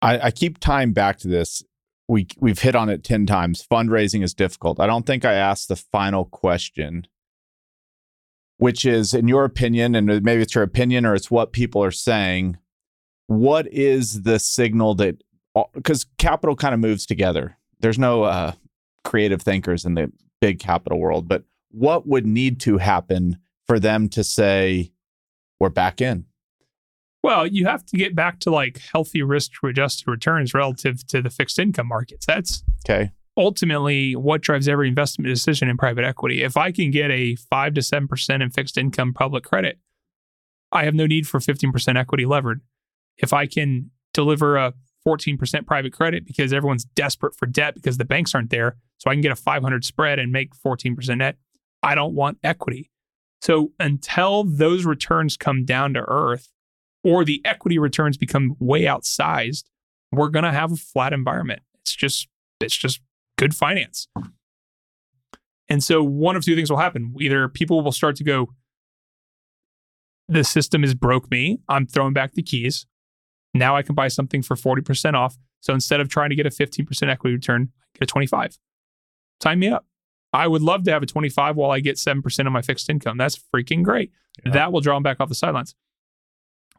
I, 0.00 0.18
I 0.18 0.30
keep 0.30 0.58
tying 0.58 0.92
back 0.92 1.18
to 1.18 1.28
this. 1.28 1.62
We 2.08 2.28
we've 2.38 2.60
hit 2.60 2.74
on 2.74 2.88
it 2.88 3.04
ten 3.04 3.26
times. 3.26 3.66
Fundraising 3.70 4.22
is 4.22 4.34
difficult. 4.34 4.80
I 4.80 4.86
don't 4.86 5.04
think 5.04 5.24
I 5.24 5.34
asked 5.34 5.68
the 5.68 5.76
final 5.76 6.24
question, 6.24 7.06
which 8.58 8.84
is, 8.84 9.14
in 9.14 9.28
your 9.28 9.44
opinion, 9.44 9.94
and 9.94 10.06
maybe 10.22 10.42
it's 10.42 10.54
your 10.54 10.64
opinion 10.64 11.06
or 11.06 11.14
it's 11.14 11.30
what 11.30 11.52
people 11.52 11.82
are 11.82 11.90
saying. 11.90 12.58
What 13.26 13.66
is 13.72 14.22
the 14.22 14.38
signal 14.38 14.94
that 14.96 15.22
because 15.74 16.06
capital 16.18 16.54
kind 16.54 16.74
of 16.74 16.80
moves 16.80 17.06
together? 17.06 17.56
There's 17.80 17.98
no 17.98 18.24
uh, 18.24 18.52
creative 19.04 19.42
thinkers 19.42 19.84
in 19.84 19.94
the 19.94 20.12
big 20.40 20.58
capital 20.58 20.98
world, 20.98 21.28
but 21.28 21.44
what 21.70 22.06
would 22.06 22.26
need 22.26 22.60
to 22.60 22.78
happen 22.78 23.38
for 23.66 23.78
them 23.78 24.08
to 24.10 24.24
say, 24.24 24.92
we're 25.60 25.68
back 25.68 26.00
in? 26.00 26.24
Well, 27.22 27.46
you 27.46 27.66
have 27.66 27.84
to 27.86 27.96
get 27.96 28.14
back 28.14 28.38
to 28.40 28.50
like 28.50 28.78
healthy 28.92 29.22
risk 29.22 29.52
adjusted 29.62 30.08
returns 30.08 30.54
relative 30.54 31.06
to 31.08 31.20
the 31.20 31.30
fixed 31.30 31.58
income 31.58 31.88
markets. 31.88 32.24
That's 32.26 32.62
okay. 32.86 33.10
Ultimately, 33.38 34.16
what 34.16 34.40
drives 34.40 34.66
every 34.66 34.88
investment 34.88 35.28
decision 35.28 35.68
in 35.68 35.76
private 35.76 36.04
equity. 36.04 36.42
If 36.42 36.56
I 36.56 36.72
can 36.72 36.90
get 36.90 37.12
a 37.12 37.36
five 37.36 37.72
to 37.74 37.82
seven 37.82 38.08
percent 38.08 38.42
in 38.42 38.50
fixed 38.50 38.76
income 38.76 39.14
public 39.14 39.44
credit, 39.44 39.78
I 40.72 40.84
have 40.84 40.94
no 40.94 41.06
need 41.06 41.26
for 41.26 41.38
15% 41.38 41.96
equity 41.96 42.26
levered. 42.26 42.60
If 43.16 43.32
I 43.32 43.46
can 43.46 43.90
deliver 44.12 44.56
a 44.56 44.74
14% 45.06 45.66
private 45.66 45.92
credit 45.92 46.26
because 46.26 46.52
everyone's 46.52 46.84
desperate 46.84 47.34
for 47.34 47.46
debt 47.46 47.74
because 47.74 47.96
the 47.96 48.04
banks 48.04 48.34
aren't 48.34 48.50
there, 48.50 48.76
so 48.98 49.10
I 49.10 49.14
can 49.14 49.20
get 49.20 49.32
a 49.32 49.36
500 49.36 49.84
spread 49.84 50.18
and 50.18 50.32
make 50.32 50.54
14% 50.54 51.18
net, 51.18 51.36
I 51.82 51.94
don't 51.94 52.14
want 52.14 52.38
equity. 52.42 52.90
So 53.40 53.72
until 53.78 54.44
those 54.44 54.84
returns 54.84 55.36
come 55.36 55.64
down 55.64 55.94
to 55.94 56.00
earth 56.08 56.50
or 57.04 57.24
the 57.24 57.40
equity 57.44 57.78
returns 57.78 58.16
become 58.16 58.56
way 58.58 58.82
outsized, 58.82 59.64
we're 60.10 60.28
going 60.28 60.44
to 60.44 60.52
have 60.52 60.72
a 60.72 60.76
flat 60.76 61.12
environment. 61.12 61.62
It's 61.80 61.94
just 61.94 62.28
it's 62.60 62.76
just 62.76 63.00
good 63.38 63.54
finance. 63.54 64.08
And 65.70 65.82
so 65.82 66.02
one 66.02 66.36
of 66.36 66.44
two 66.44 66.54
things 66.54 66.70
will 66.70 66.78
happen. 66.78 67.14
Either 67.20 67.48
people 67.48 67.80
will 67.82 67.92
start 67.92 68.16
to 68.16 68.24
go 68.24 68.48
the 70.28 70.44
system 70.44 70.82
has 70.82 70.94
broke 70.94 71.30
me. 71.30 71.58
I'm 71.68 71.86
throwing 71.86 72.12
back 72.12 72.32
the 72.34 72.42
keys. 72.42 72.86
Now 73.54 73.76
I 73.76 73.82
can 73.82 73.94
buy 73.94 74.08
something 74.08 74.42
for 74.42 74.56
40% 74.56 75.14
off. 75.14 75.38
So 75.60 75.72
instead 75.72 76.00
of 76.00 76.08
trying 76.08 76.30
to 76.30 76.36
get 76.36 76.46
a 76.46 76.50
15% 76.50 77.08
equity 77.08 77.34
return, 77.34 77.72
I 77.94 77.98
get 77.98 78.02
a 78.02 78.12
25. 78.12 78.58
Sign 79.42 79.58
me 79.58 79.68
up. 79.68 79.86
I 80.32 80.46
would 80.46 80.60
love 80.60 80.84
to 80.84 80.92
have 80.92 81.02
a 81.02 81.06
25 81.06 81.56
while 81.56 81.70
I 81.70 81.80
get 81.80 81.96
7% 81.96 82.46
of 82.46 82.52
my 82.52 82.60
fixed 82.60 82.90
income. 82.90 83.16
That's 83.16 83.40
freaking 83.54 83.82
great. 83.82 84.12
Yeah. 84.44 84.52
That 84.52 84.72
will 84.72 84.82
draw 84.82 84.94
them 84.96 85.02
back 85.02 85.18
off 85.20 85.30
the 85.30 85.34
sidelines. 85.34 85.74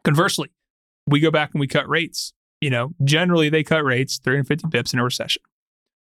Conversely, 0.04 0.50
we 1.06 1.18
go 1.18 1.30
back 1.30 1.50
and 1.52 1.60
we 1.60 1.66
cut 1.66 1.88
rates. 1.88 2.32
You 2.60 2.70
know, 2.70 2.94
generally 3.02 3.48
they 3.48 3.64
cut 3.64 3.84
rates 3.84 4.20
350 4.22 4.68
bips 4.68 4.92
in 4.92 5.00
a 5.00 5.04
recession. 5.04 5.42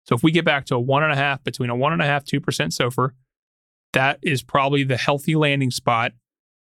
So 0.09 0.15
if 0.15 0.23
we 0.23 0.33
get 0.33 0.47
back 0.47 0.65
to 0.67 0.75
a 0.75 0.81
one 0.81 1.03
and 1.03 1.13
a 1.13 1.17
half, 1.17 1.45
between 1.45 1.69
a 1.69 1.77
one 1.77 1.93
and 1.93 2.01
a 2.01 2.07
half, 2.07 2.25
2% 2.25 2.41
SOFR, 2.41 3.11
that 3.93 4.19
is 4.23 4.43
probably 4.43 4.83
the 4.83 4.97
healthy 4.97 5.35
landing 5.35 5.71
spot 5.71 6.13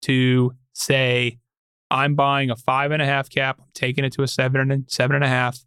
to 0.01 0.53
say, 0.73 1.37
I'm 1.91 2.15
buying 2.15 2.49
a 2.49 2.55
five 2.55 2.91
and 2.91 3.03
a 3.03 3.05
half 3.05 3.29
cap, 3.29 3.57
I'm 3.59 3.67
taking 3.75 4.03
it 4.03 4.13
to 4.13 4.23
a 4.23 4.27
seven 4.27 4.71
and 4.71 4.89
seven 4.89 5.15
and 5.15 5.23
a 5.23 5.27
half. 5.27 5.59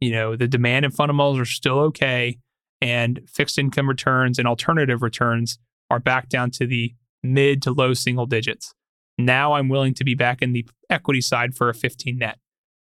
You 0.00 0.10
know, 0.10 0.34
the 0.34 0.48
demand 0.48 0.84
and 0.84 0.92
fundamentals 0.92 1.38
are 1.38 1.44
still 1.44 1.78
okay 1.78 2.38
and 2.80 3.20
fixed 3.28 3.56
income 3.56 3.88
returns 3.88 4.40
and 4.40 4.48
alternative 4.48 5.00
returns 5.00 5.60
are 5.90 6.00
back 6.00 6.28
down 6.28 6.50
to 6.52 6.66
the 6.66 6.92
mid 7.22 7.62
to 7.62 7.70
low 7.70 7.94
single 7.94 8.26
digits. 8.26 8.74
Now 9.16 9.52
I'm 9.52 9.68
willing 9.68 9.94
to 9.94 10.04
be 10.04 10.16
back 10.16 10.42
in 10.42 10.52
the 10.52 10.66
equity 10.90 11.20
side 11.20 11.54
for 11.54 11.68
a 11.68 11.74
15 11.74 12.18
net. 12.18 12.38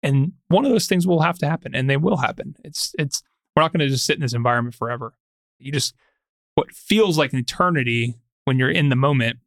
And 0.01 0.31
one 0.47 0.63
of 0.63 0.71
those 0.71 0.87
things 0.87 1.05
will 1.05 1.21
have 1.21 1.37
to 1.39 1.49
happen 1.49 1.75
and 1.75 1.89
they 1.89 1.97
will 1.97 2.17
happen. 2.17 2.55
It's 2.63 2.95
it's 2.97 3.21
we're 3.55 3.63
not 3.63 3.73
going 3.73 3.79
to 3.79 3.89
just 3.89 4.05
sit 4.05 4.15
in 4.15 4.21
this 4.21 4.33
environment 4.33 4.75
forever. 4.75 5.13
You 5.59 5.71
just 5.71 5.95
what 6.55 6.71
feels 6.71 7.17
like 7.17 7.33
an 7.33 7.39
eternity 7.39 8.15
when 8.45 8.57
you're 8.57 8.71
in 8.71 8.89
the 8.89 8.95
moment, 8.95 9.39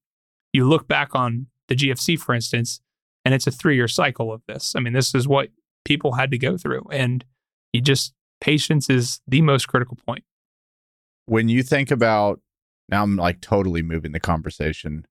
you 0.53 0.67
look 0.67 0.89
back 0.89 1.15
on 1.15 1.47
the 1.69 1.75
GFC 1.75 2.19
for 2.19 2.35
instance, 2.35 2.81
and 3.25 3.35
it's 3.35 3.47
a 3.47 3.51
3-year 3.51 3.89
cycle 3.89 4.33
of 4.33 4.43
this. 4.47 4.75
I 4.77 4.81
mean, 4.81 4.93
this 4.93 5.15
is 5.15 5.27
what 5.27 5.49
people 5.85 6.13
had 6.13 6.31
to 6.31 6.39
go 6.39 6.57
through 6.57 6.87
and 6.91 7.25
you 7.73 7.81
just 7.81 8.15
patience 8.41 8.89
is 8.89 9.21
the 9.27 9.43
most 9.43 9.67
critical 9.69 9.99
point 10.07 10.25
when 11.27 11.49
you 11.49 11.63
think 11.63 11.91
about 11.91 12.41
now 12.89 13.03
I'm 13.03 13.17
like 13.17 13.41
totally 13.41 13.83
moving 13.83 14.13
the 14.13 14.21
conversation. 14.21 15.07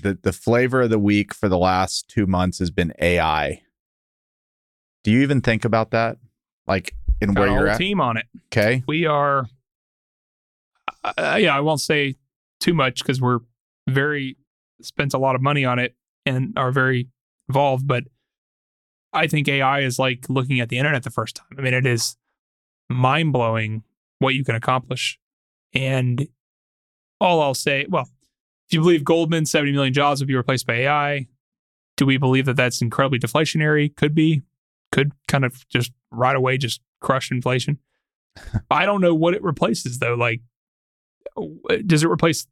The 0.00 0.18
the 0.20 0.32
flavor 0.32 0.82
of 0.82 0.90
the 0.90 0.98
week 0.98 1.34
for 1.34 1.48
the 1.48 1.58
last 1.58 2.08
2 2.08 2.26
months 2.26 2.58
has 2.58 2.70
been 2.70 2.92
AI. 3.00 3.62
Do 5.04 5.10
you 5.10 5.20
even 5.22 5.40
think 5.40 5.64
about 5.64 5.90
that? 5.90 6.18
Like 6.66 6.94
in 7.20 7.34
where 7.34 7.48
you're 7.48 7.68
at? 7.68 7.78
team 7.78 8.00
on 8.00 8.16
it. 8.16 8.26
Okay. 8.46 8.82
We 8.86 9.06
are 9.06 9.46
uh, 11.04 11.38
yeah, 11.40 11.56
I 11.56 11.60
won't 11.60 11.80
say 11.80 12.16
too 12.60 12.74
much 12.74 13.04
cuz 13.04 13.20
we're 13.20 13.40
very 13.88 14.36
spent 14.82 15.14
a 15.14 15.18
lot 15.18 15.34
of 15.34 15.42
money 15.42 15.64
on 15.64 15.78
it 15.78 15.94
and 16.26 16.52
are 16.56 16.72
very 16.72 17.08
involved, 17.48 17.86
but 17.86 18.04
I 19.12 19.26
think 19.26 19.48
AI 19.48 19.80
is 19.80 19.98
like 19.98 20.26
looking 20.28 20.60
at 20.60 20.68
the 20.68 20.78
internet 20.78 21.02
the 21.02 21.10
first 21.10 21.36
time. 21.36 21.58
I 21.58 21.62
mean, 21.62 21.74
it 21.74 21.86
is 21.86 22.16
mind 22.88 23.32
blowing 23.32 23.82
what 24.18 24.34
you 24.34 24.44
can 24.44 24.54
accomplish. 24.54 25.18
And 25.72 26.28
all 27.20 27.42
I'll 27.42 27.54
say, 27.54 27.86
well, 27.88 28.08
if 28.68 28.74
you 28.74 28.80
believe 28.80 29.04
Goldman, 29.04 29.46
70 29.46 29.72
million 29.72 29.92
jobs 29.92 30.20
will 30.20 30.28
be 30.28 30.36
replaced 30.36 30.66
by 30.66 30.74
AI, 30.74 31.26
do 31.96 32.06
we 32.06 32.16
believe 32.16 32.46
that 32.46 32.56
that's 32.56 32.80
incredibly 32.80 33.18
deflationary? 33.18 33.94
Could 33.94 34.14
be, 34.14 34.42
could 34.92 35.12
kind 35.28 35.44
of 35.44 35.68
just 35.68 35.92
right 36.10 36.36
away 36.36 36.56
just 36.56 36.80
crush 37.00 37.30
inflation. 37.30 37.78
I 38.70 38.86
don't 38.86 39.00
know 39.00 39.14
what 39.14 39.34
it 39.34 39.42
replaces 39.42 39.98
though. 39.98 40.14
Like, 40.14 40.40
uh, 41.36 41.76
does 41.86 42.02
it 42.04 42.08
replace? 42.08 42.46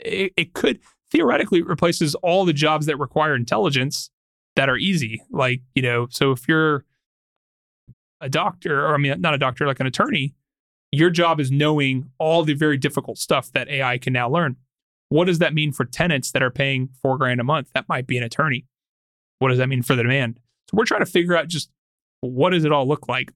It, 0.00 0.32
it 0.36 0.52
could 0.54 0.80
theoretically 1.10 1.60
it 1.60 1.66
replaces 1.66 2.14
all 2.16 2.44
the 2.44 2.52
jobs 2.52 2.86
that 2.86 2.98
require 2.98 3.34
intelligence 3.34 4.10
that 4.56 4.68
are 4.68 4.76
easy. 4.76 5.22
Like, 5.30 5.62
you 5.74 5.82
know, 5.82 6.06
so 6.10 6.32
if 6.32 6.46
you're 6.48 6.84
a 8.20 8.28
doctor, 8.28 8.86
or 8.86 8.94
I 8.94 8.98
mean, 8.98 9.20
not 9.20 9.34
a 9.34 9.38
doctor, 9.38 9.66
like 9.66 9.80
an 9.80 9.86
attorney, 9.86 10.34
Your 10.92 11.10
job 11.10 11.40
is 11.40 11.50
knowing 11.50 12.10
all 12.18 12.44
the 12.44 12.54
very 12.54 12.76
difficult 12.76 13.18
stuff 13.18 13.50
that 13.52 13.68
AI 13.68 13.98
can 13.98 14.12
now 14.12 14.28
learn. 14.28 14.56
What 15.08 15.24
does 15.26 15.40
that 15.40 15.52
mean 15.52 15.72
for 15.72 15.84
tenants 15.84 16.30
that 16.32 16.42
are 16.42 16.50
paying 16.50 16.88
four 17.02 17.18
grand 17.18 17.40
a 17.40 17.44
month? 17.44 17.68
That 17.74 17.88
might 17.88 18.06
be 18.06 18.16
an 18.16 18.22
attorney. 18.22 18.64
What 19.40 19.48
does 19.48 19.58
that 19.58 19.68
mean 19.68 19.82
for 19.82 19.96
the 19.96 20.02
demand? 20.04 20.38
So 20.70 20.76
we're 20.76 20.84
trying 20.86 21.00
to 21.04 21.06
figure 21.10 21.36
out 21.36 21.48
just 21.48 21.68
what 22.20 22.50
does 22.50 22.64
it 22.64 22.72
all 22.72 22.86
look 22.86 23.08
like? 23.08 23.32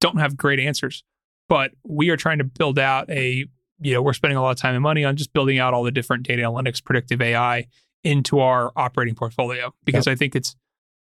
Don't 0.00 0.18
have 0.18 0.36
great 0.36 0.60
answers, 0.60 1.04
but 1.48 1.72
we 1.84 2.10
are 2.10 2.16
trying 2.16 2.38
to 2.38 2.44
build 2.44 2.78
out 2.78 3.08
a, 3.10 3.46
you 3.80 3.92
know, 3.94 4.02
we're 4.02 4.12
spending 4.12 4.36
a 4.36 4.42
lot 4.42 4.50
of 4.50 4.56
time 4.56 4.74
and 4.74 4.82
money 4.82 5.04
on 5.04 5.16
just 5.16 5.32
building 5.32 5.58
out 5.58 5.74
all 5.74 5.82
the 5.82 5.90
different 5.90 6.24
data 6.24 6.42
analytics, 6.42 6.82
predictive 6.82 7.20
AI 7.20 7.66
into 8.04 8.40
our 8.40 8.72
operating 8.76 9.14
portfolio 9.14 9.72
because 9.84 10.06
yep. 10.06 10.12
I 10.12 10.16
think 10.16 10.36
it's 10.36 10.56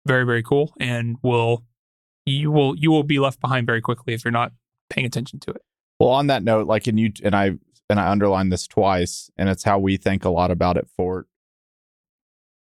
very, 0.06 0.24
very 0.24 0.42
cool 0.42 0.72
and 0.78 1.16
will 1.22 1.64
you 2.24 2.50
will 2.50 2.76
you 2.76 2.90
will 2.90 3.02
be 3.02 3.18
left 3.18 3.40
behind 3.40 3.66
very 3.66 3.80
quickly 3.80 4.12
if 4.12 4.24
you're 4.24 4.32
not 4.32 4.52
paying 4.90 5.06
attention 5.06 5.40
to 5.40 5.50
it. 5.50 5.62
Well, 5.98 6.10
on 6.10 6.26
that 6.28 6.42
note, 6.42 6.66
like 6.66 6.86
and 6.86 7.00
you 7.00 7.12
and 7.24 7.34
I 7.34 7.52
and 7.90 7.98
I 7.98 8.10
underlined 8.10 8.52
this 8.52 8.66
twice, 8.66 9.30
and 9.36 9.48
it's 9.48 9.64
how 9.64 9.78
we 9.78 9.96
think 9.96 10.24
a 10.24 10.30
lot 10.30 10.50
about 10.50 10.76
it 10.76 10.88
for 10.94 11.26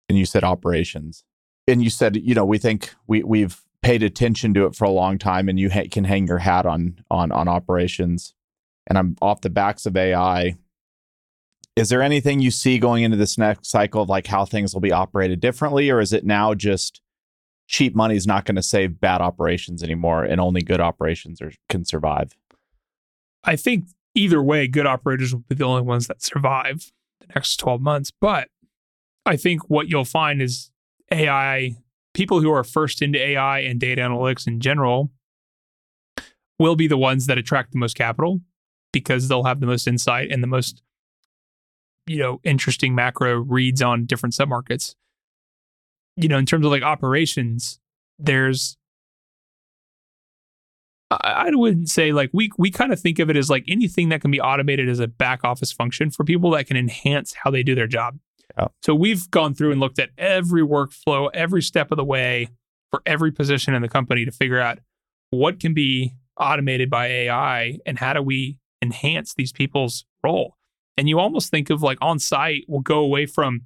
and 0.09 0.19
you 0.19 0.27
said 0.27 0.45
operations 0.45 1.25
and 1.67 1.83
you 1.83 1.91
said 1.91 2.17
you 2.17 2.35
know 2.35 2.45
we 2.45 2.59
think 2.59 2.95
we 3.07 3.23
we've 3.23 3.63
paid 3.85 4.03
attention 4.03 4.55
to 4.55 4.67
it 4.67 4.75
for 4.75 4.85
a 4.85 4.91
long 4.91 5.19
time 5.19 5.49
and 5.49 5.61
you 5.61 5.71
ha- 5.71 5.89
can 5.91 6.05
hang 6.05 6.27
your 6.27 6.39
hat 6.39 6.67
on 6.67 6.99
on 7.11 7.31
on 7.31 7.49
operations. 7.49 8.35
And 8.87 8.99
i'm 8.99 9.17
off 9.23 9.41
the 9.41 9.49
backs 9.49 9.87
of 9.87 9.97
ai 9.97 10.57
is 11.77 11.89
there 11.89 12.03
anything 12.03 12.41
you 12.41 12.51
see 12.51 12.79
going 12.79 13.03
into 13.03 13.17
this 13.17 13.37
next 13.37 13.67
cycle 13.67 14.03
of 14.03 14.09
like 14.09 14.27
how 14.27 14.45
things 14.45 14.75
will 14.75 14.81
be 14.81 14.93
operated 14.93 15.41
differently 15.41 15.91
or 15.91 16.01
is 16.01 16.13
it 16.13 16.25
now 16.25 16.55
just 16.55 17.01
cheap 17.67 17.95
money 17.95 18.15
is 18.17 18.27
not 18.27 18.45
going 18.45 18.57
to 18.57 18.63
save 18.63 19.01
bad 19.01 19.21
operations 19.21 19.83
anymore 19.83 20.23
and 20.23 20.41
only 20.41 20.63
good 20.63 20.81
operations 20.81 21.41
are, 21.41 21.53
can 21.69 21.85
survive? 21.85 22.37
I 23.43 23.57
think 23.57 23.87
either 24.15 24.43
way 24.43 24.69
good 24.69 24.87
operators 24.87 25.35
will 25.35 25.45
be 25.49 25.55
the 25.55 25.65
only 25.65 25.83
ones 25.83 26.07
that 26.07 26.23
survive 26.23 26.93
the 27.21 27.27
next 27.35 27.57
12 27.57 27.81
months. 27.81 28.13
But 28.21 28.49
I 29.27 29.37
think 29.37 29.69
what 29.69 29.89
you'll 29.89 30.05
find 30.05 30.41
is 30.41 30.71
AI, 31.11 31.77
people 32.15 32.41
who 32.41 32.51
are 32.51 32.65
first 32.65 33.03
into 33.03 33.19
AI 33.19 33.59
and 33.61 33.79
data 33.79 34.01
analytics 34.01 34.47
in 34.47 34.61
general 34.61 35.11
will 36.59 36.77
be 36.77 36.87
the 36.87 36.97
ones 36.97 37.27
that 37.27 37.39
attract 37.39 37.73
the 37.73 37.79
most 37.79 37.97
capital 37.97 38.41
because 38.93 39.29
they'll 39.29 39.45
have 39.45 39.61
the 39.61 39.67
most 39.67 39.87
insight 39.87 40.31
and 40.31 40.43
the 40.43 40.49
most 40.49 40.83
you 42.07 42.19
know 42.19 42.41
interesting 42.45 42.95
macro 42.95 43.35
reads 43.35 43.83
on 43.83 44.07
different 44.07 44.35
submarkets 44.35 44.95
you 46.17 46.29
know 46.29 46.39
in 46.39 46.47
terms 46.47 46.65
of 46.65 46.71
like 46.71 46.83
operations 46.83 47.81
there's 48.19 48.77
I, 51.11 51.51
wouldn't 51.53 51.91
say 51.91 52.13
like 52.13 52.31
we 52.33 52.51
we 52.59 52.71
kind 52.71 52.93
of 52.93 52.99
think 52.99 53.19
of 53.19 53.31
it 53.31 53.37
as 53.37 53.51
like 53.51 53.65
anything 53.69 54.09
that 54.09 54.21
can 54.21 54.31
be 54.31 54.41
automated 54.41 54.89
as 54.89 55.01
a 55.01 55.07
back 55.07 55.45
office 55.45 55.73
function 55.73 56.11
for 56.11 56.25
people 56.25 56.51
that 56.51 56.67
can 56.67 56.77
enhance 56.77 57.35
how 57.35 57.51
they 57.51 57.63
do 57.63 57.75
their 57.75 57.87
job. 57.87 58.19
Yeah. 58.59 58.69
So 58.83 58.95
we've 58.95 59.31
gone 59.31 59.55
through 59.55 59.73
and 59.73 59.81
looked 59.81 59.99
at 59.99 60.11
every 60.17 60.63
workflow, 60.63 61.29
every 61.35 61.63
step 61.63 61.91
of 61.91 61.97
the 61.97 62.05
way 62.05 62.49
for 62.91 63.03
every 63.07 63.33
position 63.33 63.75
in 63.75 63.83
the 63.83 63.89
company 63.89 64.25
to 64.25 64.31
figure 64.31 64.61
out 64.61 64.79
what 65.31 65.59
can 65.59 65.75
be 65.75 66.15
automated 66.39 66.91
by 66.91 67.07
AI 67.07 67.79
and 67.87 67.99
how 67.99 68.13
do 68.13 68.23
we 68.23 68.59
enhance 68.83 69.35
these 69.35 69.53
people's 69.53 70.05
role. 70.23 70.57
And 70.97 71.09
you 71.09 71.19
almost 71.19 71.51
think 71.51 71.71
of 71.71 71.83
like 71.83 71.99
on 72.01 72.19
site, 72.19 72.65
we'll 72.69 72.81
go 72.81 73.01
away 73.01 73.27
from 73.27 73.63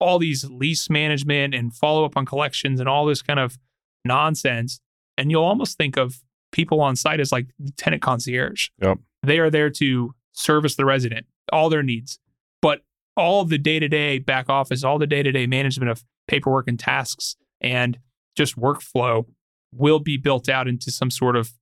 all 0.00 0.18
these 0.18 0.44
lease 0.44 0.90
management 0.90 1.54
and 1.54 1.74
follow 1.74 2.04
up 2.04 2.16
on 2.16 2.26
collections 2.26 2.78
and 2.78 2.88
all 2.88 3.06
this 3.06 3.22
kind 3.22 3.40
of 3.40 3.58
nonsense. 4.04 4.80
And 5.16 5.30
you'll 5.30 5.44
almost 5.44 5.76
think 5.76 5.96
of 5.96 6.22
people 6.52 6.80
on 6.80 6.96
site 6.96 7.20
as 7.20 7.32
like 7.32 7.46
tenant 7.76 8.02
concierge. 8.02 8.68
Yep. 8.82 8.98
They 9.22 9.38
are 9.38 9.50
there 9.50 9.70
to 9.70 10.14
service 10.32 10.76
the 10.76 10.84
resident, 10.84 11.26
all 11.52 11.68
their 11.68 11.82
needs. 11.82 12.18
But 12.62 12.82
all 13.18 13.44
the 13.44 13.58
day 13.58 13.80
to 13.80 13.88
day 13.88 14.18
back 14.18 14.48
office, 14.48 14.84
all 14.84 14.98
the 14.98 15.06
day 15.06 15.22
to 15.22 15.32
day 15.32 15.46
management 15.46 15.90
of 15.90 16.04
paperwork 16.28 16.68
and 16.68 16.78
tasks 16.78 17.36
and 17.60 17.98
just 18.36 18.56
workflow 18.56 19.26
will 19.72 19.98
be 19.98 20.16
built 20.16 20.48
out 20.48 20.68
into 20.68 20.90
some 20.90 21.10
sort 21.10 21.36
of 21.36 21.52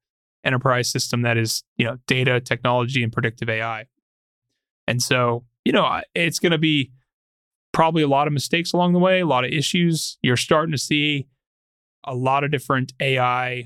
enterprise 0.44 0.88
system 0.88 1.22
that 1.22 1.36
is, 1.36 1.64
you 1.76 1.84
know, 1.84 1.96
data, 2.06 2.40
technology, 2.40 3.02
and 3.02 3.12
predictive 3.12 3.48
AI. 3.48 3.86
And 4.86 5.02
so, 5.02 5.44
you 5.64 5.72
know, 5.72 6.02
it's 6.14 6.38
going 6.38 6.52
to 6.52 6.58
be 6.58 6.92
probably 7.72 8.02
a 8.02 8.08
lot 8.08 8.26
of 8.26 8.32
mistakes 8.32 8.72
along 8.72 8.92
the 8.92 8.98
way, 8.98 9.20
a 9.20 9.26
lot 9.26 9.44
of 9.44 9.50
issues. 9.50 10.18
You're 10.22 10.36
starting 10.36 10.72
to 10.72 10.78
see 10.78 11.26
a 12.04 12.14
lot 12.14 12.44
of 12.44 12.50
different 12.50 12.92
AI 13.00 13.64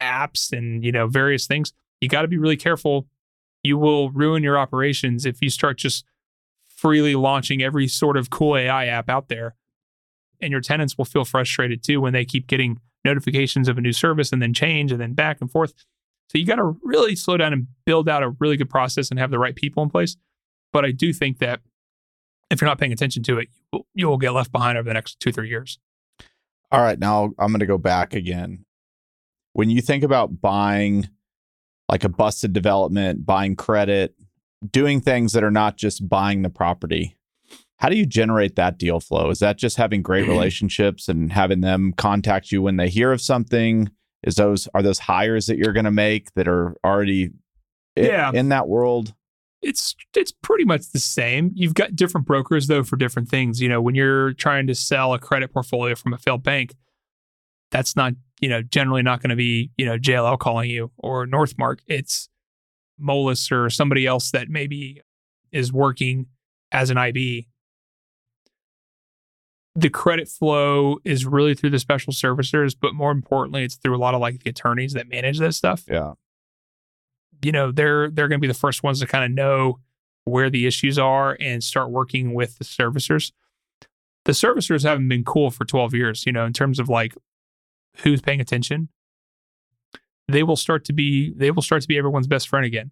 apps 0.00 0.52
and, 0.52 0.84
you 0.84 0.92
know, 0.92 1.08
various 1.08 1.46
things. 1.46 1.72
You 2.00 2.08
got 2.08 2.22
to 2.22 2.28
be 2.28 2.38
really 2.38 2.56
careful. 2.56 3.08
You 3.62 3.76
will 3.76 4.10
ruin 4.10 4.42
your 4.42 4.56
operations 4.56 5.26
if 5.26 5.42
you 5.42 5.50
start 5.50 5.76
just 5.76 6.04
freely 6.76 7.14
launching 7.14 7.62
every 7.62 7.88
sort 7.88 8.16
of 8.16 8.30
cool 8.30 8.56
AI 8.56 8.86
app 8.86 9.08
out 9.08 9.28
there. 9.28 9.56
And 10.40 10.52
your 10.52 10.60
tenants 10.60 10.96
will 10.96 11.06
feel 11.06 11.24
frustrated 11.24 11.82
too 11.82 12.00
when 12.00 12.12
they 12.12 12.24
keep 12.24 12.46
getting 12.46 12.78
notifications 13.04 13.68
of 13.68 13.78
a 13.78 13.80
new 13.80 13.92
service 13.92 14.32
and 14.32 14.42
then 14.42 14.52
change 14.52 14.92
and 14.92 15.00
then 15.00 15.14
back 15.14 15.38
and 15.40 15.50
forth. 15.50 15.72
So 16.30 16.38
you 16.38 16.44
got 16.44 16.56
to 16.56 16.76
really 16.82 17.16
slow 17.16 17.36
down 17.36 17.52
and 17.52 17.68
build 17.84 18.08
out 18.08 18.22
a 18.22 18.30
really 18.38 18.56
good 18.56 18.68
process 18.68 19.10
and 19.10 19.18
have 19.18 19.30
the 19.30 19.38
right 19.38 19.56
people 19.56 19.82
in 19.82 19.88
place. 19.88 20.16
But 20.72 20.84
I 20.84 20.90
do 20.90 21.12
think 21.12 21.38
that 21.38 21.60
if 22.50 22.60
you're 22.60 22.68
not 22.68 22.78
paying 22.78 22.92
attention 22.92 23.22
to 23.24 23.38
it, 23.38 23.48
you 23.94 24.08
will 24.08 24.18
get 24.18 24.32
left 24.32 24.52
behind 24.52 24.76
over 24.76 24.88
the 24.88 24.94
next 24.94 25.18
two, 25.20 25.32
three 25.32 25.48
years. 25.48 25.78
All 26.70 26.80
right. 26.80 26.98
Now 26.98 27.32
I'm 27.38 27.48
going 27.48 27.60
to 27.60 27.66
go 27.66 27.78
back 27.78 28.12
again. 28.12 28.64
When 29.52 29.70
you 29.70 29.80
think 29.80 30.04
about 30.04 30.40
buying 30.40 31.08
like 31.88 32.04
a 32.04 32.08
busted 32.08 32.52
development, 32.52 33.24
buying 33.24 33.56
credit, 33.56 34.14
doing 34.70 35.00
things 35.00 35.32
that 35.32 35.44
are 35.44 35.50
not 35.50 35.76
just 35.76 36.08
buying 36.08 36.42
the 36.42 36.50
property. 36.50 37.16
How 37.78 37.88
do 37.88 37.96
you 37.96 38.06
generate 38.06 38.56
that 38.56 38.78
deal 38.78 39.00
flow? 39.00 39.28
Is 39.30 39.38
that 39.40 39.58
just 39.58 39.76
having 39.76 40.02
great 40.02 40.26
relationships 40.28 41.08
and 41.08 41.32
having 41.32 41.60
them 41.60 41.92
contact 41.96 42.52
you 42.52 42.62
when 42.62 42.76
they 42.76 42.88
hear 42.88 43.12
of 43.12 43.20
something? 43.20 43.90
Is 44.22 44.36
those 44.36 44.66
are 44.74 44.82
those 44.82 44.98
hires 44.98 45.46
that 45.46 45.58
you're 45.58 45.72
going 45.72 45.84
to 45.84 45.90
make 45.90 46.32
that 46.34 46.48
are 46.48 46.76
already 46.84 47.30
yeah. 47.94 48.30
in, 48.30 48.36
in 48.36 48.48
that 48.48 48.66
world? 48.66 49.14
It's 49.62 49.94
it's 50.14 50.32
pretty 50.32 50.64
much 50.64 50.90
the 50.90 50.98
same. 50.98 51.52
You've 51.54 51.74
got 51.74 51.96
different 51.96 52.26
brokers 52.26 52.66
though 52.66 52.82
for 52.82 52.96
different 52.96 53.28
things. 53.28 53.60
You 53.60 53.68
know, 53.68 53.80
when 53.80 53.94
you're 53.94 54.32
trying 54.32 54.66
to 54.68 54.74
sell 54.74 55.14
a 55.14 55.18
credit 55.18 55.52
portfolio 55.52 55.94
from 55.94 56.12
a 56.12 56.18
failed 56.18 56.42
bank, 56.42 56.74
that's 57.70 57.96
not, 57.96 58.14
you 58.40 58.48
know, 58.48 58.62
generally 58.62 59.02
not 59.02 59.20
going 59.20 59.30
to 59.30 59.36
be, 59.36 59.70
you 59.76 59.86
know, 59.86 59.98
JLL 59.98 60.38
calling 60.38 60.70
you 60.70 60.90
or 60.98 61.26
Northmarq. 61.26 61.80
It's 61.86 62.28
Moelis 63.00 63.50
or 63.52 63.70
somebody 63.70 64.06
else 64.06 64.30
that 64.30 64.48
maybe 64.48 65.02
is 65.52 65.72
working 65.72 66.26
as 66.72 66.90
an 66.90 66.98
IB. 66.98 67.48
The 69.74 69.90
credit 69.90 70.28
flow 70.28 70.98
is 71.04 71.26
really 71.26 71.54
through 71.54 71.70
the 71.70 71.78
special 71.78 72.12
servicers, 72.12 72.74
but 72.80 72.94
more 72.94 73.10
importantly, 73.10 73.64
it's 73.64 73.76
through 73.76 73.96
a 73.96 73.98
lot 73.98 74.14
of 74.14 74.20
like 74.20 74.42
the 74.42 74.50
attorneys 74.50 74.94
that 74.94 75.08
manage 75.08 75.38
this 75.38 75.56
stuff. 75.56 75.84
Yeah. 75.86 76.12
You 77.42 77.52
know, 77.52 77.70
they're 77.70 78.10
they're 78.10 78.28
going 78.28 78.40
to 78.40 78.42
be 78.42 78.48
the 78.48 78.54
first 78.54 78.82
ones 78.82 79.00
to 79.00 79.06
kind 79.06 79.24
of 79.24 79.30
know 79.30 79.80
where 80.24 80.50
the 80.50 80.66
issues 80.66 80.98
are 80.98 81.36
and 81.40 81.62
start 81.62 81.90
working 81.90 82.34
with 82.34 82.58
the 82.58 82.64
servicers. 82.64 83.32
The 84.24 84.32
servicers 84.32 84.82
haven't 84.82 85.08
been 85.08 85.24
cool 85.24 85.50
for 85.50 85.64
12 85.64 85.94
years, 85.94 86.26
you 86.26 86.32
know, 86.32 86.46
in 86.46 86.52
terms 86.52 86.80
of 86.80 86.88
like 86.88 87.14
who's 87.98 88.20
paying 88.20 88.40
attention, 88.40 88.88
they 90.28 90.42
will 90.42 90.56
start 90.56 90.84
to 90.86 90.92
be 90.92 91.32
they 91.36 91.50
will 91.50 91.62
start 91.62 91.82
to 91.82 91.88
be 91.88 91.98
everyone's 91.98 92.26
best 92.26 92.48
friend 92.48 92.66
again. 92.66 92.90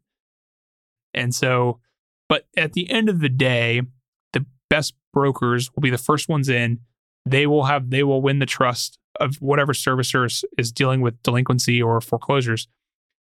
And 1.13 1.35
so, 1.35 1.81
but 2.29 2.47
at 2.57 2.73
the 2.73 2.91
end 2.91 3.09
of 3.09 3.21
the 3.21 3.29
day, 3.29 3.83
the 4.33 4.45
best 4.69 4.95
brokers 5.13 5.71
will 5.75 5.81
be 5.81 5.91
the 5.91 5.99
first 5.99 6.29
ones 6.29 6.49
in. 6.49 6.81
They 7.27 7.47
will 7.47 7.65
have 7.65 7.91
they 7.91 8.03
will 8.03 8.23
win 8.23 8.39
the 8.39 8.47
trust 8.47 8.99
of 9.21 9.37
whatever 9.37 9.73
servicer 9.73 10.27
is, 10.27 10.45
is 10.59 10.73
dealing 10.73 11.01
with 11.01 11.23
delinquency 11.23 11.81
or 11.81 12.01
foreclosures, 12.01 12.69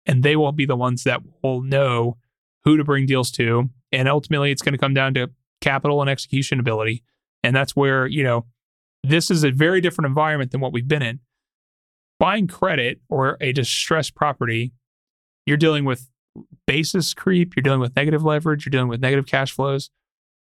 and 0.05 0.23
they 0.23 0.35
will 0.35 0.51
be 0.51 0.65
the 0.65 0.75
ones 0.75 1.03
that 1.03 1.21
will 1.41 1.61
know 1.61 2.17
who 2.63 2.77
to 2.77 2.83
bring 2.83 3.05
deals 3.05 3.31
to. 3.31 3.69
And 3.91 4.07
ultimately, 4.07 4.51
it's 4.51 4.61
going 4.61 4.73
to 4.73 4.79
come 4.79 4.93
down 4.93 5.13
to 5.15 5.29
capital 5.61 6.01
and 6.01 6.09
execution 6.09 6.59
ability. 6.59 7.03
And 7.43 7.55
that's 7.55 7.75
where 7.75 8.07
you 8.07 8.23
know 8.23 8.45
this 9.03 9.29
is 9.29 9.43
a 9.43 9.51
very 9.51 9.81
different 9.81 10.07
environment 10.07 10.51
than 10.51 10.61
what 10.61 10.73
we've 10.73 10.87
been 10.87 11.01
in 11.01 11.19
buying 12.23 12.47
credit 12.47 13.01
or 13.09 13.35
a 13.41 13.51
distressed 13.51 14.15
property, 14.15 14.71
you're 15.45 15.57
dealing 15.57 15.83
with 15.83 16.09
basis 16.65 17.13
creep, 17.13 17.53
you're 17.53 17.61
dealing 17.61 17.81
with 17.81 17.93
negative 17.97 18.23
leverage, 18.23 18.65
you're 18.65 18.71
dealing 18.71 18.87
with 18.87 19.01
negative 19.01 19.25
cash 19.25 19.51
flows. 19.51 19.89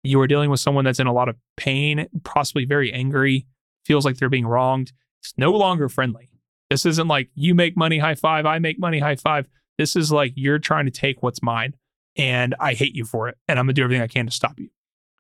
You 0.02 0.18
are 0.22 0.26
dealing 0.26 0.48
with 0.48 0.60
someone 0.60 0.86
that's 0.86 0.98
in 0.98 1.06
a 1.06 1.12
lot 1.12 1.28
of 1.28 1.36
pain, 1.58 2.08
possibly 2.24 2.64
very 2.64 2.90
angry, 2.90 3.44
feels 3.84 4.06
like 4.06 4.16
they're 4.16 4.30
being 4.30 4.46
wronged. 4.46 4.92
It's 5.22 5.34
no 5.36 5.50
longer 5.50 5.90
friendly. 5.90 6.30
This 6.70 6.86
isn't 6.86 7.06
like 7.06 7.28
you 7.34 7.54
make 7.54 7.76
money, 7.76 7.98
high 7.98 8.14
five, 8.14 8.46
I 8.46 8.58
make 8.60 8.78
money, 8.78 9.00
high 9.00 9.16
five. 9.16 9.46
This 9.76 9.94
is 9.94 10.10
like 10.10 10.32
you're 10.36 10.58
trying 10.58 10.86
to 10.86 10.90
take 10.90 11.22
what's 11.22 11.42
mine 11.42 11.74
and 12.16 12.54
I 12.58 12.72
hate 12.72 12.94
you 12.94 13.04
for 13.04 13.28
it. 13.28 13.36
And 13.46 13.58
I'm 13.58 13.66
going 13.66 13.74
to 13.74 13.80
do 13.80 13.84
everything 13.84 14.02
I 14.02 14.06
can 14.06 14.24
to 14.24 14.32
stop 14.32 14.58
you. 14.58 14.70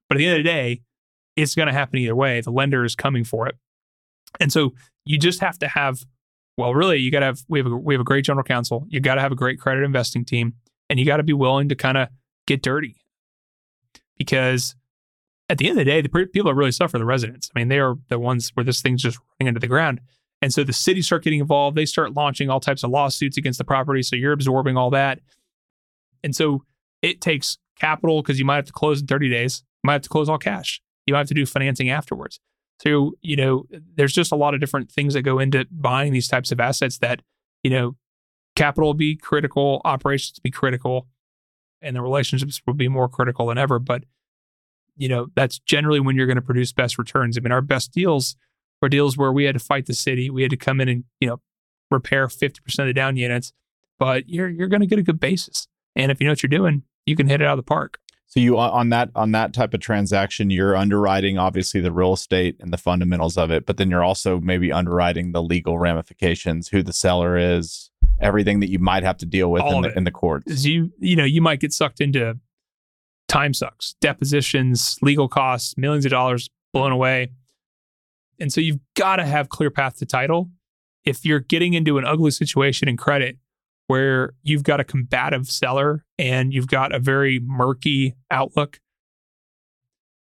But 0.08 0.16
at 0.16 0.18
the 0.20 0.26
end 0.28 0.38
of 0.38 0.44
the 0.44 0.50
day, 0.50 0.80
it's 1.36 1.54
going 1.54 1.68
to 1.68 1.74
happen 1.74 1.98
either 1.98 2.16
way. 2.16 2.40
The 2.40 2.50
lender 2.50 2.86
is 2.86 2.94
coming 2.94 3.24
for 3.24 3.46
it. 3.46 3.56
And 4.40 4.50
so 4.50 4.72
you 5.04 5.18
just 5.18 5.40
have 5.40 5.58
to 5.58 5.68
have 5.68 6.06
Well, 6.58 6.74
really, 6.74 6.98
you 6.98 7.12
got 7.12 7.20
to 7.20 7.26
have 7.26 7.38
we 7.48 7.60
have 7.60 7.66
a, 7.66 7.76
we 7.76 7.94
have 7.94 8.00
a 8.00 8.04
great 8.04 8.24
general 8.24 8.42
counsel. 8.42 8.84
You 8.88 8.98
got 8.98 9.14
to 9.14 9.20
have 9.20 9.30
a 9.30 9.36
great 9.36 9.60
credit 9.60 9.84
investing 9.84 10.24
team, 10.24 10.54
and 10.90 10.98
you 10.98 11.06
got 11.06 11.18
to 11.18 11.22
be 11.22 11.32
willing 11.32 11.68
to 11.68 11.76
kind 11.76 11.96
of 11.96 12.08
get 12.48 12.62
dirty, 12.62 12.96
because 14.18 14.74
at 15.48 15.58
the 15.58 15.68
end 15.68 15.78
of 15.78 15.84
the 15.86 15.90
day, 15.90 16.00
the 16.00 16.08
people 16.08 16.50
that 16.50 16.56
really 16.56 16.72
suffer 16.72 16.98
the 16.98 17.04
residents. 17.04 17.48
I 17.54 17.60
mean, 17.60 17.68
they 17.68 17.78
are 17.78 17.94
the 18.08 18.18
ones 18.18 18.50
where 18.54 18.64
this 18.64 18.82
thing's 18.82 19.02
just 19.02 19.18
running 19.38 19.48
into 19.48 19.60
the 19.60 19.68
ground. 19.68 20.00
And 20.42 20.52
so 20.52 20.64
the 20.64 20.72
cities 20.72 21.06
start 21.06 21.22
getting 21.22 21.40
involved. 21.40 21.76
They 21.76 21.86
start 21.86 22.14
launching 22.14 22.50
all 22.50 22.60
types 22.60 22.82
of 22.82 22.90
lawsuits 22.90 23.36
against 23.36 23.58
the 23.58 23.64
property. 23.64 24.02
So 24.02 24.14
you're 24.14 24.32
absorbing 24.32 24.76
all 24.76 24.90
that. 24.90 25.20
And 26.22 26.34
so 26.34 26.64
it 27.02 27.20
takes 27.20 27.56
capital 27.80 28.20
because 28.20 28.38
you 28.38 28.44
might 28.44 28.56
have 28.56 28.66
to 28.66 28.72
close 28.72 29.00
in 29.00 29.06
30 29.06 29.30
days. 29.30 29.62
You 29.82 29.88
might 29.88 29.94
have 29.94 30.02
to 30.02 30.08
close 30.08 30.28
all 30.28 30.38
cash. 30.38 30.80
You 31.06 31.14
might 31.14 31.20
have 31.20 31.28
to 31.28 31.34
do 31.34 31.46
financing 31.46 31.88
afterwards. 31.88 32.40
So, 32.80 33.12
you 33.22 33.36
know, 33.36 33.64
there's 33.96 34.12
just 34.12 34.32
a 34.32 34.36
lot 34.36 34.54
of 34.54 34.60
different 34.60 34.90
things 34.90 35.14
that 35.14 35.22
go 35.22 35.38
into 35.38 35.66
buying 35.70 36.12
these 36.12 36.28
types 36.28 36.52
of 36.52 36.60
assets 36.60 36.98
that, 36.98 37.22
you 37.62 37.70
know, 37.70 37.96
capital 38.54 38.90
will 38.90 38.94
be 38.94 39.16
critical, 39.16 39.80
operations 39.84 40.38
will 40.38 40.44
be 40.44 40.50
critical, 40.50 41.08
and 41.82 41.96
the 41.96 42.02
relationships 42.02 42.60
will 42.66 42.74
be 42.74 42.88
more 42.88 43.08
critical 43.08 43.46
than 43.46 43.58
ever. 43.58 43.78
But, 43.78 44.04
you 44.96 45.08
know, 45.08 45.26
that's 45.34 45.58
generally 45.58 46.00
when 46.00 46.16
you're 46.16 46.26
going 46.26 46.36
to 46.36 46.42
produce 46.42 46.72
best 46.72 46.98
returns. 46.98 47.36
I 47.36 47.40
mean, 47.40 47.52
our 47.52 47.60
best 47.62 47.92
deals 47.92 48.36
were 48.80 48.88
deals 48.88 49.16
where 49.16 49.32
we 49.32 49.44
had 49.44 49.54
to 49.54 49.60
fight 49.60 49.86
the 49.86 49.94
city. 49.94 50.30
We 50.30 50.42
had 50.42 50.50
to 50.50 50.56
come 50.56 50.80
in 50.80 50.88
and, 50.88 51.04
you 51.20 51.28
know, 51.28 51.40
repair 51.90 52.26
50% 52.28 52.58
of 52.78 52.86
the 52.86 52.92
down 52.92 53.16
units, 53.16 53.52
but 53.98 54.28
you're 54.28 54.48
you're 54.48 54.68
going 54.68 54.80
to 54.80 54.86
get 54.86 54.98
a 54.98 55.02
good 55.02 55.20
basis. 55.20 55.66
And 55.96 56.12
if 56.12 56.20
you 56.20 56.26
know 56.26 56.32
what 56.32 56.42
you're 56.42 56.48
doing, 56.48 56.82
you 57.06 57.16
can 57.16 57.28
hit 57.28 57.40
it 57.40 57.44
out 57.44 57.58
of 57.58 57.64
the 57.64 57.68
park. 57.68 57.98
So 58.28 58.40
you 58.40 58.58
on 58.58 58.90
that 58.90 59.10
on 59.14 59.32
that 59.32 59.54
type 59.54 59.72
of 59.72 59.80
transaction, 59.80 60.50
you're 60.50 60.76
underwriting 60.76 61.38
obviously 61.38 61.80
the 61.80 61.90
real 61.90 62.12
estate 62.12 62.56
and 62.60 62.70
the 62.70 62.76
fundamentals 62.76 63.38
of 63.38 63.50
it, 63.50 63.64
but 63.64 63.78
then 63.78 63.90
you're 63.90 64.04
also 64.04 64.38
maybe 64.38 64.70
underwriting 64.70 65.32
the 65.32 65.42
legal 65.42 65.78
ramifications, 65.78 66.68
who 66.68 66.82
the 66.82 66.92
seller 66.92 67.38
is, 67.38 67.90
everything 68.20 68.60
that 68.60 68.68
you 68.68 68.78
might 68.78 69.02
have 69.02 69.16
to 69.18 69.26
deal 69.26 69.50
with 69.50 69.64
in 69.64 69.80
the, 69.80 69.96
in 69.96 70.04
the 70.04 70.10
courts. 70.10 70.66
You 70.66 70.92
you 70.98 71.16
know 71.16 71.24
you 71.24 71.40
might 71.40 71.58
get 71.58 71.72
sucked 71.72 72.02
into 72.02 72.38
time 73.28 73.54
sucks, 73.54 73.94
depositions, 74.02 74.98
legal 75.00 75.28
costs, 75.28 75.78
millions 75.78 76.04
of 76.04 76.10
dollars 76.10 76.50
blown 76.74 76.92
away, 76.92 77.30
and 78.38 78.52
so 78.52 78.60
you've 78.60 78.80
got 78.94 79.16
to 79.16 79.24
have 79.24 79.48
clear 79.48 79.70
path 79.70 79.96
to 80.00 80.06
title. 80.06 80.50
If 81.02 81.24
you're 81.24 81.40
getting 81.40 81.72
into 81.72 81.96
an 81.96 82.04
ugly 82.04 82.30
situation 82.30 82.90
in 82.90 82.98
credit, 82.98 83.38
where 83.88 84.34
you've 84.42 84.62
got 84.62 84.80
a 84.80 84.84
combative 84.84 85.46
seller 85.48 86.04
and 86.18 86.52
you've 86.52 86.68
got 86.68 86.94
a 86.94 86.98
very 86.98 87.40
murky 87.40 88.14
outlook, 88.30 88.80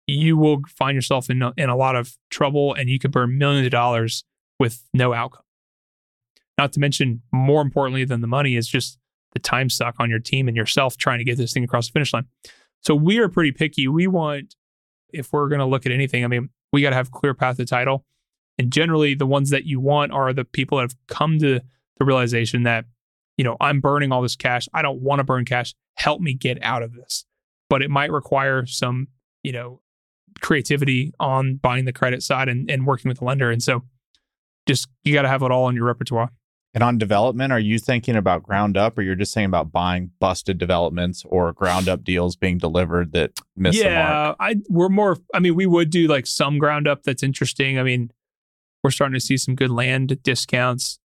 you 0.07 0.35
will 0.35 0.61
find 0.67 0.95
yourself 0.95 1.29
in 1.29 1.41
a, 1.41 1.53
in 1.55 1.69
a 1.69 1.75
lot 1.75 1.95
of 1.95 2.17
trouble 2.29 2.73
and 2.73 2.89
you 2.89 2.99
could 2.99 3.11
burn 3.11 3.37
millions 3.37 3.65
of 3.65 3.71
dollars 3.71 4.25
with 4.59 4.83
no 4.93 5.13
outcome. 5.13 5.43
Not 6.57 6.73
to 6.73 6.79
mention, 6.79 7.21
more 7.31 7.61
importantly 7.61 8.05
than 8.05 8.21
the 8.21 8.27
money, 8.27 8.55
is 8.55 8.67
just 8.67 8.97
the 9.33 9.39
time 9.39 9.69
suck 9.69 9.95
on 9.99 10.09
your 10.09 10.19
team 10.19 10.47
and 10.47 10.57
yourself 10.57 10.97
trying 10.97 11.19
to 11.19 11.23
get 11.23 11.37
this 11.37 11.53
thing 11.53 11.63
across 11.63 11.87
the 11.87 11.93
finish 11.93 12.13
line. 12.13 12.25
So 12.81 12.95
we 12.95 13.19
are 13.19 13.29
pretty 13.29 13.51
picky. 13.51 13.87
We 13.87 14.07
want, 14.07 14.55
if 15.11 15.31
we're 15.31 15.47
going 15.47 15.59
to 15.59 15.65
look 15.65 15.85
at 15.85 15.91
anything, 15.91 16.23
I 16.23 16.27
mean, 16.27 16.49
we 16.71 16.81
got 16.81 16.89
to 16.89 16.95
have 16.95 17.11
clear 17.11 17.33
path 17.33 17.57
to 17.57 17.65
title. 17.65 18.03
And 18.57 18.71
generally, 18.71 19.15
the 19.15 19.25
ones 19.25 19.51
that 19.51 19.65
you 19.65 19.79
want 19.79 20.11
are 20.11 20.33
the 20.33 20.45
people 20.45 20.77
that 20.77 20.83
have 20.83 20.95
come 21.07 21.39
to 21.39 21.61
the 21.97 22.05
realization 22.05 22.63
that 22.63 22.85
you 23.37 23.43
know, 23.43 23.57
I'm 23.59 23.81
burning 23.81 24.11
all 24.11 24.21
this 24.21 24.35
cash. 24.35 24.67
I 24.73 24.81
don't 24.81 25.01
want 25.01 25.19
to 25.19 25.23
burn 25.23 25.45
cash. 25.45 25.73
Help 25.95 26.21
me 26.21 26.33
get 26.33 26.61
out 26.63 26.83
of 26.83 26.93
this. 26.93 27.25
But 27.69 27.81
it 27.81 27.89
might 27.89 28.11
require 28.11 28.65
some, 28.65 29.07
you 29.43 29.51
know, 29.51 29.81
creativity 30.41 31.13
on 31.19 31.55
buying 31.55 31.85
the 31.85 31.93
credit 31.93 32.23
side 32.23 32.49
and, 32.49 32.69
and 32.69 32.85
working 32.85 33.09
with 33.09 33.19
the 33.19 33.25
lender. 33.25 33.51
And 33.51 33.61
so 33.61 33.83
just 34.67 34.87
you 35.03 35.13
got 35.13 35.23
to 35.23 35.29
have 35.29 35.43
it 35.43 35.51
all 35.51 35.69
in 35.69 35.75
your 35.75 35.85
repertoire. 35.85 36.29
And 36.75 36.83
on 36.83 36.97
development, 36.97 37.53
are 37.53 37.59
you 37.59 37.77
thinking 37.77 38.15
about 38.15 38.41
ground 38.41 38.77
up 38.77 38.97
or 38.97 39.03
you're 39.03 39.15
just 39.15 39.31
saying 39.31 39.45
about 39.45 39.71
buying 39.71 40.09
busted 40.19 40.57
developments 40.57 41.23
or 41.27 41.53
ground 41.53 41.87
up 41.87 42.03
deals 42.03 42.35
being 42.35 42.57
delivered 42.57 43.11
that 43.13 43.39
miss 43.55 43.77
yeah, 43.77 43.89
the 43.89 44.13
mark? 44.13 44.37
I 44.39 44.55
we're 44.69 44.89
more 44.89 45.17
I 45.35 45.39
mean, 45.39 45.55
we 45.55 45.67
would 45.67 45.91
do 45.91 46.07
like 46.07 46.25
some 46.25 46.57
ground 46.57 46.87
up 46.87 47.03
that's 47.03 47.21
interesting. 47.21 47.77
I 47.77 47.83
mean, 47.83 48.11
we're 48.83 48.89
starting 48.89 49.13
to 49.13 49.19
see 49.19 49.37
some 49.37 49.53
good 49.55 49.69
land 49.69 50.21
discounts. 50.23 50.99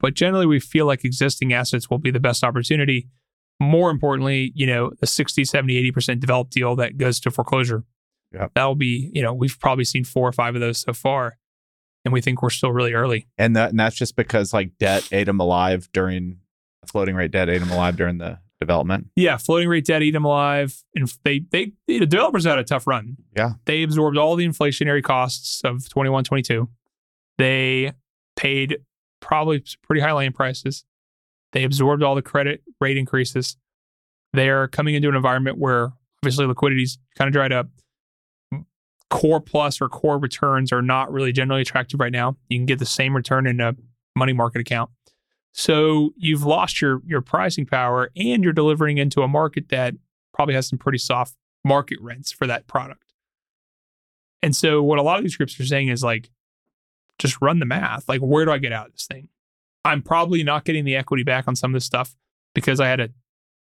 But 0.00 0.14
generally, 0.14 0.46
we 0.46 0.60
feel 0.60 0.86
like 0.86 1.04
existing 1.04 1.52
assets 1.52 1.90
will 1.90 1.98
be 1.98 2.10
the 2.10 2.20
best 2.20 2.42
opportunity. 2.42 3.08
More 3.60 3.90
importantly, 3.90 4.52
you 4.54 4.66
know, 4.66 4.92
a 5.02 5.06
60, 5.06 5.44
70, 5.44 5.92
80% 5.92 6.20
developed 6.20 6.52
deal 6.52 6.74
that 6.76 6.96
goes 6.96 7.20
to 7.20 7.30
foreclosure. 7.30 7.84
Yep. 8.32 8.52
That'll 8.54 8.74
be, 8.74 9.10
you 9.12 9.22
know, 9.22 9.34
we've 9.34 9.58
probably 9.58 9.84
seen 9.84 10.04
four 10.04 10.26
or 10.26 10.32
five 10.32 10.54
of 10.54 10.60
those 10.60 10.78
so 10.78 10.92
far. 10.92 11.36
And 12.04 12.14
we 12.14 12.22
think 12.22 12.42
we're 12.42 12.50
still 12.50 12.72
really 12.72 12.94
early. 12.94 13.26
And 13.36 13.54
that 13.56 13.70
and 13.70 13.78
that's 13.78 13.96
just 13.96 14.16
because 14.16 14.54
like 14.54 14.78
debt 14.78 15.06
ate 15.12 15.24
them 15.24 15.38
alive 15.38 15.90
during 15.92 16.38
floating 16.86 17.14
rate 17.14 17.30
debt 17.30 17.50
ate 17.50 17.58
them 17.58 17.70
alive 17.70 17.96
during 17.96 18.16
the 18.16 18.38
development. 18.58 19.08
Yeah, 19.16 19.36
floating 19.36 19.68
rate 19.68 19.84
debt 19.84 20.02
ate 20.02 20.12
them 20.12 20.24
alive. 20.24 20.82
And 20.94 21.12
they 21.24 21.40
they 21.50 21.72
the 21.86 22.06
developers 22.06 22.46
had 22.46 22.58
a 22.58 22.64
tough 22.64 22.86
run. 22.86 23.18
Yeah. 23.36 23.54
They 23.66 23.82
absorbed 23.82 24.16
all 24.16 24.36
the 24.36 24.48
inflationary 24.48 25.02
costs 25.02 25.60
of 25.62 25.86
21, 25.90 26.24
22. 26.24 26.70
They 27.36 27.92
paid 28.36 28.78
probably 29.20 29.62
pretty 29.82 30.00
high 30.00 30.12
land 30.12 30.34
prices. 30.34 30.84
They 31.52 31.64
absorbed 31.64 32.02
all 32.02 32.14
the 32.14 32.22
credit 32.22 32.62
rate 32.80 32.96
increases. 32.96 33.56
They 34.32 34.48
are 34.48 34.68
coming 34.68 34.94
into 34.94 35.08
an 35.08 35.16
environment 35.16 35.58
where 35.58 35.92
obviously 36.22 36.46
liquidity's 36.46 36.98
kind 37.16 37.28
of 37.28 37.32
dried 37.32 37.52
up. 37.52 37.68
Core 39.08 39.40
plus 39.40 39.80
or 39.80 39.88
core 39.88 40.18
returns 40.18 40.72
are 40.72 40.82
not 40.82 41.12
really 41.12 41.32
generally 41.32 41.62
attractive 41.62 41.98
right 41.98 42.12
now. 42.12 42.36
You 42.48 42.58
can 42.58 42.66
get 42.66 42.78
the 42.78 42.86
same 42.86 43.16
return 43.16 43.46
in 43.46 43.60
a 43.60 43.74
money 44.14 44.32
market 44.32 44.60
account. 44.60 44.90
So 45.52 46.10
you've 46.16 46.44
lost 46.44 46.80
your 46.80 47.02
your 47.04 47.20
pricing 47.20 47.66
power 47.66 48.12
and 48.16 48.44
you're 48.44 48.52
delivering 48.52 48.98
into 48.98 49.22
a 49.22 49.28
market 49.28 49.68
that 49.70 49.94
probably 50.32 50.54
has 50.54 50.68
some 50.68 50.78
pretty 50.78 50.98
soft 50.98 51.34
market 51.64 51.98
rents 52.00 52.30
for 52.30 52.46
that 52.46 52.68
product. 52.68 53.12
And 54.42 54.54
so 54.54 54.80
what 54.82 55.00
a 55.00 55.02
lot 55.02 55.18
of 55.18 55.24
these 55.24 55.36
groups 55.36 55.58
are 55.58 55.66
saying 55.66 55.88
is 55.88 56.02
like, 56.04 56.30
just 57.20 57.40
run 57.40 57.58
the 57.58 57.66
math. 57.66 58.08
Like, 58.08 58.20
where 58.20 58.44
do 58.44 58.50
I 58.50 58.58
get 58.58 58.72
out 58.72 58.86
of 58.86 58.92
this 58.92 59.06
thing? 59.06 59.28
I'm 59.84 60.02
probably 60.02 60.42
not 60.42 60.64
getting 60.64 60.84
the 60.84 60.96
equity 60.96 61.22
back 61.22 61.46
on 61.46 61.56
some 61.56 61.72
of 61.72 61.74
this 61.74 61.84
stuff 61.84 62.16
because 62.54 62.80
I 62.80 62.88
had 62.88 63.00
a 63.00 63.10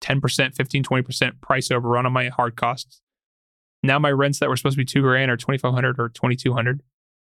10%, 0.02 0.55
15, 0.55 0.85
20% 0.85 1.40
price 1.40 1.70
overrun 1.70 2.06
on 2.06 2.12
my 2.12 2.28
hard 2.28 2.56
costs. 2.56 3.01
Now 3.82 3.98
my 3.98 4.10
rents 4.10 4.39
that 4.40 4.48
were 4.48 4.56
supposed 4.56 4.74
to 4.74 4.81
be 4.81 4.85
two 4.85 5.02
grand 5.02 5.31
are 5.31 5.36
2,500 5.36 5.98
or 5.98 6.09
2,200. 6.09 6.82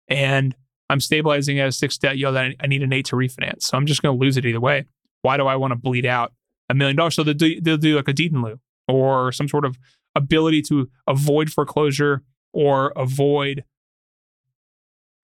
And 0.09 0.55
I'm 0.91 1.01
stabilizing 1.01 1.59
at 1.59 1.69
a 1.69 1.73
six 1.73 1.97
debt 1.99 2.19
yield 2.19 2.37
that 2.37 2.55
I 2.61 2.67
need 2.67 2.83
an 2.83 2.93
eight 2.93 3.07
to 3.07 3.17
refinance. 3.17 3.63
So 3.63 3.77
I'm 3.77 3.87
just 3.87 4.03
going 4.03 4.17
to 4.17 4.21
lose 4.21 4.37
it 4.37 4.45
either 4.45 4.61
way. 4.61 4.87
Why 5.23 5.37
do 5.37 5.47
I 5.47 5.57
want 5.57 5.73
to 5.73 5.77
bleed 5.77 6.05
out 6.05 6.33
a 6.69 6.75
million 6.75 6.97
dollars? 6.97 7.15
So 7.15 7.23
they'll 7.23 7.35
do, 7.35 7.61
they'll 7.61 7.77
do 7.77 7.97
like 7.97 8.09
a 8.09 8.13
deed 8.13 8.33
in 8.33 8.43
lieu 8.43 8.61
or 8.89 9.33
some 9.33 9.49
sort 9.49 9.65
of 9.65 9.79
ability 10.15 10.63
to 10.63 10.91
avoid 11.07 11.51
foreclosure 11.51 12.23
or 12.53 12.93
avoid, 12.97 13.65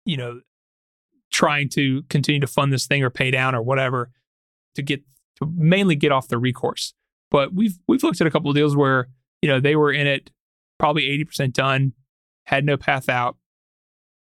you 0.05 0.17
know, 0.17 0.41
trying 1.31 1.69
to 1.69 2.03
continue 2.03 2.41
to 2.41 2.47
fund 2.47 2.71
this 2.71 2.85
thing 2.85 3.03
or 3.03 3.09
pay 3.09 3.31
down 3.31 3.55
or 3.55 3.61
whatever 3.61 4.11
to 4.75 4.81
get 4.81 5.01
to 5.37 5.51
mainly 5.55 5.95
get 5.95 6.11
off 6.11 6.27
the 6.27 6.37
recourse. 6.37 6.93
But 7.29 7.53
we've 7.53 7.79
we've 7.87 8.03
looked 8.03 8.21
at 8.21 8.27
a 8.27 8.31
couple 8.31 8.49
of 8.49 8.55
deals 8.55 8.75
where 8.75 9.07
you 9.41 9.49
know 9.49 9.59
they 9.59 9.75
were 9.75 9.91
in 9.91 10.07
it 10.07 10.29
probably 10.77 11.09
eighty 11.09 11.23
percent 11.23 11.53
done, 11.53 11.93
had 12.45 12.65
no 12.65 12.77
path 12.77 13.09
out, 13.09 13.37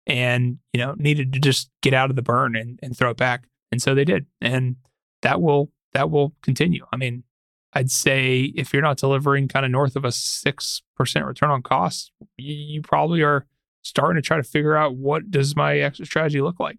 and 0.06 0.58
you 0.72 0.78
know 0.78 0.94
needed 0.96 1.32
to 1.32 1.40
just 1.40 1.70
get 1.82 1.94
out 1.94 2.10
of 2.10 2.16
the 2.16 2.22
burn 2.22 2.56
and, 2.56 2.78
and 2.82 2.96
throw 2.96 3.10
it 3.10 3.16
back. 3.16 3.46
And 3.70 3.82
so 3.82 3.94
they 3.94 4.04
did, 4.04 4.26
and 4.40 4.76
that 5.22 5.42
will 5.42 5.70
that 5.94 6.10
will 6.10 6.34
continue. 6.42 6.86
I 6.92 6.96
mean, 6.96 7.24
I'd 7.72 7.90
say 7.90 8.52
if 8.54 8.72
you're 8.72 8.82
not 8.82 8.98
delivering 8.98 9.48
kind 9.48 9.66
of 9.66 9.72
north 9.72 9.96
of 9.96 10.04
a 10.04 10.12
six 10.12 10.82
percent 10.96 11.26
return 11.26 11.50
on 11.50 11.62
costs, 11.62 12.12
you, 12.36 12.54
you 12.54 12.82
probably 12.82 13.22
are 13.22 13.46
starting 13.82 14.22
to 14.22 14.24
try 14.24 14.36
to 14.36 14.44
figure 14.44 14.76
out 14.76 14.94
what 14.94 15.30
does 15.30 15.56
my 15.56 15.78
exit 15.78 16.06
strategy 16.06 16.40
look 16.40 16.60
like 16.60 16.78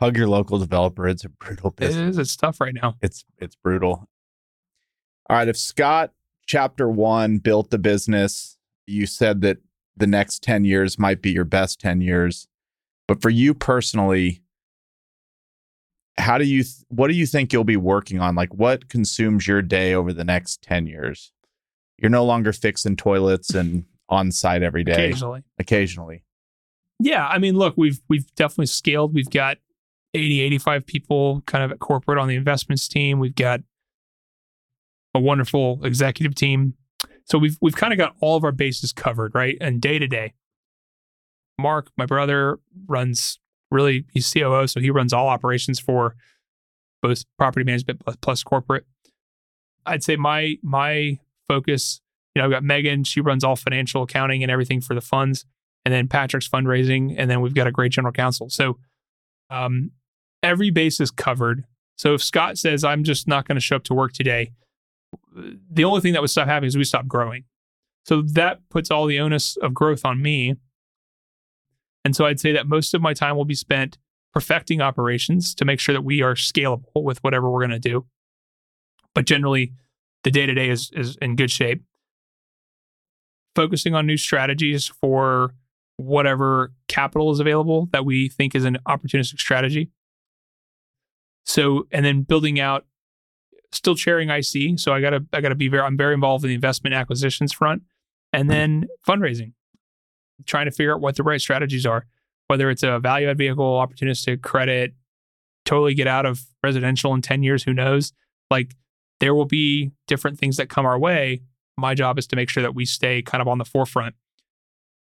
hug 0.00 0.16
your 0.16 0.28
local 0.28 0.58
developer. 0.58 1.08
It's 1.08 1.24
a 1.24 1.28
brutal 1.28 1.70
business. 1.70 1.96
It 1.96 2.08
is. 2.10 2.18
It's 2.18 2.36
tough 2.36 2.60
right 2.60 2.74
now. 2.74 2.96
It's 3.02 3.24
it's 3.38 3.56
brutal. 3.56 4.08
All 5.28 5.36
right. 5.36 5.48
If 5.48 5.56
Scott 5.56 6.12
chapter 6.46 6.88
one 6.88 7.38
built 7.38 7.70
the 7.70 7.78
business, 7.78 8.56
you 8.86 9.06
said 9.06 9.40
that 9.42 9.58
the 9.96 10.06
next 10.06 10.42
10 10.42 10.64
years 10.64 10.98
might 10.98 11.22
be 11.22 11.30
your 11.30 11.44
best 11.44 11.80
10 11.80 12.00
years. 12.00 12.46
But 13.08 13.22
for 13.22 13.30
you 13.30 13.54
personally, 13.54 14.42
how 16.18 16.38
do 16.38 16.44
you 16.44 16.62
th- 16.62 16.84
what 16.88 17.08
do 17.08 17.14
you 17.14 17.26
think 17.26 17.52
you'll 17.52 17.64
be 17.64 17.76
working 17.76 18.20
on? 18.20 18.34
Like 18.34 18.54
what 18.54 18.88
consumes 18.88 19.46
your 19.46 19.62
day 19.62 19.94
over 19.94 20.12
the 20.12 20.24
next 20.24 20.62
10 20.62 20.86
years? 20.86 21.32
You're 21.98 22.10
no 22.10 22.24
longer 22.24 22.52
fixing 22.52 22.96
toilets 22.96 23.54
and 23.54 23.84
on 24.08 24.30
site 24.32 24.62
every 24.62 24.84
day. 24.84 24.92
Occasionally. 24.92 25.42
Occasionally. 25.58 26.22
Yeah, 26.98 27.26
I 27.26 27.38
mean, 27.38 27.56
look, 27.56 27.74
we've 27.76 28.00
we've 28.08 28.32
definitely 28.34 28.66
scaled. 28.66 29.14
We've 29.14 29.28
got 29.28 29.58
80, 30.16 30.40
85 30.42 30.86
people 30.86 31.42
kind 31.46 31.64
of 31.64 31.72
at 31.72 31.78
corporate 31.78 32.18
on 32.18 32.28
the 32.28 32.36
investments 32.36 32.88
team. 32.88 33.18
We've 33.18 33.34
got 33.34 33.60
a 35.14 35.20
wonderful 35.20 35.80
executive 35.84 36.34
team. 36.34 36.74
So 37.24 37.38
we've 37.38 37.56
we've 37.60 37.76
kind 37.76 37.92
of 37.92 37.98
got 37.98 38.14
all 38.20 38.36
of 38.36 38.44
our 38.44 38.52
bases 38.52 38.92
covered, 38.92 39.34
right? 39.34 39.56
And 39.60 39.80
day 39.80 39.98
to 39.98 40.06
day. 40.06 40.34
Mark, 41.58 41.90
my 41.96 42.06
brother, 42.06 42.58
runs 42.86 43.38
really 43.70 44.04
he's 44.12 44.30
COO, 44.32 44.66
so 44.66 44.80
he 44.80 44.90
runs 44.90 45.12
all 45.12 45.28
operations 45.28 45.80
for 45.80 46.14
both 47.02 47.24
property 47.38 47.64
management 47.64 48.00
plus, 48.00 48.16
plus 48.16 48.42
corporate. 48.42 48.84
I'd 49.84 50.04
say 50.04 50.16
my 50.16 50.56
my 50.62 51.18
focus, 51.48 52.00
you 52.34 52.40
know, 52.40 52.46
I've 52.46 52.52
got 52.52 52.64
Megan, 52.64 53.04
she 53.04 53.20
runs 53.20 53.42
all 53.42 53.56
financial 53.56 54.02
accounting 54.02 54.42
and 54.42 54.50
everything 54.50 54.80
for 54.80 54.94
the 54.94 55.00
funds, 55.00 55.44
and 55.84 55.92
then 55.92 56.08
Patrick's 56.08 56.48
fundraising, 56.48 57.14
and 57.16 57.30
then 57.30 57.40
we've 57.40 57.54
got 57.54 57.66
a 57.66 57.72
great 57.72 57.92
general 57.92 58.12
counsel. 58.12 58.50
So 58.50 58.78
um, 59.50 59.90
every 60.46 60.70
base 60.70 61.00
is 61.00 61.10
covered. 61.10 61.64
So 61.96 62.14
if 62.14 62.22
Scott 62.22 62.56
says 62.56 62.84
I'm 62.84 63.04
just 63.04 63.26
not 63.26 63.46
going 63.46 63.56
to 63.56 63.60
show 63.60 63.76
up 63.76 63.84
to 63.84 63.94
work 63.94 64.12
today, 64.12 64.52
the 65.70 65.84
only 65.84 66.00
thing 66.00 66.12
that 66.12 66.22
would 66.22 66.30
stop 66.30 66.46
happening 66.46 66.68
is 66.68 66.76
we 66.76 66.84
stop 66.84 67.06
growing. 67.06 67.44
So 68.04 68.22
that 68.22 68.60
puts 68.70 68.90
all 68.90 69.06
the 69.06 69.18
onus 69.18 69.56
of 69.56 69.74
growth 69.74 70.04
on 70.04 70.22
me. 70.22 70.54
And 72.04 72.14
so 72.14 72.24
I'd 72.24 72.38
say 72.38 72.52
that 72.52 72.68
most 72.68 72.94
of 72.94 73.02
my 73.02 73.12
time 73.12 73.36
will 73.36 73.44
be 73.44 73.56
spent 73.56 73.98
perfecting 74.32 74.80
operations 74.80 75.54
to 75.56 75.64
make 75.64 75.80
sure 75.80 75.92
that 75.92 76.04
we 76.04 76.22
are 76.22 76.34
scalable 76.34 77.02
with 77.02 77.22
whatever 77.24 77.50
we're 77.50 77.66
going 77.66 77.70
to 77.70 77.78
do. 77.78 78.06
But 79.14 79.26
generally, 79.26 79.72
the 80.22 80.30
day 80.30 80.46
to 80.46 80.54
day 80.54 80.68
is 80.68 80.90
is 80.92 81.16
in 81.20 81.36
good 81.36 81.50
shape. 81.50 81.82
Focusing 83.54 83.94
on 83.94 84.06
new 84.06 84.18
strategies 84.18 84.86
for 84.86 85.54
whatever 85.96 86.72
capital 86.88 87.30
is 87.30 87.40
available 87.40 87.88
that 87.92 88.04
we 88.04 88.28
think 88.28 88.54
is 88.54 88.64
an 88.64 88.78
opportunistic 88.86 89.40
strategy. 89.40 89.90
So, 91.46 91.86
and 91.92 92.04
then 92.04 92.22
building 92.22 92.58
out, 92.60 92.84
still 93.72 93.94
chairing 93.94 94.30
IC. 94.30 94.78
So 94.78 94.92
I 94.92 95.00
gotta 95.00 95.24
I 95.32 95.40
gotta 95.40 95.54
be 95.54 95.68
very 95.68 95.82
I'm 95.82 95.96
very 95.96 96.14
involved 96.14 96.44
in 96.44 96.48
the 96.48 96.54
investment 96.54 96.94
acquisitions 96.94 97.52
front, 97.52 97.82
and 98.32 98.42
mm-hmm. 98.42 98.50
then 98.50 98.88
fundraising, 99.06 99.52
trying 100.44 100.66
to 100.66 100.72
figure 100.72 100.94
out 100.94 101.00
what 101.00 101.16
the 101.16 101.22
right 101.22 101.40
strategies 101.40 101.86
are, 101.86 102.06
whether 102.48 102.68
it's 102.68 102.82
a 102.82 102.98
value 102.98 103.28
add 103.28 103.38
vehicle, 103.38 103.64
opportunistic 103.64 104.42
credit, 104.42 104.94
totally 105.64 105.94
get 105.94 106.06
out 106.06 106.26
of 106.26 106.42
residential 106.62 107.14
in 107.14 107.22
ten 107.22 107.42
years. 107.42 107.62
Who 107.62 107.72
knows? 107.72 108.12
Like 108.50 108.74
there 109.20 109.34
will 109.34 109.46
be 109.46 109.92
different 110.06 110.38
things 110.38 110.56
that 110.56 110.68
come 110.68 110.84
our 110.84 110.98
way. 110.98 111.42
My 111.78 111.94
job 111.94 112.18
is 112.18 112.26
to 112.28 112.36
make 112.36 112.48
sure 112.48 112.62
that 112.62 112.74
we 112.74 112.84
stay 112.84 113.22
kind 113.22 113.40
of 113.40 113.48
on 113.48 113.58
the 113.58 113.64
forefront 113.64 114.14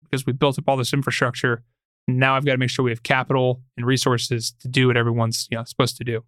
because 0.04 0.26
we 0.26 0.34
built 0.34 0.60
up 0.60 0.66
all 0.68 0.78
this 0.78 0.94
infrastructure. 0.94 1.64
Now 2.08 2.36
I've 2.36 2.46
got 2.46 2.54
to 2.54 2.58
make 2.58 2.70
sure 2.70 2.86
we 2.86 2.92
have 2.92 3.04
capital 3.04 3.62
and 3.78 3.86
resources 3.86 4.54
to 4.60 4.68
do 4.68 4.88
what 4.88 4.98
everyone's 4.98 5.48
you 5.50 5.58
know, 5.58 5.64
supposed 5.64 5.98
to 5.98 6.04
do. 6.04 6.24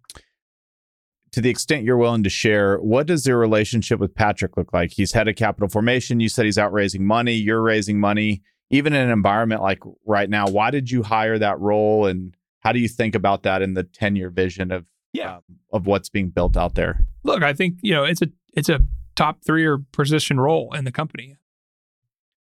To 1.32 1.40
the 1.40 1.50
extent 1.50 1.84
you're 1.84 1.98
willing 1.98 2.22
to 2.22 2.30
share, 2.30 2.78
what 2.78 3.06
does 3.06 3.26
your 3.26 3.38
relationship 3.38 4.00
with 4.00 4.14
Patrick 4.14 4.56
look 4.56 4.72
like? 4.72 4.92
He's 4.92 5.12
head 5.12 5.28
of 5.28 5.36
capital 5.36 5.68
formation. 5.68 6.20
You 6.20 6.28
said 6.28 6.46
he's 6.46 6.58
out 6.58 6.72
raising 6.72 7.06
money. 7.06 7.34
You're 7.34 7.62
raising 7.62 8.00
money. 8.00 8.42
Even 8.70 8.92
in 8.92 9.02
an 9.02 9.10
environment 9.10 9.62
like 9.62 9.80
right 10.04 10.28
now, 10.28 10.46
why 10.48 10.70
did 10.70 10.90
you 10.90 11.02
hire 11.02 11.38
that 11.38 11.60
role? 11.60 12.06
And 12.06 12.34
how 12.60 12.72
do 12.72 12.80
you 12.80 12.88
think 12.88 13.14
about 13.14 13.42
that 13.44 13.62
in 13.62 13.74
the 13.74 13.84
10 13.84 14.16
year 14.16 14.30
vision 14.30 14.72
of 14.72 14.86
yeah. 15.12 15.36
Um, 15.36 15.42
of 15.72 15.86
what's 15.86 16.08
being 16.08 16.28
built 16.30 16.56
out 16.56 16.74
there? 16.74 17.06
Look, 17.24 17.42
I 17.42 17.52
think, 17.52 17.78
you 17.82 17.94
know, 17.94 18.04
it's 18.04 18.22
a 18.22 18.28
it's 18.52 18.68
a 18.68 18.80
top 19.16 19.42
three 19.44 19.64
or 19.64 19.78
position 19.92 20.38
role 20.38 20.74
in 20.74 20.84
the 20.84 20.92
company. 20.92 21.36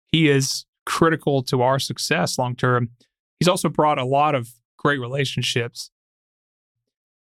He 0.07 0.29
is 0.29 0.67
critical 0.87 1.43
to 1.45 1.63
our 1.63 1.79
success 1.79 2.39
long 2.39 2.57
term. 2.57 2.91
He's 3.39 3.49
also 3.49 3.69
brought 3.69 3.99
a 3.99 4.05
lot 4.05 4.35
of 4.35 4.51
great 4.79 5.01
relationships. 5.01 5.91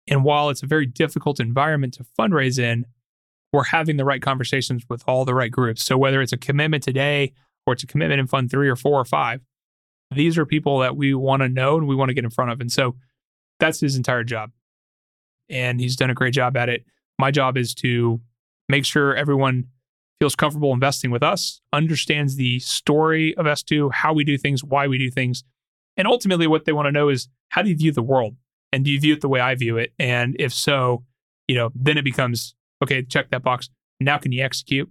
And 0.07 0.25
while 0.25 0.51
it's 0.51 0.63
a 0.63 0.67
very 0.67 0.87
difficult 0.87 1.41
environment 1.41 1.95
to 1.95 2.05
fundraise 2.19 2.59
in, 2.59 2.87
we're 3.53 3.65
having 3.65 3.97
the 3.97 4.05
right 4.05 4.21
conversations 4.21 4.85
with 4.89 5.05
all 5.07 5.25
the 5.25 5.35
right 5.35 5.51
groups. 5.51 5.83
So 5.83 5.97
whether 5.97 6.21
it's 6.21 6.33
a 6.33 6.37
commitment 6.37 6.83
today 6.83 7.33
or 7.67 7.75
it's 7.75 7.85
a 7.85 7.87
commitment 7.87 8.21
in 8.21 8.27
fund 8.27 8.51
three 8.51 8.69
or 8.69 8.77
four 8.77 9.01
or 9.01 9.05
five, 9.05 9.41
these 10.11 10.37
are 10.37 10.45
people 10.45 10.81
that 10.81 10.97
we 10.97 11.15
want 11.15 11.43
to 11.43 11.49
know 11.49 11.77
and 11.77 11.87
we 11.87 11.95
want 11.95 12.09
to 12.09 12.15
get 12.15 12.25
in 12.25 12.31
front 12.31 12.51
of. 12.51 12.61
And 12.61 12.71
so 12.71 12.97
that's 13.61 13.81
his 13.81 13.97
entire 13.97 14.25
job. 14.25 14.51
And 15.49 15.81
he's 15.81 15.97
done 15.97 16.11
a 16.11 16.15
great 16.15 16.35
job 16.35 16.57
at 16.57 16.69
it. 16.69 16.85
My 17.19 17.31
job 17.31 17.57
is 17.57 17.75
to 17.77 18.21
make 18.69 18.85
sure 18.85 19.15
everyone 19.15 19.69
feels 20.21 20.35
comfortable 20.35 20.73
investing 20.73 21.11
with 21.11 21.23
us, 21.23 21.61
understands 21.73 22.37
the 22.37 22.59
story 22.61 23.37
of 23.37 23.47
S2, 23.47 23.93
how 23.93 24.13
we 24.13 24.25
do 24.25 24.39
things, 24.39 24.65
why 24.65 24.87
we 24.87 24.99
do 24.99 25.11
things. 25.11 25.45
And 25.97 26.07
ultimately, 26.07 26.47
what 26.47 26.65
they 26.65 26.73
want 26.73 26.87
to 26.87 26.93
know 26.93 27.09
is 27.09 27.29
how 27.51 27.63
do 27.63 27.69
you 27.71 27.77
view 27.77 27.93
the 27.93 28.03
world? 28.03 28.37
And 28.73 28.85
do 28.85 28.91
you 28.91 29.01
view 29.01 29.15
it 29.15 29.21
the 29.21 29.29
way 29.29 29.41
I 29.41 29.55
view 29.55 29.77
it? 29.79 29.93
And 29.99 30.35
if 30.39 30.53
so, 30.53 31.05
you 31.47 31.55
know, 31.55 31.71
then 31.75 31.97
it 31.97 32.05
becomes 32.05 32.55
okay, 32.83 33.03
check 33.03 33.31
that 33.31 33.43
box. 33.43 33.69
Now, 34.01 34.19
can 34.19 34.33
you 34.33 34.43
execute? 34.43 34.91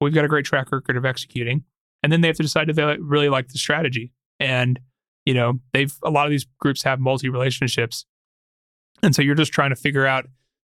We've 0.00 0.14
got 0.14 0.24
a 0.24 0.28
great 0.28 0.44
track 0.44 0.72
record 0.72 0.96
of 0.96 1.04
executing. 1.04 1.64
And 2.02 2.12
then 2.12 2.20
they 2.20 2.28
have 2.28 2.36
to 2.36 2.42
decide 2.42 2.68
if 2.68 2.76
they 2.76 2.96
really 2.98 3.28
like 3.28 3.48
the 3.48 3.58
strategy. 3.58 4.12
And, 4.38 4.78
you 5.24 5.34
know, 5.34 5.60
they've, 5.72 5.94
a 6.02 6.10
lot 6.10 6.26
of 6.26 6.30
these 6.30 6.46
groups 6.60 6.82
have 6.82 7.00
multi 7.00 7.28
relationships. 7.28 8.04
And 9.02 9.14
so 9.14 9.22
you're 9.22 9.34
just 9.34 9.52
trying 9.52 9.70
to 9.70 9.76
figure 9.76 10.06
out 10.06 10.26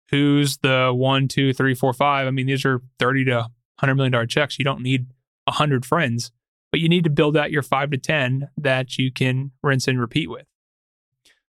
who's 0.10 0.58
the 0.58 0.92
one, 0.94 1.28
two, 1.28 1.54
three, 1.54 1.74
four, 1.74 1.94
five. 1.94 2.28
I 2.28 2.32
mean, 2.32 2.48
these 2.48 2.66
are 2.66 2.82
30 3.00 3.26
to 3.26 3.48
$100 3.82 3.96
million 3.96 4.28
checks. 4.28 4.60
You 4.60 4.66
don't 4.66 4.82
need 4.82 5.08
100 5.46 5.86
friends, 5.86 6.32
but 6.72 6.80
you 6.80 6.90
need 6.90 7.04
to 7.04 7.10
build 7.10 7.36
out 7.36 7.52
your 7.52 7.62
five 7.62 7.92
to 7.92 7.98
10 7.98 8.50
that 8.58 8.98
you 8.98 9.12
can 9.12 9.52
rinse 9.62 9.88
and 9.88 10.00
repeat 10.00 10.30
with. 10.30 10.46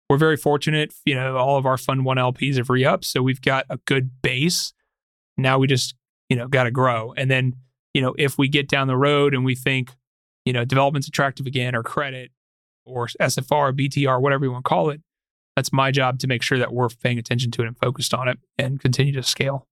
We're 0.08 0.18
very 0.18 0.36
fortunate, 0.36 0.94
you 1.04 1.14
know, 1.14 1.36
all 1.36 1.56
of 1.56 1.66
our 1.66 1.76
Fund 1.76 2.04
1 2.04 2.16
LPs 2.16 2.56
have 2.56 2.70
re 2.70 2.84
upped. 2.84 3.04
So 3.04 3.22
we've 3.22 3.40
got 3.40 3.66
a 3.68 3.78
good 3.86 4.22
base. 4.22 4.72
Now 5.36 5.58
we 5.58 5.66
just, 5.66 5.94
you 6.28 6.36
know, 6.36 6.46
got 6.46 6.64
to 6.64 6.70
grow. 6.70 7.12
And 7.16 7.30
then, 7.30 7.54
you 7.92 8.00
know, 8.00 8.14
if 8.16 8.38
we 8.38 8.48
get 8.48 8.68
down 8.68 8.86
the 8.86 8.96
road 8.96 9.34
and 9.34 9.44
we 9.44 9.56
think, 9.56 9.90
you 10.44 10.52
know, 10.52 10.64
development's 10.64 11.08
attractive 11.08 11.46
again 11.46 11.74
or 11.74 11.82
credit 11.82 12.30
or 12.84 13.08
SFR, 13.20 13.72
BTR, 13.72 14.20
whatever 14.20 14.44
you 14.44 14.52
want 14.52 14.64
to 14.64 14.68
call 14.68 14.90
it, 14.90 15.00
that's 15.56 15.72
my 15.72 15.90
job 15.90 16.20
to 16.20 16.28
make 16.28 16.42
sure 16.42 16.58
that 16.58 16.72
we're 16.72 16.88
paying 16.88 17.18
attention 17.18 17.50
to 17.52 17.62
it 17.62 17.66
and 17.66 17.76
focused 17.78 18.14
on 18.14 18.28
it 18.28 18.38
and 18.58 18.78
continue 18.78 19.12
to 19.12 19.22
scale 19.22 19.66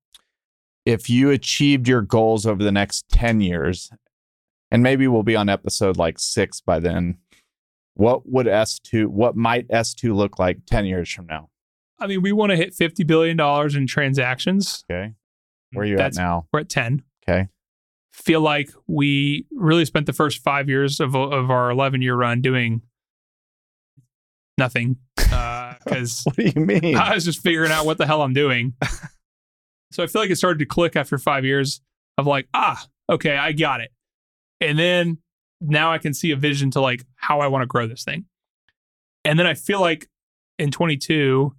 if 0.85 1.09
you 1.09 1.31
achieved 1.31 1.89
your 1.89 2.03
goals 2.03 2.47
over 2.47 2.63
the 2.63 2.73
next 2.73 3.09
10 3.11 3.41
years, 3.41 3.91
and 4.75 4.83
maybe 4.83 5.07
we'll 5.07 5.23
be 5.23 5.37
on 5.37 5.49
episode 5.49 5.97
like 5.97 6.19
six 6.19 6.61
by 6.61 6.81
then, 6.81 7.19
what 7.95 8.29
would 8.29 8.47
S2, 8.47 9.07
what 9.07 9.37
might 9.37 9.69
S2 9.69 10.13
look 10.13 10.41
like 10.41 10.67
10 10.67 10.85
years 10.85 11.09
from 11.09 11.27
now? 11.27 11.49
I 12.01 12.09
mean, 12.09 12.23
we 12.23 12.33
want 12.33 12.51
to 12.51 12.57
hit 12.57 12.75
$50 12.75 13.07
billion 13.07 13.39
in 13.77 13.87
transactions. 13.87 14.85
Okay. 14.91 15.13
Where 15.73 15.85
are 15.85 15.87
you 15.87 15.97
That's, 15.97 16.19
at 16.19 16.23
now? 16.23 16.49
We're 16.53 16.61
at 16.61 16.69
10. 16.69 17.05
Okay. 17.23 17.49
Feel 18.13 18.41
like 18.41 18.71
we 18.89 19.47
really 19.53 19.85
spent 19.85 20.07
the 20.07 20.13
first 20.13 20.43
five 20.43 20.69
years 20.69 20.99
of, 20.99 21.15
of 21.15 21.53
our 21.53 21.71
11 21.71 22.03
year 22.03 22.17
run 22.17 22.41
doing 22.41 22.83
nothing. 24.59 24.97
Because 25.15 26.21
uh, 26.21 26.23
what 26.25 26.37
do 26.37 26.53
you 26.53 26.67
mean? 26.67 26.97
I 26.97 27.15
was 27.15 27.25
just 27.25 27.41
figuring 27.41 27.71
out 27.71 27.87
what 27.87 27.99
the 27.99 28.07
hell 28.07 28.23
I'm 28.23 28.35
doing. 28.35 28.75
So 29.95 30.03
I 30.03 30.09
feel 30.09 30.23
like 30.23 30.31
it 30.33 30.37
started 30.37 30.59
to 30.59 30.67
click 30.67 30.97
after 30.97 31.19
five 31.19 31.45
years 31.45 31.81
of 32.19 32.27
like, 32.27 32.49
ah, 32.53 32.85
okay, 33.09 33.37
I 33.37 33.53
got 33.53 33.81
it. 33.81 33.93
And 34.61 34.79
then 34.79 35.19
now 35.61 35.93
I 35.93 35.99
can 35.99 36.15
see 36.15 36.31
a 36.31 36.37
vision 36.37 36.71
to 36.73 36.81
like 36.81 37.05
how 37.17 37.41
I 37.41 37.49
want 37.49 37.63
to 37.63 37.67
grow 37.67 37.87
this 37.87 38.05
thing. 38.05 38.27
And 39.25 39.39
then 39.39 39.47
I 39.47 39.55
feel 39.55 39.81
like 39.81 40.09
in 40.59 40.71
22, 40.71 41.55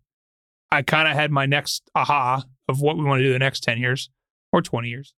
I 0.71 0.81
kind 0.81 1.07
of 1.07 1.15
had 1.15 1.31
my 1.31 1.45
next 1.45 1.89
aha 1.95 2.43
of 2.67 2.81
what 2.81 2.97
we 2.97 3.03
want 3.03 3.19
to 3.19 3.23
do 3.23 3.33
the 3.33 3.39
next 3.39 3.63
10 3.63 3.77
years 3.77 4.09
or 4.51 4.61
20 4.61 4.89
years. 4.89 5.13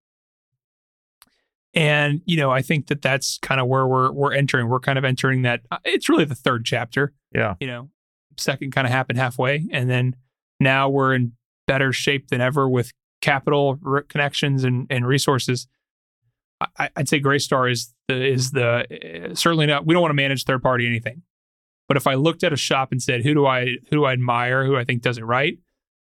And 1.74 2.22
you 2.24 2.36
know, 2.36 2.50
I 2.50 2.62
think 2.62 2.86
that 2.86 3.02
that's 3.02 3.38
kind 3.38 3.60
of 3.60 3.68
where 3.68 3.86
we're 3.86 4.10
we're 4.10 4.32
entering. 4.32 4.68
We're 4.68 4.80
kind 4.80 4.98
of 4.98 5.04
entering 5.04 5.42
that. 5.42 5.60
Uh, 5.70 5.78
it's 5.84 6.08
really 6.08 6.24
the 6.24 6.34
third 6.34 6.64
chapter. 6.64 7.12
Yeah. 7.32 7.54
You 7.60 7.66
know, 7.66 7.90
second 8.36 8.72
kind 8.72 8.86
of 8.86 8.92
happened 8.92 9.18
halfway, 9.18 9.66
and 9.70 9.88
then 9.88 10.16
now 10.58 10.88
we're 10.88 11.14
in 11.14 11.32
better 11.66 11.92
shape 11.92 12.28
than 12.28 12.40
ever 12.40 12.68
with 12.68 12.92
capital 13.20 13.78
connections 14.08 14.64
and, 14.64 14.86
and 14.90 15.06
resources. 15.06 15.68
I, 16.60 16.90
would 16.96 17.08
say 17.08 17.20
Greystar 17.20 17.70
is 17.70 17.94
the 18.08 18.24
is 18.26 18.50
the 18.50 19.30
uh, 19.30 19.34
certainly 19.34 19.66
not. 19.66 19.86
We 19.86 19.94
don't 19.94 20.02
want 20.02 20.10
to 20.10 20.16
manage 20.16 20.44
third 20.44 20.62
party 20.62 20.86
anything. 20.86 21.22
But 21.86 21.96
if 21.96 22.06
I 22.06 22.14
looked 22.14 22.44
at 22.44 22.52
a 22.52 22.56
shop 22.56 22.92
and 22.92 23.02
said, 23.02 23.22
who 23.22 23.34
do 23.34 23.46
I 23.46 23.76
who 23.88 23.96
do 23.96 24.04
I 24.04 24.12
admire, 24.12 24.64
who 24.64 24.76
I 24.76 24.84
think 24.84 25.02
does 25.02 25.18
it 25.18 25.24
right, 25.24 25.58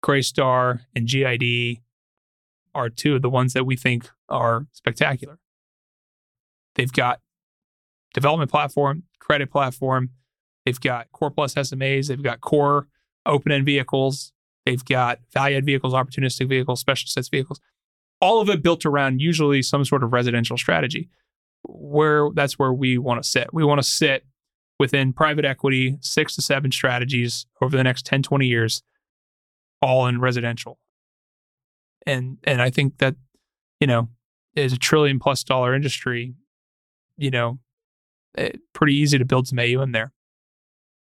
Greystar 0.03 0.81
and 0.95 1.07
GID 1.07 1.79
are 2.73 2.89
two 2.89 3.15
of 3.15 3.21
the 3.21 3.29
ones 3.29 3.53
that 3.53 3.65
we 3.65 3.75
think 3.75 4.09
are 4.29 4.65
spectacular. 4.71 5.39
They've 6.75 6.91
got 6.91 7.19
development 8.13 8.51
platform, 8.51 9.03
credit 9.19 9.51
platform. 9.51 10.11
They've 10.65 10.79
got 10.79 11.11
core 11.11 11.31
plus 11.31 11.55
SMAs. 11.55 12.07
They've 12.07 12.23
got 12.23 12.41
core 12.41 12.87
open 13.25 13.51
end 13.51 13.65
vehicles. 13.65 14.31
They've 14.65 14.83
got 14.83 15.19
value 15.33 15.57
add 15.57 15.65
vehicles, 15.65 15.93
opportunistic 15.93 16.47
vehicles, 16.47 16.79
special 16.79 17.07
sets 17.07 17.27
vehicles, 17.27 17.59
all 18.21 18.41
of 18.41 18.49
it 18.49 18.61
built 18.61 18.85
around 18.85 19.21
usually 19.21 19.61
some 19.61 19.85
sort 19.85 20.03
of 20.03 20.13
residential 20.13 20.57
strategy. 20.57 21.09
Where 21.63 22.29
that's 22.33 22.57
where 22.57 22.73
we 22.73 22.97
want 22.97 23.21
to 23.21 23.29
sit. 23.29 23.53
We 23.53 23.65
want 23.65 23.79
to 23.79 23.87
sit 23.87 24.25
within 24.79 25.11
private 25.11 25.43
equity, 25.45 25.97
six 25.99 26.35
to 26.35 26.41
seven 26.41 26.71
strategies 26.71 27.45
over 27.61 27.75
the 27.75 27.83
next 27.83 28.05
10, 28.05 28.23
20 28.23 28.47
years, 28.47 28.81
all 29.81 30.07
in 30.07 30.21
residential. 30.21 30.79
And 32.05 32.37
and 32.45 32.61
I 32.61 32.69
think 32.69 32.97
that, 32.99 33.15
you 33.79 33.87
know, 33.87 34.09
is 34.55 34.73
a 34.73 34.77
trillion 34.77 35.19
plus 35.19 35.43
dollar 35.43 35.75
industry, 35.75 36.33
you 37.17 37.29
know, 37.29 37.59
it, 38.35 38.55
eh, 38.55 38.57
pretty 38.73 38.95
easy 38.95 39.17
to 39.17 39.25
build 39.25 39.47
some 39.47 39.59
AU 39.59 39.81
in 39.81 39.91
there. 39.91 40.13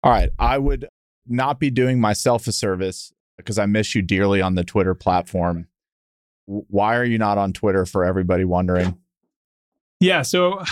All 0.04 0.12
right. 0.12 0.30
I 0.38 0.58
would 0.58 0.88
not 1.26 1.60
be 1.60 1.70
doing 1.70 2.02
myself 2.02 2.48
a 2.48 2.52
service 2.52 3.14
because 3.38 3.58
I 3.58 3.66
miss 3.66 3.96
you 3.96 4.02
dearly 4.02 4.42
on 4.42 4.56
the 4.56 4.64
Twitter 4.64 4.94
platform. 4.94 5.68
Why 6.46 6.96
are 6.96 7.06
you 7.06 7.18
not 7.18 7.38
on 7.38 7.54
Twitter 7.54 7.86
for 7.86 8.04
everybody 8.04 8.44
wondering? 8.44 8.98
Yeah. 10.00 10.22
So, 10.24 10.64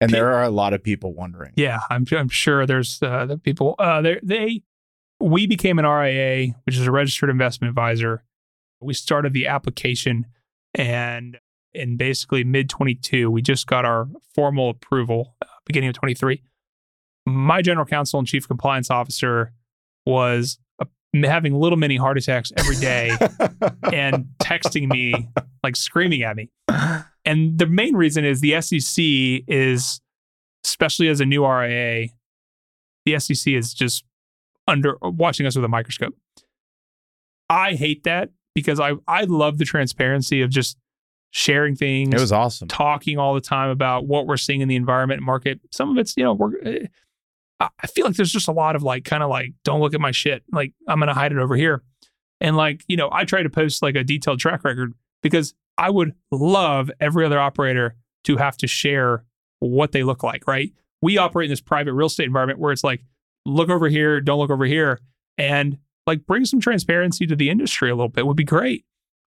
and 0.00 0.10
there 0.10 0.32
are 0.32 0.42
a 0.42 0.50
lot 0.50 0.72
of 0.72 0.82
people 0.82 1.12
wondering. 1.12 1.52
Yeah, 1.56 1.80
I'm, 1.90 2.06
I'm 2.12 2.28
sure 2.28 2.66
there's 2.66 3.02
uh, 3.02 3.26
the 3.26 3.36
people. 3.38 3.74
Uh, 3.78 4.00
they 4.00 4.20
they 4.22 4.62
we 5.20 5.46
became 5.46 5.78
an 5.78 5.84
RIA, 5.84 6.54
which 6.64 6.76
is 6.76 6.86
a 6.86 6.90
registered 6.90 7.30
investment 7.30 7.68
advisor. 7.68 8.24
We 8.80 8.94
started 8.94 9.34
the 9.34 9.46
application, 9.46 10.26
and 10.74 11.38
in 11.74 11.96
basically 11.96 12.44
mid 12.44 12.68
22, 12.70 13.30
we 13.30 13.42
just 13.42 13.66
got 13.66 13.84
our 13.84 14.08
formal 14.34 14.70
approval, 14.70 15.36
uh, 15.42 15.46
beginning 15.66 15.90
of 15.90 15.94
23. 15.96 16.42
My 17.26 17.60
general 17.62 17.86
counsel 17.86 18.18
and 18.18 18.26
chief 18.26 18.48
compliance 18.48 18.90
officer 18.90 19.52
was 20.06 20.58
having 21.14 21.54
little 21.54 21.78
mini 21.78 21.96
heart 21.96 22.18
attacks 22.18 22.52
every 22.56 22.76
day 22.76 23.10
and 23.92 24.26
texting 24.42 24.88
me, 24.88 25.28
like 25.62 25.76
screaming 25.76 26.22
at 26.22 26.36
me. 26.36 26.50
And 27.24 27.58
the 27.58 27.66
main 27.66 27.96
reason 27.96 28.24
is 28.24 28.40
the 28.40 28.60
SEC 28.60 29.04
is, 29.48 30.00
especially 30.64 31.08
as 31.08 31.20
a 31.20 31.26
new 31.26 31.46
RIA, 31.46 32.08
the 33.04 33.18
SEC 33.18 33.52
is 33.52 33.74
just 33.74 34.04
under 34.66 34.96
watching 35.02 35.46
us 35.46 35.56
with 35.56 35.64
a 35.64 35.68
microscope. 35.68 36.14
I 37.48 37.74
hate 37.74 38.04
that 38.04 38.30
because 38.54 38.78
I 38.78 38.92
I 39.08 39.24
love 39.24 39.58
the 39.58 39.64
transparency 39.64 40.42
of 40.42 40.50
just 40.50 40.78
sharing 41.30 41.74
things. 41.74 42.14
It 42.14 42.20
was 42.20 42.32
awesome. 42.32 42.68
Talking 42.68 43.18
all 43.18 43.34
the 43.34 43.40
time 43.40 43.70
about 43.70 44.06
what 44.06 44.26
we're 44.26 44.36
seeing 44.36 44.60
in 44.60 44.68
the 44.68 44.76
environment 44.76 45.22
market. 45.22 45.60
Some 45.72 45.90
of 45.90 45.98
it's, 45.98 46.14
you 46.16 46.24
know, 46.24 46.34
we're 46.34 46.58
eh, 46.64 46.86
I 47.60 47.86
feel 47.86 48.06
like 48.06 48.16
there's 48.16 48.32
just 48.32 48.48
a 48.48 48.52
lot 48.52 48.74
of 48.74 48.82
like 48.82 49.04
kind 49.04 49.22
of 49.22 49.28
like 49.28 49.52
don't 49.64 49.80
look 49.80 49.94
at 49.94 50.00
my 50.00 50.12
shit. 50.12 50.42
Like 50.50 50.72
I'm 50.88 50.98
going 50.98 51.08
to 51.08 51.14
hide 51.14 51.32
it 51.32 51.38
over 51.38 51.56
here. 51.56 51.82
And 52.40 52.56
like, 52.56 52.82
you 52.88 52.96
know, 52.96 53.10
I 53.12 53.24
try 53.24 53.42
to 53.42 53.50
post 53.50 53.82
like 53.82 53.96
a 53.96 54.04
detailed 54.04 54.40
track 54.40 54.64
record 54.64 54.94
because 55.22 55.54
I 55.76 55.90
would 55.90 56.14
love 56.30 56.90
every 57.00 57.24
other 57.26 57.38
operator 57.38 57.96
to 58.24 58.38
have 58.38 58.56
to 58.58 58.66
share 58.66 59.24
what 59.58 59.92
they 59.92 60.02
look 60.02 60.22
like, 60.22 60.46
right? 60.46 60.72
We 61.02 61.18
operate 61.18 61.46
in 61.46 61.50
this 61.50 61.60
private 61.60 61.92
real 61.92 62.06
estate 62.06 62.26
environment 62.26 62.58
where 62.58 62.72
it's 62.72 62.84
like 62.84 63.02
look 63.44 63.68
over 63.68 63.88
here, 63.88 64.20
don't 64.20 64.38
look 64.38 64.50
over 64.50 64.64
here 64.64 65.00
and 65.36 65.78
like 66.06 66.26
bring 66.26 66.46
some 66.46 66.60
transparency 66.60 67.26
to 67.26 67.36
the 67.36 67.50
industry 67.50 67.90
a 67.90 67.94
little 67.94 68.08
bit 68.08 68.26
would 68.26 68.36
be 68.36 68.44
great. 68.44 68.84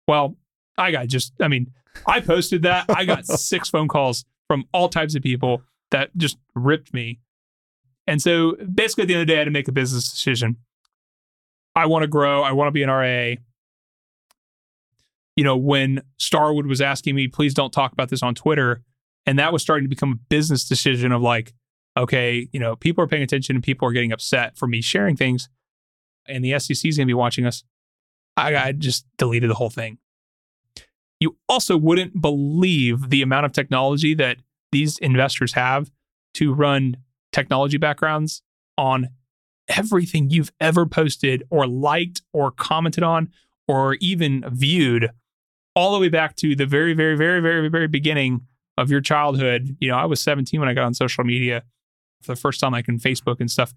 Well, 0.06 0.36
I 0.78 0.92
got 0.92 1.08
just 1.08 1.32
I 1.40 1.48
mean, 1.48 1.72
I 2.06 2.20
posted 2.20 2.62
that. 2.62 2.84
I 2.88 3.04
got 3.04 3.26
six 3.26 3.68
phone 3.68 3.88
calls 3.88 4.24
from 4.46 4.64
all 4.72 4.88
types 4.88 5.16
of 5.16 5.22
people 5.22 5.62
that 5.90 6.16
just 6.16 6.38
ripped 6.54 6.94
me 6.94 7.18
and 8.10 8.20
so 8.20 8.56
basically, 8.56 9.02
at 9.02 9.06
the 9.06 9.14
end 9.14 9.20
of 9.20 9.28
the 9.28 9.32
day, 9.32 9.36
I 9.36 9.38
had 9.38 9.44
to 9.44 9.52
make 9.52 9.68
a 9.68 9.72
business 9.72 10.10
decision. 10.10 10.56
I 11.76 11.86
want 11.86 12.02
to 12.02 12.08
grow. 12.08 12.42
I 12.42 12.50
want 12.50 12.66
to 12.66 12.72
be 12.72 12.82
an 12.82 12.90
RIA. 12.90 13.36
You 15.36 15.44
know, 15.44 15.56
when 15.56 16.02
Starwood 16.18 16.66
was 16.66 16.80
asking 16.80 17.14
me, 17.14 17.28
please 17.28 17.54
don't 17.54 17.72
talk 17.72 17.92
about 17.92 18.08
this 18.08 18.20
on 18.20 18.34
Twitter, 18.34 18.82
and 19.26 19.38
that 19.38 19.52
was 19.52 19.62
starting 19.62 19.84
to 19.84 19.88
become 19.88 20.10
a 20.10 20.16
business 20.28 20.66
decision 20.66 21.12
of 21.12 21.22
like, 21.22 21.54
okay, 21.96 22.48
you 22.52 22.58
know, 22.58 22.74
people 22.74 23.04
are 23.04 23.06
paying 23.06 23.22
attention 23.22 23.54
and 23.54 23.62
people 23.62 23.86
are 23.86 23.92
getting 23.92 24.10
upset 24.10 24.58
for 24.58 24.66
me 24.66 24.80
sharing 24.80 25.14
things, 25.14 25.48
and 26.26 26.44
the 26.44 26.58
SEC 26.58 26.84
is 26.84 26.96
going 26.96 27.06
to 27.06 27.10
be 27.10 27.14
watching 27.14 27.46
us. 27.46 27.62
I, 28.36 28.56
I 28.56 28.72
just 28.72 29.06
deleted 29.18 29.50
the 29.50 29.54
whole 29.54 29.70
thing. 29.70 29.98
You 31.20 31.36
also 31.48 31.76
wouldn't 31.76 32.20
believe 32.20 33.10
the 33.10 33.22
amount 33.22 33.46
of 33.46 33.52
technology 33.52 34.14
that 34.14 34.38
these 34.72 34.98
investors 34.98 35.52
have 35.52 35.92
to 36.34 36.52
run 36.52 36.96
technology 37.32 37.78
backgrounds 37.78 38.42
on 38.76 39.08
everything 39.68 40.30
you've 40.30 40.52
ever 40.60 40.86
posted 40.86 41.44
or 41.50 41.66
liked 41.66 42.22
or 42.32 42.50
commented 42.50 43.04
on 43.04 43.30
or 43.68 43.94
even 44.00 44.44
viewed 44.48 45.10
all 45.76 45.92
the 45.92 46.00
way 46.00 46.08
back 46.08 46.34
to 46.36 46.56
the 46.56 46.66
very 46.66 46.92
very 46.92 47.16
very 47.16 47.40
very 47.40 47.68
very 47.68 47.86
beginning 47.86 48.40
of 48.76 48.90
your 48.90 49.00
childhood. 49.00 49.76
You 49.80 49.90
know 49.90 49.96
i 49.96 50.06
was 50.06 50.20
17 50.20 50.58
when 50.58 50.68
i 50.68 50.74
got 50.74 50.84
on 50.84 50.94
social 50.94 51.24
media 51.24 51.62
for 52.22 52.32
the 52.32 52.40
first 52.40 52.60
time 52.60 52.72
like 52.72 52.88
in 52.88 52.98
facebook 52.98 53.40
and 53.40 53.50
stuff. 53.50 53.72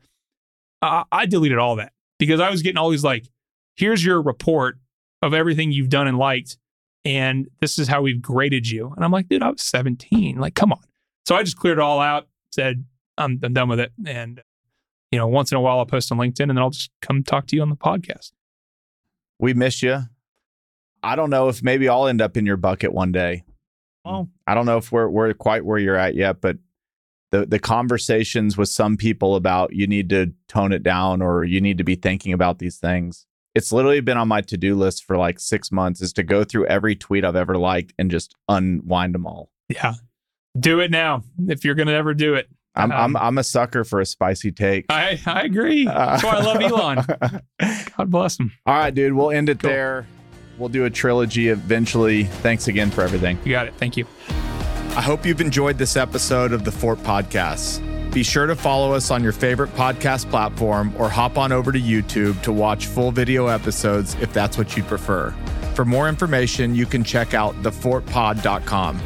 Uh, 0.82 1.04
i 1.12 1.26
deleted 1.26 1.58
all 1.58 1.76
that 1.76 1.94
because 2.20 2.40
i 2.40 2.50
was 2.50 2.62
getting 2.62 2.78
all 2.78 2.90
these 2.90 3.04
like 3.04 3.28
here's 3.76 4.04
your 4.04 4.22
report 4.22 4.78
of 5.22 5.34
everything 5.34 5.72
you've 5.72 5.90
done 5.90 6.08
and 6.08 6.18
liked 6.18 6.58
and 7.06 7.48
this 7.60 7.78
is 7.78 7.88
how 7.88 8.02
we've 8.02 8.22
graded 8.22 8.70
you. 8.70 8.92
And 8.96 9.06
i'm 9.06 9.12
like 9.12 9.28
dude 9.28 9.44
i 9.44 9.50
was 9.50 9.62
17 9.62 10.38
like 10.40 10.56
come 10.56 10.72
on. 10.72 10.82
So 11.28 11.36
i 11.36 11.44
just 11.44 11.58
cleared 11.58 11.78
it 11.78 11.82
all 11.82 12.00
out 12.00 12.28
said 12.52 12.86
I'm, 13.18 13.40
I'm 13.44 13.53
done 13.53 13.69
with 13.69 13.80
it. 13.80 13.91
And, 14.06 14.41
you 15.11 15.19
know, 15.19 15.27
once 15.27 15.52
in 15.52 15.57
a 15.57 15.61
while 15.61 15.80
I'll 15.80 15.85
post 15.85 16.11
on 16.11 16.18
LinkedIn 16.18 16.41
and 16.41 16.52
then 16.52 16.60
I'll 16.60 16.69
just 16.69 16.91
come 17.02 17.23
talk 17.23 17.48
to 17.48 17.56
you 17.56 17.61
on 17.61 17.69
the 17.69 17.76
podcast. 17.76 18.31
We 19.40 19.53
miss 19.53 19.84
you. 19.84 20.03
I 21.03 21.15
don't 21.15 21.30
know 21.30 21.49
if 21.49 21.61
maybe 21.61 21.90
I'll 21.90 22.07
end 22.07 22.22
up 22.22 22.38
in 22.38 22.45
your 22.45 22.57
bucket 22.57 22.94
one 22.94 23.11
day. 23.11 23.44
Well, 24.06 24.30
I 24.48 24.53
don't 24.53 24.65
know 24.65 24.77
if 24.77 24.91
we're 24.91 25.10
we're 25.10 25.34
quite 25.34 25.65
where 25.65 25.77
you're 25.77 25.95
at 25.95 26.15
yet, 26.15 26.41
but 26.41 26.57
the 27.31 27.45
the 27.45 27.60
conversations 27.60 28.57
with 28.57 28.69
some 28.69 28.98
people 28.98 29.35
about 29.35 29.73
you 29.73 29.88
need 29.88 30.10
to 30.10 30.34
tone 30.48 30.72
it 30.72 30.84
down 30.84 31.22
or 31.22 31.44
you 31.44 31.60
need 31.61 31.77
to 31.77 31.84
be 31.84 31.95
thinking 31.95 32.34
about 32.34 32.60
these 32.60 32.77
things. 32.77 33.26
It's 33.56 33.72
literally 33.72 34.02
been 34.02 34.18
on 34.18 34.27
my 34.27 34.41
to-do 34.41 34.76
list 34.76 35.03
for 35.03 35.15
like 35.15 35.40
6 35.40 35.72
months 35.72 36.02
is 36.02 36.11
to 36.14 36.23
go 36.23 36.44
through 36.44 36.65
every 36.65 36.95
tweet 36.95 37.23
I've 37.23 37.35
ever 37.35 37.56
liked 37.56 37.94
and 37.99 38.10
just 38.10 38.35
unwind 38.49 39.14
them 39.14 39.27
all. 39.27 39.52
Yeah. 39.69 39.94
Do 40.60 40.80
it 40.80 40.90
now 40.90 41.23
if 41.48 41.64
you're 41.64 41.76
going 41.76 41.88
to 41.88 41.94
ever 41.94 42.15
do 42.15 42.34
it. 42.34 42.49
I'm 42.76 42.91
um, 42.91 43.16
I'm 43.16 43.18
I'm 43.18 43.38
a 43.38 43.44
sucker 43.44 43.84
for 43.84 44.00
a 44.00 44.06
spicy 44.06 44.52
take. 44.52 44.86
I 44.90 45.20
I 45.26 45.44
agree. 45.44 45.86
That's 45.86 46.24
why 46.24 46.38
I 46.38 46.41
love 46.41 46.62
Elon. 46.62 47.06
God 47.98 48.10
bless 48.10 48.40
him. 48.40 48.52
All 48.66 48.76
right, 48.76 48.94
dude. 48.94 49.14
We'll 49.14 49.32
end 49.32 49.50
it 49.50 49.60
cool. 49.60 49.70
there. 49.70 50.08
We'll 50.58 50.70
do 50.70 50.86
a 50.86 50.90
trilogy 50.90 51.50
eventually. 51.50 52.26
Thanks 52.26 52.68
again 52.68 52.91
for 52.91 53.02
everything. 53.02 53.38
You 53.44 53.52
got 53.52 53.68
it. 53.68 53.74
Thank 53.76 53.98
you. 53.98 54.06
I 54.95 55.02
hope 55.02 55.26
you've 55.26 55.41
enjoyed 55.41 55.78
this 55.80 55.98
episode 55.98 56.54
of 56.54 56.64
the 56.64 56.72
Fort 56.72 57.00
Podcasts. 57.00 57.82
Be 58.14 58.22
sure 58.22 58.45
to 58.45 58.56
follow 58.56 58.94
us 58.94 59.10
on 59.10 59.24
your 59.24 59.32
favorite 59.32 59.72
podcast 59.72 60.30
platform 60.30 60.94
or 61.00 61.10
hop 61.10 61.36
on 61.40 61.52
over 61.52 61.72
to 61.72 61.80
YouTube 61.82 62.40
to 62.44 62.52
watch 62.52 62.86
full 62.86 63.12
video 63.12 63.48
episodes 63.48 64.16
if 64.22 64.32
that's 64.34 64.56
what 64.56 64.78
you 64.78 64.84
prefer. 64.84 65.32
For 65.74 65.84
more 65.84 66.08
information, 66.08 66.76
you 66.76 66.86
can 66.86 67.04
check 67.04 67.34
out 67.34 67.56
thefortpod.com. 67.64 69.00